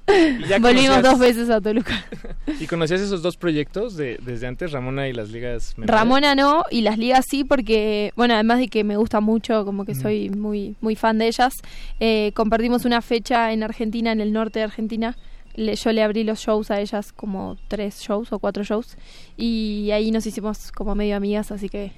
ya 0.49 0.59
Volvimos 0.61 1.03
dos 1.03 1.19
veces 1.19 1.51
a 1.51 1.61
Toluca. 1.61 2.05
¿Y 2.61 2.67
conocías 2.67 3.01
esos 3.01 3.23
dos 3.23 3.37
proyectos 3.37 3.97
de, 3.97 4.19
desde 4.25 4.47
antes, 4.47 4.73
Ramona 4.73 5.09
y 5.09 5.13
las 5.13 5.31
ligas 5.31 5.77
menores? 5.79 5.99
Ramona 6.01 6.35
no, 6.35 6.63
y 6.71 6.83
las 6.83 6.99
ligas 6.99 7.27
sí, 7.29 7.45
porque, 7.45 8.13
bueno, 8.17 8.35
además 8.35 8.59
de 8.59 8.69
que 8.69 8.85
me 8.85 8.97
gusta 8.97 9.21
mucho, 9.21 9.65
como 9.65 9.85
que 9.85 9.95
soy 9.95 10.31
muy, 10.31 10.77
muy 10.81 10.95
fan 10.97 11.19
de 11.19 11.27
ellas, 11.29 11.55
eh, 12.01 12.33
compartimos 12.35 12.85
una 12.85 13.01
fecha 13.03 13.53
en 13.53 13.63
Argentina, 13.63 14.13
en 14.13 14.21
el 14.21 14.33
norte 14.33 14.59
de 14.61 14.65
Argentina. 14.67 15.17
Le- 15.57 15.75
yo 15.75 15.93
le 15.93 16.03
abrí 16.03 16.23
los 16.23 16.39
shows 16.41 16.71
a 16.71 16.81
ellas, 16.81 17.13
como 17.13 17.57
tres 17.69 18.01
shows 18.01 18.33
o 18.33 18.39
cuatro 18.39 18.63
shows, 18.63 18.97
y 19.37 19.91
ahí 19.93 20.11
nos 20.13 20.25
hicimos 20.27 20.71
como 20.73 20.95
medio 20.95 21.17
amigas, 21.17 21.51
así 21.51 21.69
que 21.69 21.93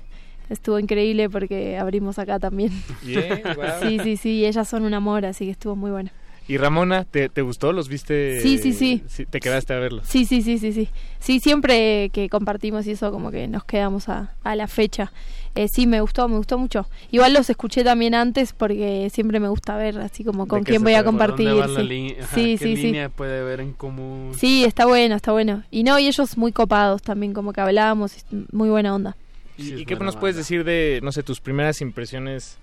estuvo 0.53 0.79
increíble 0.79 1.29
porque 1.29 1.77
abrimos 1.79 2.19
acá 2.19 2.39
también. 2.39 2.71
Bien. 3.03 3.43
Sí, 3.83 3.99
sí, 4.03 4.17
sí, 4.17 4.45
ellas 4.47 4.69
son 4.69 4.85
un 4.85 4.95
amor, 4.95 5.25
así 5.27 5.47
que 5.47 5.51
estuvo 5.53 5.75
muy 5.77 5.91
bueno. 5.91 6.11
¿Y 6.49 6.57
Ramona, 6.57 7.05
¿te, 7.05 7.29
te 7.29 7.41
gustó? 7.43 7.73
¿Los 7.73 7.89
viste? 7.89 8.41
Sí, 8.41 8.59
sí, 8.59 8.73
sí. 8.73 9.03
¿Te 9.31 9.39
quedaste 9.41 9.75
a 9.75 9.79
verlos? 9.79 10.05
Sí, 10.07 10.25
sí, 10.25 10.43
sí, 10.43 10.59
sí, 10.59 10.73
sí. 10.73 10.89
Sí, 11.21 11.39
siempre 11.39 12.11
que 12.13 12.29
compartimos 12.29 12.87
y 12.87 12.93
eso, 12.93 13.13
como 13.13 13.31
que 13.31 13.47
nos 13.47 13.65
quedamos 13.65 14.09
a, 14.09 14.35
a 14.43 14.57
la 14.57 14.67
fecha. 14.67 15.13
Eh, 15.55 15.69
sí, 15.73 15.87
me 15.87 16.01
gustó, 16.01 16.29
me 16.29 16.37
gustó 16.37 16.59
mucho. 16.59 16.87
Igual 17.11 17.35
los 17.35 17.49
escuché 17.49 17.85
también 17.85 18.15
antes 18.15 18.53
porque 18.55 19.09
siempre 19.13 19.39
me 19.39 19.49
gusta 19.49 19.77
ver 19.77 19.99
así 19.99 20.25
como 20.25 20.49
con 20.49 20.61
¿De 20.61 20.65
qué 20.65 20.71
quién 20.73 20.83
voy 20.83 20.95
a 20.95 21.05
compartir. 21.05 21.49
sí. 21.49 21.61
Ajá, 21.61 22.35
sí, 22.35 22.57
¿Qué 22.57 22.59
sí, 22.59 22.77
sí. 22.77 22.83
línea 22.85 23.09
puede 23.09 23.41
haber 23.41 23.61
en 23.61 23.73
común? 23.73 24.33
Sí, 24.37 24.65
está 24.65 24.87
bueno, 24.87 25.15
está 25.15 25.31
bueno. 25.33 25.63
Y 25.71 25.85
no, 25.85 25.99
y 25.99 26.07
ellos 26.09 26.37
muy 26.37 26.53
copados 26.53 27.03
también, 27.03 27.35
como 27.35 27.53
que 27.53 27.61
hablábamos, 27.61 28.17
muy 28.51 28.69
buena 28.69 28.95
onda. 28.95 29.17
¿Y, 29.57 29.75
y 29.75 29.85
qué 29.87 29.97
nos 29.97 30.17
puedes 30.17 30.37
decir 30.37 30.65
de, 30.65 31.01
no 31.03 31.13
sé, 31.13 31.23
tus 31.23 31.41
primeras 31.41 31.81
impresiones 31.81 32.59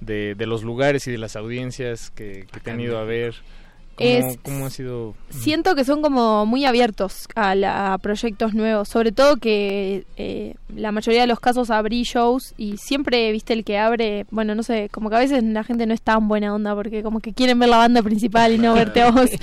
de, 0.00 0.34
de 0.34 0.46
los 0.46 0.62
lugares 0.62 1.06
y 1.06 1.10
de 1.10 1.18
las 1.18 1.36
audiencias 1.36 2.10
que, 2.10 2.46
que 2.52 2.60
te 2.60 2.70
han 2.70 2.80
ido 2.80 2.98
a 2.98 3.04
ver? 3.04 3.34
¿Cómo, 3.96 4.10
Es- 4.10 4.38
cómo 4.42 4.66
ha 4.66 4.70
sido? 4.70 5.14
Siento 5.30 5.74
que 5.74 5.84
son 5.84 6.02
como 6.02 6.46
muy 6.46 6.64
abiertos 6.64 7.26
a, 7.34 7.54
la- 7.54 7.92
a 7.94 7.98
proyectos 7.98 8.54
nuevos, 8.54 8.88
sobre 8.88 9.12
todo 9.12 9.36
que 9.36 10.04
eh, 10.16 10.54
la 10.74 10.92
mayoría 10.92 11.20
de 11.22 11.26
los 11.26 11.40
casos 11.40 11.70
abrí 11.70 12.02
shows 12.04 12.54
y 12.56 12.76
siempre, 12.76 13.30
viste, 13.32 13.52
el 13.52 13.64
que 13.64 13.78
abre, 13.78 14.26
bueno, 14.30 14.54
no 14.54 14.62
sé, 14.62 14.88
como 14.90 15.10
que 15.10 15.16
a 15.16 15.20
veces 15.20 15.42
la 15.44 15.64
gente 15.64 15.86
no 15.86 15.94
es 15.94 16.02
tan 16.02 16.28
buena 16.28 16.54
onda 16.54 16.74
porque 16.74 17.02
como 17.02 17.20
que 17.20 17.32
quieren 17.32 17.58
ver 17.58 17.68
la 17.68 17.78
banda 17.78 18.02
principal 18.02 18.52
y 18.52 18.58
no 18.58 18.74
verte 18.74 19.02
a 19.02 19.10
vos. 19.10 19.30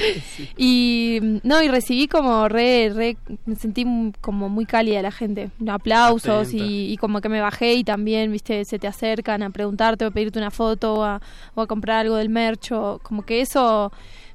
Y 0.58 1.20
no, 1.44 1.62
y 1.64 1.68
recibí 1.68 2.08
como 2.08 2.48
re, 2.48 2.92
re, 2.94 3.18
me 3.46 3.56
sentí 3.56 3.86
como 4.22 4.50
muy 4.50 4.66
cálida 4.66 5.02
la 5.02 5.12
gente, 5.12 5.50
aplausos 5.68 6.54
y, 6.54 6.92
y 6.92 6.98
como 6.98 7.22
que 7.22 7.30
me 7.30 7.42
bajé 7.42 7.74
y 7.76 7.84
también, 7.84 8.32
viste, 8.32 8.64
se 8.66 8.80
te 8.80 8.88
acercan 8.88 9.44
a 9.44 9.50
preguntarte 9.50 10.06
o 10.06 10.10
a 10.10 10.12
pedirte 10.12 10.40
una 10.40 10.52
foto 10.52 10.96
o 10.96 11.04
a, 11.04 11.22
o 11.56 11.62
a 11.62 11.68
comprar 11.68 12.00
algo 12.00 12.16
del 12.16 12.30
merch 12.30 12.72
o 12.72 13.00
como 13.04 13.24
que 13.24 13.42
eso 13.42 13.92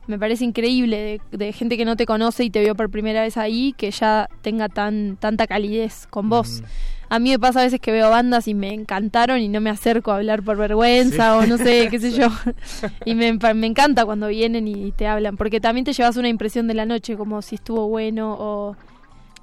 me 0.07 0.19
parece 0.19 0.45
increíble 0.45 1.21
de, 1.31 1.37
de 1.37 1.53
gente 1.53 1.77
que 1.77 1.85
no 1.85 1.97
te 1.97 2.07
conoce 2.07 2.45
y 2.45 2.51
te 2.51 2.61
vio 2.61 2.75
por 2.75 2.91
primera 2.91 3.23
vez 3.23 3.37
ahí 3.37 3.75
que 3.77 3.91
ya 3.91 4.29
tenga 4.43 4.69
tan 4.69 5.17
tanta 5.17 5.47
calidez 5.47 6.07
con 6.09 6.29
vos. 6.29 6.63
A 7.09 7.19
mí 7.21 7.31
me 7.31 7.39
pasa 7.39 7.61
a 7.61 7.65
veces 7.65 7.81
que 7.81 7.93
veo 7.93 8.11
bandas 8.11 8.49
y 8.49 8.55
me 8.55 8.73
encantaron 8.73 9.39
y 9.39 9.49
no 9.49 9.61
me 9.61 9.71
acerco 9.71 10.11
a 10.11 10.17
hablar 10.17 10.43
por 10.43 10.57
vergüenza 10.57 11.37
o 11.37 11.47
no 11.47 11.57
sé, 11.57 11.89
qué 11.89 12.01
sé 12.01 12.11
yo. 12.19 12.29
Y 13.05 13.15
me, 13.15 13.33
me 13.33 13.67
encanta 13.67 14.05
cuando 14.05 14.29
vienen 14.29 14.67
y 14.67 14.91
te 14.93 15.07
hablan, 15.07 15.37
porque 15.37 15.61
también 15.61 15.85
te 15.85 15.93
llevas 15.93 16.17
una 16.17 16.29
impresión 16.29 16.67
de 16.67 16.75
la 16.75 16.85
noche, 16.85 17.17
como 17.17 17.43
si 17.43 17.55
estuvo 17.55 17.89
bueno 17.89 18.33
o, 18.33 18.77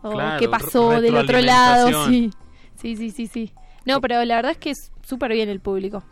o 0.01 0.11
Claro, 0.11 0.39
qué 0.39 0.49
pasó 0.49 1.01
del 1.01 1.15
otro 1.15 1.39
lado. 1.39 2.07
Sí, 2.07 2.31
sí, 2.75 2.95
sí, 2.97 3.11
sí. 3.11 3.27
sí. 3.27 3.53
No, 3.85 4.01
pero 4.01 4.23
la 4.25 4.35
verdad 4.35 4.51
es 4.51 4.57
que 4.57 4.69
es 4.69 4.91
súper 5.01 5.33
bien 5.33 5.49
el 5.49 5.59
público. 5.59 6.03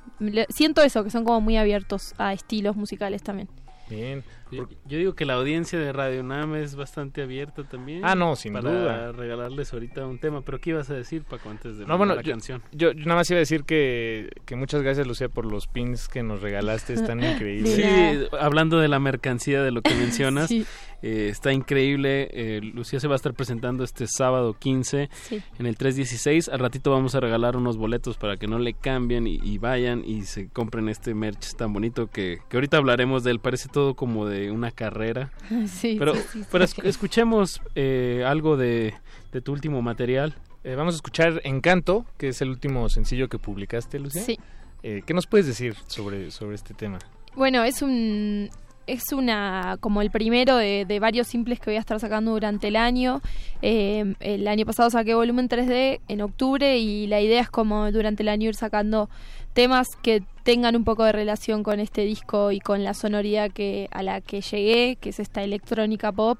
Siento 0.49 0.82
eso, 0.84 1.03
que 1.03 1.10
son 1.10 1.26
como 1.26 1.41
muy 1.41 1.57
abiertos 1.57 2.14
a 2.18 2.34
estilos 2.34 2.76
musicales 2.76 3.23
también. 3.23 3.49
Bien. 3.90 4.23
Yo, 4.52 4.68
yo 4.86 4.98
digo 4.98 5.14
que 5.15 5.26
la 5.26 5.34
audiencia 5.36 5.80
de 5.80 5.91
Radio 5.94 6.23
Nam 6.23 6.56
es 6.56 6.76
bastante 6.76 7.22
abierta 7.22 7.64
también. 7.64 8.02
Ah, 8.03 8.15
no, 8.15 8.36
sin 8.36 8.53
para 8.53 8.69
duda. 8.72 9.11
regalarles 9.11 9.72
ahorita 9.73 10.06
un 10.06 10.19
tema. 10.19 10.41
Pero 10.41 10.60
¿qué 10.60 10.72
ibas 10.72 10.90
a 10.90 10.94
decir, 10.94 11.23
Paco, 11.23 11.49
antes 11.49 11.78
de 11.78 11.86
No, 11.86 11.98
bueno, 11.98 12.15
la 12.15 12.22
yo, 12.22 12.32
canción? 12.32 12.61
yo- 12.72 12.91
yo 12.91 13.06
nada 13.06 13.15
más 13.15 13.30
iba 13.32 13.38
a 13.38 13.40
decir 13.40 13.64
que, 13.64 14.30
que 14.45 14.56
muchas 14.56 14.82
gracias, 14.82 15.07
Lucía, 15.07 15.30
por 15.30 15.45
los 15.45 15.68
pins 15.68 16.07
que 16.07 16.23
nos 16.23 16.41
regalaste. 16.41 16.94
Están 16.94 17.19
increíbles. 17.23 17.76
Sí, 17.76 17.84
hablando 18.40 18.80
de 18.80 18.88
la 18.88 18.99
mercancía 18.99 19.61
de 19.64 19.72
lo 19.72 19.82
que 19.82 19.94
mencionas, 19.95 20.49
Sí. 20.49 20.65
eh, 21.02 21.28
está 21.30 21.53
increíble. 21.53 22.30
Eh, 22.32 22.61
Lucía 22.61 22.99
se 22.99 23.07
va 23.07 23.15
a 23.15 23.18
estar 23.18 23.34
presentando 23.34 23.84
este 23.84 24.07
sábado 24.07 24.53
15 24.57 25.10
Sí. 25.14 25.41
en 25.60 25.65
el 25.65 25.78
316. 25.78 26.49
Al 26.49 26.60
ratito 26.60 26.91
vamos 26.91 27.15
a 27.15 27.19
regalar 27.19 27.56
unos 27.57 27.78
boletos 27.78 28.18
para 28.18 28.38
que 28.38 28.48
no 28.48 28.60
le 28.60 28.73
cambien 28.73 29.28
y, 29.28 29.40
y 29.44 29.57
vayan 29.57 30.03
y 30.06 30.23
se 30.23 30.49
compren 30.49 30.90
este 30.90 31.14
merch 31.14 31.56
tan 31.56 31.73
bonito 31.73 32.07
que, 32.07 32.40
que 32.49 32.57
ahorita 32.57 32.78
hablaremos 32.78 33.23
de 33.23 33.32
él. 33.32 33.40
Parece 33.40 33.69
todo 33.69 33.95
como 33.95 34.26
de 34.28 34.40
una 34.49 34.72
carrera. 34.72 35.31
Sí, 35.68 35.97
pero 35.99 36.15
sí, 36.15 36.22
sí, 36.31 36.43
pero 36.51 36.63
escuchemos 36.63 37.61
eh, 37.76 38.23
algo 38.26 38.57
de, 38.57 38.93
de 39.31 39.41
tu 39.41 39.51
último 39.51 39.81
material. 39.81 40.35
Eh, 40.63 40.76
vamos 40.76 40.95
a 40.95 40.97
escuchar 40.97 41.41
Encanto, 41.43 42.05
que 42.18 42.30
es 42.30 42.41
el 42.41 42.49
último 42.49 42.88
sencillo 42.89 43.30
que 43.30 43.38
publicaste, 43.38 43.99
Lucía. 43.99 44.22
Sí. 44.22 44.39
Eh, 44.84 45.03
¿Qué 45.05 45.13
nos 45.13 45.27
puedes 45.27 45.45
decir 45.45 45.76
sobre, 45.88 46.31
sobre 46.31 46.55
este 46.55 46.73
tema? 46.73 46.99
Bueno, 47.35 47.63
es 47.63 47.81
un 47.81 48.49
es 48.88 49.13
una 49.13 49.77
como 49.80 50.01
el 50.01 50.11
primero 50.11 50.57
de, 50.57 50.85
de 50.85 50.99
varios 50.99 51.27
simples 51.27 51.59
que 51.59 51.69
voy 51.69 51.77
a 51.77 51.80
estar 51.80 51.99
sacando 51.99 52.31
durante 52.31 52.68
el 52.68 52.76
año. 52.76 53.22
Eh, 53.61 54.15
el 54.19 54.47
año 54.47 54.65
pasado 54.65 54.89
saqué 54.89 55.13
volumen 55.13 55.47
3D 55.47 56.01
en 56.07 56.22
octubre 56.22 56.77
y 56.77 57.07
la 57.07 57.22
idea 57.22 57.41
es 57.41 57.49
como 57.49 57.91
durante 57.91 58.23
el 58.23 58.30
año 58.30 58.49
ir 58.49 58.55
sacando 58.55 59.09
temas 59.53 59.88
que 60.02 60.23
tengan 60.44 60.76
un 60.76 60.84
poco 60.84 61.03
de 61.03 61.11
relación 61.11 61.64
con 61.64 61.80
este 61.80 62.02
disco 62.02 62.52
y 62.52 62.60
con 62.60 62.84
la 62.84 62.94
sonoridad 62.94 63.52
que 63.52 63.88
a 63.91 64.02
la 64.02 64.22
que 64.22 64.41
llegué, 64.41 64.98
que 64.99 65.10
es 65.10 65.19
esta 65.19 65.44
electrónica 65.44 66.11
pop. 66.11 66.40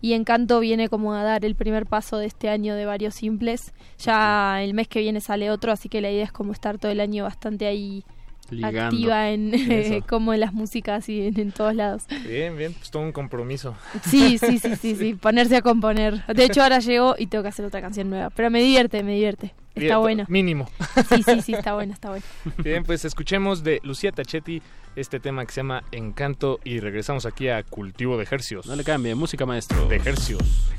Y 0.00 0.14
Encanto 0.14 0.60
viene 0.60 0.88
como 0.88 1.12
a 1.14 1.22
dar 1.22 1.44
el 1.44 1.54
primer 1.54 1.86
paso 1.86 2.16
de 2.18 2.26
este 2.26 2.48
año 2.48 2.74
de 2.74 2.86
varios 2.86 3.14
simples. 3.14 3.72
Ya 3.98 4.62
el 4.62 4.74
mes 4.74 4.88
que 4.88 5.00
viene 5.00 5.20
sale 5.20 5.50
otro, 5.50 5.72
así 5.72 5.88
que 5.88 6.00
la 6.00 6.10
idea 6.10 6.24
es 6.24 6.32
como 6.32 6.52
estar 6.52 6.78
todo 6.78 6.92
el 6.92 7.00
año 7.00 7.24
bastante 7.24 7.66
ahí 7.66 8.04
Ligando. 8.50 8.82
activa 8.82 9.30
en 9.30 10.02
como 10.08 10.34
en 10.34 10.40
las 10.40 10.52
músicas 10.52 11.08
y 11.08 11.26
en, 11.26 11.38
en 11.40 11.52
todos 11.52 11.74
lados. 11.74 12.04
Bien, 12.26 12.56
bien, 12.56 12.74
pues 12.74 12.90
todo 12.90 13.02
un 13.02 13.12
compromiso. 13.12 13.74
Sí, 14.08 14.38
sí, 14.38 14.58
sí, 14.58 14.76
sí, 14.76 14.94
sí, 14.94 15.14
ponerse 15.20 15.56
a 15.56 15.62
componer. 15.62 16.24
De 16.26 16.44
hecho 16.44 16.62
ahora 16.62 16.78
llegó 16.80 17.14
y 17.18 17.26
tengo 17.26 17.42
que 17.42 17.48
hacer 17.48 17.64
otra 17.64 17.80
canción 17.80 18.10
nueva, 18.10 18.30
pero 18.30 18.50
me 18.50 18.60
divierte, 18.62 19.02
me 19.02 19.14
divierte. 19.14 19.54
Está 19.74 19.80
Bien, 19.80 20.00
bueno. 20.00 20.24
Mínimo. 20.28 20.68
Sí, 21.08 21.22
sí, 21.22 21.40
sí, 21.40 21.54
está 21.54 21.72
bueno, 21.72 21.94
está 21.94 22.10
bueno. 22.10 22.24
Bien, 22.58 22.84
pues 22.84 23.06
escuchemos 23.06 23.64
de 23.64 23.80
Lucía 23.82 24.12
Tachetti 24.12 24.60
este 24.96 25.18
tema 25.18 25.46
que 25.46 25.52
se 25.52 25.60
llama 25.60 25.84
Encanto 25.92 26.60
y 26.62 26.80
regresamos 26.80 27.24
aquí 27.24 27.48
a 27.48 27.62
Cultivo 27.62 28.18
de 28.18 28.24
Ejercios. 28.24 28.66
No 28.66 28.76
le 28.76 28.84
cambie, 28.84 29.14
música 29.14 29.46
maestro. 29.46 29.86
De 29.88 29.96
Ejercios. 29.96 30.42
Si 30.42 30.74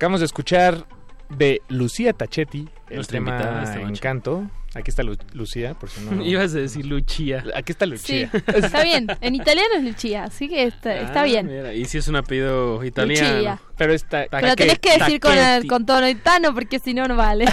Acabamos 0.00 0.20
de 0.20 0.26
escuchar 0.26 0.86
de 1.28 1.60
Lucía 1.68 2.14
Tachetti 2.14 2.70
el 2.88 2.96
Nuestra 2.96 3.18
invitada 3.18 3.64
tema 3.64 3.82
noche. 3.82 3.98
Encanto. 3.98 4.50
Aquí 4.72 4.90
está 4.90 5.02
Lu- 5.02 5.16
Lucía, 5.32 5.74
por 5.74 5.90
si 5.90 6.00
no... 6.04 6.24
Ibas 6.24 6.54
a 6.54 6.58
decir 6.58 6.86
Lucia. 6.86 7.42
Aquí 7.56 7.72
está 7.72 7.86
Sí, 7.86 7.90
Lucía. 7.90 8.30
está 8.54 8.84
bien. 8.84 9.08
En 9.20 9.34
italiano 9.34 9.68
es 9.76 9.82
Lucia, 9.82 10.22
así 10.24 10.48
que 10.48 10.62
está, 10.62 10.94
está 10.94 11.22
Ah, 11.22 11.24
bien. 11.24 11.48
mira, 11.48 11.74
y 11.74 11.84
si 11.86 11.98
es 11.98 12.06
un 12.06 12.14
apellido 12.16 12.84
italiano. 12.84 13.34
Lucia. 13.36 13.60
Pero 13.76 13.92
está... 13.94 14.26
Pero 14.30 14.54
tenés 14.54 14.78
que 14.78 14.96
decir 14.98 15.18
con, 15.18 15.36
el- 15.36 15.66
con 15.66 15.86
tono 15.86 16.08
itano 16.08 16.54
porque 16.54 16.78
si 16.78 16.94
no, 16.94 17.08
no 17.08 17.16
vale. 17.16 17.46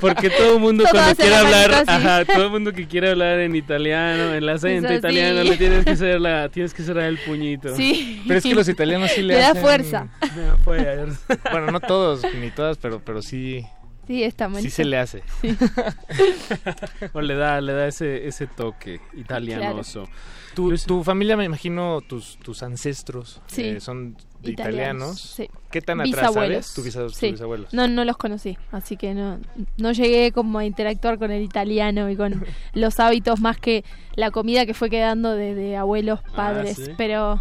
Porque 0.00 0.28
todo 0.30 0.54
el 0.54 0.60
mundo 0.60 0.84
cuando 0.90 1.14
quiere 1.14 1.30
la 1.30 1.40
hablar, 1.40 1.84
ajá, 1.86 2.24
todo 2.24 2.44
el 2.46 2.50
mundo 2.50 2.72
que 2.72 2.88
quiere 2.88 3.10
hablar 3.10 3.38
en 3.40 3.54
italiano, 3.54 4.30
en 4.30 4.34
el 4.34 4.48
acento 4.48 4.92
italiano, 4.92 5.44
le 5.44 5.56
tienes 5.56 5.84
que 5.84 5.90
hacer 5.92 6.20
la, 6.20 6.48
tienes 6.48 6.74
que 6.74 6.82
cerrar 6.82 7.04
el 7.04 7.18
puñito. 7.18 7.76
Sí. 7.76 8.22
Pero 8.26 8.38
es 8.38 8.42
que 8.44 8.54
los 8.56 8.68
italianos 8.68 9.12
sí 9.12 9.22
le 9.22 9.34
Le 9.34 9.40
da 9.40 9.50
hacen- 9.52 9.62
fuerza. 9.62 10.08
Me 10.34 10.42
da 10.42 10.56
fuerza. 10.56 11.20
Bueno, 11.52 11.70
no 11.70 11.78
todos, 11.80 12.22
ni 12.40 12.50
todas, 12.50 12.76
pero, 12.78 13.00
pero 13.04 13.22
sí... 13.22 13.64
Sí, 14.06 14.22
está 14.22 14.46
bonito. 14.46 14.62
Sí 14.62 14.70
se 14.70 14.84
le 14.84 14.98
hace. 14.98 15.22
Sí. 15.40 15.56
o 17.12 17.20
le 17.20 17.34
da, 17.34 17.60
le 17.60 17.72
da 17.72 17.86
ese, 17.88 18.26
ese 18.26 18.46
toque 18.46 19.00
italianoso. 19.14 20.08
Tu, 20.54 20.74
tu 20.78 21.04
familia, 21.04 21.36
me 21.36 21.44
imagino, 21.44 22.00
tus, 22.00 22.38
tus 22.38 22.62
ancestros 22.62 23.42
Sí. 23.46 23.62
eh, 23.62 23.80
son 23.80 24.16
de 24.42 24.52
italianos. 24.52 25.20
Sí. 25.20 25.50
¿Qué 25.70 25.82
tan 25.82 26.00
atrás 26.00 26.32
sabes? 26.32 26.72
Tu 26.72 26.82
bisa- 26.82 27.02
tus 27.02 27.16
Sí. 27.16 27.32
bisabuelos. 27.32 27.74
No, 27.74 27.88
no 27.88 28.04
los 28.04 28.16
conocí, 28.16 28.56
así 28.72 28.96
que 28.96 29.12
no, 29.12 29.38
no 29.76 29.92
llegué 29.92 30.32
como 30.32 30.58
a 30.58 30.64
interactuar 30.64 31.18
con 31.18 31.30
el 31.30 31.42
italiano 31.42 32.08
y 32.08 32.16
con 32.16 32.44
los 32.72 33.00
hábitos 33.00 33.40
más 33.40 33.58
que 33.58 33.84
la 34.14 34.30
comida 34.30 34.64
que 34.64 34.72
fue 34.72 34.88
quedando 34.88 35.32
de, 35.32 35.54
de 35.54 35.76
abuelos, 35.76 36.20
padres, 36.34 36.76
sí. 36.76 36.92
pero 36.96 37.40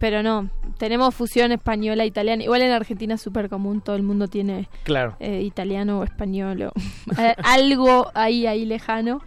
pero 0.00 0.24
no, 0.24 0.50
tenemos 0.78 1.14
fusión 1.14 1.52
española 1.52 2.04
italiana. 2.04 2.42
Igual 2.42 2.62
en 2.62 2.72
Argentina 2.72 3.14
es 3.14 3.20
súper 3.20 3.48
común, 3.48 3.80
todo 3.80 3.94
el 3.94 4.02
mundo 4.02 4.26
tiene 4.26 4.68
Claro. 4.82 5.14
eh, 5.20 5.42
italiano 5.42 6.00
o 6.00 6.04
español 6.04 6.62
o 6.62 6.72
algo 7.44 8.10
ahí 8.14 8.46
ahí 8.46 8.64
lejano. 8.64 9.20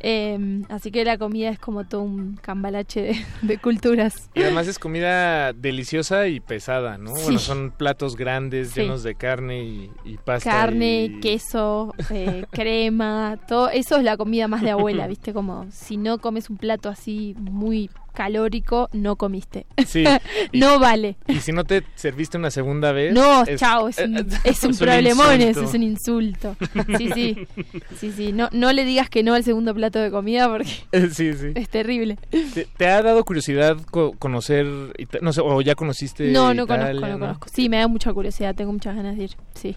Eh, 0.00 0.62
así 0.68 0.90
que 0.90 1.04
la 1.06 1.16
comida 1.16 1.48
es 1.48 1.58
como 1.58 1.84
todo 1.86 2.02
un 2.02 2.36
cambalache 2.36 3.00
de, 3.02 3.16
de 3.42 3.58
culturas. 3.58 4.28
Y 4.34 4.42
además 4.42 4.68
es 4.68 4.78
comida 4.78 5.54
deliciosa 5.54 6.28
y 6.28 6.38
pesada, 6.40 6.98
¿no? 6.98 7.16
Sí. 7.16 7.22
Bueno, 7.24 7.38
son 7.38 7.70
platos 7.70 8.14
grandes, 8.14 8.70
Sí. 8.72 8.82
llenos 8.82 9.02
de 9.02 9.14
carne 9.14 9.64
y, 9.64 9.90
y 10.04 10.18
pasta. 10.18 10.50
Carne, 10.50 11.04
y- 11.04 11.20
queso, 11.20 11.94
eh, 12.10 12.44
crema, 12.52 13.38
todo 13.48 13.70
eso 13.70 13.96
es 13.96 14.04
la 14.04 14.16
comida 14.18 14.48
más 14.48 14.60
de 14.60 14.70
abuela, 14.72 15.06
¿viste? 15.08 15.32
Como 15.32 15.66
si 15.70 15.96
no 15.96 16.18
comes 16.18 16.50
un 16.50 16.58
plato 16.58 16.90
así 16.90 17.34
muy 17.38 17.88
calórico, 18.16 18.88
no 18.92 19.14
comiste. 19.16 19.66
Sí. 19.86 20.02
Y- 20.52 20.58
no 20.60 20.78
vale. 20.80 21.16
Y 21.28 21.36
si 21.40 21.52
no 21.52 21.64
te 21.64 21.82
serviste 21.94 22.38
una 22.38 22.50
segunda 22.50 22.90
vez... 22.92 23.12
No, 23.12 23.44
es- 23.44 23.60
chao, 23.60 23.88
es 23.88 23.98
un, 24.04 24.16
es 24.44 24.62
un 24.64 24.70
es 24.70 24.78
problemón, 24.78 25.40
eso 25.42 25.62
es 25.64 25.74
un 25.74 25.82
insulto. 25.82 26.56
Sí, 26.98 27.10
sí. 27.14 27.46
Sí, 28.00 28.12
sí, 28.12 28.32
no, 28.32 28.48
no 28.52 28.72
le 28.72 28.84
digas 28.84 29.08
que 29.10 29.22
no 29.22 29.34
al 29.34 29.44
segundo 29.44 29.74
plato 29.74 29.98
de 29.98 30.10
comida 30.10 30.48
porque 30.48 30.70
Sí, 31.12 31.32
sí. 31.34 31.48
es 31.54 31.68
terrible. 31.68 32.16
¿Te, 32.30 32.66
te 32.76 32.86
ha 32.88 33.02
dado 33.02 33.24
curiosidad 33.24 33.76
co- 33.90 34.12
conocer, 34.18 34.66
Ita- 34.98 35.18
no 35.22 35.32
sé, 35.32 35.40
o 35.42 35.60
ya 35.60 35.74
conociste 35.74 36.30
No, 36.32 36.54
no 36.54 36.64
Italia, 36.64 36.86
conozco, 36.92 37.06
no 37.08 37.18
conozco. 37.18 37.48
Sí, 37.54 37.68
me 37.68 37.78
da 37.78 37.88
mucha 37.88 38.12
curiosidad, 38.12 38.54
tengo 38.54 38.72
muchas 38.72 38.96
ganas 38.96 39.16
de 39.16 39.24
ir. 39.24 39.30
Sí. 39.54 39.76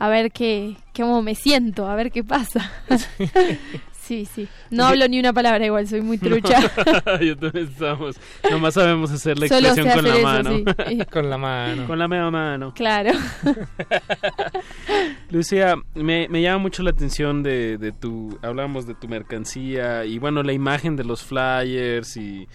A 0.00 0.08
ver 0.08 0.30
qué, 0.30 0.76
cómo 0.94 1.22
me 1.22 1.34
siento, 1.34 1.88
a 1.88 1.94
ver 1.96 2.12
qué 2.12 2.22
pasa. 2.22 2.70
Sí, 4.08 4.24
sí. 4.24 4.48
No 4.70 4.86
hablo 4.86 5.06
ni 5.06 5.20
una 5.20 5.34
palabra 5.34 5.66
igual, 5.66 5.86
soy 5.86 6.00
muy 6.00 6.16
trucha. 6.16 6.60
Yo 7.20 7.36
también 7.36 7.66
estamos. 7.68 8.16
Nomás 8.50 8.72
sabemos 8.72 9.10
hacer 9.10 9.38
la 9.38 9.48
Solo 9.48 9.68
expresión 9.68 9.86
sé 9.86 9.94
con 9.94 10.04
la 10.04 10.10
hacer 10.10 10.20
eso, 10.20 10.64
mano. 10.64 10.74
sí. 10.88 10.98
Con 11.12 11.28
la 11.30 11.36
mano. 11.38 11.86
Con 11.86 11.98
la 11.98 12.08
mera 12.08 12.30
mano. 12.30 12.72
Claro. 12.74 13.10
Lucía, 15.30 15.76
me, 15.94 16.26
me 16.28 16.40
llama 16.42 16.58
mucho 16.58 16.82
la 16.82 16.90
atención 16.90 17.42
de, 17.42 17.76
de 17.78 17.92
tu, 17.92 18.38
hablábamos 18.42 18.86
de 18.86 18.94
tu 18.94 19.08
mercancía 19.08 20.04
y 20.04 20.18
bueno, 20.18 20.42
la 20.42 20.52
imagen 20.52 20.96
de 20.96 21.04
los 21.04 21.22
flyers 21.22 22.16
y 22.16 22.48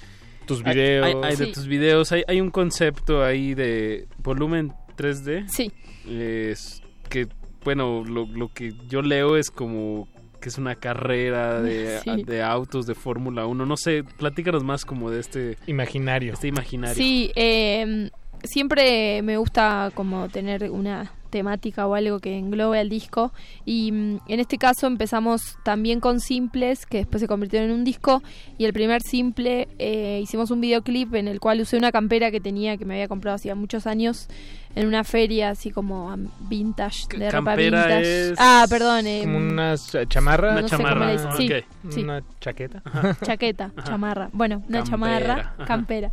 tus 0.48 0.64
Hay- 0.66 0.74
videos. 0.74 1.06
Hay, 1.06 1.14
hay 1.24 1.36
de 1.36 1.46
Sí. 1.46 1.52
tus 1.52 1.68
videos, 1.68 2.12
hay, 2.12 2.24
hay 2.28 2.42
un 2.42 2.50
concepto 2.50 3.24
ahí 3.24 3.54
de 3.54 4.08
volumen 4.24 4.74
3D. 4.98 5.48
Sí. 5.50 5.72
Es 6.10 6.82
que, 7.10 7.28
bueno, 7.64 8.04
lo, 8.06 8.26
lo 8.26 8.52
que 8.54 8.74
yo 8.90 9.02
leo 9.02 9.38
es 9.38 9.52
como 9.52 10.08
que 10.44 10.50
es 10.50 10.58
una 10.58 10.76
carrera 10.76 11.62
de, 11.62 12.00
Sí. 12.04 12.24
de 12.24 12.44
autos 12.44 12.86
de 12.86 12.94
Fórmula 12.94 13.46
1. 13.48 13.66
No 13.66 13.78
sé, 13.78 14.04
platícanos 14.04 14.64
más 14.64 14.86
como 14.86 15.10
de 15.10 15.22
este 15.22 15.58
imaginario. 15.66 16.34
Este 16.34 16.50
imaginario. 16.50 16.96
Sí, 16.96 17.32
eh, 17.36 18.10
siempre 18.44 19.22
me 19.24 19.38
gusta 19.38 19.92
como 19.96 20.28
tener 20.30 20.70
una 20.70 21.12
temática 21.34 21.86
o 21.88 21.96
algo 21.96 22.20
que 22.20 22.38
englobe 22.38 22.80
al 22.80 22.88
disco 22.90 23.34
y 23.66 23.92
mm, 23.92 24.20
en 24.28 24.40
este 24.40 24.58
caso 24.58 24.88
empezamos 24.88 25.58
también 25.64 26.00
con 26.00 26.20
simples 26.22 26.86
que 26.86 27.00
después 27.00 27.20
se 27.20 27.28
convirtieron 27.28 27.70
en 27.72 27.76
un 27.76 27.84
disco 27.84 28.24
y 28.58 28.66
el 28.66 28.72
primer 28.72 29.02
simple 29.02 29.68
eh, 29.80 30.20
hicimos 30.24 30.52
un 30.52 30.62
videoclip 30.62 31.14
en 31.16 31.28
el 31.28 31.40
cual 31.42 31.60
usé 31.60 31.76
una 31.78 31.92
campera 31.92 32.32
que 32.32 32.40
tenía 32.40 32.78
que 32.78 32.86
me 32.86 32.94
había 32.94 33.08
comprado 33.08 33.36
hacía 33.36 33.56
muchos 33.56 33.88
años 33.88 34.28
en 34.76 34.88
una 34.88 35.04
feria 35.04 35.50
así 35.52 35.70
como 35.72 36.16
vintage 36.50 37.08
de 37.18 37.30
ropa 37.30 37.52
campera 37.52 37.86
vintage 37.86 38.32
es 38.32 38.36
ah 38.40 38.66
perdón 38.70 39.06
eh, 39.08 39.22
Como 39.24 39.38
una 39.38 39.74
ch- 39.74 40.08
chamarra. 40.08 40.62
no 40.62 40.68
sé 40.68 40.78
cómo 40.78 40.96
le 40.96 41.12
dicen. 41.12 41.32
Sí, 41.38 41.50
sí. 41.90 42.02
Una 42.04 42.24
chaqueta. 42.40 42.82
chaqueta, 43.24 43.72
chamarra. 43.84 44.30
Bueno, 44.34 44.64
una 44.68 44.84
Campera, 44.84 44.92
chamarra, 44.92 45.56
campera. 45.68 46.12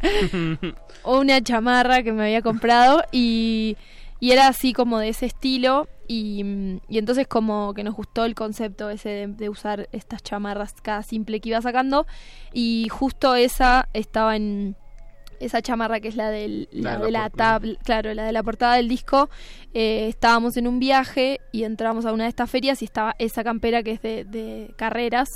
o 1.02 1.20
una 1.20 1.40
chamarra 1.42 2.02
que 2.02 2.12
me 2.12 2.22
había 2.24 2.42
comprado 2.42 3.02
y, 3.12 3.76
y 4.20 4.32
era 4.32 4.46
así 4.48 4.72
como 4.72 4.98
de 4.98 5.08
ese 5.08 5.26
estilo 5.26 5.88
y, 6.06 6.44
y 6.88 6.98
entonces 6.98 7.26
como 7.26 7.72
que 7.74 7.82
nos 7.82 7.94
gustó 7.94 8.24
el 8.24 8.34
concepto 8.34 8.90
ese 8.90 9.08
de, 9.08 9.26
de 9.28 9.48
usar 9.48 9.88
estas 9.92 10.22
chamarras 10.22 10.74
cada 10.82 11.02
simple 11.02 11.40
que 11.40 11.48
iba 11.50 11.62
sacando. 11.62 12.06
Y 12.52 12.88
justo 12.90 13.34
esa 13.34 13.88
estaba 13.94 14.36
en 14.36 14.76
esa 15.38 15.62
chamarra 15.62 16.00
que 16.00 16.08
es 16.08 16.16
la, 16.16 16.28
del, 16.28 16.68
La 16.70 16.92
la 16.92 16.98
de 16.98 17.04
de 17.06 17.10
la 17.12 17.30
tab- 17.30 17.78
claro, 17.82 18.12
la 18.12 18.24
de 18.24 18.32
la 18.32 18.42
portada 18.42 18.74
del 18.74 18.88
disco, 18.88 19.30
eh, 19.72 20.06
estábamos 20.08 20.58
en 20.58 20.68
un 20.68 20.78
viaje 20.78 21.40
y 21.50 21.64
entramos 21.64 22.04
a 22.04 22.12
una 22.12 22.24
de 22.24 22.28
estas 22.28 22.50
ferias 22.50 22.82
y 22.82 22.84
estaba 22.84 23.16
esa 23.18 23.42
campera 23.42 23.82
que 23.82 23.92
es 23.92 24.02
de, 24.02 24.24
de 24.26 24.74
carreras. 24.76 25.28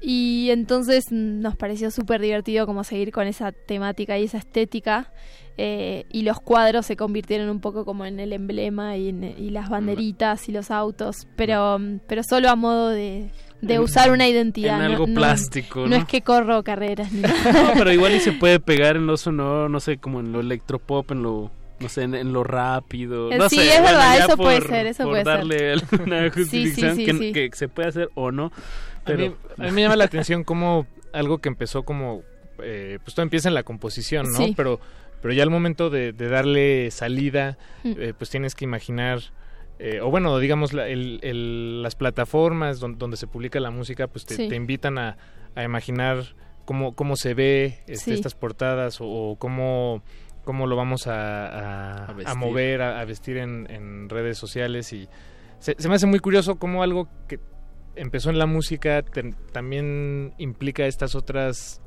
Y 0.00 0.48
entonces 0.50 1.04
nos 1.10 1.56
pareció 1.56 1.90
súper 1.90 2.22
divertido 2.22 2.64
como 2.64 2.84
seguir 2.84 3.12
con 3.12 3.26
esa 3.26 3.52
temática 3.52 4.18
y 4.18 4.24
esa 4.24 4.38
estética. 4.38 5.12
Eh, 5.56 6.04
y 6.10 6.22
los 6.22 6.40
cuadros 6.40 6.86
se 6.86 6.96
convirtieron 6.96 7.48
un 7.48 7.60
poco 7.60 7.84
como 7.84 8.04
en 8.06 8.18
el 8.20 8.32
emblema 8.32 8.96
y, 8.96 9.10
en- 9.10 9.22
y 9.38 9.50
las 9.50 9.68
banderitas 9.70 10.48
y 10.48 10.52
los 10.52 10.70
autos, 10.70 11.26
pero, 11.36 11.78
mm, 11.78 12.00
pero 12.08 12.22
solo 12.24 12.48
a 12.50 12.56
modo 12.56 12.88
de, 12.90 13.30
de 13.60 13.74
En- 13.74 13.80
usar 13.80 14.10
una 14.10 14.26
identidad. 14.28 14.74
en 14.76 14.86
no- 14.86 14.92
algo 14.92 15.06
no- 15.06 15.14
plástico, 15.14 15.80
No, 15.82 15.86
¿no? 15.88 15.96
es 15.96 16.04
que 16.06 16.22
corro 16.22 16.62
carreras 16.64 17.12
ni 17.12 17.20
nada. 17.22 17.52
No, 17.52 17.70
pero 17.74 17.92
igual 17.92 18.14
y 18.14 18.20
se 18.20 18.32
puede 18.32 18.58
pegar 18.60 18.96
en 18.96 19.06
lo 19.06 19.16
sonoro, 19.16 19.68
no 19.68 19.78
sé, 19.80 19.98
como 19.98 20.20
en 20.20 20.32
lo 20.32 20.40
electropop, 20.40 21.10
en 21.12 21.22
lo 21.22 21.50
no 21.80 21.88
sé, 21.88 22.02
en, 22.02 22.14
en 22.14 22.32
lo 22.32 22.44
rápido. 22.44 23.30
Eh, 23.32 23.36
No 23.36 23.48
sí, 23.48 23.56
sé, 23.56 23.74
es 23.76 23.82
verdad, 23.82 24.18
eso 24.18 24.36
puede 24.36 24.60
ser, 24.60 24.86
eso 24.86 25.02
por 25.04 25.12
puede 25.12 25.24
ser. 25.24 25.34
darle 25.34 25.72
alguna 25.72 26.22
Sí, 26.22 26.30
sí, 26.30 26.40
justificación 26.40 26.96
sí, 26.96 27.04
que, 27.04 27.12
sí. 27.12 27.32
que 27.32 27.50
se 27.52 27.68
puede 27.68 27.88
hacer 27.88 28.08
o 28.14 28.30
no. 28.30 28.52
A 29.04 29.12
mí, 29.12 29.30
a 29.58 29.62
mí 29.64 29.70
me 29.72 29.82
llama 29.82 29.96
la 29.96 30.04
atención 30.04 30.44
cómo 30.44 30.86
algo 31.12 31.38
que 31.38 31.48
empezó 31.48 31.82
como, 31.82 32.22
eh, 32.62 32.98
pues 33.04 33.14
todo 33.14 33.22
empieza 33.24 33.48
en 33.48 33.54
la 33.54 33.64
composición, 33.64 34.30
¿no? 34.32 34.38
Sí. 34.38 34.54
Pero, 34.56 34.80
pero 35.24 35.32
ya 35.32 35.42
al 35.42 35.48
momento 35.48 35.88
de, 35.88 36.12
de 36.12 36.28
darle 36.28 36.90
salida, 36.90 37.56
Mm. 37.82 37.92
eh, 37.98 38.12
pues 38.12 38.28
tienes 38.28 38.54
que 38.54 38.66
imaginar, 38.66 39.20
eh, 39.78 40.00
o 40.02 40.10
bueno, 40.10 40.38
digamos, 40.38 40.74
la- 40.74 40.86
el- 40.86 41.18
el- 41.22 41.82
las 41.82 41.94
plataformas 41.96 42.78
don- 42.78 42.98
donde, 42.98 43.16
se 43.16 43.26
publica 43.26 43.58
la 43.58 43.70
música, 43.70 44.06
pues 44.06 44.26
te, 44.26 44.34
Sí. 44.36 44.48
te 44.50 44.54
invitan 44.56 44.98
a, 44.98 45.16
a 45.54 45.62
imaginar 45.64 46.36
cómo, 46.66 46.94
cómo 46.94 47.16
se 47.16 47.32
ve 47.32 47.78
este, 47.86 48.04
Sí. 48.04 48.12
estas 48.12 48.34
portadas 48.34 49.00
o, 49.00 49.06
o 49.06 49.36
cómo, 49.38 50.02
cómo 50.44 50.66
lo 50.66 50.76
vamos 50.76 51.06
a, 51.06 51.46
a- 51.46 52.04
A 52.04 52.10
a 52.10 52.12
vestir. 52.12 52.36
mover, 52.36 52.82
a, 52.82 53.00
a 53.00 53.04
vestir 53.06 53.38
en, 53.38 53.66
en 53.70 54.10
redes 54.10 54.36
sociales 54.36 54.92
y 54.92 55.08
se, 55.58 55.74
se 55.78 55.88
me 55.88 55.94
hace 55.94 56.06
muy 56.06 56.18
curioso 56.18 56.56
cómo 56.56 56.82
algo 56.82 57.08
que 57.28 57.40
empezó 57.96 58.28
en 58.28 58.38
la 58.38 58.44
música 58.44 59.00
te- 59.00 59.32
también 59.52 60.34
implica 60.36 60.84
estas 60.84 61.14
otras 61.14 61.80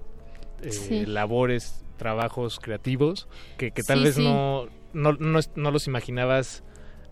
eh, 0.63 0.71
Sí. 0.71 1.05
labores, 1.05 1.85
trabajos 1.97 2.59
creativos 2.59 3.27
que, 3.57 3.71
que 3.71 3.83
tal 3.83 3.99
Sí, 3.99 4.03
vez 4.05 4.15
sí. 4.15 4.23
no, 4.23 4.67
no, 4.93 5.13
no, 5.13 5.39
no 5.55 5.71
los 5.71 5.87
imaginabas 5.87 6.63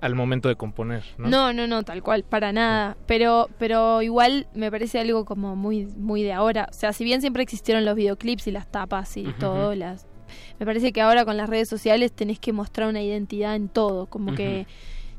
al 0.02 0.14
momento 0.14 0.49
de 0.49 0.56
componer, 0.56 1.03
¿no? 1.18 1.30
No, 1.30 1.53
no, 1.53 1.68
no, 1.68 1.84
tal 1.84 2.03
cual, 2.03 2.24
para 2.24 2.52
nada. 2.53 2.95
Pero, 3.07 3.49
pero 3.57 4.02
igual 4.02 4.48
me 4.53 4.70
parece 4.70 4.99
algo 4.99 5.26
como 5.26 5.56
muy, 5.56 5.86
muy 5.98 6.22
de 6.22 6.34
ahora. 6.34 6.68
O 6.70 6.74
sea, 6.74 6.94
si 6.94 7.03
bien 7.03 7.22
siempre 7.22 7.41
existieron 7.41 7.86
los 7.86 7.95
videoclips 7.95 8.45
y 8.48 8.52
las 8.52 8.68
tapas 8.72 9.18
y 9.18 9.24
todo, 9.40 9.74
las, 9.74 10.06
me 10.60 10.66
parece 10.66 10.91
que 10.94 11.02
ahora 11.02 11.26
con 11.26 11.38
las 11.38 11.49
redes 11.49 11.70
sociales 11.70 12.12
tenés 12.12 12.40
que 12.40 12.53
mostrar 12.53 12.88
una 12.90 13.02
identidad 13.02 13.56
en 13.56 13.68
todo. 13.70 14.06
Como 14.06 14.36
que 14.36 14.68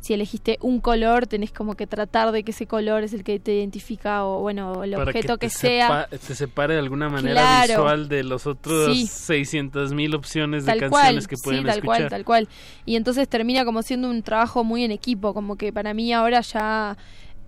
si 0.07 0.15
elegiste 0.15 0.59
un 0.61 0.81
color, 0.81 1.27
tenés 1.27 1.51
como 1.53 1.75
que 1.75 1.87
tratar 1.87 2.31
de 2.33 2.45
que 2.45 2.53
ese 2.53 2.67
color 2.67 3.03
es 3.03 3.13
el 3.13 3.25
que 3.25 3.41
te 3.41 3.55
identifica 3.55 4.25
o 4.25 4.41
bueno, 4.41 4.85
el 4.85 4.93
Para 4.93 5.05
objeto 5.05 5.37
que, 5.39 5.49
te 5.49 5.53
sea. 5.55 6.07
sepa- 6.09 6.19
te 6.19 6.35
separe 6.35 6.75
de 6.75 6.81
alguna 6.81 7.09
manera 7.09 7.41
Claro. 7.41 7.69
visual 7.83 8.09
de 8.09 8.23
los 8.23 8.47
otros 8.47 8.97
Sí. 8.97 9.07
600 9.07 9.93
mil 9.93 10.15
opciones 10.15 10.65
de 10.65 10.73
canciones 10.79 10.91
cual, 10.91 11.27
que 11.29 11.37
pueden 11.43 11.61
sí, 11.63 11.67
tal 11.67 11.79
escuchar. 11.79 11.97
cual, 11.99 12.09
tal 12.11 12.25
cual. 12.25 12.49
Y 12.85 12.97
entonces 12.97 13.29
termina 13.29 13.65
como 13.65 13.83
siendo 13.83 14.09
un 14.09 14.23
trabajo 14.23 14.63
muy 14.65 14.85
en 14.85 14.93
equipo, 14.93 15.35
como 15.35 15.57
que 15.57 15.73
para 15.73 15.93
mí 15.93 16.13
ahora 16.13 16.41
ya 16.43 16.97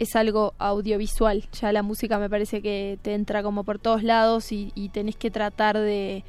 es 0.01 0.15
algo 0.17 0.55
audiovisual, 0.59 1.45
ya 1.61 1.73
la 1.73 1.83
música 1.83 2.19
me 2.19 2.31
parece 2.31 2.63
que 2.63 2.99
te 3.03 3.15
entra 3.15 3.43
como 3.43 3.65
por 3.65 3.79
todos 3.79 4.03
lados 4.03 4.53
y, 4.53 4.73
y 4.75 4.89
tenés 4.91 5.17
que 5.17 5.31
tratar 5.31 5.77
de, 5.79 6.25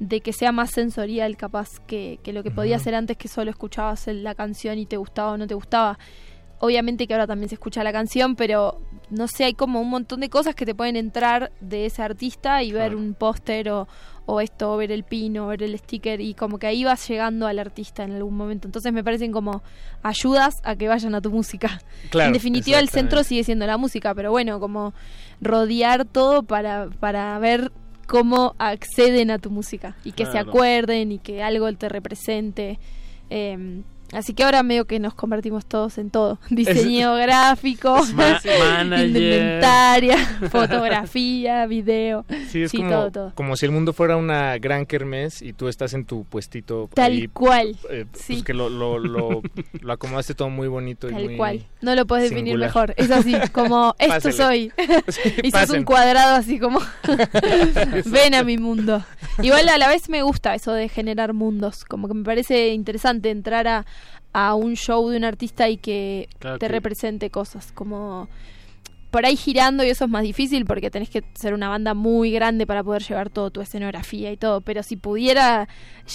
de 0.00 0.20
que 0.22 0.32
sea 0.32 0.50
más 0.50 0.70
sensorial 0.70 1.36
capaz 1.36 1.78
que, 1.86 2.18
que 2.24 2.32
lo 2.32 2.42
que 2.42 2.50
podía 2.50 2.78
ser 2.78 2.94
antes 2.96 3.16
que 3.16 3.28
solo 3.28 3.50
escuchabas 3.50 4.06
la 4.08 4.34
canción 4.34 4.78
y 4.78 4.86
te 4.86 4.96
gustaba 4.96 5.32
o 5.32 5.36
no 5.36 5.46
te 5.46 5.54
gustaba. 5.54 5.98
Obviamente 6.58 7.06
que 7.06 7.14
ahora 7.14 7.26
también 7.26 7.48
se 7.48 7.54
escucha 7.54 7.84
la 7.84 7.92
canción, 7.92 8.34
pero 8.36 8.80
no 9.10 9.28
sé, 9.28 9.44
hay 9.44 9.54
como 9.54 9.80
un 9.80 9.88
montón 9.88 10.20
de 10.20 10.28
cosas 10.28 10.54
que 10.54 10.66
te 10.66 10.74
pueden 10.74 10.96
entrar 10.96 11.52
de 11.60 11.86
ese 11.86 12.02
artista 12.02 12.62
y 12.62 12.72
ver 12.72 12.90
Claro. 12.92 12.98
un 12.98 13.14
póster 13.14 13.70
o, 13.70 13.88
o 14.26 14.40
esto, 14.42 14.72
o 14.72 14.76
ver 14.76 14.92
el 14.92 15.04
pin 15.04 15.38
o 15.38 15.46
ver 15.48 15.62
el 15.62 15.78
sticker 15.78 16.20
y 16.20 16.34
como 16.34 16.58
que 16.58 16.66
ahí 16.66 16.84
vas 16.84 17.06
llegando 17.08 17.46
al 17.46 17.58
artista 17.58 18.02
en 18.04 18.12
algún 18.12 18.36
momento. 18.36 18.68
Entonces 18.68 18.92
me 18.92 19.02
parecen 19.02 19.32
como 19.32 19.62
ayudas 20.02 20.60
a 20.62 20.76
que 20.76 20.88
vayan 20.88 21.14
a 21.14 21.20
tu 21.22 21.30
música. 21.30 21.80
Claro, 22.10 22.28
en 22.28 22.32
definitiva 22.34 22.78
el 22.78 22.88
centro 22.90 23.22
sigue 23.24 23.42
siendo 23.44 23.66
la 23.66 23.76
música, 23.78 24.14
pero 24.14 24.30
bueno, 24.30 24.60
como 24.60 24.92
rodear 25.40 26.04
todo 26.04 26.42
para, 26.42 26.88
para 27.00 27.38
ver 27.38 27.72
cómo 28.10 28.56
acceden 28.58 29.30
a 29.30 29.38
tu 29.38 29.50
música 29.50 29.96
y 30.02 30.10
que 30.10 30.26
se 30.26 30.36
acuerden 30.36 31.12
y 31.12 31.18
que 31.20 31.44
algo 31.44 31.72
te 31.74 31.88
represente. 31.88 32.80
Eh, 33.30 33.82
así 34.12 34.34
que 34.34 34.44
ahora 34.44 34.62
medio 34.62 34.86
que 34.86 34.98
nos 34.98 35.14
convertimos 35.14 35.66
todos 35.66 35.98
en 35.98 36.10
todo. 36.10 36.38
Diseño 36.50 37.14
gráfico, 37.16 37.96
indumentaria, 38.82 40.16
fotografía, 40.50 41.66
video. 41.66 42.24
Sí, 42.48 42.62
es 42.62 42.72
como, 42.72 42.90
todo, 42.90 43.10
todo. 43.10 43.32
como 43.34 43.56
si 43.56 43.66
el 43.66 43.72
mundo 43.72 43.92
fuera 43.92 44.16
una 44.16 44.58
gran 44.58 44.86
kermés 44.86 45.42
y 45.42 45.52
tú 45.52 45.68
estás 45.68 45.94
en 45.94 46.04
tu 46.04 46.24
puestito. 46.24 46.88
Tal 46.94 47.12
ahí, 47.12 47.28
cual, 47.28 47.76
eh, 47.90 48.06
pues 48.10 48.24
sí. 48.24 48.42
que 48.42 48.54
lo, 48.54 48.68
lo, 48.68 48.98
lo, 48.98 49.42
lo 49.80 49.92
acomodaste 49.92 50.34
todo 50.34 50.50
muy 50.50 50.68
bonito 50.68 51.08
y 51.08 51.12
Tal 51.12 51.24
muy 51.24 51.36
cual. 51.36 51.66
No 51.80 51.94
lo 51.94 52.06
puedes 52.06 52.30
definir 52.30 52.52
singular. 52.52 52.68
mejor. 52.68 52.94
Es 52.96 53.10
así, 53.10 53.34
como 53.52 53.94
esto 53.98 54.14
Pásele. 54.14 54.32
soy. 54.34 54.72
y 55.42 55.50
sos 55.50 55.70
un 55.70 55.84
cuadrado 55.84 56.36
así 56.36 56.58
como 56.58 56.80
ven 58.06 58.34
a 58.34 58.42
mi 58.42 58.58
mundo. 58.58 59.04
Igual 59.42 59.68
a 59.68 59.78
la 59.78 59.88
vez 59.88 60.08
me 60.08 60.22
gusta 60.22 60.54
eso 60.54 60.72
de 60.72 60.88
generar 60.88 61.32
mundos. 61.32 61.84
Como 61.84 62.08
que 62.08 62.14
me 62.14 62.24
parece 62.24 62.68
interesante 62.68 63.30
entrar 63.30 63.66
a, 63.68 63.86
a 64.32 64.54
un 64.54 64.76
show 64.76 65.08
de 65.08 65.16
un 65.16 65.24
artista 65.24 65.68
y 65.68 65.76
que 65.76 66.28
Claro 66.38 66.58
te 66.58 66.66
que- 66.66 66.72
represente 66.72 67.30
cosas. 67.30 67.72
Como 67.72 68.28
por 69.10 69.26
ahí 69.26 69.34
girando 69.34 69.82
y 69.82 69.88
eso 69.90 70.04
es 70.04 70.10
más 70.10 70.22
difícil 70.22 70.64
porque 70.66 70.88
tenés 70.88 71.10
que 71.10 71.24
ser 71.34 71.52
una 71.52 71.68
banda 71.68 71.94
muy 71.94 72.30
grande 72.30 72.64
para 72.64 72.84
poder 72.84 73.02
llevar 73.02 73.28
toda 73.28 73.50
tu 73.50 73.60
escenografía 73.60 74.30
y 74.30 74.36
todo. 74.36 74.60
Pero 74.60 74.84
si 74.84 74.96
pudiera 74.96 75.66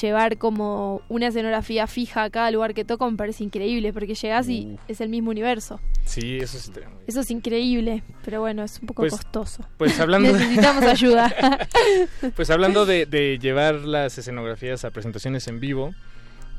llevar 0.01 0.37
como 0.37 1.01
una 1.09 1.27
escenografía 1.27 1.87
fija 1.87 2.23
a 2.23 2.29
cada 2.29 2.51
lugar 2.51 2.73
que 2.73 2.85
toco 2.85 3.11
me 3.11 3.17
parece 3.17 3.43
increíble 3.43 3.91
porque 3.91 4.15
llegás 4.15 4.47
y 4.47 4.77
es 4.87 5.01
el 5.01 5.09
mismo 5.09 5.31
universo. 5.31 5.81
Sí, 6.05 6.37
eso 6.37 6.57
es 6.57 6.71
Eso 7.05 7.19
es 7.19 7.31
increíble, 7.31 8.01
pero 8.23 8.39
bueno, 8.39 8.63
es 8.63 8.79
un 8.79 8.87
poco 8.87 9.01
Pues- 9.01 9.11
costoso. 9.11 9.65
pues 9.77 9.99
hablando 9.99 10.31
de- 10.31 10.39
Necesitamos 10.39 10.83
ayuda. 10.85 11.33
Pues 12.37 12.49
hablando 12.49 12.85
de, 12.85 13.05
de 13.05 13.37
llevar 13.39 13.75
las 13.75 14.17
escenografías 14.17 14.85
a 14.85 14.91
presentaciones 14.91 15.49
en 15.49 15.59
vivo, 15.59 15.93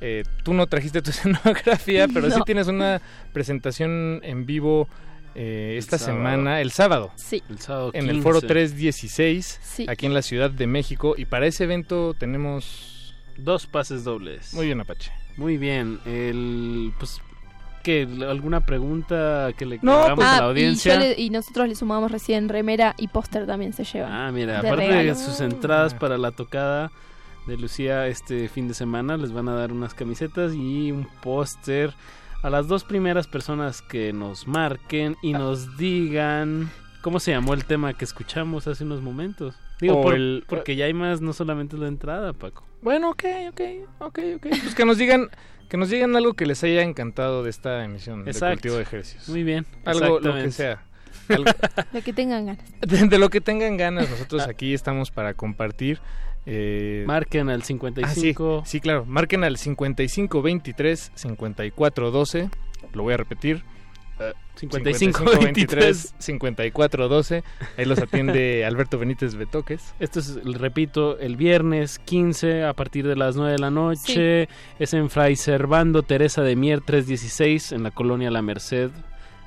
eh, 0.00 0.24
tú 0.42 0.54
no 0.54 0.66
trajiste 0.66 1.02
tu 1.02 1.10
escenografía, 1.16 2.06
pero 2.12 2.30
sí 2.30 2.38
No. 2.38 2.44
tienes 2.44 2.66
una 2.68 3.00
presentación 3.32 4.20
en 4.22 4.46
vivo 4.46 4.88
eh, 5.34 5.76
esta 5.78 5.98
sábado. 5.98 6.18
semana, 6.18 6.60
el 6.62 6.70
sábado. 6.72 7.10
Sí. 7.16 7.42
El 7.50 7.58
sábado 7.58 7.90
En 7.92 8.04
el 8.04 8.16
15. 8.16 8.22
Foro 8.22 8.40
316, 8.40 9.60
Sí. 9.62 9.86
aquí 9.88 10.06
en 10.06 10.14
la 10.14 10.22
Ciudad 10.22 10.50
de 10.50 10.66
México. 10.66 11.14
Y 11.16 11.26
para 11.26 11.46
ese 11.46 11.64
evento 11.64 12.14
tenemos... 12.18 13.14
Dos 13.36 13.66
pases 13.66 14.02
dobles. 14.02 14.54
Muy 14.54 14.64
bien, 14.66 14.80
Apache. 14.80 15.12
Muy 15.36 15.58
bien. 15.58 15.98
El, 16.06 16.94
pues, 16.98 17.20
¿qué? 17.82 18.08
¿Alguna 18.26 18.64
pregunta 18.64 19.50
que 19.58 19.66
le 19.66 19.78
No, 19.82 20.04
hagamos 20.04 20.24
a 20.24 20.36
Ah, 20.36 20.40
la 20.40 20.46
y, 20.46 20.48
audiencia? 20.48 20.98
le- 20.98 21.20
y 21.20 21.28
nosotros 21.28 21.68
le 21.68 21.74
sumamos 21.74 22.10
recién 22.10 22.48
remera 22.48 22.94
y 22.96 23.08
póster 23.08 23.44
también 23.46 23.74
se 23.74 23.84
lleva. 23.84 24.08
Ah, 24.26 24.32
mira, 24.32 24.62
de 24.62 24.68
aparte 24.68 24.86
regalo. 24.88 25.08
de 25.10 25.14
sus 25.16 25.40
entradas 25.42 25.92
para 25.92 26.16
la 26.16 26.30
tocada 26.30 26.90
de 27.46 27.56
Lucía 27.56 28.06
este 28.08 28.48
fin 28.48 28.68
de 28.68 28.74
semana, 28.74 29.16
les 29.16 29.32
van 29.32 29.48
a 29.48 29.54
dar 29.54 29.72
unas 29.72 29.94
camisetas 29.94 30.52
y 30.54 30.90
un 30.92 31.06
póster 31.22 31.94
a 32.42 32.50
las 32.50 32.68
dos 32.68 32.84
primeras 32.84 33.26
personas 33.26 33.82
que 33.82 34.12
nos 34.12 34.46
marquen 34.46 35.16
y 35.22 35.32
nos 35.32 35.76
digan 35.78 36.70
cómo 37.02 37.20
se 37.20 37.30
llamó 37.32 37.54
el 37.54 37.64
tema 37.64 37.94
que 37.94 38.04
escuchamos 38.04 38.66
hace 38.66 38.84
unos 38.84 39.00
momentos. 39.02 39.54
Digo, 39.80 40.00
por- 40.02 40.14
el- 40.14 40.44
porque 40.48 40.74
ya 40.76 40.86
hay 40.86 40.94
más, 40.94 41.20
no 41.20 41.32
solamente 41.32 41.76
la 41.76 41.88
entrada, 41.88 42.32
Paco. 42.32 42.64
Bueno, 42.82 43.10
ok, 43.10 43.24
ok, 43.50 43.60
ok, 44.00 44.18
ok. 44.36 44.46
Pues 44.48 44.74
que 44.74 44.84
nos 44.84 44.98
digan... 44.98 45.28
Que 45.68 45.76
nos 45.76 45.90
digan 45.90 46.14
algo 46.14 46.34
que 46.34 46.46
les 46.46 46.62
haya 46.62 46.82
encantado 46.82 47.42
de 47.42 47.50
esta 47.50 47.82
emisión 47.84 48.24
de 48.24 48.30
Exacto. 48.30 48.54
Cultivo 48.54 48.76
de 48.76 48.82
Ejercicios. 48.82 49.28
Muy 49.28 49.42
bien, 49.42 49.66
Algo, 49.84 50.20
lo 50.20 50.34
que 50.34 50.52
sea. 50.52 50.84
Algo- 51.28 51.50
Lo 51.92 52.02
que 52.02 52.12
tengan 52.12 52.46
ganas. 52.46 52.64
de, 52.80 53.08
de 53.08 53.18
lo 53.18 53.30
que 53.30 53.40
tengan 53.40 53.76
ganas, 53.76 54.08
nosotros 54.08 54.42
aquí 54.46 54.74
estamos 54.74 55.10
para 55.10 55.34
compartir. 55.34 55.98
Eh, 56.46 57.02
Marquen 57.06 57.50
al 57.50 57.60
ah, 57.62 57.64
55. 57.64 58.62
sí, 58.64 58.70
sí, 58.70 58.80
claro. 58.80 59.04
Marquen 59.04 59.42
al 59.42 59.58
5523 59.58 61.12
5412. 61.14 62.48
Lo 62.92 63.02
voy 63.02 63.14
a 63.14 63.16
repetir. 63.16 63.64
Eh, 64.20 64.32
5523 64.54 66.14
5412. 66.18 67.42
Ahí 67.76 67.84
los 67.84 67.98
atiende 67.98 68.64
Alberto 68.66 68.98
Benítez 68.98 69.34
Betoques. 69.34 69.92
Esto 69.98 70.20
es, 70.20 70.36
repito, 70.44 71.18
el 71.18 71.36
viernes 71.36 71.98
15 71.98 72.64
a 72.64 72.72
partir 72.72 73.06
de 73.08 73.16
las 73.16 73.36
9 73.36 73.52
de 73.52 73.58
la 73.58 73.70
noche. 73.70 74.48
Es 74.78 74.94
en 74.94 75.10
Fray 75.10 75.34
Servando 75.34 76.04
Teresa 76.04 76.42
de 76.42 76.54
Mier 76.54 76.80
316 76.80 77.72
en 77.72 77.82
la 77.82 77.90
colonia 77.90 78.30
La 78.30 78.40
Merced, 78.40 78.90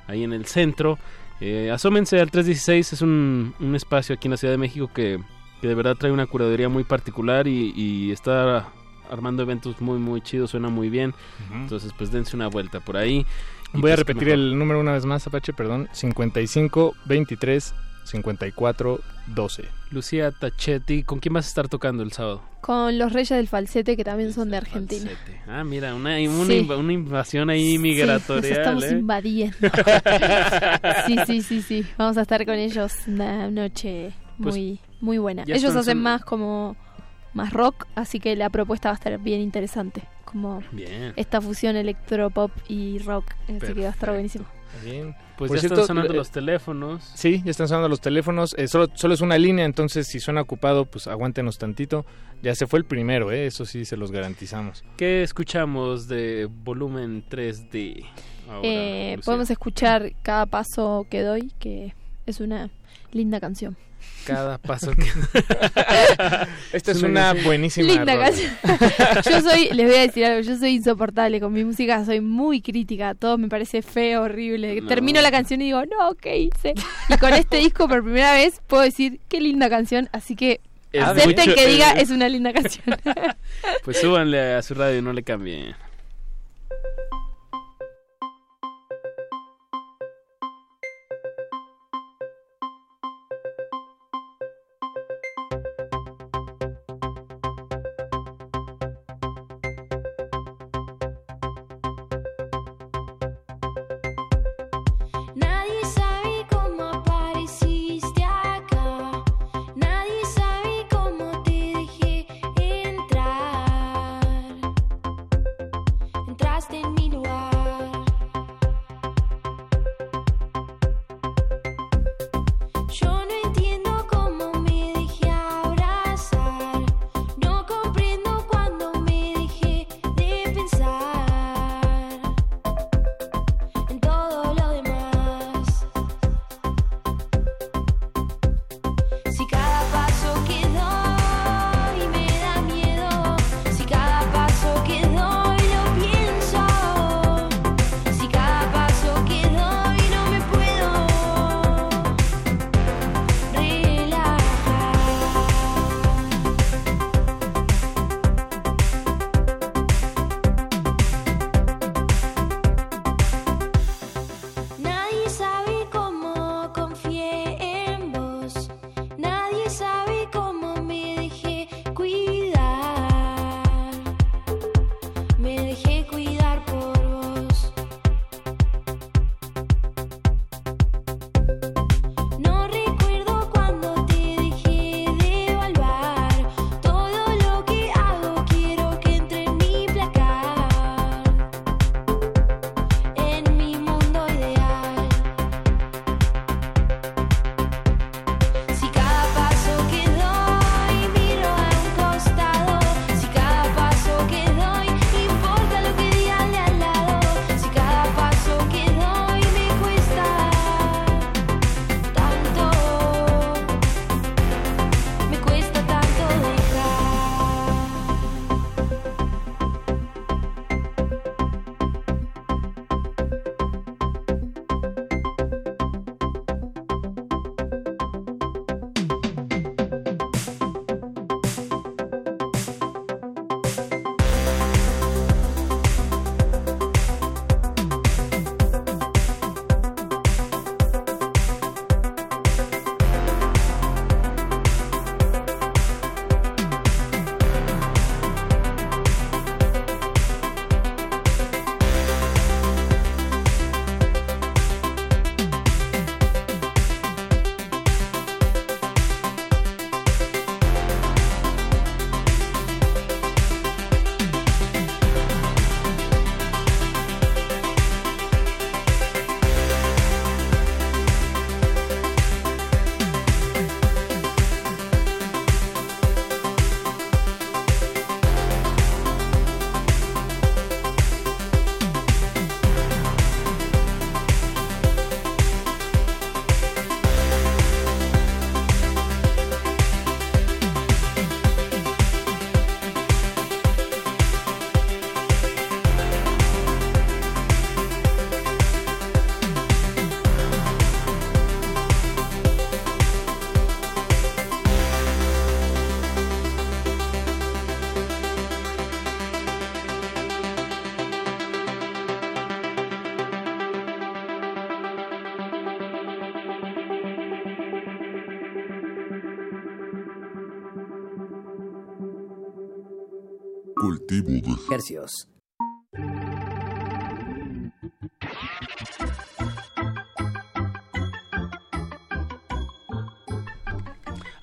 ahí 0.06 0.22
en 0.22 0.34
el 0.34 0.44
centro. 0.44 0.98
Eh, 1.40 1.70
asómense 1.70 2.20
al 2.20 2.30
316, 2.30 2.92
es 2.92 3.00
un, 3.00 3.54
un 3.58 3.74
espacio 3.74 4.14
aquí 4.14 4.28
en 4.28 4.32
la 4.32 4.36
Ciudad 4.36 4.52
de 4.52 4.58
México 4.58 4.90
que, 4.92 5.18
que 5.60 5.68
de 5.68 5.74
verdad 5.74 5.96
trae 5.96 6.12
una 6.12 6.26
curaduría 6.26 6.68
muy 6.68 6.84
particular 6.84 7.46
y, 7.46 7.72
y 7.76 8.10
está 8.12 8.68
armando 9.10 9.42
eventos 9.42 9.80
muy 9.80 9.98
muy 9.98 10.20
chidos, 10.22 10.50
suena 10.50 10.68
muy 10.68 10.88
bien. 10.90 11.14
Entonces 11.52 11.92
pues 11.96 12.10
dense 12.12 12.36
una 12.36 12.46
vuelta 12.48 12.80
por 12.80 12.96
ahí. 12.96 13.26
Voy 13.72 13.92
a 13.92 13.94
pues, 13.94 13.98
repetir 14.00 14.28
mejor. 14.28 14.38
el 14.40 14.58
número 14.58 14.80
una 14.80 14.92
vez 14.92 15.04
más, 15.06 15.26
Apache, 15.26 15.52
perdón. 15.52 15.88
55 15.92 16.94
23 17.06 17.74
54 18.04 19.00
12. 19.28 19.64
Lucía 19.92 20.30
Tachetti, 20.32 21.02
¿con 21.04 21.18
quién 21.20 21.34
vas 21.34 21.46
a 21.46 21.48
estar 21.48 21.68
tocando 21.68 22.02
el 22.02 22.10
sábado? 22.12 22.42
Con 22.60 22.98
los 22.98 23.12
Reyes 23.12 23.30
del 23.30 23.48
Falsete, 23.48 23.96
que 23.96 24.04
también 24.04 24.32
son 24.32 24.50
de 24.50 24.56
Argentina. 24.58 25.10
Ah, 25.48 25.62
mira, 25.64 25.94
una, 25.94 26.16
una, 26.18 26.46
Sí. 26.46 26.60
inv- 26.66 26.78
una 26.78 26.92
invasión 26.92 27.48
ahí 27.50 27.72
Sí, 27.72 27.78
migratoria. 27.78 28.50
estamos 28.52 28.84
¿eh? 28.84 28.92
invadiendo. 28.92 29.56
sí, 31.06 31.16
sí, 31.26 31.42
sí, 31.42 31.62
sí. 31.62 31.86
Vamos 31.96 32.16
a 32.18 32.22
estar 32.22 32.44
con 32.44 32.54
ellos 32.56 32.92
una 33.06 33.50
noche 33.50 34.12
Pues, 34.42 34.54
muy, 35.00 35.18
buena. 35.18 35.44
ya 35.44 35.54
Ellos 35.54 35.74
hacen 35.74 35.94
son- 35.96 36.02
más 36.02 36.24
como 36.24 36.76
más 37.32 37.52
rock, 37.52 37.86
así 37.94 38.18
que 38.18 38.34
la 38.36 38.50
propuesta 38.50 38.88
va 38.88 38.94
a 38.94 38.96
estar 38.96 39.18
bien 39.18 39.40
interesante. 39.40 40.02
Como 40.24 40.62
Bien. 40.72 41.12
esta 41.16 41.40
fusión 41.40 41.76
electropop 41.76 42.50
y 42.68 42.98
rock. 43.00 43.24
Así 43.48 43.72
que 43.74 43.80
va 43.82 43.88
a 43.88 43.90
estar 43.90 44.10
Perfecto. 44.10 44.12
buenísimo. 44.12 44.44
Bien. 44.84 45.14
Pues 45.36 45.48
Por 45.48 45.56
ya 45.56 45.60
cierto, 45.62 45.80
están 45.80 45.86
sonando 45.96 46.12
eh, 46.12 46.16
los 46.16 46.30
teléfonos. 46.30 47.02
Sí, 47.14 47.42
ya 47.44 47.50
están 47.50 47.66
sonando 47.66 47.88
los 47.88 48.00
teléfonos. 48.00 48.54
Eh, 48.58 48.68
solo, 48.68 48.86
solo 48.94 49.14
es 49.14 49.20
una 49.22 49.38
línea, 49.38 49.64
entonces 49.64 50.06
si 50.06 50.20
suena 50.20 50.40
ocupado, 50.42 50.84
pues 50.84 51.06
aguántenos 51.08 51.58
tantito. 51.58 52.04
Ya 52.42 52.54
se 52.54 52.66
fue 52.68 52.78
el 52.78 52.84
primero, 52.84 53.32
¿eh? 53.32 53.46
eso 53.46 53.64
sí 53.64 53.84
se 53.84 53.96
los 53.96 54.12
garantizamos. 54.12 54.84
¿Qué 54.96 55.22
escuchamos 55.22 56.06
de 56.08 56.46
volumen 56.50 57.24
3D? 57.28 58.04
ahora, 58.48 58.60
Eh, 58.62 59.18
podemos 59.24 59.50
escuchar 59.50 60.12
cada 60.22 60.46
paso 60.46 61.06
que 61.10 61.22
doy, 61.22 61.52
que 61.58 61.94
es 62.26 62.40
una 62.40 62.70
linda 63.12 63.40
canción. 63.40 63.76
Cada 64.26 64.58
paso 64.58 64.92
que... 64.92 65.06
Esta 66.72 66.92
es 66.92 67.02
una 67.02 67.32
buenísima 67.32 67.86
Linda 67.92 68.18
canción. 68.18 68.52
yo 69.30 69.40
soy, 69.40 69.70
les 69.72 69.86
voy 69.86 69.96
a 69.96 70.00
decir 70.02 70.24
algo, 70.24 70.40
yo 70.40 70.56
soy 70.56 70.76
insoportable 70.76 71.40
con 71.40 71.52
mi 71.52 71.64
música, 71.64 72.04
soy 72.04 72.20
muy 72.20 72.60
crítica, 72.60 73.14
todo 73.14 73.38
me 73.38 73.48
parece 73.48 73.82
feo, 73.82 74.22
horrible. 74.22 74.80
No. 74.82 74.88
Termino 74.88 75.20
la 75.20 75.30
canción 75.30 75.60
y 75.62 75.66
digo, 75.66 75.82
no, 75.86 76.14
¿qué 76.20 76.38
hice? 76.38 76.74
Y 77.08 77.16
con 77.18 77.32
este 77.34 77.56
disco 77.58 77.88
por 77.88 78.02
primera 78.02 78.34
vez 78.34 78.60
puedo 78.66 78.82
decir, 78.82 79.20
qué 79.28 79.40
linda 79.40 79.68
canción, 79.70 80.08
así 80.12 80.36
que 80.36 80.60
Es 80.92 81.02
acepten 81.02 81.48
mucho- 81.50 81.54
que 81.54 81.66
diga, 81.66 81.92
es- 81.92 82.04
es 82.04 82.10
una 82.10 82.28
linda 82.28 82.52
canción. 82.52 82.84
Pues 83.84 84.00
súbanle 84.00 84.54
a 84.54 84.62
su 84.62 84.74
radio, 84.74 85.02
no 85.02 85.12
le 85.12 85.22
cambien. 85.22 85.74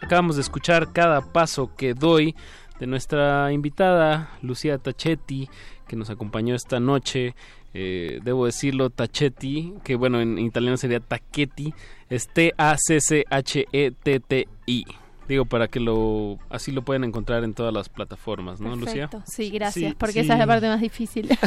Acabamos 0.02 0.36
de 0.36 0.42
escuchar 0.42 0.94
cada 0.94 1.34
paso 1.34 1.76
que 1.76 1.94
doy 1.94 2.36
de 2.80 2.88
nuestra 2.88 3.52
invitada 3.52 4.30
Lucía 4.42 4.78
Tachetti, 4.78 5.50
que 5.88 5.96
nos 5.96 6.10
acompañó 6.10 6.56
esta 6.56 6.80
noche. 6.80 7.36
Eh, 7.74 8.20
debo 8.24 8.46
decirlo, 8.46 8.90
Tachetti, 8.90 9.74
que 9.84 9.96
bueno, 9.96 10.22
en 10.22 10.38
italiano 10.40 10.78
sería 10.78 11.00
Tachetti, 11.00 11.74
es 12.10 12.28
T-A-C-C-H-E-T-T-I. 12.34 13.08
Digo, 15.28 15.44
para 15.46 15.68
que 15.68 15.80
lo 15.82 16.40
así 16.50 16.72
lo 16.72 16.84
pueden 16.84 17.04
encontrar 17.04 17.44
en 17.44 17.54
todas 17.54 17.74
las 17.74 17.90
plataformas, 17.90 18.62
¿no, 18.62 18.76
Lucía? 18.76 19.10
Perfecto. 19.10 19.24
Sí, 19.32 19.50
gracias, 19.50 19.92
Sí, 19.92 19.96
porque 20.00 20.14
sí. 20.14 20.20
esa 20.22 20.34
es 20.34 20.40
la 20.40 20.48
parte 20.48 20.68
más 20.68 20.80
difícil. 20.82 21.30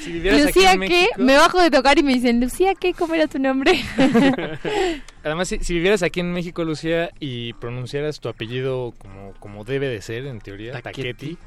Si 0.00 0.12
vivieras 0.12 0.40
aquí 0.46 0.46
Lucía, 0.60 0.72
¿qué? 0.72 0.78
México- 0.78 1.14
Me 1.18 1.34
bajo 1.36 1.60
de 1.60 1.70
tocar 1.70 1.98
y 1.98 2.02
me 2.02 2.14
dicen, 2.14 2.40
Lucía, 2.40 2.74
¿qué? 2.74 2.94
¿Cómo 2.94 3.14
era 3.14 3.26
tu 3.26 3.38
nombre? 3.38 3.72
Además, 5.24 5.48
si, 5.48 5.58
si 5.60 5.74
vivieras 5.74 6.02
aquí 6.02 6.20
en 6.20 6.32
México, 6.32 6.64
Lucía, 6.64 7.10
y 7.20 7.52
pronunciaras 7.54 8.20
tu 8.20 8.28
apellido 8.28 8.94
como, 8.98 9.32
como 9.40 9.64
debe 9.64 9.88
de 9.88 10.00
ser, 10.00 10.26
en 10.26 10.38
teoría, 10.40 10.72
Taquetti. 10.80 11.02
Taquetti, 11.02 11.38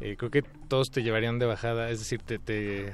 eh, 0.00 0.16
creo 0.18 0.30
que 0.30 0.42
todos 0.42 0.90
te 0.90 1.02
llevarían 1.02 1.38
de 1.38 1.46
bajada, 1.46 1.90
es 1.90 2.00
decir, 2.00 2.20
te... 2.22 2.38
te 2.38 2.92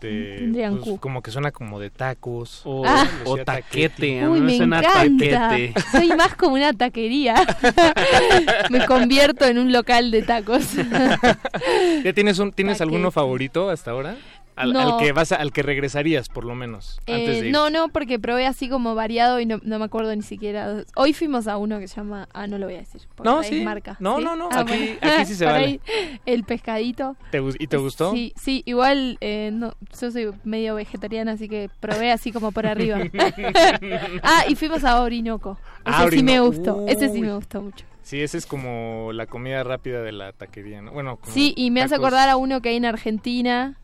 te- 0.00 0.38
Tendrían 0.38 0.78
pues, 0.78 0.98
como 0.98 1.22
que 1.22 1.30
suena 1.30 1.52
como 1.52 1.78
de 1.78 1.90
tacos 1.90 2.62
O, 2.64 2.82
Ah. 2.84 3.06
o 3.24 3.36
taquete, 3.38 4.26
Uy, 4.26 4.40
me 4.40 4.56
suena 4.56 4.80
encanta. 4.80 5.48
taquete. 5.50 5.74
Soy 5.92 6.08
más 6.08 6.34
como 6.34 6.54
una 6.54 6.72
taquería. 6.72 7.34
me 8.70 8.84
convierto 8.86 9.44
en 9.44 9.58
un 9.58 9.72
local 9.72 10.10
de 10.10 10.22
tacos. 10.22 10.64
¿Ya 12.04 12.12
tienes 12.12 12.38
un 12.38 12.52
tienes 12.52 12.80
alguno 12.80 13.10
favorito 13.10 13.70
hasta 13.70 13.90
ahora? 13.92 14.16
Al, 14.56 14.72
No. 14.74 14.80
al 14.80 14.96
que 15.02 15.12
vas 15.12 15.32
a- 15.32 15.36
al 15.36 15.52
que 15.52 15.62
regresarías 15.62 16.28
por 16.28 16.44
lo 16.44 16.54
menos 16.54 16.98
antes 17.06 17.28
Eh, 17.38 17.40
de 17.42 17.46
ir. 17.48 17.52
no, 17.52 17.70
no, 17.70 17.88
porque 17.88 18.18
probé 18.18 18.46
así 18.46 18.68
como 18.68 18.94
variado 18.94 19.40
y 19.40 19.46
no, 19.46 19.58
no 19.62 19.78
me 19.78 19.86
acuerdo 19.86 20.14
ni 20.14 20.20
siquiera. 20.22 20.84
Hoy 20.96 21.14
fuimos 21.14 21.46
a 21.46 21.56
uno 21.56 21.78
que 21.78 21.88
se 21.88 21.96
llama. 21.96 22.28
Ah, 22.34 22.46
no 22.46 22.58
lo 22.58 22.66
voy 22.66 22.74
a 22.74 22.78
decir. 22.80 23.00
porque 23.14 23.30
No, 23.30 23.42
sí. 23.42 23.62
marca. 23.62 23.96
No, 24.00 24.18
¿sí? 24.18 24.24
no, 24.24 24.36
no, 24.36 24.48
Ah, 24.52 24.60
aquí- 24.60 24.72
bueno. 25.00 25.14
aquí 25.14 25.24
sí 25.26 25.34
se 25.34 25.44
vale. 25.46 25.80
el 26.26 26.44
pescadito. 26.44 27.16
¿Te 27.30 27.40
gus- 27.40 27.56
¿Y 27.58 27.68
te 27.68 27.76
gustó? 27.78 28.12
Sí, 28.12 28.34
sí, 28.36 28.62
igual 28.66 29.16
eh, 29.22 29.50
no, 29.52 29.74
yo 30.00 30.10
soy 30.10 30.30
medio 30.44 30.74
vegetariana, 30.74 31.32
así 31.32 31.48
que 31.48 31.70
probé 31.80 32.12
así 32.12 32.30
como 32.32 32.52
por 32.52 32.66
arriba. 32.66 32.98
ah, 34.22 34.44
y 34.48 34.54
fuimos 34.56 34.84
a 34.84 35.00
Orinoco. 35.02 35.58
Ese 35.86 35.94
Ah, 35.96 36.06
sí 36.10 36.22
me 36.22 36.40
gustó, 36.40 36.84
ese 36.86 37.08
sí 37.08 37.20
me 37.20 37.32
gustó 37.34 37.62
mucho. 37.62 37.86
Sí, 38.02 38.20
ese 38.20 38.38
es 38.38 38.46
como 38.46 39.10
la 39.12 39.26
comida 39.26 39.62
rápida 39.62 40.02
de 40.02 40.12
la 40.12 40.32
taquería, 40.32 40.82
¿no? 40.82 40.90
Bueno, 40.92 41.16
como 41.18 41.32
Sí, 41.32 41.54
y 41.56 41.70
me 41.70 41.82
hace 41.82 41.94
acordar 41.94 42.28
a 42.28 42.36
uno 42.36 42.60
que 42.60 42.70
hay 42.70 42.76
en 42.76 42.84
Argentina, 42.86 43.76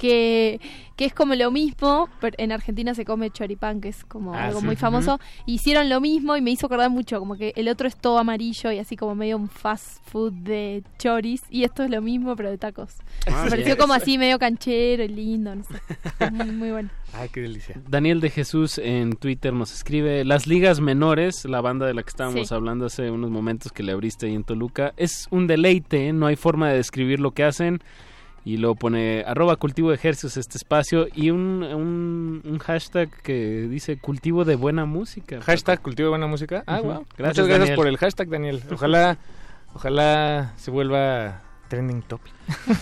que, 0.00 0.58
que 0.96 1.04
es 1.04 1.12
como 1.12 1.34
lo 1.34 1.50
mismo, 1.50 2.08
pero 2.20 2.34
en 2.38 2.52
Argentina 2.52 2.94
se 2.94 3.04
come 3.04 3.30
choripán, 3.30 3.80
que 3.82 3.88
es 3.90 4.02
como 4.04 4.34
Ah, 4.34 4.46
algo 4.46 4.60
sí. 4.60 4.66
muy 4.66 4.76
famoso. 4.76 5.20
Hicieron 5.44 5.90
lo 5.90 6.00
mismo 6.00 6.36
y 6.36 6.40
me 6.40 6.50
hizo 6.50 6.66
acordar 6.66 6.88
mucho, 6.90 7.18
como 7.18 7.36
que 7.36 7.52
el 7.54 7.68
otro 7.68 7.86
es 7.86 7.96
todo 7.96 8.18
amarillo 8.18 8.72
y 8.72 8.78
así 8.78 8.96
como 8.96 9.14
medio 9.14 9.36
un 9.36 9.48
fast 9.48 10.02
food 10.10 10.32
de 10.32 10.82
choris, 10.98 11.42
y 11.50 11.64
esto 11.64 11.82
es 11.84 11.90
lo 11.90 12.00
mismo, 12.00 12.34
pero 12.34 12.50
de 12.50 12.56
tacos. 12.58 12.94
Ah, 13.26 13.42
me 13.44 13.50
pareció 13.50 13.76
como 13.76 13.92
así 13.92 14.16
medio 14.16 14.38
canchero 14.38 15.04
y 15.04 15.08
lindo, 15.08 15.54
no 15.54 15.62
sé. 15.64 16.30
Muy, 16.30 16.50
muy 16.50 16.70
bueno. 16.70 16.88
Ay, 17.12 17.28
qué 17.32 17.42
delicia. 17.42 17.76
Daniel 17.88 18.20
de 18.20 18.30
Jesús 18.30 18.78
en 18.78 19.12
Twitter 19.16 19.52
nos 19.52 19.72
escribe, 19.74 20.24
las 20.24 20.46
ligas 20.46 20.80
menores, 20.80 21.44
la 21.44 21.60
banda 21.60 21.86
de 21.86 21.92
la 21.94 22.02
que 22.02 22.08
estábamos 22.08 22.48
Sí. 22.48 22.54
hablando 22.54 22.86
hace 22.86 23.10
unos 23.10 23.30
momentos 23.30 23.70
que 23.72 23.82
le 23.82 23.92
abriste 23.92 24.26
ahí 24.26 24.34
en 24.34 24.44
Toluca, 24.44 24.94
es 24.96 25.28
un 25.30 25.46
deleite, 25.46 26.12
no 26.14 26.26
hay 26.26 26.36
forma 26.36 26.70
de 26.70 26.76
describir 26.76 27.20
lo 27.20 27.32
que 27.32 27.44
hacen. 27.44 27.80
Y 28.50 28.56
luego 28.56 28.74
pone 28.74 29.22
arroba 29.26 29.54
cultivo 29.56 29.90
de 29.90 29.94
ejercicios 29.94 30.36
este 30.36 30.58
espacio 30.58 31.06
y 31.14 31.30
un, 31.30 31.62
un, 31.62 32.42
un 32.44 32.58
hashtag 32.58 33.08
que 33.22 33.68
dice 33.70 33.96
cultivo 33.98 34.44
de 34.44 34.56
buena 34.56 34.86
música. 34.86 35.40
Hashtag 35.42 35.80
cultivo 35.80 36.06
de 36.06 36.10
buena 36.10 36.26
música. 36.26 36.64
Ah, 36.66 36.80
wow. 36.80 37.06
Gracias, 37.16 37.18
Muchas 37.18 37.46
gracias 37.46 37.58
Daniel. 37.60 37.76
por 37.76 37.86
el 37.86 37.96
hashtag, 37.96 38.28
Daniel. 38.28 38.62
Ojalá, 38.72 39.18
ojalá 39.74 40.52
se 40.56 40.70
vuelva 40.70 41.42
trending 41.68 42.02
topic. 42.02 42.32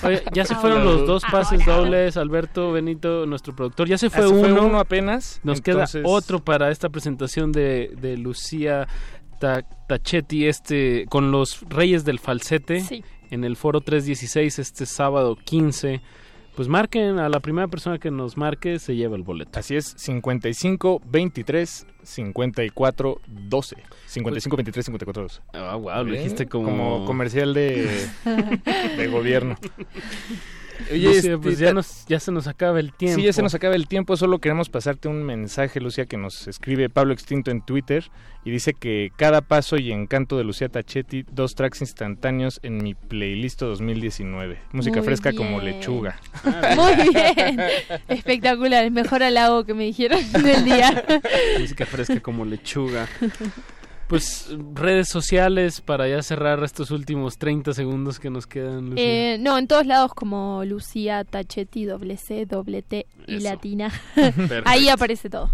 Oye, 0.04 0.22
ya 0.32 0.46
se 0.46 0.54
fueron 0.54 0.82
los 0.84 1.06
dos 1.06 1.22
pases 1.30 1.64
dobles, 1.66 2.16
Alberto, 2.16 2.72
Benito, 2.72 3.26
nuestro 3.26 3.54
productor. 3.54 3.86
Ya 3.88 3.98
se 3.98 4.06
Ah, 4.06 4.10
fue, 4.10 4.22
se 4.22 4.28
fue 4.30 4.50
uno. 4.52 4.64
uno 4.66 4.80
apenas, 4.80 5.40
Nos 5.44 5.58
entonces- 5.58 6.00
queda 6.02 6.08
otro 6.08 6.42
para 6.42 6.70
esta 6.70 6.88
presentación 6.88 7.52
de, 7.52 7.92
de 8.00 8.16
Lucía 8.16 8.88
Ta- 9.38 9.62
Tachetti 9.86 10.46
este, 10.46 11.04
con 11.10 11.30
los 11.30 11.60
Reyes 11.68 12.04
del 12.04 12.18
Falsete 12.18 12.80
Sí. 12.80 13.04
En 13.30 13.44
el 13.44 13.56
Foro 13.56 13.80
316 13.80 14.58
este 14.58 14.86
sábado 14.86 15.36
15. 15.36 16.00
Pues 16.54 16.66
marquen 16.66 17.20
a 17.20 17.28
la 17.28 17.38
primera 17.38 17.68
persona 17.68 17.98
que 17.98 18.10
nos 18.10 18.36
marque, 18.36 18.80
se 18.80 18.96
lleva 18.96 19.14
el 19.14 19.22
boleto. 19.22 19.60
Así 19.60 19.76
es, 19.76 19.94
55 19.96 21.00
23 21.06 21.86
54 22.02 23.20
12. 23.26 23.76
55 24.06 24.56
23 24.56 24.86
54 24.86 25.22
12. 25.22 25.40
Ah, 25.52 25.76
wow, 25.76 26.04
lo 26.04 26.12
dijiste 26.12 26.46
como... 26.46 26.68
como 26.68 27.04
comercial 27.04 27.54
de, 27.54 27.88
de 28.96 29.06
gobierno. 29.06 29.56
Oye, 30.90 31.08
Lucía, 31.08 31.38
pues 31.38 31.54
este, 31.54 31.66
ya, 31.66 31.72
nos, 31.72 32.06
ya 32.06 32.20
se 32.20 32.32
nos 32.32 32.46
acaba 32.46 32.80
el 32.80 32.92
tiempo. 32.92 33.20
Sí, 33.20 33.24
ya 33.24 33.32
se 33.32 33.42
nos 33.42 33.54
acaba 33.54 33.74
el 33.74 33.88
tiempo. 33.88 34.16
Solo 34.16 34.38
queremos 34.38 34.68
pasarte 34.68 35.08
un 35.08 35.22
mensaje, 35.22 35.80
Lucía, 35.80 36.06
que 36.06 36.16
nos 36.16 36.48
escribe 36.48 36.88
Pablo 36.88 37.12
Extinto 37.12 37.50
en 37.50 37.62
Twitter 37.62 38.10
y 38.44 38.50
dice 38.50 38.74
que 38.74 39.10
cada 39.16 39.40
paso 39.40 39.76
y 39.76 39.92
encanto 39.92 40.38
de 40.38 40.44
Lucía 40.44 40.68
Tachetti, 40.68 41.24
dos 41.30 41.54
tracks 41.54 41.80
instantáneos 41.80 42.60
en 42.62 42.78
mi 42.78 42.94
playlist 42.94 43.60
2019. 43.60 44.58
Música 44.72 44.96
Muy 44.96 45.04
fresca 45.04 45.32
como 45.32 45.60
lechuga. 45.60 46.20
Muy 46.76 47.10
bien. 47.10 47.60
Espectacular. 48.08 48.84
El 48.84 48.90
mejor 48.92 49.22
halago 49.22 49.64
que 49.64 49.74
me 49.74 49.84
dijeron 49.84 50.20
del 50.32 50.64
día. 50.64 51.04
Música 51.58 51.86
fresca 51.86 52.20
como 52.20 52.44
lechuga. 52.44 53.08
Pues 54.08 54.48
redes 54.74 55.08
sociales 55.08 55.80
para 55.82 56.08
ya 56.08 56.22
cerrar 56.22 56.64
estos 56.64 56.90
últimos 56.90 57.36
30 57.36 57.74
segundos 57.74 58.18
que 58.18 58.30
nos 58.30 58.46
quedan. 58.46 58.90
Lucía. 58.90 59.34
Eh, 59.34 59.38
no, 59.38 59.58
en 59.58 59.66
todos 59.68 59.86
lados 59.86 60.14
como 60.14 60.64
Lucía 60.64 61.24
Tachetti, 61.24 61.84
doble 61.84 62.16
C, 62.16 62.46
doble 62.46 62.82
T 62.82 63.06
y 63.26 63.36
Eso. 63.36 63.44
latina. 63.44 63.92
Ahí 64.64 64.88
aparece 64.88 65.28
todo. 65.28 65.50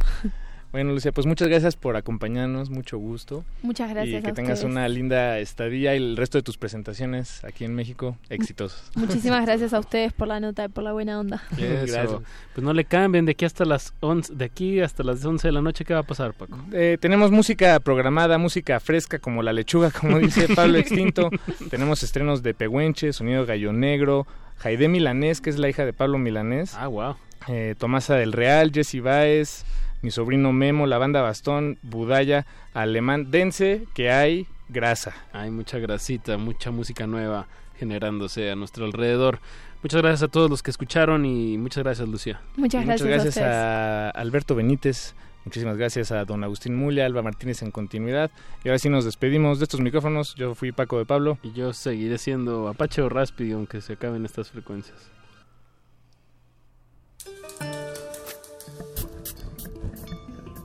Bueno, 0.75 0.91
Lucía, 0.93 1.13
pues 1.13 1.25
muchas 1.25 1.47
gracias 1.47 1.77
por 1.77 1.95
acompañarnos, 1.97 2.69
mucho 2.69 2.99
gusto. 2.99 3.45
Muchas 3.63 3.91
gracias 3.91 4.19
Y 4.19 4.25
que 4.25 4.31
a 4.31 4.35
tengas 4.35 4.59
ustedes. 4.59 4.73
una 4.73 4.89
linda 4.89 5.39
estadía 5.39 5.95
y 5.95 5.99
el 5.99 6.17
resto 6.17 6.37
de 6.37 6.43
tus 6.43 6.59
presentaciones 6.59 7.45
aquí 7.45 7.65
en 7.65 7.77
México, 7.77 8.17
exitosos. 8.29 8.91
Muchísimas 8.97 9.45
gracias 9.47 9.73
a 9.73 9.79
ustedes 9.79 10.13
por 10.13 10.27
la 10.27 10.41
nota 10.41 10.65
y 10.65 10.69
por 10.69 10.83
la 10.83 10.93
buena 10.93 11.21
onda. 11.21 11.41
Eso. 11.53 11.93
Gracias. 11.93 12.11
Pues 12.55 12.65
no 12.65 12.73
le 12.73 12.85
cambien 12.87 13.25
de 13.25 13.31
aquí 13.31 13.45
hasta 13.45 13.65
las 13.65 13.95
11, 14.01 14.35
de 14.35 14.45
aquí 14.47 14.81
hasta 14.81 15.05
las 15.05 15.25
11 15.25 15.47
de 15.47 15.53
la 15.53 15.63
noche. 15.63 15.85
¿Qué 15.85 15.95
va 15.95 16.01
a 16.01 16.03
pasar, 16.03 16.35
Paco? 16.35 16.59
Eh, 16.73 16.99
tenemos 17.01 17.31
música 17.31 17.79
programada, 17.79 18.37
música 18.39 18.81
fresca 18.81 19.21
como 19.21 19.45
la 19.45 19.53
lechuga, 19.53 19.93
como 19.93 20.19
dice 20.19 20.49
Pablo 20.57 20.79
Extinto. 20.79 21.31
tenemos 21.71 22.03
estrenos 22.03 22.43
de 22.43 22.53
Pehuenche, 22.53 23.13
Sonido 23.13 23.47
Gallo 23.47 23.73
Negro, 23.73 24.27
Jaide 24.57 24.89
Milanés, 24.89 25.41
que 25.41 25.51
es 25.51 25.59
la 25.61 25.69
hija 25.69 25.85
de 25.85 25.93
Pablo 25.93 26.19
Milanés. 26.19 26.75
Ah, 26.77 26.89
wow. 26.89 27.15
Eh, 27.47 27.77
Tomasa 27.79 28.17
del 28.17 28.33
Real, 28.33 28.73
Jessy 28.73 28.99
Baez, 28.99 29.65
mi 30.05 30.11
sobrino 30.11 30.53
Memo, 30.53 30.87
la 30.87 30.99
banda 30.99 31.23
Bastón, 31.23 31.79
Budaya, 31.81 32.45
Alemán, 32.75 33.31
Dense, 33.31 33.87
que 33.95 34.11
hay 34.11 34.47
grasa. 34.69 35.15
Hay 35.33 35.51
mucha 35.51 35.79
grasita, 35.79 36.37
mucha 36.37 36.71
música 36.71 37.07
nueva 37.07 37.47
generándose 37.79 38.51
a 38.51 38.55
nuestro 38.55 38.85
alrededor. 38.85 39.39
Muchas 39.83 40.03
gracias 40.03 40.23
a 40.25 40.29
todos 40.29 40.51
los 40.51 40.63
que 40.63 40.71
escucharon 40.71 41.25
y 41.25 41.57
muchas 41.57 41.85
gracias, 41.85 42.07
Lucía. 42.07 42.43
Muchas 42.57 42.85
gracias, 42.85 43.09
muchas 43.09 43.25
gracias 43.25 43.45
a 43.47 44.11
Alberto 44.11 44.55
Benítez. 44.55 45.15
Muchísimas 45.47 45.79
gracias 45.79 46.13
a 46.13 46.27
don 46.27 46.45
Agustín 46.45 46.77
Mulia, 46.77 47.07
Alba 47.07 47.23
Martínez 47.23 47.63
en 47.63 47.71
continuidad. 47.71 48.31
Y 48.63 48.69
ahora 48.69 48.79
sí 48.79 48.91
nos 48.91 49.07
despedimos 49.07 49.59
de 49.59 49.65
estos 49.65 49.81
micrófonos. 49.81 50.35
Yo 50.35 50.55
fui 50.55 50.73
Paco 50.73 50.99
de 50.99 51.07
Pablo. 51.07 51.39
Y 51.43 51.53
yo 51.53 51.73
seguiré 51.73 52.19
siendo 52.19 52.69
Apache 52.69 53.01
o 53.01 53.09
Raspi 53.09 53.53
aunque 53.53 53.81
se 53.81 53.95
acaben 53.95 54.27
estas 54.27 54.51
frecuencias. 54.51 55.14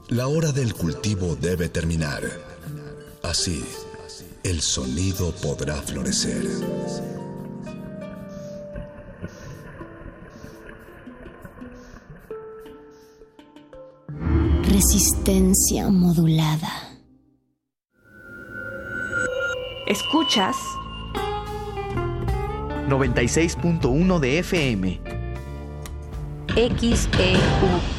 La 0.09 0.27
hora 0.27 0.51
del 0.51 0.73
cultivo 0.73 1.35
debe 1.35 1.69
terminar. 1.69 2.23
Así, 3.21 3.63
el 4.41 4.59
sonido 4.59 5.31
podrá 5.33 5.75
florecer. 5.83 6.47
Resistencia 14.63 15.89
modulada. 15.89 16.71
Escuchas 19.85 20.55
96.1 22.87 24.19
de 24.19 24.39
FM. 24.39 25.01
XEU. 26.55 27.98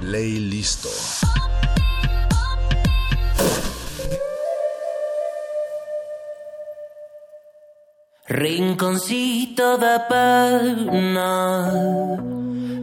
Play 0.00 0.38
listo. 0.38 0.88
Rinconcito 8.28 9.78
de 9.78 10.00
pena, 10.08 11.70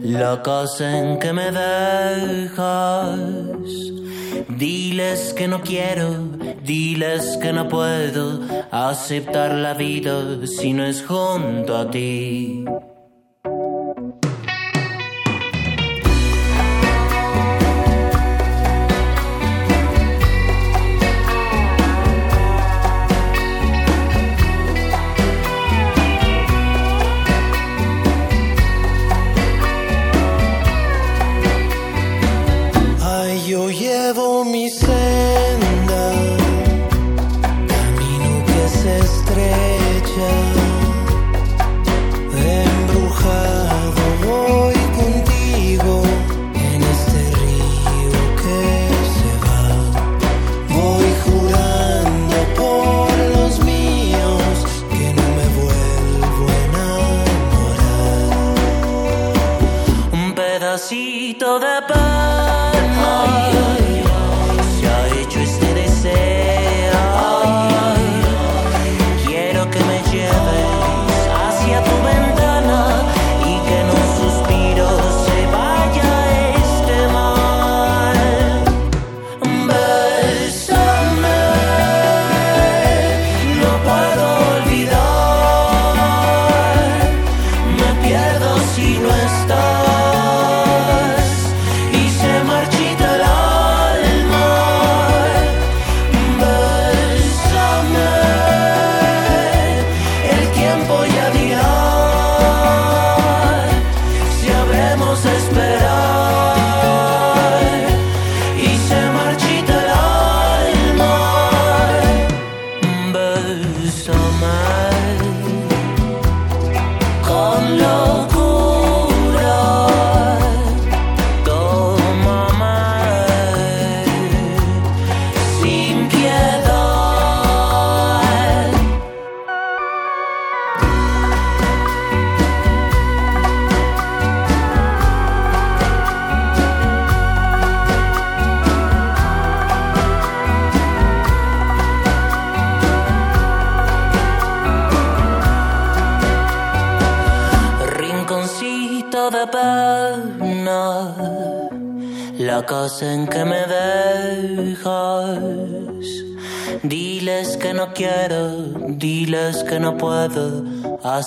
la 0.02 0.42
casa 0.42 0.98
en 0.98 1.18
que 1.18 1.32
me 1.32 1.50
dejas. 1.50 3.18
Diles 4.48 5.34
que 5.34 5.46
no 5.46 5.60
quiero, 5.60 6.08
diles 6.62 7.36
que 7.42 7.52
no 7.52 7.68
puedo 7.68 8.40
aceptar 8.70 9.54
la 9.54 9.74
vida 9.74 10.46
si 10.46 10.72
no 10.72 10.86
es 10.86 11.04
junto 11.04 11.76
a 11.76 11.90
ti. 11.90 12.64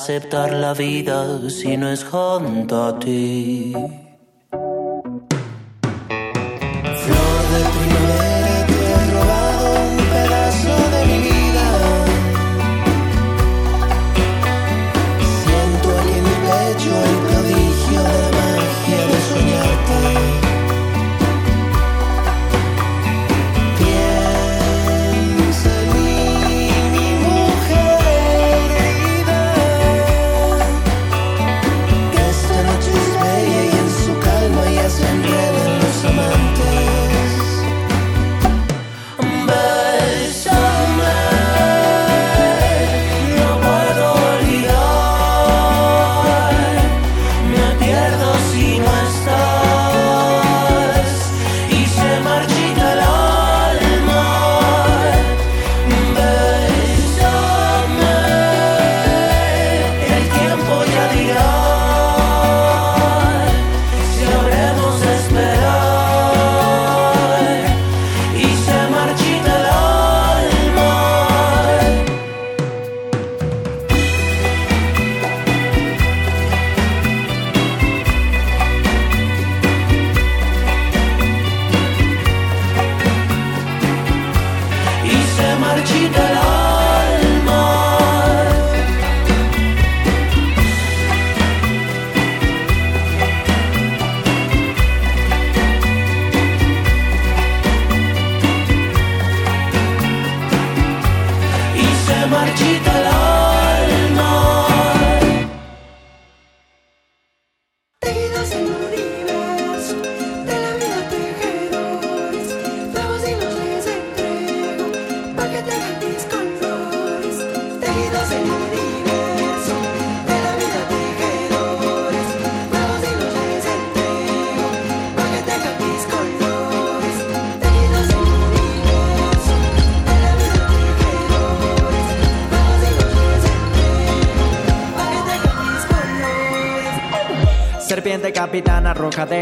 Aceptar 0.07 0.53
la 0.53 0.73
vida 0.73 1.49
si 1.49 1.75
no 1.75 1.89
es 1.91 2.05
junto 2.05 2.85
a 2.85 2.97
ti. 2.97 3.73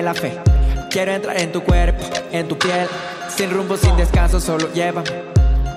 La 0.06 0.14
fe. 0.14 0.40
Quiero 0.92 1.12
entrar 1.12 1.38
en 1.38 1.52
tu 1.52 1.62
cuerpo, 1.64 2.06
en 2.32 2.48
tu 2.48 2.58
piel. 2.58 2.88
Sin 3.28 3.50
rumbo, 3.50 3.76
sin 3.76 3.98
descanso, 3.98 4.40
solo 4.40 4.72
llévame. 4.72 5.10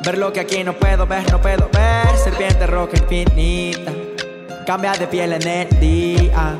Ver 0.04 0.18
lo 0.18 0.32
que 0.32 0.40
aquí 0.40 0.62
no 0.62 0.74
puedo 0.74 1.06
ver, 1.06 1.30
no 1.32 1.40
puedo 1.40 1.68
ver. 1.72 2.16
Serpiente 2.22 2.66
roja 2.66 2.96
infinita. 2.98 3.92
Cambia 4.66 4.92
de 4.92 5.06
piel 5.06 5.32
en 5.32 5.48
el 5.48 5.80
día. 5.80 6.58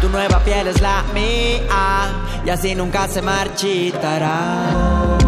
Tu 0.00 0.08
nueva 0.08 0.38
piel 0.44 0.68
es 0.68 0.80
la 0.80 1.02
mía. 1.12 2.08
Y 2.46 2.50
así 2.50 2.74
nunca 2.74 3.08
se 3.08 3.20
marchitará. 3.20 5.18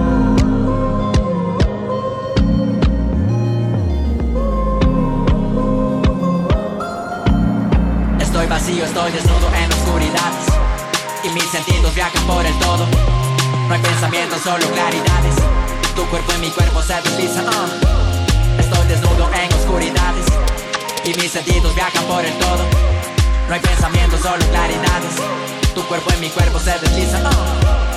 Estoy 8.21 8.47
vacío, 8.47 8.85
estoy 8.85 9.11
desnudo 9.11 9.49
en 9.61 9.73
oscuridades 9.73 10.50
Y 10.50 10.50
mis 11.51 11.65
sentidos 11.65 11.93
viajan 11.97 12.27
por 12.27 12.47
el 12.47 12.55
todo. 12.61 12.87
No 13.67 13.75
hay 13.75 13.81
pensamientos, 13.81 14.41
solo 14.43 14.65
claridades. 14.69 15.35
Tu 15.97 16.07
cuerpo 16.07 16.33
y 16.37 16.39
mi 16.39 16.51
cuerpo 16.51 16.81
se 16.81 16.95
deslizan 16.95 17.47
ah. 17.49 17.67
Estoy 18.59 18.87
desnudo 18.87 19.29
en 19.33 19.53
oscuridades. 19.55 20.27
Y 21.05 21.15
mis 21.15 21.33
sentidos 21.33 21.75
viajan 21.75 22.05
por 22.05 22.25
el 22.25 22.33
todo. 22.35 22.65
No 23.49 23.55
hay 23.55 23.61
pensamientos, 23.61 24.21
solo 24.21 24.45
claridades. 24.47 25.17
Tu 25.75 25.83
cuerpo 25.87 26.13
y 26.17 26.21
mi 26.21 26.31
cuerpo 26.31 26.61
se 26.61 26.79
deslizan 26.79 27.27
ah. 27.27 27.90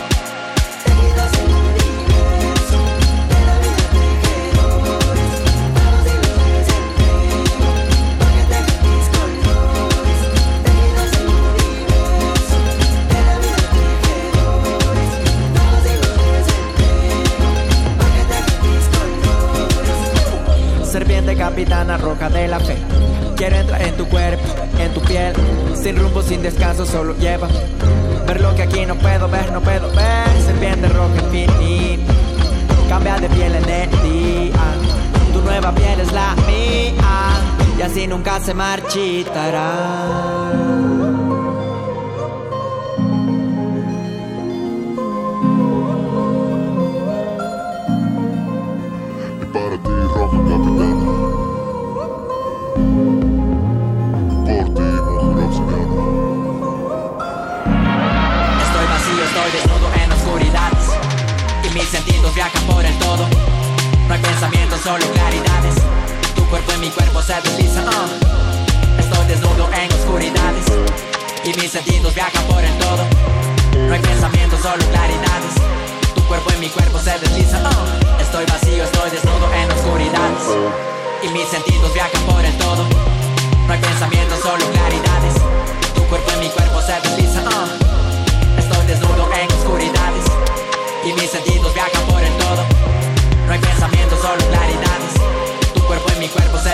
Capitana 21.53 21.97
roja 21.97 22.29
de 22.29 22.47
la 22.47 22.59
fe. 22.59 22.75
Quiero 23.35 23.57
entrar 23.57 23.79
en 23.83 23.95
tu 23.95 24.07
cuerpo, 24.07 24.43
en 24.79 24.91
tu 24.91 25.01
piel. 25.01 25.35
Sin 25.75 25.95
rumbo, 25.97 26.23
sin 26.23 26.41
descanso, 26.41 26.83
solo 26.83 27.15
lleva. 27.17 27.47
Ver 28.25 28.41
lo 28.41 28.55
que 28.55 28.63
aquí 28.63 28.87
no 28.87 28.95
puedo 28.95 29.29
ver, 29.29 29.51
no 29.51 29.61
puedo 29.61 29.87
ver. 29.91 30.41
Serpiente 30.43 30.89
roja 30.89 31.15
infinita. 31.21 32.11
Cambia 32.89 33.17
de 33.17 33.29
piel 33.29 33.53
en 33.53 33.69
el 33.69 33.91
día. 34.01 34.63
Tu 35.31 35.41
nueva 35.41 35.71
piel 35.75 35.99
es 35.99 36.11
la 36.11 36.33
mía. 36.47 37.29
Y 37.77 37.81
así 37.83 38.07
nunca 38.07 38.39
se 38.39 38.55
marchitará. 38.55 40.32
Cuerpo 67.03 67.21
se 67.21 67.33
deslizan 67.41 67.85
ah. 67.89 68.07
Estoy 68.97 69.25
desnudo 69.27 69.69
en 69.73 69.91
oscuridades 69.91 70.65
Y 71.43 71.53
mis 71.59 71.71
sentidos 71.71 72.13
viajan 72.15 72.43
por 72.45 72.63
el 72.63 72.77
todo 72.77 73.03
No 73.87 73.93
hay 73.93 73.99
pensamientos, 73.99 74.59
solo 74.61 74.83
claridades 74.91 75.55
Tu 76.15 76.21
cuerpo 76.23 76.51
y 76.55 76.59
mi 76.59 76.69
cuerpo 76.69 76.99
se 76.99 77.17
deslizan 77.19 77.65
ah. 77.65 78.19
Estoy 78.19 78.45
vacío, 78.45 78.83
estoy 78.83 79.09
desnudo 79.11 79.51
en 79.53 79.71
oscuridades 79.71 80.45
Y 81.23 81.27
mis 81.29 81.47
sentidos 81.47 81.93
viajan 81.93 82.21
por 82.23 82.43
el 82.43 82.57
todo 82.57 82.85
No 83.67 83.73
hay 83.73 83.79
pensamientos, 83.79 84.39
solo 84.39 84.65
claridades 84.71 85.35
Tu 85.95 86.03
cuerpo 86.03 86.31
y 86.35 86.39
mi 86.39 86.49
cuerpo 86.49 86.81
se 86.81 86.93
deslizan 87.01 87.45
ah. 87.47 87.67
Estoy 88.57 88.85
desnudo 88.87 89.29
en 89.33 89.51
oscuridades 89.51 90.25
Y 91.05 91.13
mis 91.13 91.29
sentidos 91.29 91.73
viajan 91.73 91.92
mi 96.23 96.29
cuerpo 96.29 96.57
se 96.57 96.69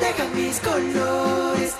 dejan 0.00 0.34
mis 0.34 0.58
colores. 0.58 1.74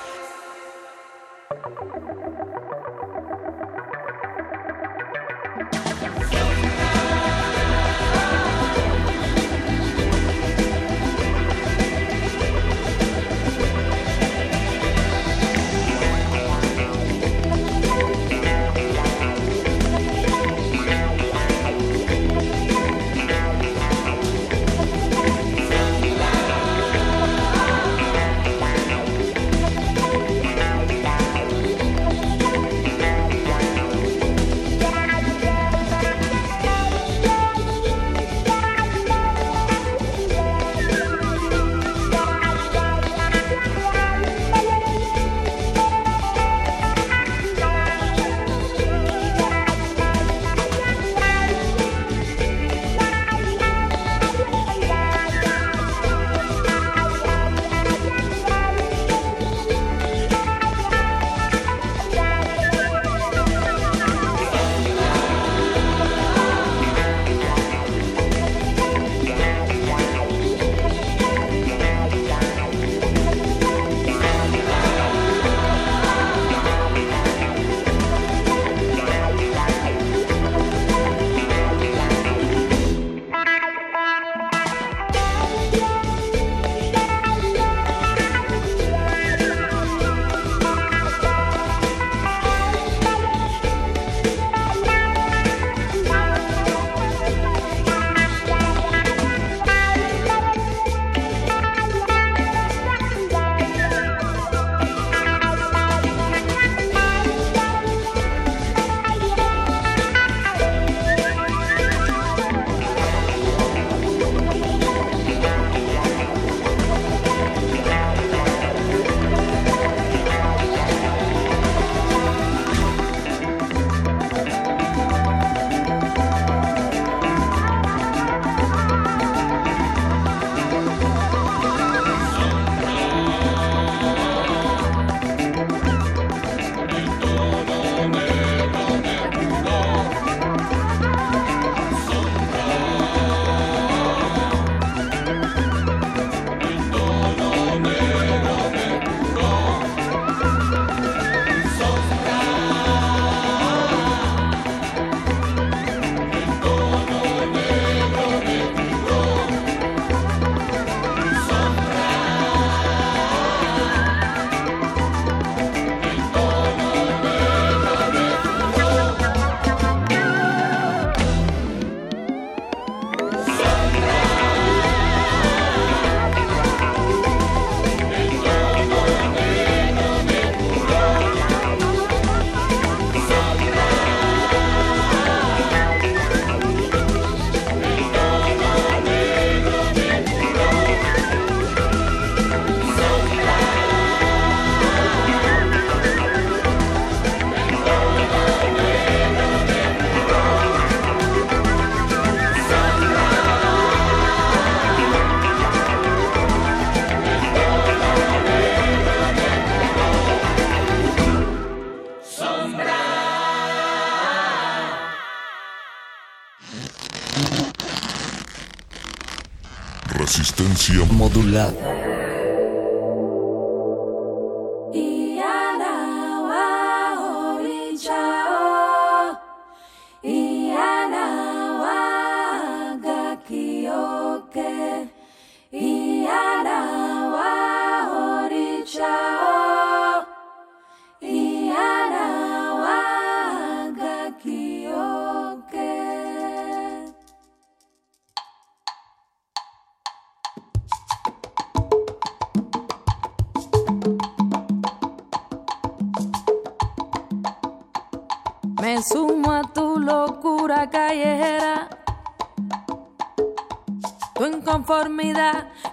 verdade. 221.59 222.08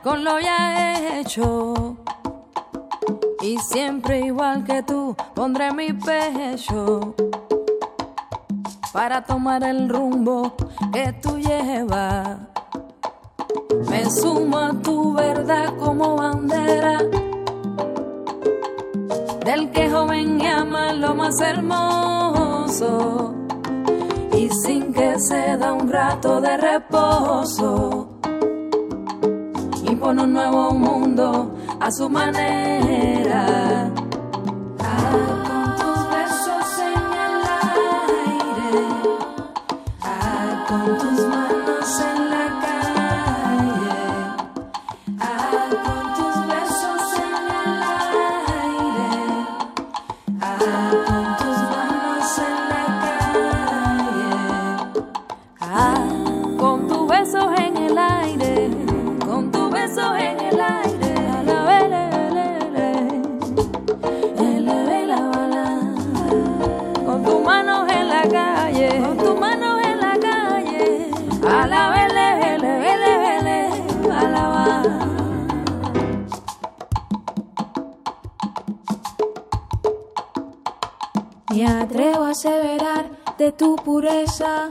con 0.03 0.23
lo 0.23 0.39
ya 0.39 1.19
hecho. 1.19 1.97
Y 3.41 3.57
siempre 3.59 4.21
igual 4.21 4.63
que 4.63 4.81
tú 4.83 5.15
pondré 5.33 5.71
mi 5.71 5.93
pecho 5.93 7.13
para 8.91 9.23
tomar 9.23 9.63
el 9.63 9.89
rumbo 9.89 10.55
que 10.91 11.13
tú 11.21 11.37
llevas. 11.37 12.37
Me 13.89 14.09
sumo 14.09 14.57
a 14.57 14.73
tu 14.81 15.13
verdad 15.13 15.75
como 15.77 16.15
bandera 16.15 16.99
del 19.45 19.69
que 19.71 19.89
joven 19.89 20.39
llama 20.39 20.93
lo 20.93 21.13
más 21.13 21.39
hermoso 21.39 23.35
y 24.33 24.49
sin 24.49 24.91
que 24.91 25.19
se 25.19 25.55
da 25.57 25.73
un 25.73 25.91
rato 25.91 26.41
de 26.41 26.57
reposo 26.57 28.14
con 29.99 30.19
un 30.19 30.33
nuevo 30.33 30.71
mundo 30.71 31.55
a 31.79 31.91
su 31.91 32.09
manera. 32.09 33.45
con 40.67 40.97
tus 40.97 41.27
manos 41.27 41.99
en 41.99 42.29
la 42.31 42.34
tu 83.57 83.75
pureza 83.77 84.69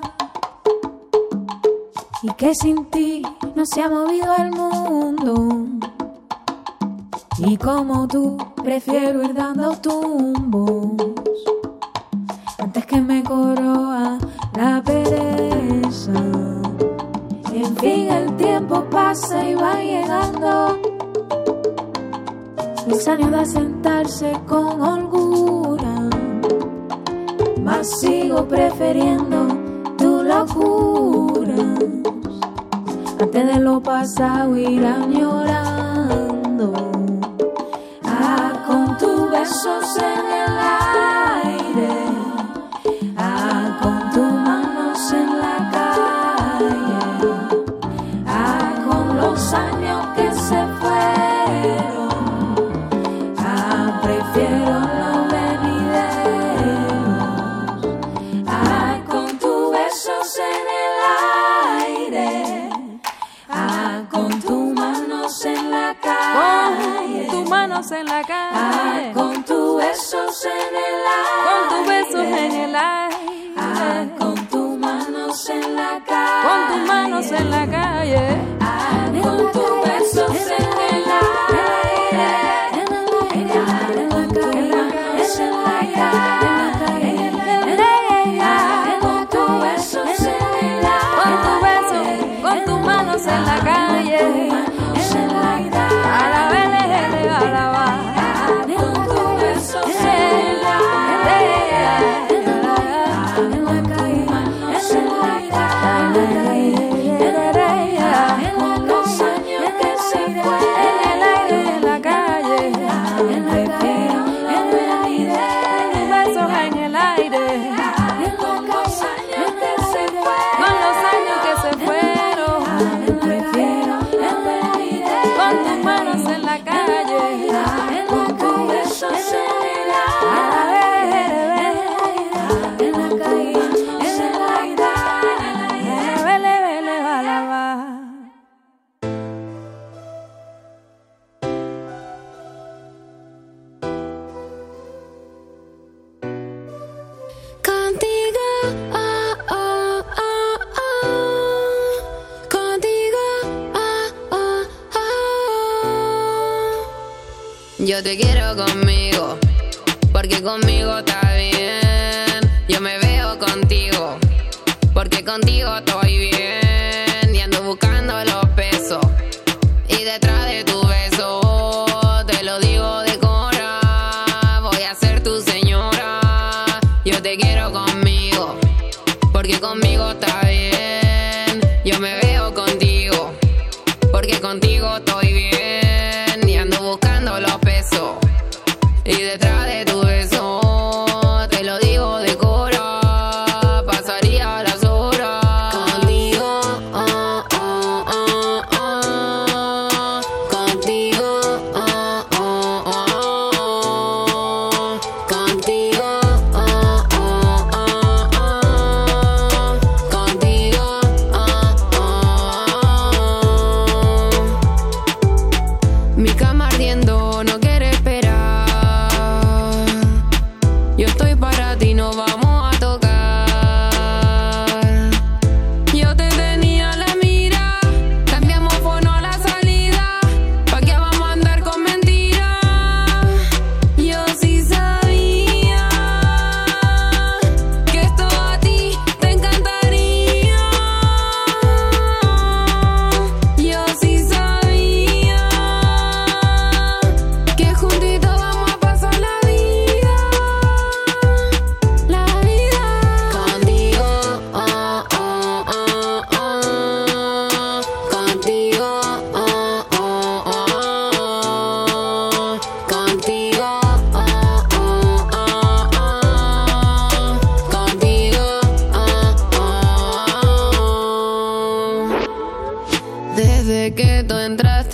y 2.23 2.33
que 2.35 2.55
sin 2.55 2.87
ti 2.87 3.23
no 3.55 3.65
se 3.67 3.83
ha 3.83 3.89
movido 3.89 4.35
el 4.37 4.51
mundo. 4.51 5.67
Y 7.39 7.57
como 7.57 8.07
tú, 8.07 8.37
prefiero 8.63 9.23
ir 9.23 9.35
dando 9.35 9.77
tumbos 9.77 11.03
antes 12.59 12.87
que 12.87 13.01
me 13.01 13.23
coroa 13.23 14.19
la 14.57 14.83
pereza. 14.83 16.13
En 17.53 17.77
fin, 17.77 18.09
el 18.11 18.37
tiempo 18.37 18.85
pasa 18.91 19.49
y 19.49 19.55
va 19.55 19.75
llegando. 19.81 20.79
Es 22.87 23.09
año 23.09 23.31
de 23.31 23.47
sentarse 23.47 24.33
con 24.47 24.81
sigo 28.35 28.49
prefiriendo 28.49 29.47
tu 29.97 30.23
locura. 30.23 31.55
Antes 33.21 33.47
de 33.47 33.61
lo 33.61 33.81
pasado 33.81 34.57
irán 34.57 35.13
llorando. 35.13 35.44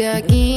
Aquí, 0.09 0.50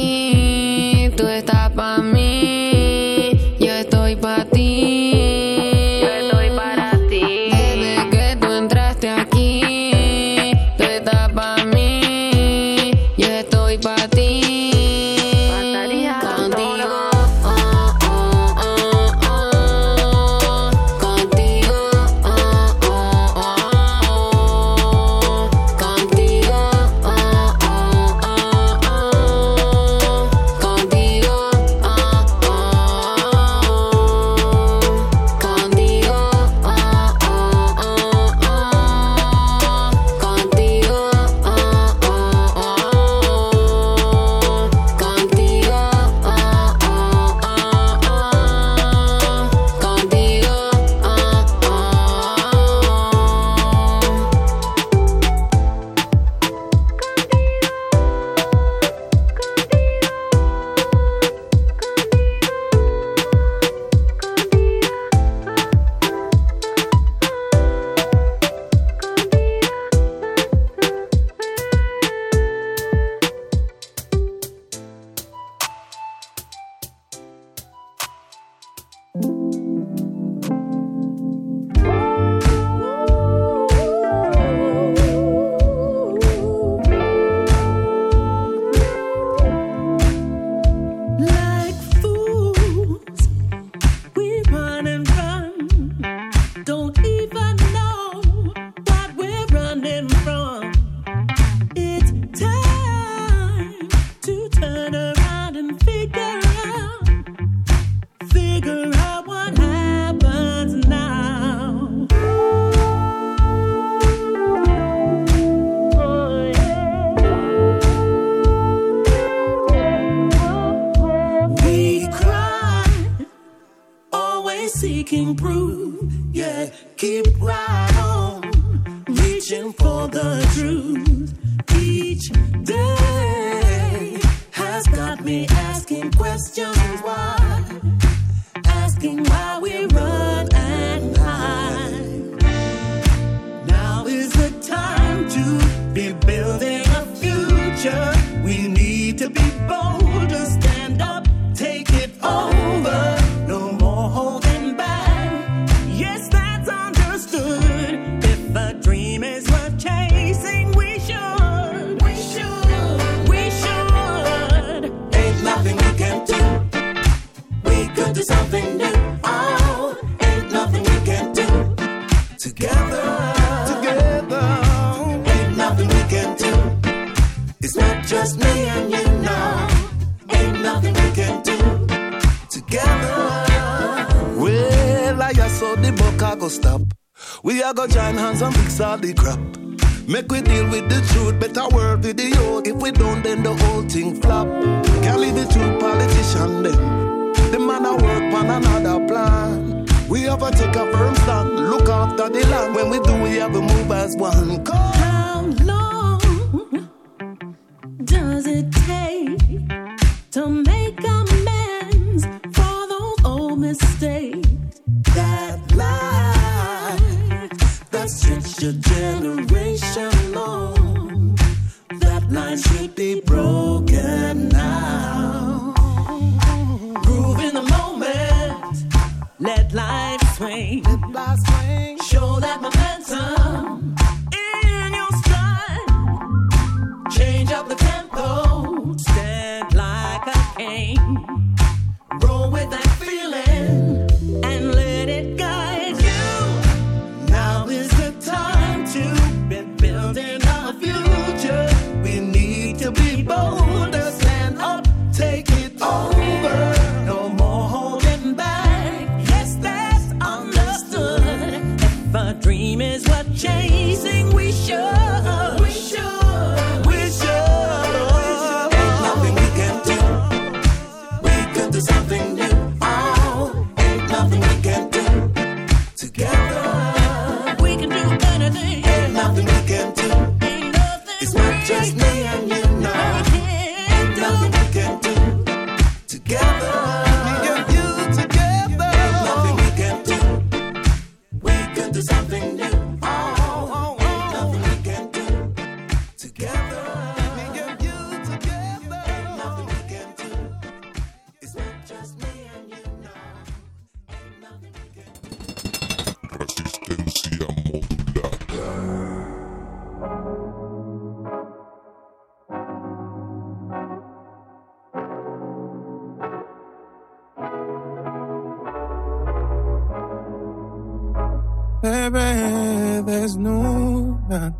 Bebé, 321.84 323.02
desnúdate. 323.02 324.54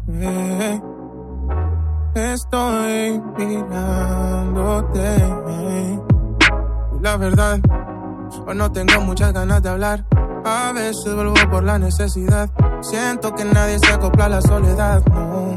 Estoy 2.14 3.22
mirándote. 3.38 5.16
Y 6.92 7.02
La 7.02 7.16
verdad, 7.16 7.60
hoy 8.46 8.54
no 8.54 8.70
tengo 8.72 9.00
muchas 9.00 9.32
ganas 9.32 9.62
de 9.62 9.70
hablar. 9.70 10.04
A 10.44 10.72
veces 10.72 11.14
vuelvo 11.14 11.32
por 11.50 11.64
la 11.64 11.78
necesidad. 11.78 12.50
Siento 12.82 13.34
que 13.34 13.46
nadie 13.46 13.78
se 13.78 13.90
acopla 13.90 14.26
a 14.26 14.28
la 14.28 14.42
soledad. 14.42 15.02
No. 15.06 15.56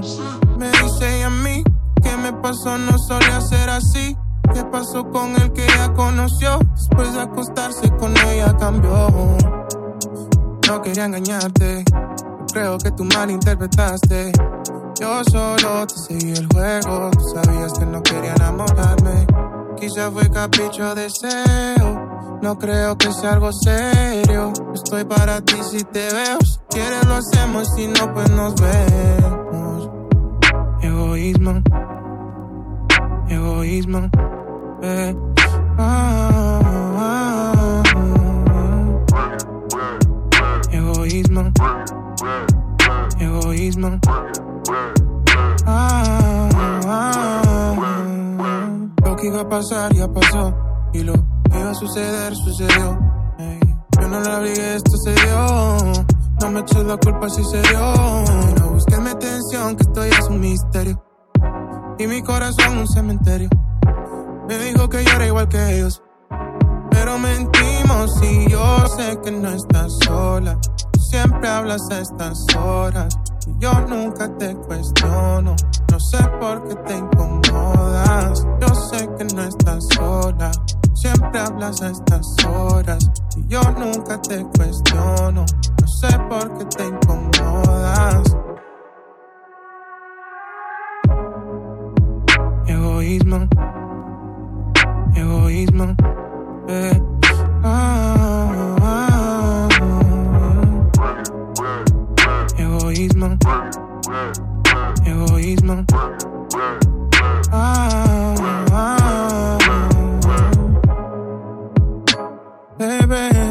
Me 0.58 0.70
dice 0.70 1.26
a 1.26 1.30
mí 1.30 1.66
que 2.02 2.16
me 2.16 2.32
pasó, 2.32 2.78
no 2.78 2.98
solía 2.98 3.42
ser 3.42 3.70
así. 3.70 4.16
¿Qué 4.54 4.64
pasó 4.72 5.04
con 5.10 5.36
el 5.36 5.52
que 5.52 5.66
ella 5.66 5.92
conoció? 5.94 6.60
Después 6.60 7.14
de 7.14 7.20
acostarse 7.20 7.92
con 7.98 8.16
ella 8.16 8.56
cambió. 8.58 9.57
No 10.68 10.82
quería 10.82 11.06
engañarte, 11.06 11.86
creo 12.52 12.78
que 12.78 12.92
tú 12.92 13.06
malinterpretaste. 13.06 14.34
Yo 15.00 15.24
solo 15.24 15.88
te 15.88 15.96
seguí 15.96 16.34
el 16.34 16.48
juego, 16.48 17.10
sabías 17.34 17.74
que 17.80 17.86
no 17.86 18.04
quería 18.04 18.34
enamorarme. 18.34 19.26
Quizá 19.78 20.12
fue 20.12 20.30
capricho 20.30 20.94
deseo, 20.94 22.40
no 22.42 22.58
creo 22.58 22.98
que 22.98 23.14
sea 23.14 23.34
algo 23.34 23.52
serio. 23.54 24.52
Estoy 24.74 25.06
para 25.06 25.40
ti 25.40 25.56
si 25.64 25.84
te 25.86 26.12
veo, 26.14 26.38
si 26.42 26.60
quieres 26.70 27.06
lo 27.06 27.16
hacemos, 27.16 27.68
si 27.76 27.88
no 27.88 28.14
pues 28.14 28.30
nos 28.32 28.56
vemos. 28.56 29.90
Egoísmo, 30.82 31.62
egoísmo, 33.30 34.10
eh. 34.82 35.16
Ah, 35.78 36.47
Egoísmo. 41.38 41.52
Egoísmo. 43.20 44.00
Ah, 45.66 46.50
ah, 46.86 47.74
Lo 49.06 49.16
que 49.16 49.28
iba 49.28 49.42
a 49.42 49.50
pasar 49.50 49.94
ya 49.94 50.08
pasó. 50.08 50.56
Y 50.94 51.04
lo 51.04 51.14
que 51.14 51.60
iba 51.60 51.70
a 51.70 51.76
suceder 51.76 52.36
sucedió. 52.36 52.98
Yo 54.00 54.08
no 54.08 54.20
la 54.20 54.40
obligué, 54.40 54.76
esto 54.76 54.92
se 55.04 55.12
dio. 55.12 56.06
No 56.42 56.52
me 56.52 56.60
eches 56.62 56.84
la 56.86 56.98
culpa 56.98 57.30
si 57.30 57.44
se 57.44 57.62
dio. 57.62 57.80
No 58.60 58.70
busques 58.74 59.00
mi 59.00 59.10
atención, 59.10 59.76
que 59.76 59.84
esto 59.84 60.06
ya 60.06 60.18
es 60.18 60.30
un 60.30 60.40
misterio. 60.40 61.04
Y 62.00 62.08
mi 62.08 62.22
corazón 62.22 62.78
un 62.78 62.88
cementerio. 62.88 63.50
Me 64.48 64.58
dijo 64.60 64.88
que 64.88 65.04
yo 65.04 65.12
era 65.12 65.28
igual 65.28 65.50
que 65.50 65.78
ellos. 65.78 66.02
Pero 66.92 67.18
mentimos 67.18 68.12
y 68.24 68.50
yo 68.50 68.88
sé 68.96 69.20
que 69.24 69.32
no 69.32 69.50
estás 69.50 69.92
sola. 70.04 70.58
Siempre 71.10 71.48
hablas 71.48 71.90
a 71.90 72.00
estas 72.00 72.46
horas 72.58 73.18
y 73.48 73.54
yo 73.60 73.72
nunca 73.88 74.28
te 74.38 74.54
cuestiono. 74.56 75.56
No 75.90 76.00
sé 76.02 76.18
por 76.38 76.68
qué 76.68 76.76
te 76.76 76.98
incomodas. 76.98 78.46
Yo 78.60 78.76
sé 78.76 79.10
que 79.18 79.24
no 79.34 79.44
estás 79.44 79.88
sola. 79.96 80.52
Siempre 80.96 81.40
hablas 81.40 81.82
a 81.82 81.92
estas 81.92 82.46
horas 82.46 83.10
y 83.38 83.48
yo 83.48 83.62
nunca 83.78 84.22
te 84.22 84.44
cuestiono. 84.58 85.46
No 85.82 85.88
sé 85.88 86.20
por 86.28 86.58
qué 86.58 86.66
te 86.66 86.88
incomodas. 86.88 88.36
Egoísmo, 92.66 93.48
egoísmo. 95.16 95.96
Eh. 96.68 97.02
Ah, 97.64 98.17
Egoísmo. 102.98 103.38
Egoísmo. 105.06 105.86
Ah, 107.52 108.34
ah, 108.72 109.58
Bebé, 112.80 113.30
desnúdate. 113.30 113.47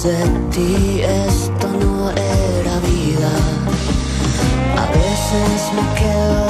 de 0.00 0.16
ti 0.50 1.02
esto 1.02 1.68
no 1.68 2.10
era 2.10 2.78
vida. 2.80 3.30
A 4.78 4.86
veces 4.86 5.70
me 5.74 6.00
quedo 6.00 6.41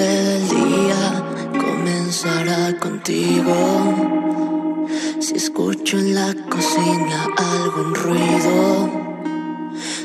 parte 0.00 0.02
del 0.02 0.48
día 0.48 1.22
comenzará 1.58 2.78
contigo. 2.78 4.86
Si 5.20 5.34
escucho 5.34 5.98
en 5.98 6.14
la 6.14 6.34
cocina 6.48 7.26
algún 7.36 7.94
ruido, 7.94 8.88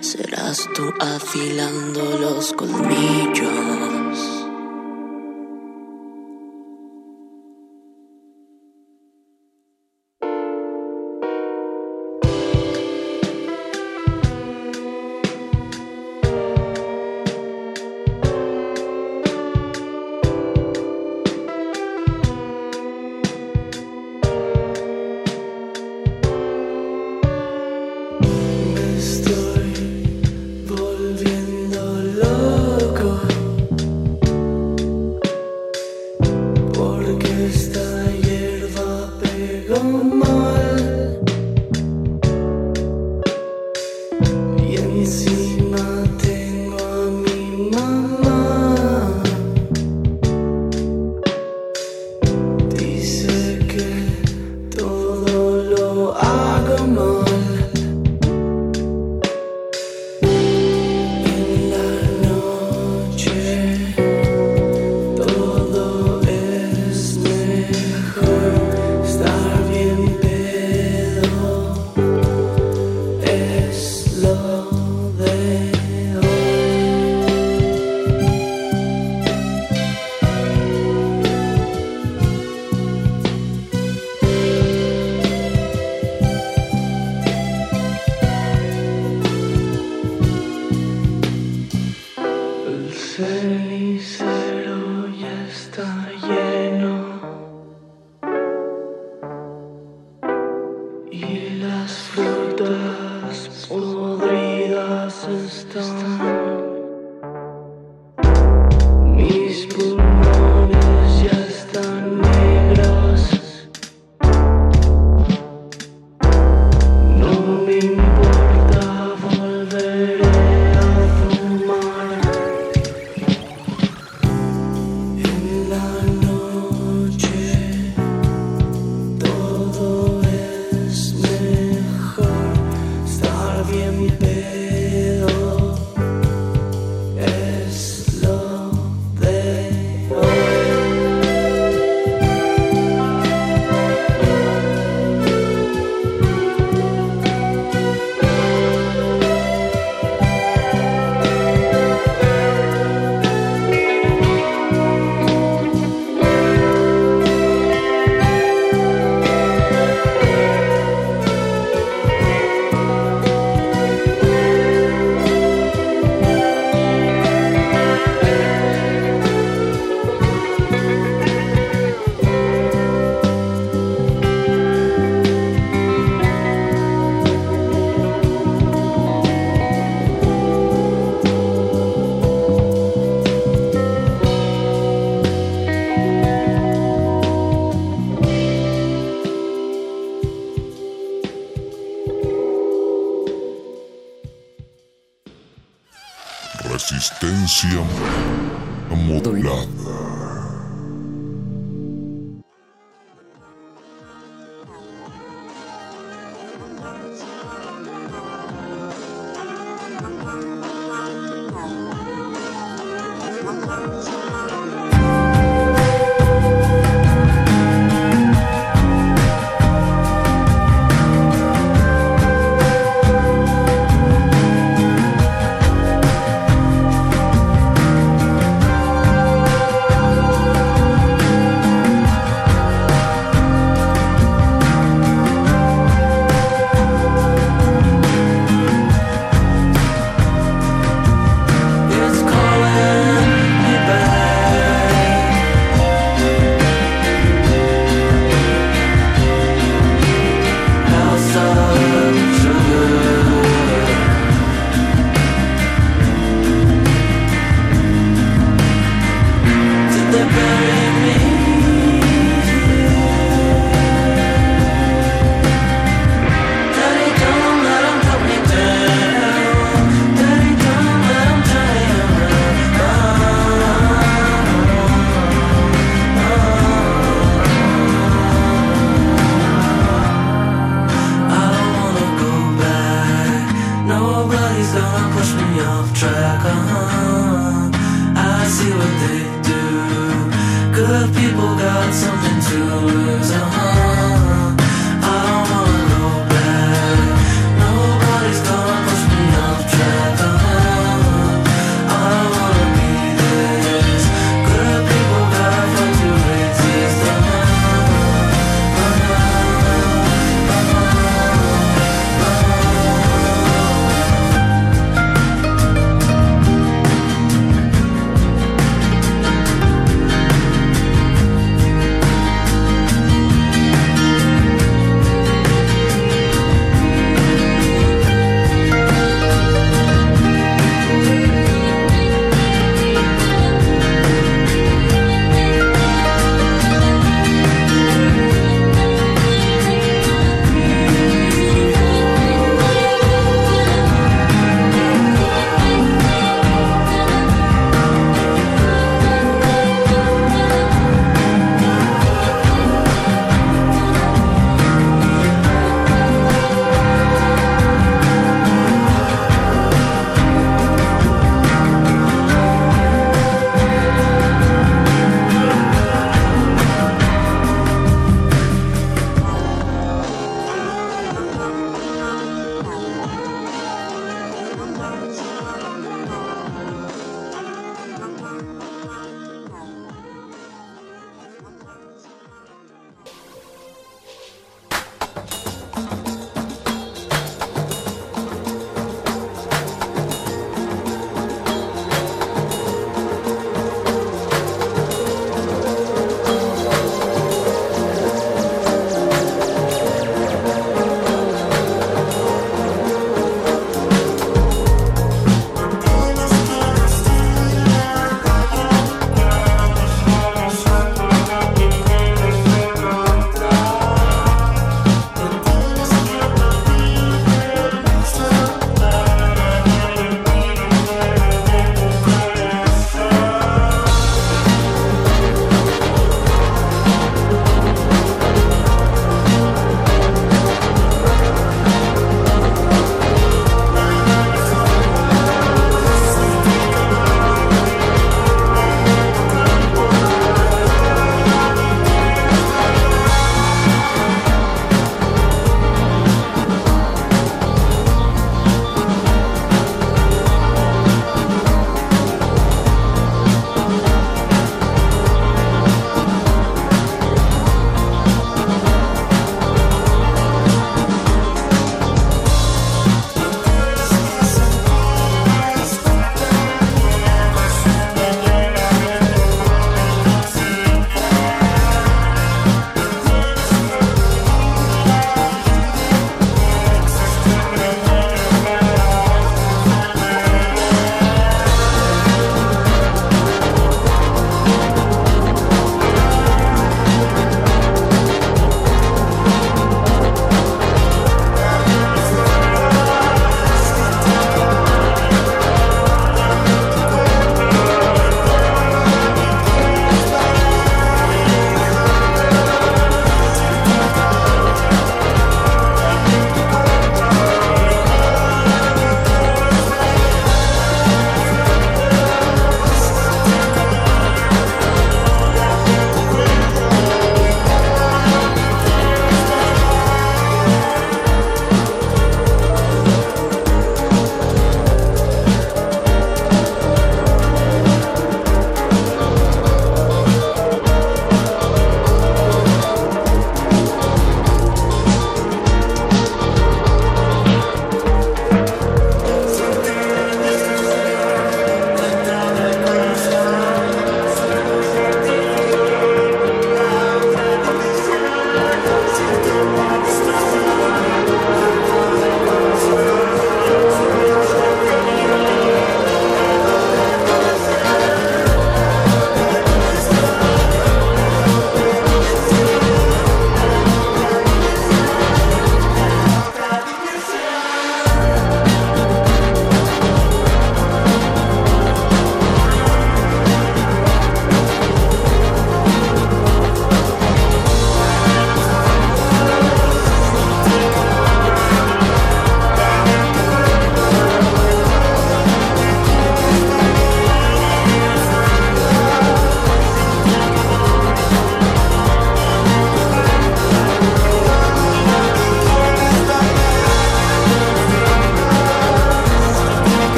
serás 0.00 0.66
tú 0.74 0.84
afilando 1.00 2.18
los 2.18 2.54
colmillos. 2.54 3.91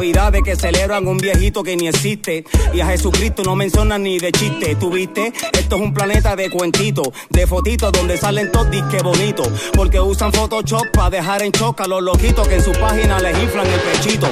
Como 0.00 0.06
en 0.08 0.12
Navidad 0.12 0.32
de 0.32 0.42
que 0.42 0.56
celebran 0.56 1.06
un 1.06 1.18
viejito 1.18 1.62
que 1.62 1.76
ni 1.76 1.86
existe. 1.86 2.44
Y 2.72 2.80
a 2.80 2.86
Jesucristo 2.86 3.42
no 3.42 3.54
mencionan 3.54 4.02
ni 4.02 4.18
de 4.18 4.32
chiste. 4.32 4.74
¿Tú 4.76 4.90
viste? 4.90 5.30
Esto 5.52 5.76
es 5.76 5.82
un 5.82 5.92
planeta 5.92 6.34
de 6.36 6.48
cuentitos. 6.48 7.08
De 7.28 7.46
fotitos 7.46 7.92
donde 7.92 8.16
salen 8.16 8.50
todos 8.50 8.70
disque 8.70 9.02
bonitos. 9.02 9.46
Porque 9.74 10.00
usan 10.00 10.32
Photoshop 10.32 10.86
para 10.94 11.10
dejar 11.10 11.42
en 11.42 11.52
choca 11.52 11.84
a 11.84 11.86
los 11.86 12.02
loquitos 12.02 12.48
que 12.48 12.54
en 12.54 12.64
su 12.64 12.72
página 12.72 13.18
les 13.18 13.38
inflan 13.42 13.66
el 13.66 13.80
pechito. 13.80 14.28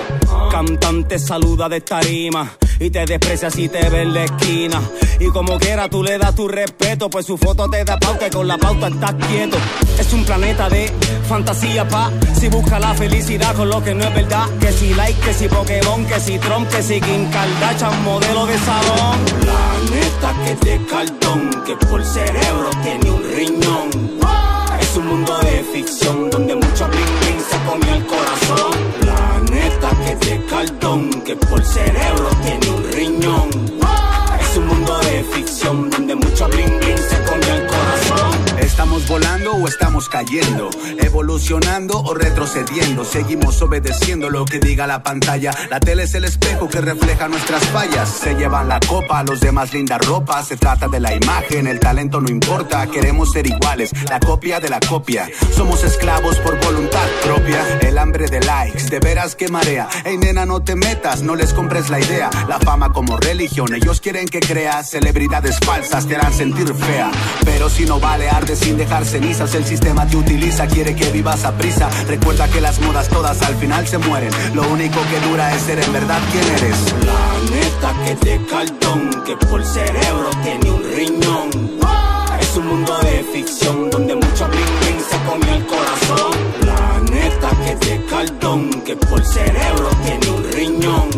Cantante 0.50 1.18
saluda 1.18 1.68
de 1.68 1.82
tarima. 1.82 2.50
Y 2.80 2.88
te 2.88 3.04
desprecia 3.04 3.50
si 3.50 3.68
te 3.68 3.90
ve 3.90 4.02
en 4.02 4.14
la 4.14 4.24
esquina. 4.24 4.80
Y 5.20 5.26
como 5.26 5.58
quiera 5.58 5.90
tú 5.90 6.02
le 6.02 6.16
das 6.16 6.34
tu 6.34 6.48
respeto. 6.48 7.10
Pues 7.10 7.26
su 7.26 7.36
foto 7.36 7.68
te 7.68 7.84
da 7.84 7.98
pauta 7.98 8.26
y 8.26 8.30
con 8.30 8.48
la 8.48 8.56
pauta 8.56 8.88
estás 8.88 9.14
quieto. 9.26 9.58
Es 9.98 10.12
un 10.12 10.24
planeta 10.24 10.68
de 10.68 10.92
fantasía 11.28 11.86
pa. 11.86 12.10
Si 12.38 12.48
busca 12.48 12.78
la 12.78 12.94
felicidad 12.94 13.54
con 13.54 13.68
lo 13.68 13.82
que 13.82 13.94
no 13.94 14.04
es 14.04 14.14
verdad. 14.14 14.46
Que 14.60 14.72
si 14.72 14.94
like, 14.94 15.20
que 15.20 15.34
si 15.34 15.48
Pokémon, 15.48 16.04
que 16.06 16.20
si 16.20 16.38
Trump, 16.38 16.68
que 16.70 16.82
si 16.82 17.00
Kim 17.00 17.28
Kardashian, 17.30 18.04
modelo 18.04 18.46
de 18.46 18.58
salón. 18.58 19.18
Planeta 19.40 20.34
que 20.44 20.52
es 20.52 20.60
de 20.60 20.86
cartón, 20.86 21.50
que 21.66 21.76
por 21.86 22.04
cerebro 22.04 22.70
tiene 22.82 23.10
un 23.10 23.22
riñón. 23.34 24.18
Es 24.80 24.96
un 24.96 25.06
mundo 25.06 25.36
de 25.38 25.64
ficción 25.72 26.30
donde 26.30 26.54
mucho 26.54 26.86
bling 26.88 27.20
bling 27.20 27.40
se 27.50 27.58
comió 27.68 27.94
el 27.94 28.06
corazón. 28.06 28.72
Planeta 29.00 29.90
que 30.04 30.12
es 30.12 30.20
de 30.20 30.46
cartón, 30.46 31.10
que 31.22 31.36
por 31.36 31.64
cerebro 31.64 32.28
tiene 32.42 32.70
un 32.70 32.92
riñón. 32.92 33.50
Es 34.40 34.56
un 34.56 34.66
mundo 34.68 34.98
de 35.00 35.24
ficción 35.34 35.90
donde 35.90 36.14
mucho 36.14 36.48
bling 36.48 36.78
bling 36.78 36.98
se 36.98 37.16
comió 37.24 37.54
el 37.54 37.66
corazón. 37.66 37.87
¿Estamos 38.78 39.08
volando 39.08 39.54
o 39.54 39.66
estamos 39.66 40.08
cayendo? 40.08 40.70
¿Evolucionando 40.98 42.00
o 42.00 42.14
retrocediendo? 42.14 43.04
Seguimos 43.04 43.60
obedeciendo 43.60 44.30
lo 44.30 44.44
que 44.44 44.60
diga 44.60 44.86
la 44.86 45.02
pantalla. 45.02 45.50
La 45.68 45.80
tele 45.80 46.04
es 46.04 46.14
el 46.14 46.22
espejo 46.22 46.68
que 46.68 46.80
refleja 46.80 47.26
nuestras 47.26 47.66
fallas. 47.70 48.08
Se 48.08 48.36
llevan 48.36 48.68
la 48.68 48.78
copa, 48.78 49.24
los 49.24 49.40
demás 49.40 49.74
linda 49.74 49.98
ropa. 49.98 50.44
Se 50.44 50.56
trata 50.56 50.86
de 50.86 51.00
la 51.00 51.12
imagen, 51.12 51.66
el 51.66 51.80
talento 51.80 52.20
no 52.20 52.30
importa. 52.30 52.86
Queremos 52.86 53.32
ser 53.32 53.48
iguales, 53.48 53.90
la 54.08 54.20
copia 54.20 54.60
de 54.60 54.68
la 54.68 54.78
copia. 54.78 55.28
Somos 55.56 55.82
esclavos 55.82 56.36
por 56.36 56.60
voluntad 56.64 57.08
propia. 57.24 57.80
El 57.80 57.98
hambre 57.98 58.28
de 58.28 58.38
likes, 58.38 58.84
de 58.84 59.00
veras 59.00 59.34
que 59.34 59.48
marea. 59.48 59.88
Ey 60.04 60.18
nena, 60.18 60.46
no 60.46 60.62
te 60.62 60.76
metas, 60.76 61.22
no 61.22 61.34
les 61.34 61.52
compres 61.52 61.90
la 61.90 61.98
idea. 61.98 62.30
La 62.46 62.60
fama 62.60 62.92
como 62.92 63.16
religión, 63.16 63.74
ellos 63.74 64.00
quieren 64.00 64.26
que 64.26 64.38
creas. 64.38 64.90
Celebridades 64.90 65.58
falsas 65.66 66.06
te 66.06 66.14
harán 66.14 66.32
sentir 66.32 66.72
fea. 66.72 67.10
Pero 67.44 67.68
si 67.68 67.84
no 67.84 67.98
vale, 67.98 68.30
arde 68.30 68.54
sin 68.68 68.76
dejar 68.76 69.04
cenizas. 69.06 69.54
El 69.54 69.64
sistema 69.64 70.06
te 70.06 70.16
utiliza, 70.18 70.66
quiere 70.66 70.94
que 70.94 71.10
vivas 71.10 71.42
a 71.44 71.52
prisa. 71.52 71.88
Recuerda 72.06 72.46
que 72.48 72.60
las 72.60 72.78
modas 72.80 73.08
todas 73.08 73.40
al 73.42 73.54
final 73.56 73.86
se 73.86 73.96
mueren. 73.96 74.30
Lo 74.54 74.62
único 74.68 74.98
que 75.10 75.26
dura 75.26 75.54
es 75.54 75.62
ser 75.62 75.78
en 75.82 75.90
verdad 75.90 76.20
quien 76.30 76.44
eres. 76.58 76.76
Planeta 77.00 77.94
que 78.04 78.14
de 78.26 78.44
cartón, 78.44 79.10
que 79.24 79.36
por 79.46 79.64
cerebro 79.64 80.28
tiene 80.42 80.70
un 80.70 80.82
riñón. 80.96 81.48
Es 82.40 82.56
un 82.56 82.66
mundo 82.66 82.98
de 83.04 83.24
ficción 83.32 83.88
donde 83.90 84.14
mucho 84.14 84.46
bling 84.48 84.80
bling 84.80 85.00
se 85.10 85.16
comió 85.28 85.54
el 85.54 85.66
corazón. 85.66 86.32
Planeta 86.60 87.50
que 87.64 87.86
de 87.86 88.04
cartón, 88.04 88.70
que 88.82 88.96
por 88.96 89.24
cerebro 89.24 89.88
tiene 90.04 90.28
un 90.36 90.52
riñón. 90.52 91.08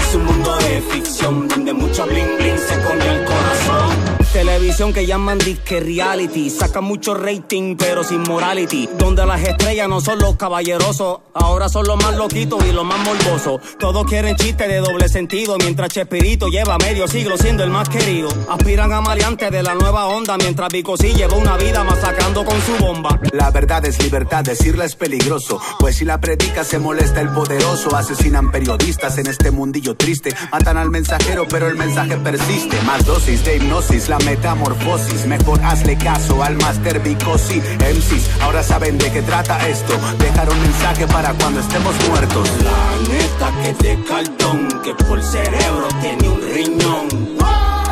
Es 0.00 0.14
un 0.16 0.24
mundo 0.24 0.56
de 0.56 0.80
ficción 0.92 1.46
donde 1.46 1.72
mucho 1.72 2.04
bling 2.06 2.36
bling 2.38 2.58
se 2.58 2.74
comió 2.82 3.12
el 3.12 3.24
corazón. 3.24 4.25
Televisión 4.36 4.92
que 4.92 5.06
llaman 5.06 5.38
disque 5.38 5.80
reality. 5.80 6.50
Saca 6.50 6.82
mucho 6.82 7.14
rating, 7.14 7.74
pero 7.74 8.04
sin 8.04 8.20
morality. 8.20 8.86
Donde 8.98 9.24
las 9.24 9.40
estrellas 9.40 9.88
no 9.88 10.02
son 10.02 10.18
los 10.18 10.36
caballerosos. 10.36 11.20
Ahora 11.32 11.70
son 11.70 11.86
los 11.86 11.96
más 11.96 12.14
loquitos 12.16 12.62
y 12.66 12.70
los 12.70 12.84
más 12.84 12.98
morbosos. 12.98 13.62
Todos 13.78 14.04
quieren 14.04 14.36
chistes 14.36 14.68
de 14.68 14.76
doble 14.80 15.08
sentido. 15.08 15.56
Mientras 15.56 15.88
Chespirito 15.88 16.48
lleva 16.48 16.76
medio 16.76 17.08
siglo 17.08 17.38
siendo 17.38 17.64
el 17.64 17.70
más 17.70 17.88
querido. 17.88 18.28
Aspiran 18.50 18.92
a 18.92 19.00
maleantes 19.00 19.50
de 19.50 19.62
la 19.62 19.74
nueva 19.74 20.04
onda. 20.04 20.36
Mientras 20.36 20.68
Vico 20.70 20.98
sí 20.98 21.14
lleva 21.14 21.34
una 21.34 21.56
vida 21.56 21.82
masacrando 21.82 22.44
con 22.44 22.60
su 22.60 22.76
bomba. 22.76 23.18
La 23.32 23.50
verdad 23.50 23.86
es 23.86 24.02
libertad, 24.02 24.44
decirla 24.44 24.84
es 24.84 24.96
peligroso. 24.96 25.58
Pues 25.78 25.96
si 25.96 26.04
la 26.04 26.20
predica 26.20 26.62
se 26.62 26.78
molesta 26.78 27.22
el 27.22 27.30
poderoso. 27.30 27.96
Asesinan 27.96 28.52
periodistas 28.52 29.16
en 29.16 29.28
este 29.28 29.50
mundillo 29.50 29.96
triste. 29.96 30.34
Matan 30.52 30.76
al 30.76 30.90
mensajero, 30.90 31.46
pero 31.48 31.68
el 31.68 31.76
mensaje 31.76 32.18
persiste. 32.18 32.78
Más 32.82 33.06
dosis 33.06 33.42
de 33.42 33.56
hipnosis, 33.56 34.10
la 34.10 34.18
metamorfosis. 34.26 35.26
Mejor 35.26 35.58
hazle 35.64 35.96
caso 35.96 36.42
al 36.42 36.56
Master 36.56 37.00
Vicosi. 37.00 37.60
MCs 37.60 38.42
ahora 38.42 38.62
saben 38.62 38.98
de 38.98 39.10
qué 39.10 39.22
trata 39.22 39.66
esto. 39.68 39.94
Dejar 40.18 40.50
un 40.50 40.60
mensaje 40.60 41.06
para 41.06 41.32
cuando 41.34 41.60
estemos 41.60 41.94
muertos. 42.08 42.48
Planeta 42.50 43.52
que 43.62 43.70
es 43.70 43.78
de 43.78 44.04
cartón, 44.04 44.68
que 44.82 44.94
por 45.04 45.22
cerebro 45.22 45.88
tiene 46.02 46.28
un 46.28 46.40
riñón. 46.54 47.06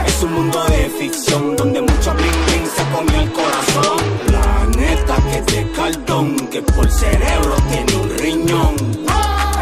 Es 0.06 0.22
un 0.22 0.32
mundo 0.34 0.62
de 0.64 0.90
ficción 0.98 1.56
donde 1.56 1.80
mucho 1.80 2.12
bling 2.14 2.46
bling 2.46 2.66
se 2.76 2.84
comió 2.94 3.20
el 3.20 3.32
corazón. 3.32 3.98
Planeta 4.26 5.16
que 5.30 5.38
es 5.38 5.46
de 5.46 5.72
cartón, 5.72 6.36
que 6.48 6.62
por 6.62 6.90
cerebro 6.90 7.54
tiene 7.70 7.96
un 8.02 8.18
riñón. 8.18 8.74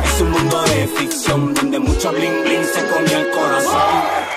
Es 0.04 0.20
un 0.20 0.30
mundo 0.30 0.62
de 0.62 0.88
ficción 0.98 1.54
donde 1.54 1.78
mucho 1.78 2.10
bling 2.12 2.42
bling 2.44 2.64
se 2.64 2.80
comió 2.86 3.18
el 3.18 3.30
corazón. 3.30 4.31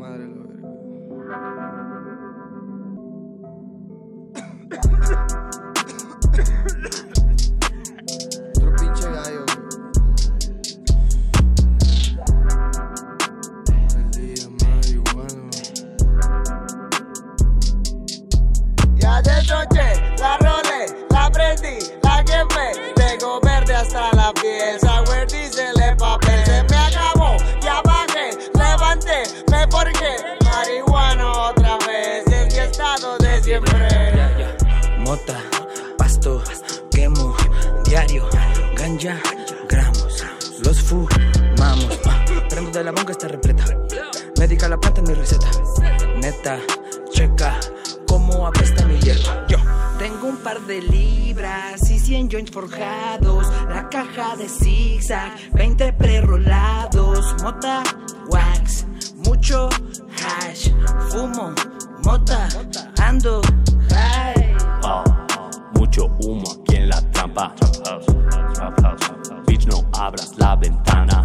Madre, 0.00 0.26
la 0.26 0.59
Mota, 35.10 35.42
pasto, 35.98 36.40
quemo, 36.88 37.34
diario, 37.84 38.28
ganja, 38.76 39.20
gramos, 39.68 40.24
los 40.64 40.80
fumamos. 40.82 41.98
Prendo 42.48 42.70
de 42.70 42.84
la 42.84 42.92
banca 42.92 43.10
está 43.10 43.26
repleta. 43.26 43.64
Médica 44.38 44.68
la 44.68 44.78
planta 44.78 45.00
en 45.00 45.08
mi 45.08 45.14
receta. 45.14 45.50
Neta, 46.14 46.60
checa 47.10 47.58
cómo 48.06 48.46
apesta 48.46 48.86
mi 48.86 49.00
hierba. 49.00 49.48
Yo 49.48 49.56
tengo 49.98 50.28
un 50.28 50.36
par 50.36 50.60
de 50.60 50.80
libras 50.80 51.90
y 51.90 51.98
100 51.98 52.30
joints 52.30 52.52
forjados. 52.52 53.48
La 53.68 53.88
caja 53.88 54.36
de 54.36 54.48
zigzag, 54.48 55.32
20 55.54 55.92
prerolados. 55.94 57.34
Mota, 57.42 57.82
wax, 58.28 58.86
mucho 59.24 59.70
hash. 60.22 60.70
Fumo, 61.08 61.52
mota, 62.04 62.48
ando 63.02 63.42
high. 63.88 64.39
Mucho 65.74 66.06
humo 66.20 66.44
aquí 66.52 66.76
en 66.76 66.88
la 66.88 67.00
trampa. 67.10 67.54
Bitch, 69.46 69.66
no 69.66 69.82
abras 69.98 70.32
la 70.38 70.56
ventana. 70.56 71.24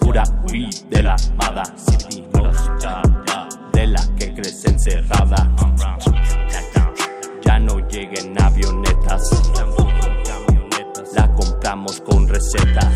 Pura 0.00 0.24
weed 0.48 0.74
de 0.90 1.02
la 1.02 1.14
armada. 1.14 1.62
De 3.72 3.86
la 3.86 4.00
que 4.16 4.34
crece 4.34 4.70
encerrada. 4.70 5.50
Ya 7.44 7.58
no 7.58 7.78
lleguen 7.88 8.40
avionetas. 8.42 9.30
La 11.14 11.32
compramos 11.34 12.00
con 12.00 12.28
recetas. 12.28 12.92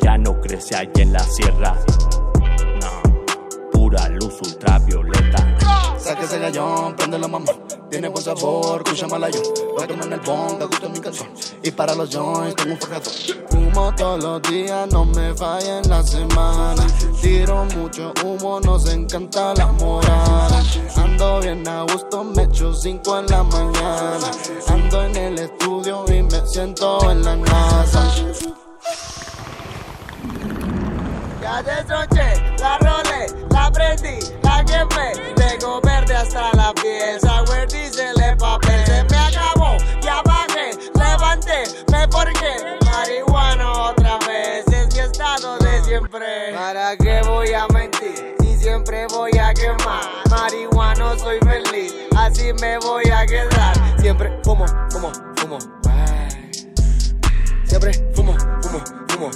Ya 0.00 0.18
no 0.18 0.40
crece 0.40 0.76
allá 0.76 1.02
en 1.02 1.12
la 1.12 1.20
sierra. 1.20 1.74
Pura 3.72 4.08
luz 4.08 4.40
ultravioleta. 4.42 5.53
Saque 6.04 6.26
ese 6.26 6.38
gallón, 6.38 6.94
prende 6.96 7.18
la 7.18 7.26
mamá. 7.28 7.50
Tiene 7.90 8.08
buen 8.08 8.22
sabor, 8.22 8.82
escucha 8.84 9.06
malayo. 9.06 9.40
Tomar 9.74 9.90
en 9.90 10.12
el 10.12 10.20
bonga, 10.20 10.66
gusta 10.66 10.86
mi 10.90 11.00
canción. 11.00 11.30
Y 11.62 11.70
para 11.70 11.94
los 11.94 12.10
joints 12.14 12.56
tengo 12.56 12.74
un 12.74 12.78
forjador. 12.78 13.12
Humo 13.52 13.94
todos 13.94 14.22
los 14.22 14.42
días, 14.42 14.86
no 14.92 15.06
me 15.06 15.34
falla 15.34 15.78
en 15.78 15.88
la 15.88 16.02
semana. 16.02 16.86
Tiro 17.22 17.64
mucho 17.76 18.12
humo, 18.22 18.60
nos 18.60 18.86
encanta 18.92 19.54
la 19.54 19.68
morada. 19.68 20.62
Ando 20.96 21.40
bien 21.40 21.66
a 21.66 21.84
gusto, 21.84 22.22
me 22.22 22.42
echo 22.42 22.74
cinco 22.74 23.18
en 23.20 23.26
la 23.28 23.42
mañana. 23.42 24.30
Ando 24.68 25.04
en 25.04 25.16
el 25.16 25.38
estudio 25.38 26.04
y 26.08 26.22
me 26.22 26.46
siento 26.46 27.10
en 27.10 27.24
la 27.24 27.34
NASA. 27.34 28.14
Ya 31.40 31.62
destroché, 31.62 32.43
la 33.50 33.70
prendí, 33.70 34.18
la 34.42 34.64
quemé. 34.64 35.12
Tengo 35.34 35.80
verde 35.82 36.14
hasta 36.14 36.50
la 36.54 36.72
piel, 36.74 37.20
sour 37.20 37.66
diesel 37.68 38.20
el 38.20 38.36
papel. 38.36 38.84
Se 38.86 39.04
me 39.04 39.16
acabó, 39.16 39.76
ya 40.02 40.22
bajé, 40.22 40.70
levanté, 40.94 41.64
me 41.90 42.06
forqué. 42.08 42.78
Marihuana 42.84 43.72
otra 43.90 44.18
vez, 44.26 44.64
es 44.68 44.94
mi 44.94 45.00
estado 45.00 45.58
de 45.58 45.82
siempre. 45.84 46.54
¿Para 46.54 46.96
qué 46.96 47.20
voy 47.26 47.52
a 47.52 47.66
mentir? 47.68 48.34
Si 48.40 48.56
siempre 48.56 49.06
voy 49.08 49.36
a 49.38 49.52
quemar. 49.52 50.04
Marihuana 50.30 51.18
soy 51.18 51.38
feliz, 51.40 51.94
así 52.16 52.52
me 52.60 52.78
voy 52.78 53.04
a 53.10 53.26
quedar. 53.26 53.74
Siempre 54.00 54.38
fumo, 54.42 54.66
fumo, 54.90 55.12
fumo. 55.36 55.58
Siempre 57.66 57.92
fumo, 58.14 58.36
fumo, 58.62 58.84
fumo. 59.08 59.30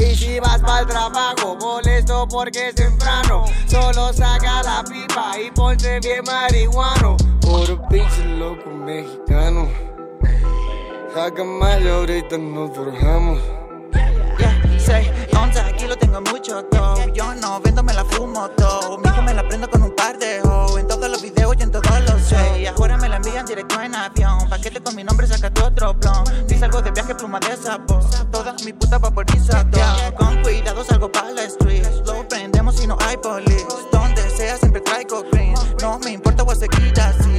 Y 0.00 0.16
si 0.16 0.40
vas 0.40 0.60
para 0.62 0.80
el 0.80 0.86
trabajo, 0.86 1.56
molesto 1.60 2.26
porque 2.26 2.68
es 2.68 2.74
temprano. 2.74 3.44
Solo 3.66 4.12
saca 4.12 4.62
la 4.62 4.82
pipa 4.82 5.38
y 5.38 5.50
ponte 5.50 6.00
bien 6.00 6.24
marihuano. 6.24 7.16
Por 7.42 7.88
pinche 7.88 8.24
loco 8.24 8.70
mexicano. 8.70 9.68
Saca 11.14 11.44
más 11.44 11.80
y 11.82 11.88
ahorita 11.88 12.38
nos 12.38 12.74
forjamos. 12.74 13.38
Say, 14.90 15.08
once, 15.40 15.60
aquí 15.60 15.86
lo 15.86 15.96
tengo 15.96 16.20
mucho 16.20 16.62
dough. 16.62 17.12
Yo 17.14 17.32
no 17.36 17.60
vendo, 17.60 17.80
me 17.80 17.94
la 17.94 18.04
fumo 18.04 18.48
todo. 18.50 18.98
Mi 18.98 19.22
me 19.22 19.34
la 19.34 19.46
prendo 19.46 19.70
con 19.70 19.84
un 19.84 19.94
par 19.94 20.18
de 20.18 20.40
ho. 20.42 20.76
En 20.78 20.88
todos 20.88 21.08
los 21.08 21.22
videos 21.22 21.54
y 21.60 21.62
en 21.62 21.70
todos 21.70 22.00
los 22.08 22.20
shows. 22.28 22.58
Y 22.58 22.66
ahora 22.66 22.96
me 22.96 23.08
la 23.08 23.16
envían 23.16 23.46
directo 23.46 23.80
en 23.80 23.94
avión. 23.94 24.48
Paquete 24.48 24.80
con 24.80 24.96
mi 24.96 25.04
nombre, 25.04 25.28
sácate 25.28 25.62
otro 25.62 25.94
blon. 25.94 26.24
Si 26.48 26.58
salgo 26.58 26.82
de 26.82 26.90
viaje, 26.90 27.14
pluma 27.14 27.38
de 27.38 27.56
sabor. 27.56 28.02
Toda 28.32 28.52
mi 28.64 28.72
puta 28.72 28.98
vaporizador. 28.98 30.14
Con 30.16 30.42
cuidado 30.42 30.82
salgo 30.82 31.12
para 31.12 31.30
la 31.30 31.44
street. 31.44 31.86
Lo 32.04 32.26
prendemos 32.28 32.74
si 32.76 32.88
no 32.88 32.98
hay 33.06 33.16
police. 33.18 33.66
Donde 33.92 34.28
sea, 34.30 34.56
siempre 34.56 34.80
traigo 34.80 35.22
green. 35.30 35.54
No 35.80 36.00
me 36.00 36.10
importa, 36.10 36.42
voy 36.42 36.56
a 36.56 36.58
seguir 36.58 37.00
así. 37.00 37.29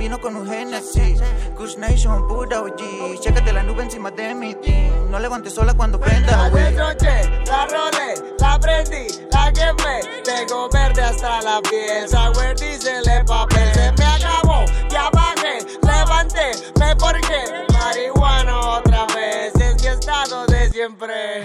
Combino 0.00 0.18
con 0.18 0.34
un 0.34 0.48
Genesis. 0.48 1.20
Kush 1.58 1.76
Nation, 1.76 2.26
pura 2.26 2.62
OG. 2.62 3.20
Chécate 3.20 3.52
la 3.52 3.62
nube 3.62 3.82
encima 3.82 4.10
de 4.10 4.34
mi 4.34 4.54
team. 4.54 5.10
No 5.10 5.18
levantes 5.18 5.52
sola 5.52 5.74
cuando 5.74 6.00
prenda, 6.00 6.38
La 6.38 6.48
güey. 6.48 6.72
la 6.74 7.66
rolé, 7.66 8.14
la 8.38 8.58
prendí, 8.58 9.08
la 9.30 9.52
quemé. 9.52 10.00
Tengo 10.24 10.70
verde 10.70 11.02
hasta 11.02 11.42
la 11.42 11.60
piel, 11.60 12.08
sour 12.08 12.56
diesel 12.56 13.06
el 13.06 13.26
papel. 13.26 13.74
Se 13.74 13.92
me 13.92 14.04
acabó, 14.06 14.64
ya 14.88 15.10
bajé, 15.10 15.58
levanté, 15.82 16.52
me 16.78 16.96
forqué. 16.96 17.66
Marihuana 17.70 18.58
otra 18.78 19.04
vez, 19.14 19.54
es 19.56 19.82
mi 19.82 19.88
estado 19.88 20.46
de 20.46 20.70
siempre. 20.70 21.44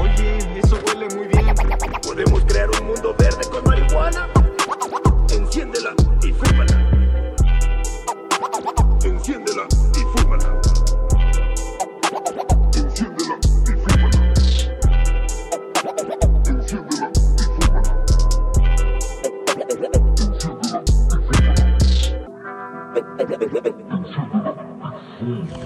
Oye, 0.00 0.60
eso 0.62 0.78
huele 0.86 1.12
muy 1.12 1.26
bien. 1.26 1.52
Podemos 2.04 2.44
crear 2.44 2.70
un 2.70 2.86
mundo 2.86 3.16
verde 3.18 3.50
con 3.50 3.64
marihuana. 3.64 4.28
I'm 23.18 24.04
sorry. 24.12 25.65